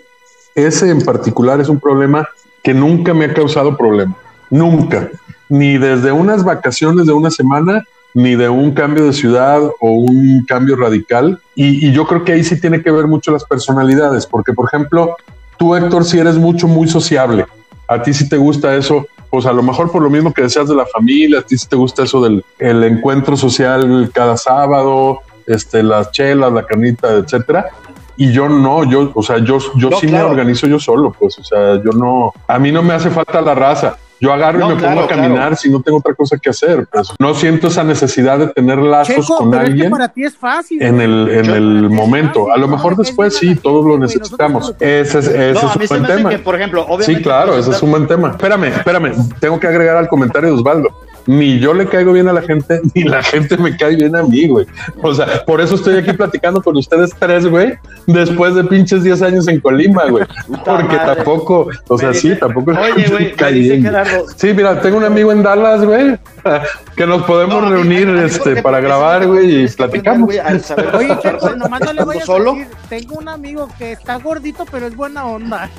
ese 0.56 0.90
en 0.90 1.02
particular 1.02 1.60
es 1.60 1.68
un 1.68 1.82
problema 1.82 2.26
que 2.64 2.74
nunca 2.74 3.14
me 3.14 3.26
ha 3.26 3.34
causado 3.34 3.76
problema. 3.76 4.16
Nunca. 4.50 5.10
Ni 5.50 5.78
desde 5.78 6.14
unas 6.14 6.46
vacaciones 6.46 7.08
de 7.08 7.12
una 7.12 7.30
semana, 7.30 7.84
ni 8.14 8.36
de 8.38 8.48
un 8.48 8.72
cambio 8.72 9.06
de 9.06 9.12
ciudad 9.12 9.62
o 9.82 9.92
un 9.92 10.46
cambio 10.48 10.78
radical. 10.78 11.42
Y, 11.56 11.92
yo 11.92 12.08
creo 12.08 12.24
que 12.24 12.32
ahí 12.32 12.46
sí 12.46 12.58
tiene 12.62 12.82
que 12.82 12.92
ver 12.92 13.08
mucho 13.08 13.32
las 13.32 13.44
personalidades, 13.44 14.26
porque 14.26 14.54
por 14.54 14.70
ejemplo, 14.70 15.18
tú 15.58 15.76
Héctor, 15.76 16.06
si 16.06 16.20
eres 16.20 16.38
mucho, 16.38 16.70
muy 16.70 16.88
sociable, 16.88 17.46
a 17.94 18.02
ti 18.02 18.14
sí 18.14 18.30
te 18.30 18.38
gusta 18.38 18.76
eso, 18.76 19.06
pues 19.30 19.46
a 19.46 19.52
lo 19.52 19.62
mejor 19.64 19.92
por 19.92 20.02
lo 20.02 20.10
mismo 20.10 20.34
que 20.34 20.44
deseas 20.44 20.70
de 20.70 20.76
la 20.76 20.86
familia, 20.86 21.40
a 21.40 21.42
ti 21.42 21.58
sí 21.58 21.68
te 21.68 21.76
gusta 21.76 22.04
eso 22.04 22.22
del 22.22 22.44
el 22.58 22.84
encuentro 22.84 23.36
social 23.36 24.10
cada 24.14 24.38
sábado, 24.38 25.20
este, 25.46 25.84
las 25.84 26.12
chelas, 26.12 26.54
la 26.54 26.66
carnita, 26.66 27.14
etcétera. 27.16 27.70
Y 28.16 28.32
yo 28.32 28.48
no, 28.48 28.84
yo, 28.90 29.12
o 29.14 29.24
sea, 29.24 29.40
yo, 29.40 29.58
yo 29.76 29.90
No, 29.90 29.98
sí 29.98 30.08
claro. 30.08 30.26
me 30.26 30.32
organizo 30.32 30.68
yo 30.68 30.80
solo, 30.80 31.12
pues, 31.18 31.38
o 31.40 31.44
sea, 31.44 31.82
yo 31.84 31.92
no, 31.92 32.34
a 32.48 32.60
mí 32.60 32.72
no 32.72 32.82
me 32.84 32.94
hace 32.94 33.10
falta 33.10 33.42
la 33.42 33.56
raza. 33.56 33.98
Yo 34.22 34.32
agarro 34.32 34.60
No, 34.60 34.72
y 34.72 34.76
me 34.76 34.80
claro, 34.80 34.94
pongo 34.96 35.06
a 35.06 35.10
caminar 35.10 35.36
claro. 35.38 35.56
si 35.56 35.70
no 35.70 35.82
tengo 35.82 35.98
otra 35.98 36.14
cosa 36.14 36.38
que 36.38 36.52
hacer. 36.52 36.88
Pues. 36.92 37.10
No 37.20 37.34
siento 37.34 37.68
esa 37.70 37.84
necesidad 37.84 38.38
de 38.38 38.48
tener 38.50 38.78
lazos 38.78 39.16
Checo, 39.16 39.38
con 39.38 39.50
pero 39.52 39.64
es 39.64 39.68
que 39.68 39.72
alguien 39.74 39.92
para 39.92 40.08
ti 40.10 40.24
es 40.24 40.38
fácil. 40.38 40.82
en 40.82 41.02
el, 41.02 41.28
en 41.30 41.44
Yo- 41.44 41.56
el 41.56 41.90
momento. 41.90 42.42
fácil, 42.46 42.54
A 42.54 42.58
lo 42.58 42.68
mejor 42.68 42.92
es 42.94 42.98
después 43.00 43.36
sí, 43.36 43.56
todos 43.56 43.84
lo 43.86 43.98
necesitamos. 43.98 44.76
Ese 44.80 45.20
es, 45.20 45.28
ese 45.28 45.54
No, 45.54 45.60
es 45.60 45.76
un 45.76 45.88
buen 45.88 46.06
tema. 46.06 46.30
que, 46.30 46.38
por 46.40 46.56
ejemplo, 46.56 46.84
obviamente... 46.84 47.16
Sí, 47.16 47.22
claro, 47.22 47.58
ese 47.58 47.72
es 47.72 47.82
un 47.82 47.90
buen 47.92 48.06
tema. 48.08 48.30
Espérame, 48.30 48.66
espérame, 48.66 49.12
tengo 49.40 49.60
que 49.60 49.66
agregar 49.68 49.98
al 49.98 50.08
comentario 50.08 50.50
de 50.50 50.56
Osvaldo. 50.56 50.90
Ni 51.28 51.60
yo 51.60 51.74
le 51.74 51.86
caigo 51.88 52.14
bien 52.14 52.28
a 52.28 52.34
la 52.34 52.42
gente, 52.42 52.82
ni 52.96 53.04
la 53.04 53.22
gente 53.24 53.58
me 53.58 53.76
cae 53.78 53.96
bien 53.96 54.16
a 54.16 54.24
mí, 54.24 54.48
güey. 54.48 54.66
O 55.02 55.14
sea, 55.14 55.46
por 55.46 55.62
eso 55.62 55.76
estoy 55.76 55.98
aquí 55.98 56.14
platicando 56.14 56.62
con 56.62 56.76
ustedes 56.78 57.12
tres, 57.20 57.46
güey, 57.48 57.74
después 58.08 58.56
de 58.56 58.64
pinches 58.64 59.04
10 59.04 59.22
años 59.22 59.48
en 59.48 59.60
Colima, 59.60 60.06
güey. 60.06 60.26
Porque 60.66 60.96
madre. 60.98 61.16
tampoco, 61.16 61.68
o 61.88 61.98
sea, 61.98 62.10
Me 62.10 62.16
sí, 62.16 62.30
dice- 62.30 62.40
tampoco 62.40 62.72
Oye, 62.72 63.08
güey, 63.10 63.36
me 63.40 63.52
dice. 63.52 63.82
Gerardo, 63.82 64.26
Sí, 64.36 64.54
mira, 64.54 64.80
tengo 64.82 64.98
un 64.98 65.04
amigo 65.04 65.32
en 65.32 65.44
Dallas, 65.44 65.86
güey, 65.86 66.18
que 66.96 67.06
nos 67.06 67.24
podemos 67.24 67.62
No, 67.62 67.70
reunir 67.70 68.10
este, 68.10 68.62
para 68.62 68.80
grabar, 68.80 69.28
güey, 69.28 69.64
y 69.64 69.68
platicamos. 69.68 70.34
saber 70.64 70.90
Oye, 70.96 71.18
nomás 71.58 71.82
no 71.82 71.94
le 71.94 72.04
vayas 72.04 72.26
solo. 72.26 72.52
a 72.52 72.56
decir, 72.56 72.68
tengo 72.90 73.16
un 73.16 73.30
amigo 73.30 73.70
que 73.78 73.92
está 73.94 74.16
gordito, 74.18 74.66
pero 74.72 74.88
es 74.88 74.96
buena 74.96 75.26
onda. 75.26 75.70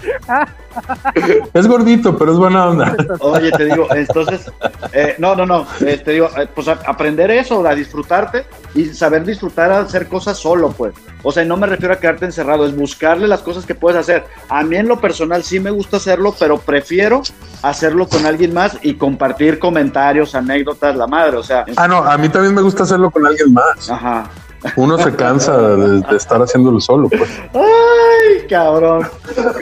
Es 1.55 1.67
gordito, 1.67 2.17
pero 2.17 2.33
es 2.33 2.39
buena 2.39 2.67
onda. 2.69 2.97
Oye, 3.21 3.51
te 3.53 3.65
digo, 3.67 3.87
entonces, 3.95 4.51
eh, 4.93 5.15
no, 5.19 5.35
no, 5.35 5.47
no, 5.47 5.67
eh, 5.81 6.01
te 6.05 6.13
digo, 6.13 6.29
eh, 6.37 6.49
pues 6.55 6.69
a- 6.69 6.79
aprender 6.87 7.31
eso, 7.31 7.67
a 7.67 7.75
disfrutarte 7.75 8.47
y 8.75 8.87
saber 8.87 9.25
disfrutar 9.25 9.71
a 9.71 9.81
hacer 9.81 10.09
cosas 10.09 10.39
solo, 10.39 10.71
pues. 10.71 10.95
O 11.25 11.31
sea, 11.31 11.45
no 11.45 11.57
me 11.57 11.67
refiero 11.67 11.95
a 11.95 11.99
quedarte 11.99 12.25
encerrado, 12.25 12.67
es 12.67 12.75
buscarle 12.75 13.29
las 13.29 13.41
cosas 13.43 13.65
que 13.65 13.75
puedes 13.77 13.99
hacer. 14.01 14.25
A 14.49 14.63
mí 14.65 14.77
en 14.77 14.89
lo 14.89 15.01
personal 15.01 15.45
sí 15.45 15.61
me 15.61 15.71
gusta 15.71 15.99
hacerlo, 15.99 16.35
pero 16.39 16.59
prefiero 16.59 17.23
hacerlo 17.63 18.09
con 18.09 18.27
alguien 18.27 18.53
más 18.53 18.77
y 18.83 18.95
compartir 18.95 19.59
comentarios, 19.61 20.35
anécdotas, 20.35 20.97
la 20.97 21.07
madre, 21.07 21.37
o 21.37 21.43
sea. 21.43 21.65
Ah, 21.77 21.87
no, 21.87 21.99
a 21.99 22.17
mí 22.19 22.29
también 22.29 22.55
me 22.55 22.63
gusta 22.63 22.83
hacerlo 22.83 23.11
con 23.11 23.25
alguien 23.25 23.53
más. 23.53 23.89
Ajá. 23.89 24.29
Uno 24.77 24.99
se 24.99 25.15
cansa 25.15 25.57
de, 25.59 26.01
de 26.01 26.17
estar 26.17 26.41
haciéndolo 26.41 26.81
solo, 26.81 27.09
pues. 27.09 27.29
Ay, 27.53 28.47
cabrón. 28.49 29.09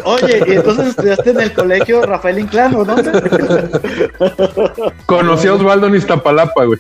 Oye, 0.05 0.44
y 0.46 0.53
entonces 0.53 0.88
estudiaste 0.88 1.30
en 1.30 1.40
el 1.40 1.53
colegio 1.53 2.03
Rafael 2.03 2.38
Inclán, 2.38 2.74
¿o 2.74 2.84
dónde? 2.84 3.11
Conocí 5.07 5.48
a 5.48 5.55
Osvaldo 5.55 5.86
en 5.86 5.96
Iztapalapa, 5.96 6.64
güey. 6.64 6.78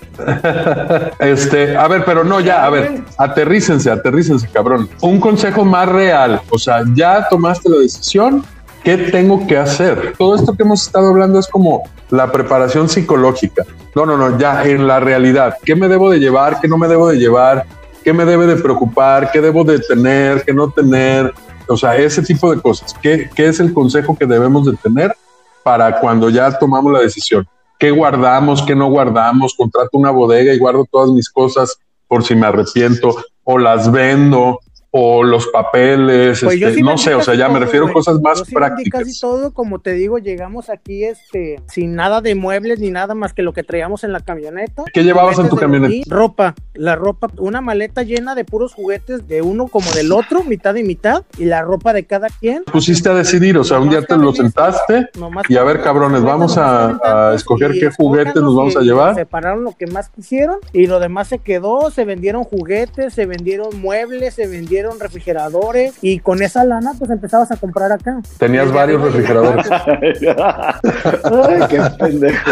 Este, 1.18 1.76
a 1.76 1.88
ver, 1.88 2.04
pero 2.04 2.24
no, 2.24 2.40
ya, 2.40 2.64
a 2.64 2.70
ver, 2.70 3.02
aterrícense, 3.18 3.90
aterrícense, 3.90 4.48
cabrón. 4.48 4.88
Un 5.00 5.20
consejo 5.20 5.64
más 5.64 5.88
real, 5.88 6.40
o 6.50 6.58
sea, 6.58 6.82
ya 6.94 7.26
tomaste 7.28 7.68
la 7.68 7.78
decisión, 7.78 8.44
¿qué 8.84 8.96
tengo 8.96 9.46
que 9.46 9.56
hacer? 9.56 10.14
Todo 10.18 10.34
esto 10.34 10.54
que 10.54 10.62
hemos 10.62 10.86
estado 10.86 11.08
hablando 11.08 11.38
es 11.38 11.48
como 11.48 11.82
la 12.10 12.30
preparación 12.30 12.88
psicológica. 12.88 13.64
No, 13.94 14.06
no, 14.06 14.16
no, 14.16 14.38
ya 14.38 14.64
en 14.64 14.86
la 14.86 15.00
realidad, 15.00 15.56
¿qué 15.64 15.74
me 15.74 15.88
debo 15.88 16.10
de 16.10 16.18
llevar? 16.18 16.60
¿Qué 16.60 16.68
no 16.68 16.78
me 16.78 16.86
debo 16.86 17.08
de 17.08 17.16
llevar? 17.18 17.66
¿Qué 18.02 18.12
me 18.12 18.24
debe 18.24 18.46
de 18.46 18.56
preocupar? 18.56 19.30
¿Qué 19.30 19.40
debo 19.40 19.64
de 19.64 19.78
tener? 19.78 20.44
¿Qué 20.44 20.52
no 20.52 20.70
tener? 20.70 21.32
O 21.68 21.76
sea, 21.76 21.96
ese 21.96 22.22
tipo 22.22 22.54
de 22.54 22.60
cosas. 22.60 22.94
¿Qué, 23.02 23.30
qué 23.34 23.48
es 23.48 23.60
el 23.60 23.72
consejo 23.72 24.16
que 24.16 24.26
debemos 24.26 24.66
de 24.66 24.76
tener 24.76 25.14
para 25.62 26.00
cuando 26.00 26.30
ya 26.30 26.58
tomamos 26.58 26.92
la 26.92 27.00
decisión? 27.00 27.46
¿Qué 27.78 27.90
guardamos? 27.90 28.62
¿Qué 28.62 28.74
no 28.74 28.88
guardamos? 28.88 29.54
Contrato 29.54 29.90
una 29.92 30.10
bodega 30.10 30.52
y 30.52 30.58
guardo 30.58 30.86
todas 30.90 31.10
mis 31.10 31.30
cosas 31.30 31.78
por 32.08 32.24
si 32.24 32.34
me 32.34 32.46
arrepiento 32.46 33.16
o 33.44 33.58
las 33.58 33.90
vendo 33.90 34.60
o 34.92 35.22
los 35.22 35.46
papeles, 35.48 36.40
Pues 36.42 36.54
este, 36.54 36.74
sí 36.74 36.82
no 36.82 36.98
sé, 36.98 37.14
o 37.14 37.22
sea, 37.22 37.34
ya 37.34 37.46
me 37.48 37.54
todo, 37.54 37.64
refiero 37.64 37.86
a 37.86 37.92
cosas 37.92 38.20
más 38.20 38.38
Yo 38.40 38.44
sí 38.44 38.54
prácticas. 38.54 39.02
casi 39.04 39.20
todo, 39.20 39.52
como 39.52 39.78
te 39.78 39.92
digo, 39.92 40.18
llegamos 40.18 40.68
aquí 40.68 41.04
este 41.04 41.60
sin 41.68 41.94
nada 41.94 42.20
de 42.20 42.34
muebles 42.34 42.80
ni 42.80 42.90
nada 42.90 43.14
más 43.14 43.32
que 43.32 43.42
lo 43.42 43.52
que 43.52 43.62
traíamos 43.62 44.02
en 44.02 44.12
la 44.12 44.20
camioneta. 44.20 44.82
¿Qué 44.92 45.04
llevabas 45.04 45.38
en 45.38 45.48
tu 45.48 45.56
camioneta? 45.56 45.92
aquí, 45.94 46.02
Ropa, 46.10 46.54
la 46.74 46.96
ropa, 46.96 47.28
una 47.38 47.60
maleta 47.60 48.02
llena 48.02 48.34
de 48.34 48.44
puros 48.44 48.74
juguetes 48.74 49.28
de 49.28 49.42
uno 49.42 49.68
como 49.68 49.88
del 49.92 50.10
otro, 50.10 50.42
mitad 50.42 50.74
y 50.74 50.82
mitad, 50.82 51.22
y 51.38 51.44
la 51.44 51.62
ropa 51.62 51.92
de 51.92 52.04
cada 52.04 52.28
quien. 52.28 52.64
Pusiste 52.64 53.08
a 53.08 53.14
decidir, 53.14 53.56
o 53.58 53.64
sea, 53.64 53.78
un 53.78 53.90
día 53.90 54.02
te 54.02 54.16
lo 54.16 54.32
sentaste 54.32 55.08
y 55.48 55.56
a 55.56 55.62
ver, 55.62 55.82
cabrones, 55.82 56.22
vamos 56.22 56.58
a, 56.58 57.30
a 57.30 57.34
escoger 57.34 57.72
qué 57.72 57.90
juguetes 57.96 58.42
nos 58.42 58.56
vamos 58.56 58.76
a 58.76 58.80
llevar. 58.80 59.14
Separaron 59.14 59.62
lo 59.62 59.72
que 59.76 59.86
más 59.86 60.08
quisieron 60.08 60.56
y 60.72 60.86
lo 60.86 60.98
demás 60.98 61.28
se 61.28 61.38
quedó, 61.38 61.90
se 61.92 62.04
vendieron 62.04 62.42
juguetes, 62.42 63.14
se 63.14 63.26
vendieron 63.26 63.80
muebles, 63.80 64.34
se 64.34 64.48
vendieron 64.48 64.79
refrigeradores 64.98 65.94
y 66.02 66.18
con 66.20 66.42
esa 66.42 66.64
lana 66.64 66.92
pues 66.98 67.10
empezabas 67.10 67.50
a 67.50 67.56
comprar 67.56 67.92
acá. 67.92 68.20
Tenías 68.38 68.72
varios 68.72 69.02
refrigeradores. 69.02 69.66
Ay, 69.70 71.60
qué 71.68 71.82
pendejo. 71.98 72.50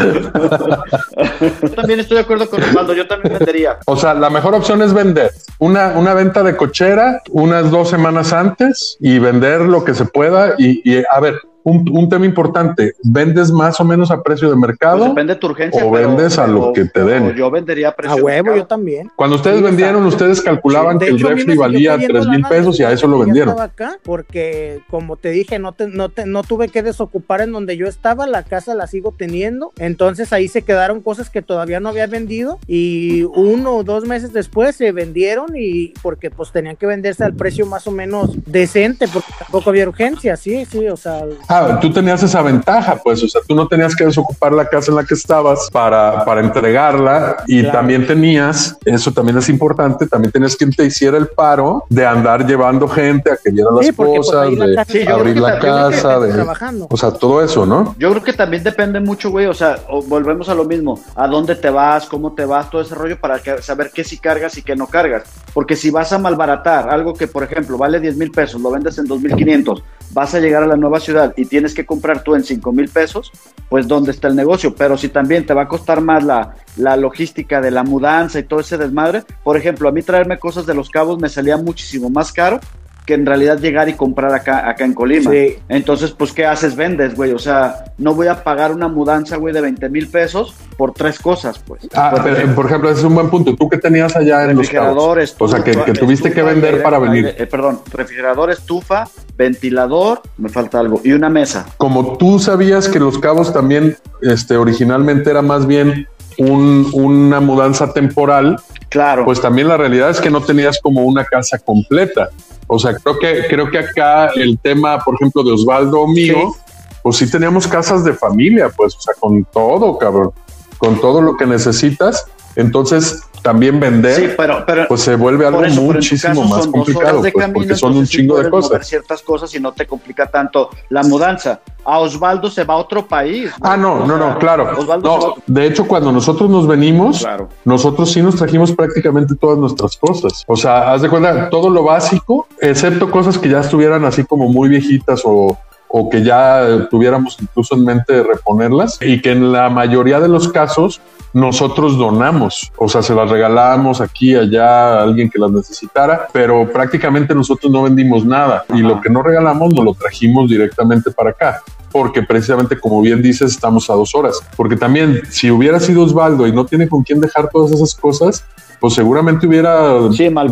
Yo 1.62 1.70
también 1.70 2.01
estoy 2.01 2.16
de 2.16 2.22
acuerdo 2.22 2.49
con 2.49 2.62
Osvaldo, 2.62 2.95
yo 2.95 3.07
también 3.07 3.39
vendería. 3.39 3.79
O 3.87 3.97
sea, 3.97 4.14
la 4.14 4.31
mejor 4.31 4.55
opción 4.55 4.83
es 4.83 4.93
vender 4.93 5.33
una, 5.59 5.99
una 5.99 6.14
venta 6.14 6.43
de 6.43 6.57
cochera 6.57 7.22
unas 7.31 7.70
dos 7.70 7.91
semanas 7.91 8.33
antes 8.33 8.97
y 9.01 9.18
vender 9.18 9.62
lo 9.62 9.85
que 9.85 9.95
se 9.95 10.05
pueda. 10.05 10.55
Y, 10.59 10.81
y, 10.89 11.03
a 11.11 11.20
ver, 11.20 11.35
un, 11.64 11.84
un 11.90 12.09
tema 12.09 12.24
importante, 12.24 12.94
¿vendes 13.02 13.50
más 13.52 13.78
o 13.80 13.84
menos 13.84 14.11
a 14.11 14.22
precio 14.22 14.48
de 14.50 14.56
mercado? 14.56 14.98
Pues 14.98 15.11
depende 15.11 15.34
de 15.34 15.40
tu 15.40 15.46
urgencia. 15.48 15.84
o 15.84 15.92
pero- 15.92 16.09
vendes 16.09 16.38
a 16.38 16.46
lo 16.46 16.61
pero- 16.61 16.72
que 16.72 16.84
te 16.86 17.04
den. 17.04 17.34
Yo 17.34 17.50
vendería 17.50 17.88
a 17.88 17.94
precio 17.96 18.12
A 18.12 18.16
de 18.16 18.22
huevo, 18.22 18.44
mercado. 18.44 18.56
yo 18.56 18.66
también. 18.66 19.11
Cuando 19.16 19.36
ustedes 19.36 19.59
Sí, 19.59 19.62
vendieron, 19.64 20.04
exacto. 20.04 20.16
ustedes 20.24 20.40
calculaban 20.42 20.98
que 20.98 21.06
el 21.09 21.16
hecho, 21.16 21.28
refri 21.28 21.56
valía 21.56 21.94
cayendo 21.96 22.14
3 22.20 22.28
mil 22.28 22.42
pesos 22.48 22.78
y 22.80 22.84
a 22.84 22.92
eso 22.92 23.06
lo 23.06 23.18
vendieron. 23.18 23.59
acá 23.61 23.98
porque, 24.02 24.80
como 24.90 25.16
te 25.16 25.30
dije, 25.30 25.59
no, 25.59 25.72
te- 25.72 25.88
no, 25.88 26.09
te- 26.09 26.26
no 26.26 26.42
tuve 26.42 26.68
que 26.68 26.82
desocupar 26.82 27.40
en 27.42 27.52
donde 27.52 27.76
yo 27.76 27.86
estaba, 27.86 28.26
la 28.26 28.42
casa 28.44 28.74
la 28.74 28.86
sigo 28.86 29.14
teniendo. 29.16 29.72
Entonces 29.78 30.32
ahí 30.32 30.48
se 30.48 30.62
quedaron 30.62 31.00
cosas 31.02 31.28
que 31.30 31.42
todavía 31.42 31.80
no 31.80 31.88
había 31.90 32.06
vendido 32.06 32.59
y 32.66 33.24
uno 33.24 33.76
o 33.76 33.84
dos 33.84 34.04
meses 34.06 34.32
después 34.32 34.76
se 34.76 34.92
vendieron 34.92 35.48
y 35.56 35.92
porque 36.02 36.30
pues 36.30 36.52
tenían 36.52 36.76
que 36.76 36.86
venderse 36.86 37.24
al 37.24 37.34
precio 37.34 37.66
más 37.66 37.86
o 37.86 37.90
menos 37.90 38.30
decente 38.46 39.06
porque 39.12 39.32
tampoco 39.38 39.70
había 39.70 39.88
urgencia, 39.88 40.36
sí, 40.36 40.64
sí, 40.64 40.88
o 40.88 40.96
sea... 40.96 41.24
Ah, 41.49 41.78
tú 41.80 41.90
tenías 41.92 42.22
esa 42.22 42.42
ventaja, 42.42 42.96
pues, 43.03 43.22
o 43.22 43.28
sea, 43.28 43.40
tú 43.46 43.55
no 43.55 43.66
tenías 43.66 43.96
que 43.96 44.05
desocupar 44.05 44.53
la 44.53 44.68
casa 44.68 44.90
en 44.90 44.96
la 44.96 45.05
que 45.05 45.14
estabas 45.14 45.68
para, 45.72 46.24
para 46.24 46.40
entregarla 46.42 47.36
y 47.46 47.61
Claro. 47.62 47.78
también 47.78 48.07
tenías, 48.07 48.76
eso 48.84 49.12
también 49.12 49.38
es 49.38 49.49
importante, 49.49 50.07
también 50.07 50.30
tenías 50.30 50.55
quien 50.57 50.70
te 50.70 50.84
hiciera 50.84 51.16
el 51.16 51.28
paro 51.28 51.84
de 51.88 52.07
andar 52.07 52.46
llevando 52.46 52.86
gente 52.86 53.32
a 53.32 53.36
que 53.42 53.51
viera 53.51 53.70
las 53.74 53.86
Sí, 53.86 53.92
porque, 53.92 54.16
pues, 54.16 54.26
cosas, 54.26 54.53
la 54.53 54.66
de 54.66 54.84
Sí, 54.86 55.07
abrir 55.09 55.38
la 55.38 55.59
casa, 55.59 56.20
de, 56.20 56.32
trabajando. 56.32 56.86
o 56.90 56.96
sea, 56.96 57.11
todo 57.12 57.42
eso, 57.42 57.64
¿no? 57.64 57.94
Yo 57.99 58.11
creo 58.11 58.22
que 58.22 58.32
también 58.34 58.62
depende 58.62 59.01
mucho, 59.01 59.30
güey. 59.30 59.46
O 59.46 59.55
sea, 59.55 59.78
o- 59.88 60.03
volvemos 60.03 60.49
a 60.49 60.55
lo 60.55 60.64
mismo. 60.64 61.01
A 61.16 61.26
dónde 61.28 61.55
te 61.57 61.70
vas, 61.70 62.07
cómo 62.07 62.32
te 62.34 62.44
vas, 62.44 62.68
todo 62.70 62.82
ese 62.82 62.94
rollo 62.94 63.18
para 63.18 63.38
que- 63.38 63.62
saber 63.62 63.90
qué 63.94 64.05
sí 64.05 64.18
cargas 64.18 64.57
y 64.59 64.62
qué 64.62 64.76
no 64.76 64.86
cargas. 64.86 65.24
Porque 65.55 65.76
si 65.76 65.90
vas 65.90 66.12
a 66.12 66.18
malbaratar 66.18 66.90
algo 66.90 67.14
que, 67.14 67.26
por 67.26 67.42
ejemplo, 67.42 67.78
vale 67.78 68.01
10 68.01 68.16
mil 68.16 68.30
pesos, 68.30 68.61
lo 68.61 68.70
vendes 68.70 68.99
en 68.99 69.07
2.500, 69.07 69.82
vas 70.12 70.34
a 70.34 70.40
llegar 70.40 70.62
a 70.62 70.66
la 70.66 70.76
nueva 70.76 71.00
ciudad 71.00 71.34
y 71.36 71.44
tienes 71.44 71.74
que 71.74 71.86
comprar 71.86 72.22
tú 72.22 72.34
en 72.34 72.44
5 72.44 72.72
mil 72.72 72.88
pesos, 72.88 73.30
pues 73.68 73.86
¿dónde 73.86 74.11
está 74.11 74.28
el 74.28 74.36
negocio? 74.36 74.74
Pero 74.74 74.96
si 74.96 75.09
también 75.09 75.46
te 75.46 75.54
va 75.54 75.62
a 75.62 75.68
costar 75.68 76.00
más 76.00 76.24
la, 76.24 76.56
la 76.76 76.96
logística 76.96 77.61
de 77.61 77.70
la 77.70 77.82
mudanza 77.82 78.38
y 78.38 78.44
todo 78.44 78.61
ese 78.61 78.78
desmadre, 78.78 79.24
por 79.44 79.56
ejemplo, 79.56 79.88
a 79.88 79.92
mí 79.92 80.02
traerme 80.02 80.38
cosas 80.38 80.66
de 80.66 80.74
los 80.74 80.90
cabos 80.90 81.20
me 81.20 81.28
salía 81.28 81.56
muchísimo 81.56 82.11
más 82.11 82.32
caro 82.32 82.61
que 83.09 83.14
en 83.14 83.24
realidad 83.24 83.59
llegar 83.59 83.88
y 83.88 83.94
comprar 83.94 84.34
acá, 84.34 84.68
acá 84.68 84.84
en 84.84 84.92
Colima. 84.92 85.30
Sí. 85.30 85.56
Entonces, 85.70 86.11
pues, 86.11 86.30
¿qué 86.34 86.44
haces? 86.44 86.76
Vendes, 86.76 87.14
güey. 87.16 87.32
O 87.32 87.38
sea, 87.38 87.86
no 87.96 88.12
voy 88.14 88.26
a 88.26 88.44
pagar 88.44 88.70
una 88.70 88.86
mudanza, 88.86 89.36
güey, 89.38 89.54
de 89.54 89.62
20 89.62 89.88
mil 89.88 90.09
pesos 90.09 90.54
por 90.76 90.92
tres 90.92 91.18
cosas, 91.18 91.59
pues. 91.66 91.88
Ah, 91.94 92.11
Pues, 92.11 92.22
pero, 92.36 92.54
por 92.54 92.66
ejemplo, 92.66 92.90
ese 92.90 92.98
es 92.98 93.04
un 93.06 93.14
buen 93.14 93.30
punto. 93.30 93.56
¿Tú 93.56 93.66
qué 93.66 93.78
tenías 93.78 94.14
allá 94.14 94.42
en 94.42 94.48
los 94.48 94.59
refrigerador, 94.59 95.14
cabos? 95.16 95.36
O 95.38 95.48
sea, 95.48 95.64
que, 95.64 95.70
estufa, 95.70 95.86
que 95.86 95.92
tuviste 95.98 96.24
que 96.24 96.40
estufa, 96.40 96.50
vender 96.52 96.70
aire- 96.74 96.84
para 96.84 96.98
venir. 96.98 97.24
aire- 97.28 97.42
eh, 97.42 97.46
perdón, 97.46 97.80
refrigerador, 97.90 98.50
estufa, 98.50 99.04
ventilador, 99.38 100.20
me 100.36 100.50
falta 100.50 100.78
algo, 100.78 101.00
y 101.02 101.12
una 101.12 101.30
mesa. 101.30 101.64
Como 101.78 102.18
tú 102.18 102.38
sabías 102.38 102.90
que 102.90 102.98
Los 103.00 103.18
Cabos 103.18 103.54
también 103.54 103.96
este, 104.20 104.59
originalmente 104.59 105.30
era 105.30 105.40
más 105.40 105.66
bien 105.66 106.06
un- 106.36 106.88
una 106.92 107.40
mudanza 107.40 107.92
temporal, 107.94 108.61
claro. 108.90 109.24
pues 109.24 109.40
también 109.40 109.66
la 109.68 109.76
realidad 109.78 110.11
es 110.11 110.20
que 110.20 110.30
no 110.30 110.42
tenías 110.42 110.78
como 110.80 111.04
una 111.04 111.24
casa 111.24 111.59
completa. 111.59 112.28
O 112.68 112.78
sea, 112.78 112.94
creo 112.94 113.18
que, 113.18 113.46
creo 113.48 113.70
que 113.70 113.78
acá 113.78 114.30
el 114.36 114.58
tema, 114.58 114.98
por 115.00 115.14
ejemplo, 115.14 115.42
de 115.42 115.52
Osvaldo 115.52 116.06
mío, 116.06 116.54
pues 117.02 117.16
sí 117.16 117.30
teníamos 117.30 117.66
casas 117.66 118.04
de 118.04 118.12
familia, 118.12 118.70
pues, 118.76 118.94
o 118.94 119.00
sea, 119.00 119.14
con 119.18 119.44
todo, 119.44 119.98
cabrón, 119.98 120.32
con 120.76 121.00
todo 121.00 121.20
lo 121.20 121.36
que 121.36 121.46
necesitas. 121.46 122.26
Entonces, 122.56 123.22
también 123.49 123.80
vender, 123.80 124.14
Sí, 124.14 124.28
pero, 124.36 124.62
pero 124.66 124.84
pues 124.86 125.01
se 125.01 125.16
vuelve 125.16 125.46
algo 125.46 125.64
eso, 125.64 125.80
muchísimo 125.80 126.44
más 126.44 126.66
complicado, 126.66 127.20
pues, 127.20 127.32
camino, 127.32 127.55
porque 127.55 127.74
son 127.76 127.96
un 127.96 128.07
sí 128.07 128.18
chingo 128.18 128.36
de 128.42 128.51
cosas. 128.51 128.86
ciertas 128.86 129.22
cosas 129.22 129.55
y 129.55 129.59
no 129.59 129.72
te 129.72 129.86
complica 129.86 130.26
tanto 130.26 130.68
la 130.90 131.03
mudanza. 131.03 131.61
A 131.82 131.99
Osvaldo 132.01 132.51
se 132.51 132.64
va 132.64 132.74
a 132.74 132.76
otro 132.76 133.07
país. 133.07 133.51
Ah, 133.62 133.74
no, 133.74 133.94
O 134.03 134.07
no, 134.07 134.18
sea, 134.18 134.28
no, 134.28 134.38
claro. 134.38 134.70
No, 135.03 135.34
de 135.46 135.66
hecho, 135.66 135.88
cuando 135.88 136.12
nosotros 136.12 136.51
nos 136.51 136.66
venimos, 136.66 137.20
Claro. 137.20 137.49
nosotros 137.64 138.12
sí 138.12 138.20
nos 138.20 138.36
trajimos 138.36 138.72
prácticamente 138.72 139.34
todas 139.34 139.57
nuestras 139.57 139.96
cosas. 139.96 140.44
O 140.46 140.55
sea, 140.55 140.92
haz 140.92 141.01
de 141.01 141.09
cuenta, 141.09 141.49
todo 141.49 141.70
lo 141.70 141.84
básico, 141.84 142.46
excepto 142.61 143.11
cosas 143.11 143.38
que 143.38 143.49
ya 143.49 143.61
estuvieran 143.61 144.05
así 144.05 144.24
como 144.24 144.49
muy 144.51 144.68
viejitas 144.68 145.22
o, 145.24 145.57
o 145.89 146.09
que 146.09 146.22
ya 146.22 146.86
tuviéramos 146.91 147.36
incluso 147.41 147.74
en 147.74 147.84
mente 147.84 148.22
reponerlas 148.22 148.99
y 149.01 149.20
que 149.20 149.32
en 149.32 149.53
la 149.53 149.70
mayoría 149.70 150.20
de 150.20 150.28
los 150.28 150.49
casos 150.49 151.01
nosotros 151.32 151.99
donamos, 151.99 152.72
o 152.76 152.89
sea, 152.89 153.03
se 153.03 153.14
las 153.14 153.30
regalamos 153.30 154.01
aquí, 154.01 154.34
allá 154.34 154.99
a 154.99 155.03
alguien 155.03 155.28
que 155.28 155.39
las 155.39 155.51
necesitara, 155.51 156.26
pero 156.32 156.70
prácticamente 156.72 157.34
nosotros 157.34 157.70
no 157.70 157.82
vendimos 157.82 158.24
nada 158.24 158.64
y 158.74 158.78
lo 158.78 159.01
que 159.01 159.11
no 159.11 159.22
regalamos 159.22 159.72
nos 159.74 159.84
lo 159.84 159.95
trajimos 159.95 160.49
directamente 160.49 161.11
para 161.11 161.30
acá 161.30 161.62
porque 161.91 162.22
precisamente 162.22 162.78
como 162.78 163.01
bien 163.01 163.22
dices 163.22 163.53
estamos 163.53 163.89
a 163.91 163.95
dos 163.95 164.14
horas, 164.14 164.41
porque 164.57 164.76
también 164.76 165.22
si 165.30 165.51
hubiera 165.51 165.80
sido 165.80 166.03
Osvaldo 166.03 166.47
y 166.47 166.53
no 166.53 166.66
tiene 166.66 166.89
con 166.89 167.03
quién 167.03 167.20
dejar 167.20 167.49
todas 167.51 167.72
esas 167.72 167.95
cosas, 167.95 168.45
pues 168.80 168.95
seguramente 168.95 169.47
hubiera 169.47 169.99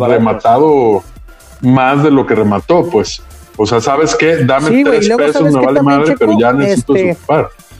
rematado 0.07 1.03
más 1.61 2.03
de 2.03 2.11
lo 2.11 2.25
que 2.25 2.35
pues. 2.91 3.21
O 3.57 3.65
sea, 3.65 3.81
¿sabes 3.81 4.15
qué? 4.15 4.45
Dame 4.45 4.69
Sí, 4.69 4.83
tres 4.83 5.09
pesos, 5.09 5.33
¿sabes 5.33 5.53
me 5.53 5.65
vale 5.65 5.81
madre, 5.81 6.15
pero 6.17 6.37
ya 6.39 6.53
necesito 6.53 6.95
Este. 6.95 7.17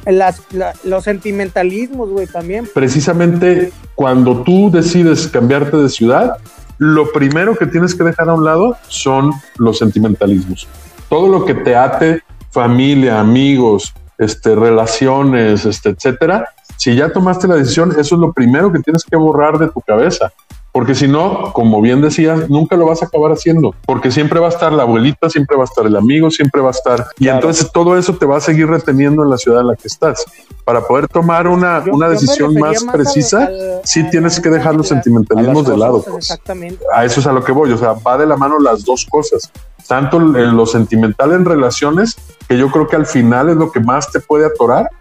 Las, 0.05 0.41
la- 0.51 0.73
los 0.83 1.03
sentimentalismos, 1.03 2.09
güey, 2.09 2.27
también. 2.27 2.67
Precisamente 2.73 3.71
cuando 3.95 4.41
tú 4.43 4.71
decides 4.71 5.27
cambiarte 5.27 5.77
de 5.77 5.89
ciudad, 5.89 6.37
lo 6.77 7.11
primero 7.11 7.55
que 7.57 7.65
tienes 7.65 7.93
que 7.93 8.03
dejar 8.03 8.29
a 8.29 8.33
un 8.33 8.43
lado 8.43 8.75
son 8.87 9.31
los 9.57 9.77
sentimentalismos. 9.79 10.67
Todo 11.09 11.27
lo 11.27 11.45
que 11.45 11.53
te 11.53 11.75
ate, 11.75 12.21
familia, 12.51 13.19
amigos, 13.19 13.93
este, 14.17 14.55
relaciones, 14.55 15.65
este, 15.65 15.89
etcétera. 15.89 16.49
Si 16.77 16.95
ya 16.95 17.11
tomaste 17.11 17.47
la 17.47 17.55
decisión, 17.55 17.91
eso 17.91 18.15
es 18.15 18.21
lo 18.21 18.31
primero 18.33 18.71
que 18.71 18.79
tienes 18.79 19.03
que 19.03 19.15
borrar 19.17 19.57
de 19.57 19.67
tu 19.67 19.81
cabeza. 19.81 20.31
Porque 20.77 20.93
si 20.93 21.07
no, 21.07 21.53
como 21.53 21.81
bien 21.81 22.01
decías, 22.01 22.51
nunca 22.51 22.75
lo 22.77 22.85
vas 22.85 23.01
a 23.01 23.07
acabar 23.07 23.31
haciendo. 23.31 23.73
Porque 23.87 24.11
siempre 24.11 24.39
va 24.39 24.45
a 24.45 24.49
estar 24.49 24.71
la 24.71 24.83
abuelita, 24.83 25.27
siempre 25.27 25.57
va 25.57 25.63
a 25.63 25.65
estar 25.65 25.87
el 25.87 25.95
amigo, 25.95 26.29
siempre 26.29 26.61
va 26.61 26.67
a 26.67 26.71
estar. 26.71 27.03
Y 27.17 27.29
entonces 27.29 27.71
todo 27.71 27.97
eso 27.97 28.13
te 28.13 28.27
va 28.27 28.37
a 28.37 28.41
seguir 28.41 28.67
reteniendo 28.67 29.23
en 29.23 29.31
la 29.31 29.37
ciudad 29.39 29.61
en 29.61 29.67
la 29.69 29.75
que 29.75 29.87
estás. 29.87 30.23
Para 30.65 30.81
poder 30.81 31.07
tomar 31.07 31.47
una, 31.47 31.83
Yo- 31.83 31.93
una 31.93 32.05
yo 32.05 32.11
decisión 32.11 32.53
más 32.53 32.83
precisa, 32.83 33.45
al- 33.45 33.81
sí 33.85 34.07
tienes 34.11 34.39
que 34.39 34.51
dejar 34.51 34.75
los 34.75 34.87
sentimentalismos 34.87 35.65
de 35.67 35.77
lado. 35.77 36.03
pues. 36.03 36.15
Exactamente. 36.17 36.85
A 36.93 37.05
eso 37.05 37.21
es 37.21 37.25
a 37.25 37.31
lo 37.31 37.43
que 37.43 37.51
voy. 37.53 37.71
O 37.71 37.77
sea, 37.79 37.93
va 37.93 38.15
de 38.19 38.27
la 38.27 38.37
mano 38.37 38.59
las 38.59 38.85
dos 38.85 39.07
cosas. 39.09 39.51
Tanto 39.87 40.17
en 40.17 40.55
lo 40.55 40.67
sentimental 40.67 41.31
en 41.31 41.43
relaciones, 41.43 42.17
que 42.47 42.55
yo 42.55 42.69
creo 42.69 42.85
que 42.87 42.97
al 42.97 43.07
final 43.07 43.49
es 43.49 43.55
lo 43.55 43.71
que 43.71 43.79
más 43.79 44.11
te 44.11 44.19
puede 44.19 44.45
atorar, 44.45 44.91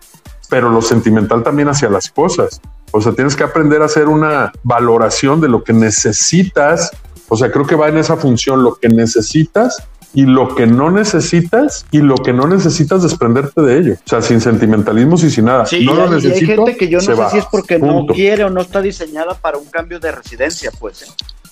pero 0.49 0.71
lo 0.71 0.81
sentimental 0.81 1.43
también 1.43 1.69
hacia 1.69 1.91
las 1.91 2.09
cosas. 2.11 2.63
O 2.93 3.01
sea, 3.01 3.13
tienes 3.13 3.37
que 3.37 3.45
aprender 3.45 3.83
a 3.83 3.87
hacer 3.87 4.09
una 4.09 4.53
valoración 4.63 5.41
de 5.41 5.49
lo 5.49 5.63
que 5.65 5.73
necesitas. 5.73 6.91
O 7.29 7.37
sea, 7.37 7.51
creo 7.51 7.67
que 7.67 7.75
va 7.75 7.89
en 7.89 7.99
esa 7.99 8.17
función, 8.17 8.63
lo 8.63 8.77
que 8.77 8.89
necesitas 8.89 9.83
y 10.15 10.23
lo 10.25 10.55
que 10.55 10.67
no 10.67 10.91
necesitas 10.91 11.85
y 11.91 11.99
lo 11.99 12.15
que 12.17 12.33
no 12.33 12.47
necesitas 12.47 13.03
desprenderte 13.03 13.61
de 13.61 13.79
ello. 13.79 13.95
O 13.95 14.09
sea, 14.09 14.23
sin 14.23 14.41
sentimentalismos 14.41 15.23
y 15.25 15.31
sin 15.31 15.47
nada. 15.47 15.67
Sí, 15.67 15.85
no 15.85 15.93
y 15.93 15.97
lo 15.97 16.03
hay- 16.05 16.09
y 16.11 16.15
hay 16.15 16.23
necesito. 16.23 16.65
gente 16.65 16.77
que 16.79 16.89
yo 16.89 16.99
no 16.99 17.05
sé 17.05 17.15
va. 17.15 17.31
si 17.31 17.39
es 17.39 17.45
porque 17.47 17.79
Punto. 17.79 17.95
no 18.13 18.15
quiere 18.15 18.45
o 18.45 18.51
no 18.51 18.61
está 18.63 18.81
diseñada 18.81 19.35
para 19.35 19.59
un 19.59 19.67
cambio 19.67 19.99
de 20.01 20.13
residencia, 20.13 20.71
pues. 20.79 21.03
¿eh? 21.03 21.07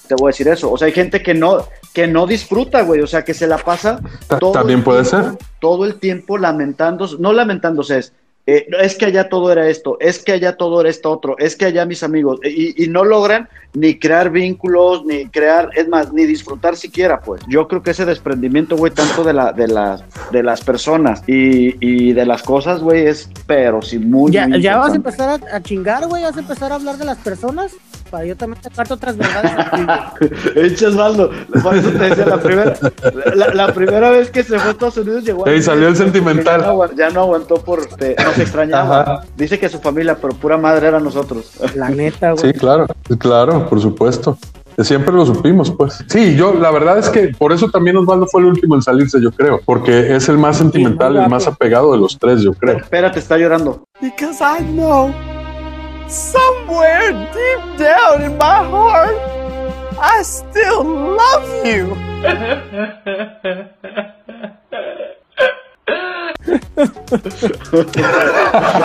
Te 0.06 0.14
voy 0.14 0.28
a 0.28 0.30
decir 0.32 0.48
eso. 0.48 0.70
O 0.70 0.78
sea, 0.78 0.86
hay 0.86 0.92
gente 0.92 1.22
que 1.22 1.34
no, 1.34 1.66
que 1.92 2.06
no 2.06 2.26
disfruta, 2.26 2.82
güey. 2.82 3.00
O 3.00 3.06
sea, 3.06 3.24
que 3.24 3.34
se 3.34 3.46
la 3.46 3.58
pasa 3.58 4.00
todo 4.38 4.52
También 4.52 4.84
puede 4.84 5.02
tiempo- 5.02 5.30
ser. 5.30 5.38
todo 5.60 5.84
el 5.86 5.96
tiempo 5.96 6.38
lamentándose, 6.38 7.16
no 7.18 7.32
lamentándose, 7.32 7.98
es, 7.98 8.12
eh, 8.46 8.66
es 8.82 8.96
que 8.96 9.06
allá 9.06 9.28
todo 9.28 9.50
era 9.50 9.68
esto, 9.68 9.96
es 10.00 10.22
que 10.22 10.32
allá 10.32 10.56
todo 10.56 10.80
era 10.80 10.90
esto 10.90 11.10
otro, 11.10 11.36
es 11.38 11.56
que 11.56 11.64
allá 11.64 11.86
mis 11.86 12.02
amigos, 12.02 12.40
y, 12.44 12.84
y 12.84 12.88
no 12.88 13.04
logran 13.04 13.48
ni 13.72 13.98
crear 13.98 14.30
vínculos, 14.30 15.04
ni 15.04 15.26
crear, 15.26 15.70
es 15.74 15.88
más, 15.88 16.12
ni 16.12 16.26
disfrutar 16.26 16.76
siquiera, 16.76 17.20
pues. 17.20 17.42
Yo 17.48 17.66
creo 17.66 17.82
que 17.82 17.92
ese 17.92 18.04
desprendimiento, 18.04 18.76
güey, 18.76 18.92
tanto 18.92 19.24
de, 19.24 19.32
la, 19.32 19.52
de, 19.52 19.68
las, 19.68 20.04
de 20.30 20.42
las 20.42 20.62
personas 20.62 21.22
y, 21.26 21.74
y 21.80 22.12
de 22.12 22.26
las 22.26 22.42
cosas, 22.42 22.80
güey, 22.80 23.06
es, 23.06 23.30
pero 23.46 23.82
sí, 23.82 23.98
muy, 23.98 24.30
Ya, 24.30 24.46
muy 24.46 24.60
ya 24.60 24.76
vas 24.76 24.92
a 24.92 24.96
empezar 24.96 25.40
a, 25.40 25.56
a 25.56 25.62
chingar, 25.62 26.06
güey, 26.06 26.22
vas 26.22 26.36
a 26.36 26.40
empezar 26.40 26.70
a 26.70 26.74
hablar 26.74 26.98
de 26.98 27.04
las 27.06 27.18
personas 27.18 27.72
yo 28.22 28.36
también 28.36 28.62
sacarte 28.62 28.92
otras 28.94 29.16
verdades. 29.16 29.52
Echa 30.54 30.88
Osvaldo, 30.88 31.30
por 31.62 31.74
eso 31.76 31.88
te 31.90 31.98
decía, 31.98 32.26
la 32.26 32.38
primera, 32.38 32.74
la, 33.34 33.54
la 33.54 33.72
primera 33.72 34.10
vez 34.10 34.30
que 34.30 34.42
se 34.42 34.58
fue 34.58 34.68
a 34.68 34.72
Estados 34.72 34.96
Unidos 34.98 35.24
llegó 35.24 35.46
a 35.46 35.50
Ey, 35.50 35.62
salió 35.62 35.88
el 35.88 35.96
sentimental. 35.96 36.60
Ya 36.60 36.66
no, 36.66 36.92
ya 36.94 37.10
no 37.10 37.20
aguantó 37.22 37.56
por, 37.56 37.86
te- 37.86 38.14
nos 38.22 38.38
extrañaba. 38.38 39.00
Ajá. 39.00 39.20
Dice 39.36 39.58
que 39.58 39.68
su 39.68 39.80
familia, 39.80 40.16
pero 40.20 40.34
pura 40.34 40.56
madre 40.58 40.88
era 40.88 41.00
nosotros. 41.00 41.52
La 41.74 41.88
neta, 41.88 42.36
Sí, 42.36 42.52
claro, 42.52 42.86
claro, 43.18 43.68
por 43.68 43.80
supuesto. 43.80 44.36
Siempre 44.78 45.14
lo 45.14 45.24
supimos, 45.24 45.70
pues. 45.70 46.04
Sí, 46.08 46.34
yo 46.34 46.52
la 46.52 46.72
verdad 46.72 46.98
es 46.98 47.08
que 47.08 47.28
por 47.38 47.52
eso 47.52 47.70
también 47.70 47.96
Osvaldo 47.96 48.26
fue 48.26 48.40
el 48.40 48.48
último 48.48 48.74
en 48.74 48.82
salirse, 48.82 49.20
yo 49.22 49.30
creo, 49.30 49.60
porque 49.64 50.16
es 50.16 50.28
el 50.28 50.36
más 50.36 50.56
sentimental, 50.58 51.16
el 51.16 51.28
más 51.28 51.46
apegado 51.46 51.92
de 51.92 51.98
los 51.98 52.18
tres, 52.18 52.42
yo 52.42 52.52
creo. 52.54 52.78
Espérate, 52.78 53.20
está 53.20 53.38
llorando. 53.38 53.84
Because 54.00 54.42
I 54.42 54.64
know 54.64 55.14
somewhere 56.08 57.12
deep 57.32 57.78
down 57.78 58.22
in 58.22 58.36
my 58.38 58.62
heart, 58.64 59.16
I 59.98 60.22
still 60.22 60.84
love 60.84 61.66
you. 61.66 61.94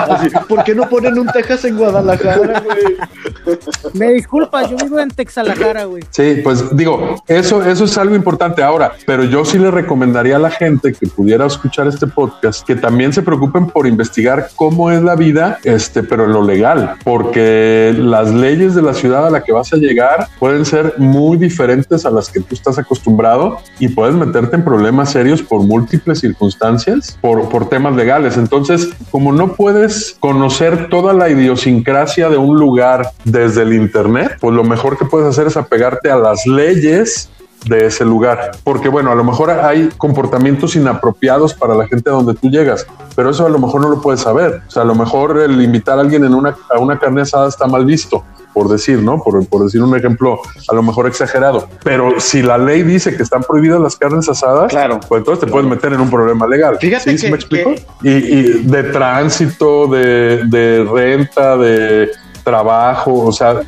Así, 0.07 0.29
¿Por 0.47 0.63
qué 0.63 0.75
no 0.75 0.87
ponen 0.87 1.17
un 1.17 1.27
Texas 1.27 1.65
en 1.65 1.77
Guadalajara, 1.77 2.61
güey? 2.61 3.57
Me 3.93 4.13
disculpas, 4.13 4.69
yo 4.69 4.77
vivo 4.77 4.99
en 4.99 5.09
Texalajara, 5.09 5.85
güey. 5.85 6.03
Sí, 6.11 6.41
pues 6.43 6.75
digo, 6.75 7.21
eso, 7.27 7.63
eso 7.63 7.85
es 7.85 7.97
algo 7.97 8.15
importante 8.15 8.63
ahora, 8.63 8.93
pero 9.05 9.23
yo 9.23 9.43
sí 9.45 9.57
le 9.57 9.71
recomendaría 9.71 10.35
a 10.35 10.39
la 10.39 10.51
gente 10.51 10.93
que 10.93 11.07
pudiera 11.07 11.45
escuchar 11.45 11.87
este 11.87 12.07
podcast 12.07 12.65
que 12.65 12.75
también 12.75 13.13
se 13.13 13.21
preocupen 13.21 13.67
por 13.67 13.87
investigar 13.87 14.49
cómo 14.55 14.91
es 14.91 15.01
la 15.01 15.15
vida, 15.15 15.59
este, 15.63 16.03
pero 16.03 16.25
en 16.25 16.33
lo 16.33 16.43
legal, 16.43 16.95
porque 17.03 17.93
las 17.97 18.31
leyes 18.31 18.75
de 18.75 18.81
la 18.81 18.93
ciudad 18.93 19.27
a 19.27 19.29
la 19.29 19.43
que 19.43 19.51
vas 19.51 19.73
a 19.73 19.77
llegar 19.77 20.27
pueden 20.39 20.65
ser 20.65 20.93
muy 20.97 21.37
diferentes 21.37 22.05
a 22.05 22.11
las 22.11 22.29
que 22.29 22.39
tú 22.39 22.55
estás 22.55 22.77
acostumbrado 22.77 23.57
y 23.79 23.89
puedes 23.89 24.15
meterte 24.15 24.55
en 24.55 24.63
problemas 24.63 25.11
serios 25.11 25.41
por 25.41 25.61
múltiples 25.63 26.19
circunstancias, 26.19 26.88
por, 27.21 27.49
por 27.49 27.69
temas 27.69 27.95
legales. 27.95 28.37
Entonces, 28.37 28.89
como 29.11 29.31
no 29.31 29.53
puedes 29.53 30.17
conocer 30.19 30.89
toda 30.89 31.13
la 31.13 31.29
idiosincrasia 31.29 32.29
de 32.29 32.37
un 32.37 32.57
lugar 32.57 33.11
desde 33.23 33.63
el 33.63 33.73
Internet, 33.73 34.37
pues 34.39 34.55
lo 34.55 34.63
mejor 34.63 34.97
que 34.97 35.05
puedes 35.05 35.27
hacer 35.27 35.47
es 35.47 35.57
apegarte 35.57 36.09
a 36.09 36.17
las 36.17 36.45
leyes 36.45 37.29
de 37.65 37.85
ese 37.85 38.05
lugar. 38.05 38.51
Porque 38.63 38.89
bueno, 38.89 39.11
a 39.11 39.15
lo 39.15 39.23
mejor 39.23 39.49
hay 39.49 39.89
comportamientos 39.97 40.75
inapropiados 40.75 41.53
para 41.53 41.75
la 41.75 41.87
gente 41.87 42.09
a 42.09 42.13
donde 42.13 42.33
tú 42.33 42.49
llegas, 42.49 42.85
pero 43.15 43.31
eso 43.31 43.45
a 43.45 43.49
lo 43.49 43.59
mejor 43.59 43.81
no 43.81 43.89
lo 43.89 44.01
puedes 44.01 44.21
saber. 44.21 44.61
O 44.67 44.71
sea, 44.71 44.83
a 44.83 44.85
lo 44.85 44.95
mejor 44.95 45.39
el 45.39 45.61
invitar 45.61 45.97
a 45.97 46.01
alguien 46.01 46.23
en 46.23 46.33
una, 46.33 46.55
a 46.69 46.79
una 46.79 46.97
carne 46.99 47.21
asada 47.21 47.49
está 47.49 47.67
mal 47.67 47.85
visto, 47.85 48.23
por 48.53 48.67
decir, 48.69 48.99
¿no? 48.99 49.21
Por, 49.21 49.45
por 49.47 49.63
decir 49.63 49.81
un 49.81 49.95
ejemplo 49.95 50.39
a 50.67 50.75
lo 50.75 50.83
mejor 50.83 51.07
exagerado. 51.07 51.67
Pero 51.83 52.19
si 52.19 52.41
la 52.41 52.57
ley 52.57 52.83
dice 52.83 53.15
que 53.15 53.23
están 53.23 53.43
prohibidas 53.43 53.79
las 53.79 53.95
carnes 53.95 54.27
asadas, 54.29 54.71
claro. 54.71 54.99
pues 55.07 55.19
entonces 55.19 55.45
te 55.45 55.51
puedes 55.51 55.69
meter 55.69 55.93
en 55.93 56.01
un 56.01 56.09
problema 56.09 56.47
legal. 56.47 56.77
Fíjate 56.79 57.11
¿Sí? 57.11 57.17
¿Sí 57.17 57.29
me 57.29 57.35
explico? 57.35 57.73
Y, 58.01 58.09
y 58.09 58.43
de 58.63 58.83
tránsito, 58.83 59.87
de, 59.87 60.43
de 60.45 60.83
renta, 60.83 61.57
de 61.57 62.09
trabajo, 62.43 63.25
o 63.25 63.31
sea, 63.31 63.61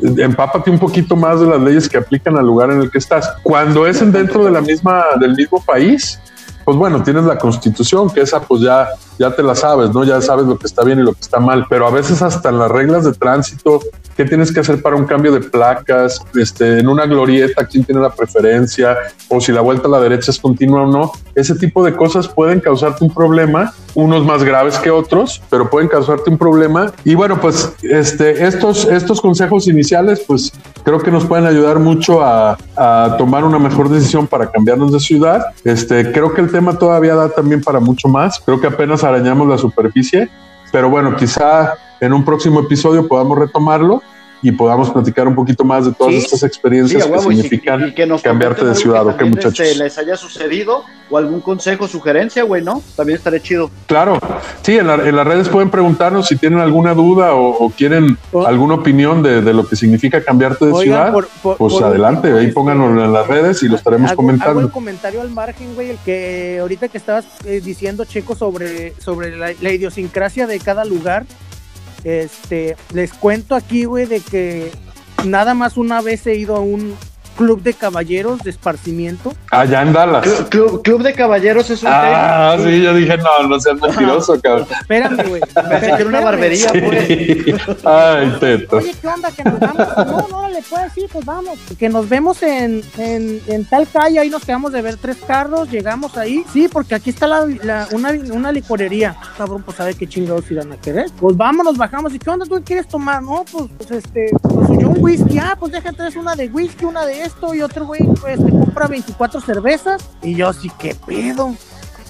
empápate 0.00 0.70
un 0.70 0.78
poquito 0.78 1.16
más 1.16 1.40
de 1.40 1.46
las 1.46 1.60
leyes 1.60 1.88
que 1.88 1.98
aplican 1.98 2.36
al 2.36 2.46
lugar 2.46 2.70
en 2.70 2.82
el 2.82 2.90
que 2.90 2.98
estás. 2.98 3.32
Cuando 3.42 3.86
es 3.86 4.00
en 4.00 4.12
dentro 4.12 4.44
de 4.44 4.50
la 4.50 4.60
misma, 4.60 5.04
del 5.18 5.34
mismo 5.34 5.62
país, 5.64 6.20
pues 6.64 6.76
bueno, 6.76 7.02
tienes 7.02 7.24
la 7.24 7.38
constitución, 7.38 8.10
que 8.10 8.20
esa 8.20 8.40
pues 8.40 8.60
ya, 8.60 8.88
ya 9.18 9.34
te 9.34 9.42
la 9.42 9.54
sabes, 9.54 9.90
¿no? 9.94 10.04
Ya 10.04 10.20
sabes 10.20 10.46
lo 10.46 10.58
que 10.58 10.66
está 10.66 10.84
bien 10.84 10.98
y 10.98 11.02
lo 11.02 11.14
que 11.14 11.20
está 11.20 11.40
mal, 11.40 11.66
pero 11.68 11.86
a 11.86 11.90
veces 11.90 12.20
hasta 12.20 12.50
en 12.50 12.58
las 12.58 12.70
reglas 12.70 13.04
de 13.04 13.12
tránsito, 13.14 13.80
¿qué 14.18 14.24
tienes 14.24 14.50
que 14.50 14.58
hacer 14.58 14.82
para 14.82 14.96
un 14.96 15.04
cambio 15.04 15.30
de 15.30 15.40
placas? 15.40 16.20
Este, 16.34 16.80
en 16.80 16.88
una 16.88 17.06
glorieta, 17.06 17.64
¿quién 17.64 17.84
tiene 17.84 18.00
la 18.00 18.10
preferencia? 18.10 18.98
O 19.28 19.40
si 19.40 19.52
la 19.52 19.60
vuelta 19.60 19.86
a 19.86 19.90
la 19.92 20.00
derecha 20.00 20.32
es 20.32 20.40
continua 20.40 20.82
o 20.82 20.86
no. 20.90 21.12
Ese 21.36 21.54
tipo 21.54 21.84
de 21.84 21.94
cosas 21.94 22.26
pueden 22.26 22.58
causarte 22.58 23.04
un 23.04 23.14
problema, 23.14 23.72
unos 23.94 24.24
más 24.26 24.42
graves 24.42 24.76
que 24.78 24.90
otros, 24.90 25.40
pero 25.48 25.70
pueden 25.70 25.88
causarte 25.88 26.30
un 26.30 26.36
problema. 26.36 26.92
Y 27.04 27.14
bueno, 27.14 27.40
pues 27.40 27.72
este, 27.80 28.44
estos, 28.44 28.86
estos 28.86 29.20
consejos 29.20 29.68
iniciales, 29.68 30.24
pues 30.26 30.52
creo 30.82 30.98
que 30.98 31.12
nos 31.12 31.24
pueden 31.24 31.46
ayudar 31.46 31.78
mucho 31.78 32.20
a, 32.20 32.58
a 32.76 33.14
tomar 33.18 33.44
una 33.44 33.60
mejor 33.60 33.88
decisión 33.88 34.26
para 34.26 34.50
cambiarnos 34.50 34.90
de 34.90 34.98
ciudad. 34.98 35.44
Este, 35.62 36.10
creo 36.10 36.34
que 36.34 36.40
el 36.40 36.50
tema 36.50 36.76
todavía 36.76 37.14
da 37.14 37.28
también 37.28 37.62
para 37.62 37.78
mucho 37.78 38.08
más. 38.08 38.40
Creo 38.44 38.60
que 38.60 38.66
apenas 38.66 39.04
arañamos 39.04 39.46
la 39.46 39.58
superficie, 39.58 40.28
pero 40.72 40.90
bueno, 40.90 41.14
quizá 41.14 41.74
en 42.00 42.12
un 42.12 42.24
próximo 42.24 42.60
episodio 42.60 43.06
podamos 43.08 43.38
retomarlo 43.38 44.02
y 44.40 44.52
podamos 44.52 44.88
platicar 44.90 45.26
un 45.26 45.34
poquito 45.34 45.64
más 45.64 45.84
de 45.84 45.92
todas 45.92 46.12
Sí. 46.14 46.20
estas 46.20 46.44
experiencias 46.44 47.02
Sí, 47.02 47.08
a 47.08 47.10
que 47.12 47.18
huevo, 47.18 47.32
y 47.32 47.34
significan 47.34 47.88
y 47.88 47.92
que 47.92 48.06
nos 48.06 48.22
cambiarte 48.22 48.64
de 48.64 48.76
ciudad, 48.76 49.02
que 49.02 49.08
¿o 49.08 49.10
qué 49.10 49.16
también, 49.24 49.34
muchachos? 49.34 49.66
este, 49.66 49.82
les 49.82 49.98
haya 49.98 50.16
sucedido 50.16 50.84
o 51.10 51.18
algún 51.18 51.40
consejo, 51.40 51.88
sugerencia, 51.88 52.44
güey, 52.44 52.62
¿no? 52.62 52.80
También 52.94 53.16
estaría 53.18 53.40
chido. 53.40 53.68
Claro, 53.86 54.20
sí, 54.62 54.78
en, 54.78 54.86
la- 54.86 54.94
en 55.08 55.16
las 55.16 55.26
redes 55.26 55.48
pueden 55.48 55.70
preguntarnos 55.70 56.28
si 56.28 56.36
tienen 56.36 56.60
alguna 56.60 56.94
duda 56.94 57.34
o, 57.34 57.48
o 57.48 57.70
quieren 57.70 58.16
alguna 58.46 58.74
opinión 58.74 59.24
de, 59.24 59.42
de 59.42 59.52
lo 59.52 59.66
que 59.66 59.74
significa 59.74 60.22
cambiarte 60.22 60.66
de 60.66 60.72
Oigan, 60.72 60.84
ciudad. 60.84 61.12
por- 61.12 61.26
por- 61.42 61.56
pues 61.56 61.72
por 61.74 61.82
adelante, 61.82 62.30
ahí 62.32 62.52
pónganlo 62.52 62.90
en 63.04 63.12
las 63.12 63.26
redes 63.26 63.64
y 63.64 63.68
lo 63.68 63.74
estaremos 63.74 64.12
hago, 64.12 64.18
comentando. 64.18 64.50
hago 64.52 64.60
el 64.60 64.70
comentario 64.70 65.20
al 65.20 65.30
margen, 65.30 65.74
güey, 65.74 65.90
el 65.90 65.98
que 66.04 66.58
ahorita 66.60 66.86
que 66.86 66.98
estabas 66.98 67.24
eh, 67.44 67.60
diciendo, 67.60 68.04
Checo, 68.04 68.36
sobre, 68.36 68.92
sobre 69.00 69.36
la, 69.36 69.48
la 69.60 69.72
idiosincrasia 69.72 70.46
de 70.46 70.60
cada 70.60 70.84
lugar, 70.84 71.24
este, 72.08 72.76
les 72.92 73.12
cuento 73.12 73.54
aquí, 73.54 73.84
güey, 73.84 74.06
de 74.06 74.20
que 74.20 74.70
nada 75.24 75.54
más 75.54 75.76
una 75.76 76.00
vez 76.00 76.26
he 76.26 76.36
ido 76.36 76.56
a 76.56 76.60
un 76.60 76.94
club 77.38 77.62
de 77.62 77.72
caballeros 77.72 78.42
de 78.42 78.50
esparcimiento. 78.50 79.32
Allá 79.50 79.82
en 79.82 79.92
Dallas. 79.94 80.22
Club, 80.22 80.48
club- 80.50 80.82
club 80.82 81.02
de 81.02 81.14
caballeros 81.14 81.70
es 81.70 81.82
un 81.82 81.88
Ah, 81.90 82.56
tema. 82.58 82.68
sí, 82.70 82.82
yo 82.82 82.92
dije, 82.94 83.16
no, 83.16 83.48
no 83.48 83.58
seas 83.60 83.80
mentiroso, 83.80 84.38
cabrón. 84.40 84.66
Espérame, 84.80 85.28
güey. 85.28 85.40
Pensé 85.54 85.86
que 85.86 85.92
era 85.92 86.06
una 86.06 86.20
barbería, 86.20 86.68
pues. 86.72 87.06
Sí. 87.06 87.54
Ay, 87.84 88.36
teto. 88.40 88.76
Oye, 88.78 88.94
¿qué 89.00 89.06
onda? 89.08 89.30
Que 89.30 89.44
nos 89.44 89.58
vamos. 89.60 89.86
No, 89.96 90.28
no, 90.28 90.48
le 90.48 90.62
puedes 90.62 90.94
decir, 90.94 91.08
pues 91.12 91.24
vamos. 91.24 91.58
Que 91.78 91.88
nos 91.88 92.08
vemos 92.08 92.42
en, 92.42 92.82
en, 92.98 93.40
en 93.46 93.64
tal 93.64 93.86
calle. 93.88 94.18
Ahí 94.18 94.30
nos 94.30 94.44
quedamos 94.44 94.72
de 94.72 94.82
ver 94.82 94.96
tres 94.96 95.16
carros. 95.26 95.70
Llegamos 95.70 96.16
ahí. 96.16 96.44
Sí, 96.52 96.68
porque 96.68 96.94
aquí 96.94 97.10
está 97.10 97.26
la, 97.26 97.46
la- 97.62 97.88
una, 97.92 98.10
una 98.32 98.50
licorería. 98.52 99.16
Cabrón, 99.36 99.62
pues 99.62 99.76
sabe 99.76 99.94
qué 99.94 100.06
chingados 100.08 100.50
irán 100.50 100.72
a 100.72 100.76
querer. 100.76 101.06
Pues 101.20 101.36
vámonos, 101.36 101.76
bajamos. 101.76 102.12
¿Y 102.14 102.18
qué 102.18 102.30
onda? 102.30 102.44
¿Tú 102.46 102.60
quieres 102.64 102.88
tomar? 102.88 103.22
No, 103.22 103.44
pues, 103.50 103.66
pues 103.78 103.90
este, 103.90 104.30
pues 104.42 104.68
yo 104.80 104.88
un 104.90 104.96
whisky. 104.98 105.38
Ah, 105.38 105.56
pues 105.58 105.72
déjate 105.72 105.98
traes 105.98 106.16
una 106.16 106.34
de 106.36 106.46
whisky, 106.48 106.84
una 106.84 107.04
de 107.04 107.22
esto. 107.28 107.54
Y 107.54 107.62
otro 107.62 107.86
güey, 107.86 108.00
pues 108.20 108.44
te 108.44 108.50
compra 108.50 108.86
24 108.88 109.40
cervezas. 109.40 110.04
Y 110.22 110.34
yo, 110.34 110.52
sí, 110.52 110.70
¿qué 110.78 110.94
pedo? 111.06 111.54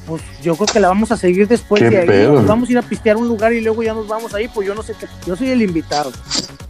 Pues 0.06 0.22
yo 0.42 0.56
creo 0.56 0.66
que 0.66 0.80
la 0.80 0.88
vamos 0.88 1.12
a 1.12 1.18
seguir 1.18 1.46
después 1.46 1.82
¿Qué 1.82 1.90
de 1.90 1.98
ahí. 1.98 2.06
pedo? 2.06 2.32
Nos 2.32 2.46
vamos 2.46 2.68
a 2.70 2.72
ir 2.72 2.78
a 2.78 2.82
pistear 2.82 3.16
a 3.16 3.18
un 3.18 3.28
lugar 3.28 3.52
y 3.52 3.60
luego 3.60 3.82
ya 3.82 3.92
nos 3.92 4.08
vamos 4.08 4.32
ahí. 4.32 4.48
Pues 4.48 4.66
yo 4.66 4.74
no 4.74 4.82
sé 4.82 4.94
qué. 4.98 5.06
Yo 5.26 5.36
soy 5.36 5.50
el 5.50 5.60
invitado. 5.60 6.10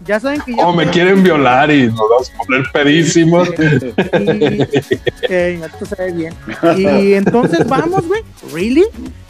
Ya 0.05 0.19
saben 0.19 0.41
que 0.41 0.57
ya. 0.57 0.67
O 0.67 0.75
me 0.75 0.89
quieren 0.91 1.23
violar 1.23 1.71
y 1.71 1.87
nos 1.87 1.99
vamos 1.99 2.33
a 2.35 2.39
poner 2.39 2.63
pedísimos. 2.73 3.49
Eh, 5.29 5.61
tú 5.79 5.87
sabes 5.87 6.17
bien. 6.17 6.35
Y 6.77 7.13
entonces 7.13 7.67
vamos, 7.69 8.07
güey, 8.07 8.23
¿really? 8.53 8.87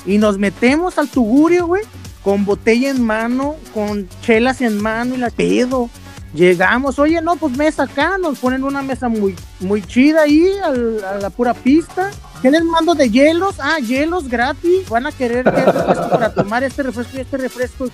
Y 0.07 0.19
nos 0.19 0.39
metemos 0.39 0.97
al 0.99 1.09
tugurio, 1.09 1.67
güey, 1.67 1.83
con 2.23 2.45
botella 2.45 2.91
en 2.91 3.03
mano, 3.05 3.57
con 3.75 4.09
chelas 4.23 4.61
en 4.61 4.81
mano 4.81 5.17
y 5.17 5.19
la 5.19 5.31
pedo. 5.31 5.91
Llegamos, 6.35 6.99
oye, 6.99 7.21
no, 7.23 7.37
pues 7.37 7.57
mesa 7.57 7.85
acá, 7.85 8.19
nos 8.19 8.39
ponen 8.39 8.63
una 8.65 8.83
mesa 8.83 9.09
muy, 9.09 9.35
muy 9.61 9.83
chida 9.83 10.23
ahí, 10.23 10.51
al- 10.63 11.03
a 11.05 11.19
la 11.19 11.31
pura 11.31 11.55
pista. 11.55 12.11
¿Qué 12.43 12.51
les 12.51 12.63
mando 12.65 12.95
de 12.95 13.11
hielos? 13.11 13.57
Ah, 13.59 13.79
hielos 13.79 14.29
gratis. 14.29 14.89
Van 14.89 15.07
a 15.07 15.13
querer 15.13 15.43
que 15.45 15.51
refresco 15.51 16.09
para 16.11 16.33
tomar 16.33 16.63
este 16.63 16.83
refresco 16.85 17.17
y 17.17 17.21
este 17.21 17.37
refresco. 17.39 17.89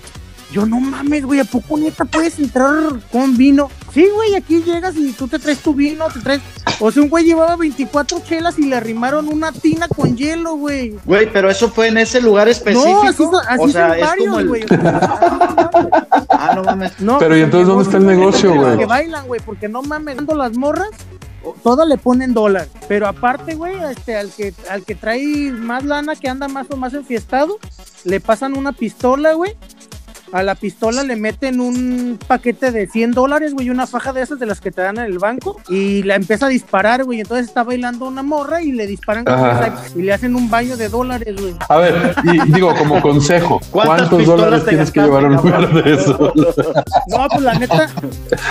Yo 0.51 0.65
no 0.65 0.79
mames, 0.79 1.25
güey, 1.25 1.39
¿a 1.39 1.43
poco 1.43 1.75
neta 1.77 2.05
puedes 2.05 2.37
entrar 2.37 2.71
con 3.11 3.35
vino? 3.35 3.67
Sí, 3.91 4.07
güey, 4.13 4.35
aquí 4.35 4.61
llegas 4.61 4.95
y 4.95 5.11
tú 5.13 5.27
te 5.27 5.39
traes 5.39 5.57
tu 5.59 5.73
vino, 5.73 6.05
te 6.13 6.19
traes... 6.19 6.41
O 6.79 6.91
sea, 6.91 7.01
un 7.01 7.09
güey 7.09 7.25
llevaba 7.25 7.55
24 7.55 8.19
chelas 8.19 8.59
y 8.59 8.67
le 8.67 8.75
arrimaron 8.75 9.27
una 9.27 9.51
tina 9.51 9.87
con 9.87 10.15
hielo, 10.15 10.55
güey. 10.55 10.95
Güey, 11.03 11.31
pero 11.33 11.49
eso 11.49 11.69
fue 11.71 11.87
en 11.87 11.97
ese 11.97 12.21
lugar 12.21 12.47
específico. 12.47 12.91
No, 13.31 13.39
así, 13.39 13.47
así 13.49 13.61
o 13.63 13.69
sea, 13.69 13.89
son 13.89 13.99
varios, 14.01 14.37
el. 14.39 14.65
no 16.55 16.63
mames. 16.63 16.99
No, 16.99 17.19
Pero, 17.19 17.37
¿y 17.37 17.41
entonces 17.41 17.67
dónde 17.67 17.83
está 17.83 17.97
el 17.97 18.05
negocio, 18.05 18.53
güey? 18.53 18.77
Que 18.77 18.85
bailan, 18.85 19.27
güey, 19.27 19.41
porque 19.41 19.67
no 19.67 19.81
mames, 19.81 20.15
dando 20.17 20.35
las 20.35 20.57
morras, 20.57 20.89
todas 21.63 21.87
le 21.87 21.97
ponen 21.97 22.33
dólar. 22.33 22.67
Pero 22.87 23.07
aparte, 23.07 23.55
güey, 23.55 23.75
este, 23.91 24.15
al 24.15 24.31
que, 24.31 24.53
al 24.69 24.83
que 24.83 24.95
trae 24.95 25.51
más 25.51 25.83
lana, 25.83 26.15
que 26.15 26.29
anda 26.29 26.47
más 26.47 26.67
o 26.71 26.77
más 26.77 26.93
enfiestado, 26.93 27.57
le 28.03 28.19
pasan 28.19 28.57
una 28.57 28.71
pistola, 28.71 29.33
güey. 29.33 29.55
A 30.31 30.43
la 30.43 30.55
pistola 30.55 31.03
le 31.03 31.15
meten 31.15 31.59
un 31.59 32.17
paquete 32.27 32.71
de 32.71 32.87
100 32.87 33.11
dólares, 33.11 33.53
güey, 33.53 33.69
una 33.69 33.87
faja 33.87 34.11
de 34.11 34.21
esas 34.21 34.39
de 34.39 34.45
las 34.45 34.59
que 34.59 34.71
te 34.71 34.81
dan 34.81 34.97
en 34.97 35.05
el 35.05 35.19
banco, 35.19 35.57
y 35.69 36.03
la 36.03 36.15
empieza 36.15 36.47
a 36.47 36.49
disparar, 36.49 37.03
güey. 37.03 37.21
Entonces 37.21 37.47
está 37.47 37.63
bailando 37.63 38.05
una 38.05 38.23
morra 38.23 38.61
y 38.61 38.71
le 38.71 38.87
disparan 38.87 39.25
y 39.95 40.01
le 40.01 40.13
hacen 40.13 40.35
un 40.35 40.49
baño 40.49 40.77
de 40.77 40.89
dólares, 40.89 41.35
güey. 41.39 41.55
A 41.69 41.77
ver, 41.77 42.15
y 42.23 42.51
digo 42.51 42.73
como 42.75 43.01
consejo, 43.01 43.61
¿Cuántas 43.71 43.97
¿cuántos 44.09 44.17
pistolas 44.19 44.45
dólares 44.45 44.63
te 44.65 44.69
tienes 44.71 44.91
que 44.91 44.99
llevar 45.01 45.25
a 45.25 45.27
un 45.27 45.35
lugar 45.35 45.73
de 45.83 45.93
eso? 45.93 46.33
No, 47.07 47.27
pues 47.29 47.41
la 47.43 47.53
neta, 47.53 47.75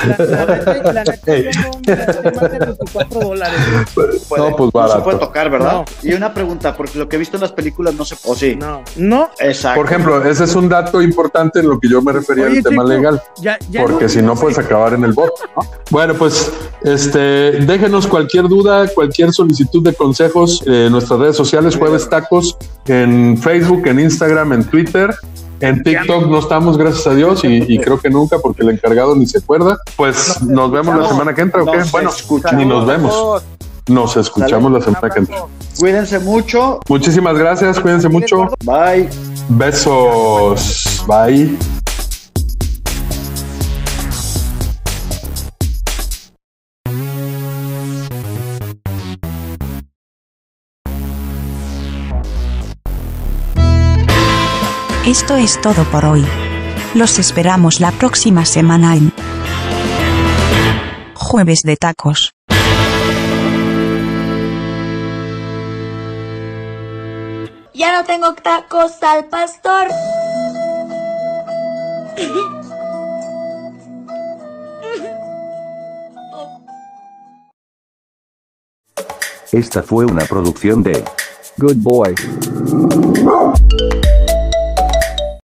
la, 0.07 0.25
la 0.25 0.47
neta, 0.47 0.93
la 0.93 1.05
neta, 1.05 1.37
yo 1.37 1.51
no 1.51 2.41
más 2.41 2.51
de 2.53 2.59
24 2.59 3.21
dólares. 3.21 3.61
güey. 3.95 4.11
No, 4.51 4.57
pues 4.57 4.71
No 4.75 4.83
se 4.83 4.89
barato. 4.89 5.05
puede 5.05 5.19
tocar, 5.19 5.51
¿verdad? 5.51 5.73
No. 5.73 5.85
Y 6.03 6.15
una 6.15 6.33
pregunta, 6.33 6.75
porque 6.77 6.99
lo 6.99 7.09
que 7.09 7.17
he 7.17 7.19
visto 7.19 7.37
en 7.37 7.43
las 7.43 7.53
películas 7.53 7.95
no 7.95 8.05
se. 8.05 8.17
¿O 8.25 8.35
sí? 8.35 8.57
No. 8.57 8.83
No. 8.97 9.31
Exacto. 9.41 9.81
Por 9.81 9.87
ejemplo, 9.91 10.25
ese 10.25 10.45
es 10.45 10.55
un 10.55 10.69
dato 10.69 11.03
importante 11.03 11.63
en 11.65 11.71
lo 11.71 11.79
que 11.81 11.89
yo 11.89 12.01
me 12.03 12.13
refería 12.13 12.45
Oye, 12.47 12.59
al 12.59 12.63
tema 12.63 12.83
Chico, 12.85 12.95
legal. 12.95 13.23
ya- 13.43 13.59
ya 13.71 13.83
porque 13.83 14.05
no- 14.05 14.09
si 14.09 14.23
no 14.23 14.35
puedes 14.35 14.59
acabar 14.59 14.95
en 14.95 15.05
el 15.05 15.13
bot. 15.13 15.31
¿no? 15.57 15.63
Bueno, 15.91 16.15
pues 16.15 16.51
este, 16.83 17.19
déjenos 17.65 18.07
cualquier 18.07 18.49
duda, 18.49 18.87
cualquier 18.95 19.33
solicitud 19.33 19.83
de 19.83 19.95
consejos 19.95 20.63
eh, 20.67 20.87
en 20.87 20.93
nuestras 20.93 21.19
redes 21.21 21.37
sociales, 21.37 21.77
Jueves 21.77 22.09
Tacos, 22.09 22.57
en 22.87 23.37
Facebook, 23.39 23.87
en 23.87 24.01
Instagram, 24.01 24.53
en 24.53 24.65
Twitter. 24.65 25.15
En 25.61 25.83
TikTok 25.83 26.27
no 26.27 26.41
estamos, 26.41 26.77
gracias 26.77 27.07
a 27.07 27.15
Dios, 27.15 27.43
y, 27.45 27.73
y 27.73 27.79
creo 27.79 27.99
que 27.99 28.11
nunca, 28.11 28.39
porque 28.39 28.63
el 28.63 28.71
encargado 28.71 29.15
ni 29.17 29.27
se 29.27 29.39
acuerda. 29.39 29.79
Pues 29.97 30.43
nos 30.43 30.71
vemos 30.71 30.99
la 30.99 31.09
semana 31.09 31.35
que 31.35 31.41
entra, 31.43 31.63
¿o 31.63 31.67
qué? 31.71 31.79
Bueno, 31.91 32.11
ni 32.57 32.67
nos 32.67 32.87
vemos. 32.87 33.43
Nos 33.89 34.17
escuchamos 34.17 34.73
la 34.73 34.81
semana 34.81 35.09
que 35.11 35.21
entra. 35.21 35.45
Cuídense 35.79 36.19
mucho. 36.19 36.81
Muchísimas 36.89 37.39
gracias, 37.39 37.81
cuídense 37.81 38.09
mucho. 38.09 38.49
Bye. 38.65 39.09
Besos. 39.49 40.94
Bye. 41.07 41.59
Esto 55.07 55.37
es 55.37 55.61
todo 55.61 55.85
por 55.93 56.07
hoy. 56.07 56.25
Los 56.95 57.19
esperamos 57.19 57.81
la 57.81 57.93
próxima 57.93 58.47
semana 58.47 58.97
en 58.97 59.13
Jueves 61.15 61.63
de 61.63 61.77
Tacos. 61.77 62.33
Ya 67.75 67.93
no 67.93 68.05
tengo 68.05 68.33
tacos 68.35 69.03
al 69.03 69.27
pastor. 69.27 69.89
Esta 79.53 79.83
fue 79.83 80.05
una 80.05 80.25
producción 80.25 80.83
de 80.83 81.05
Good 81.59 81.77
boy. 81.77 82.15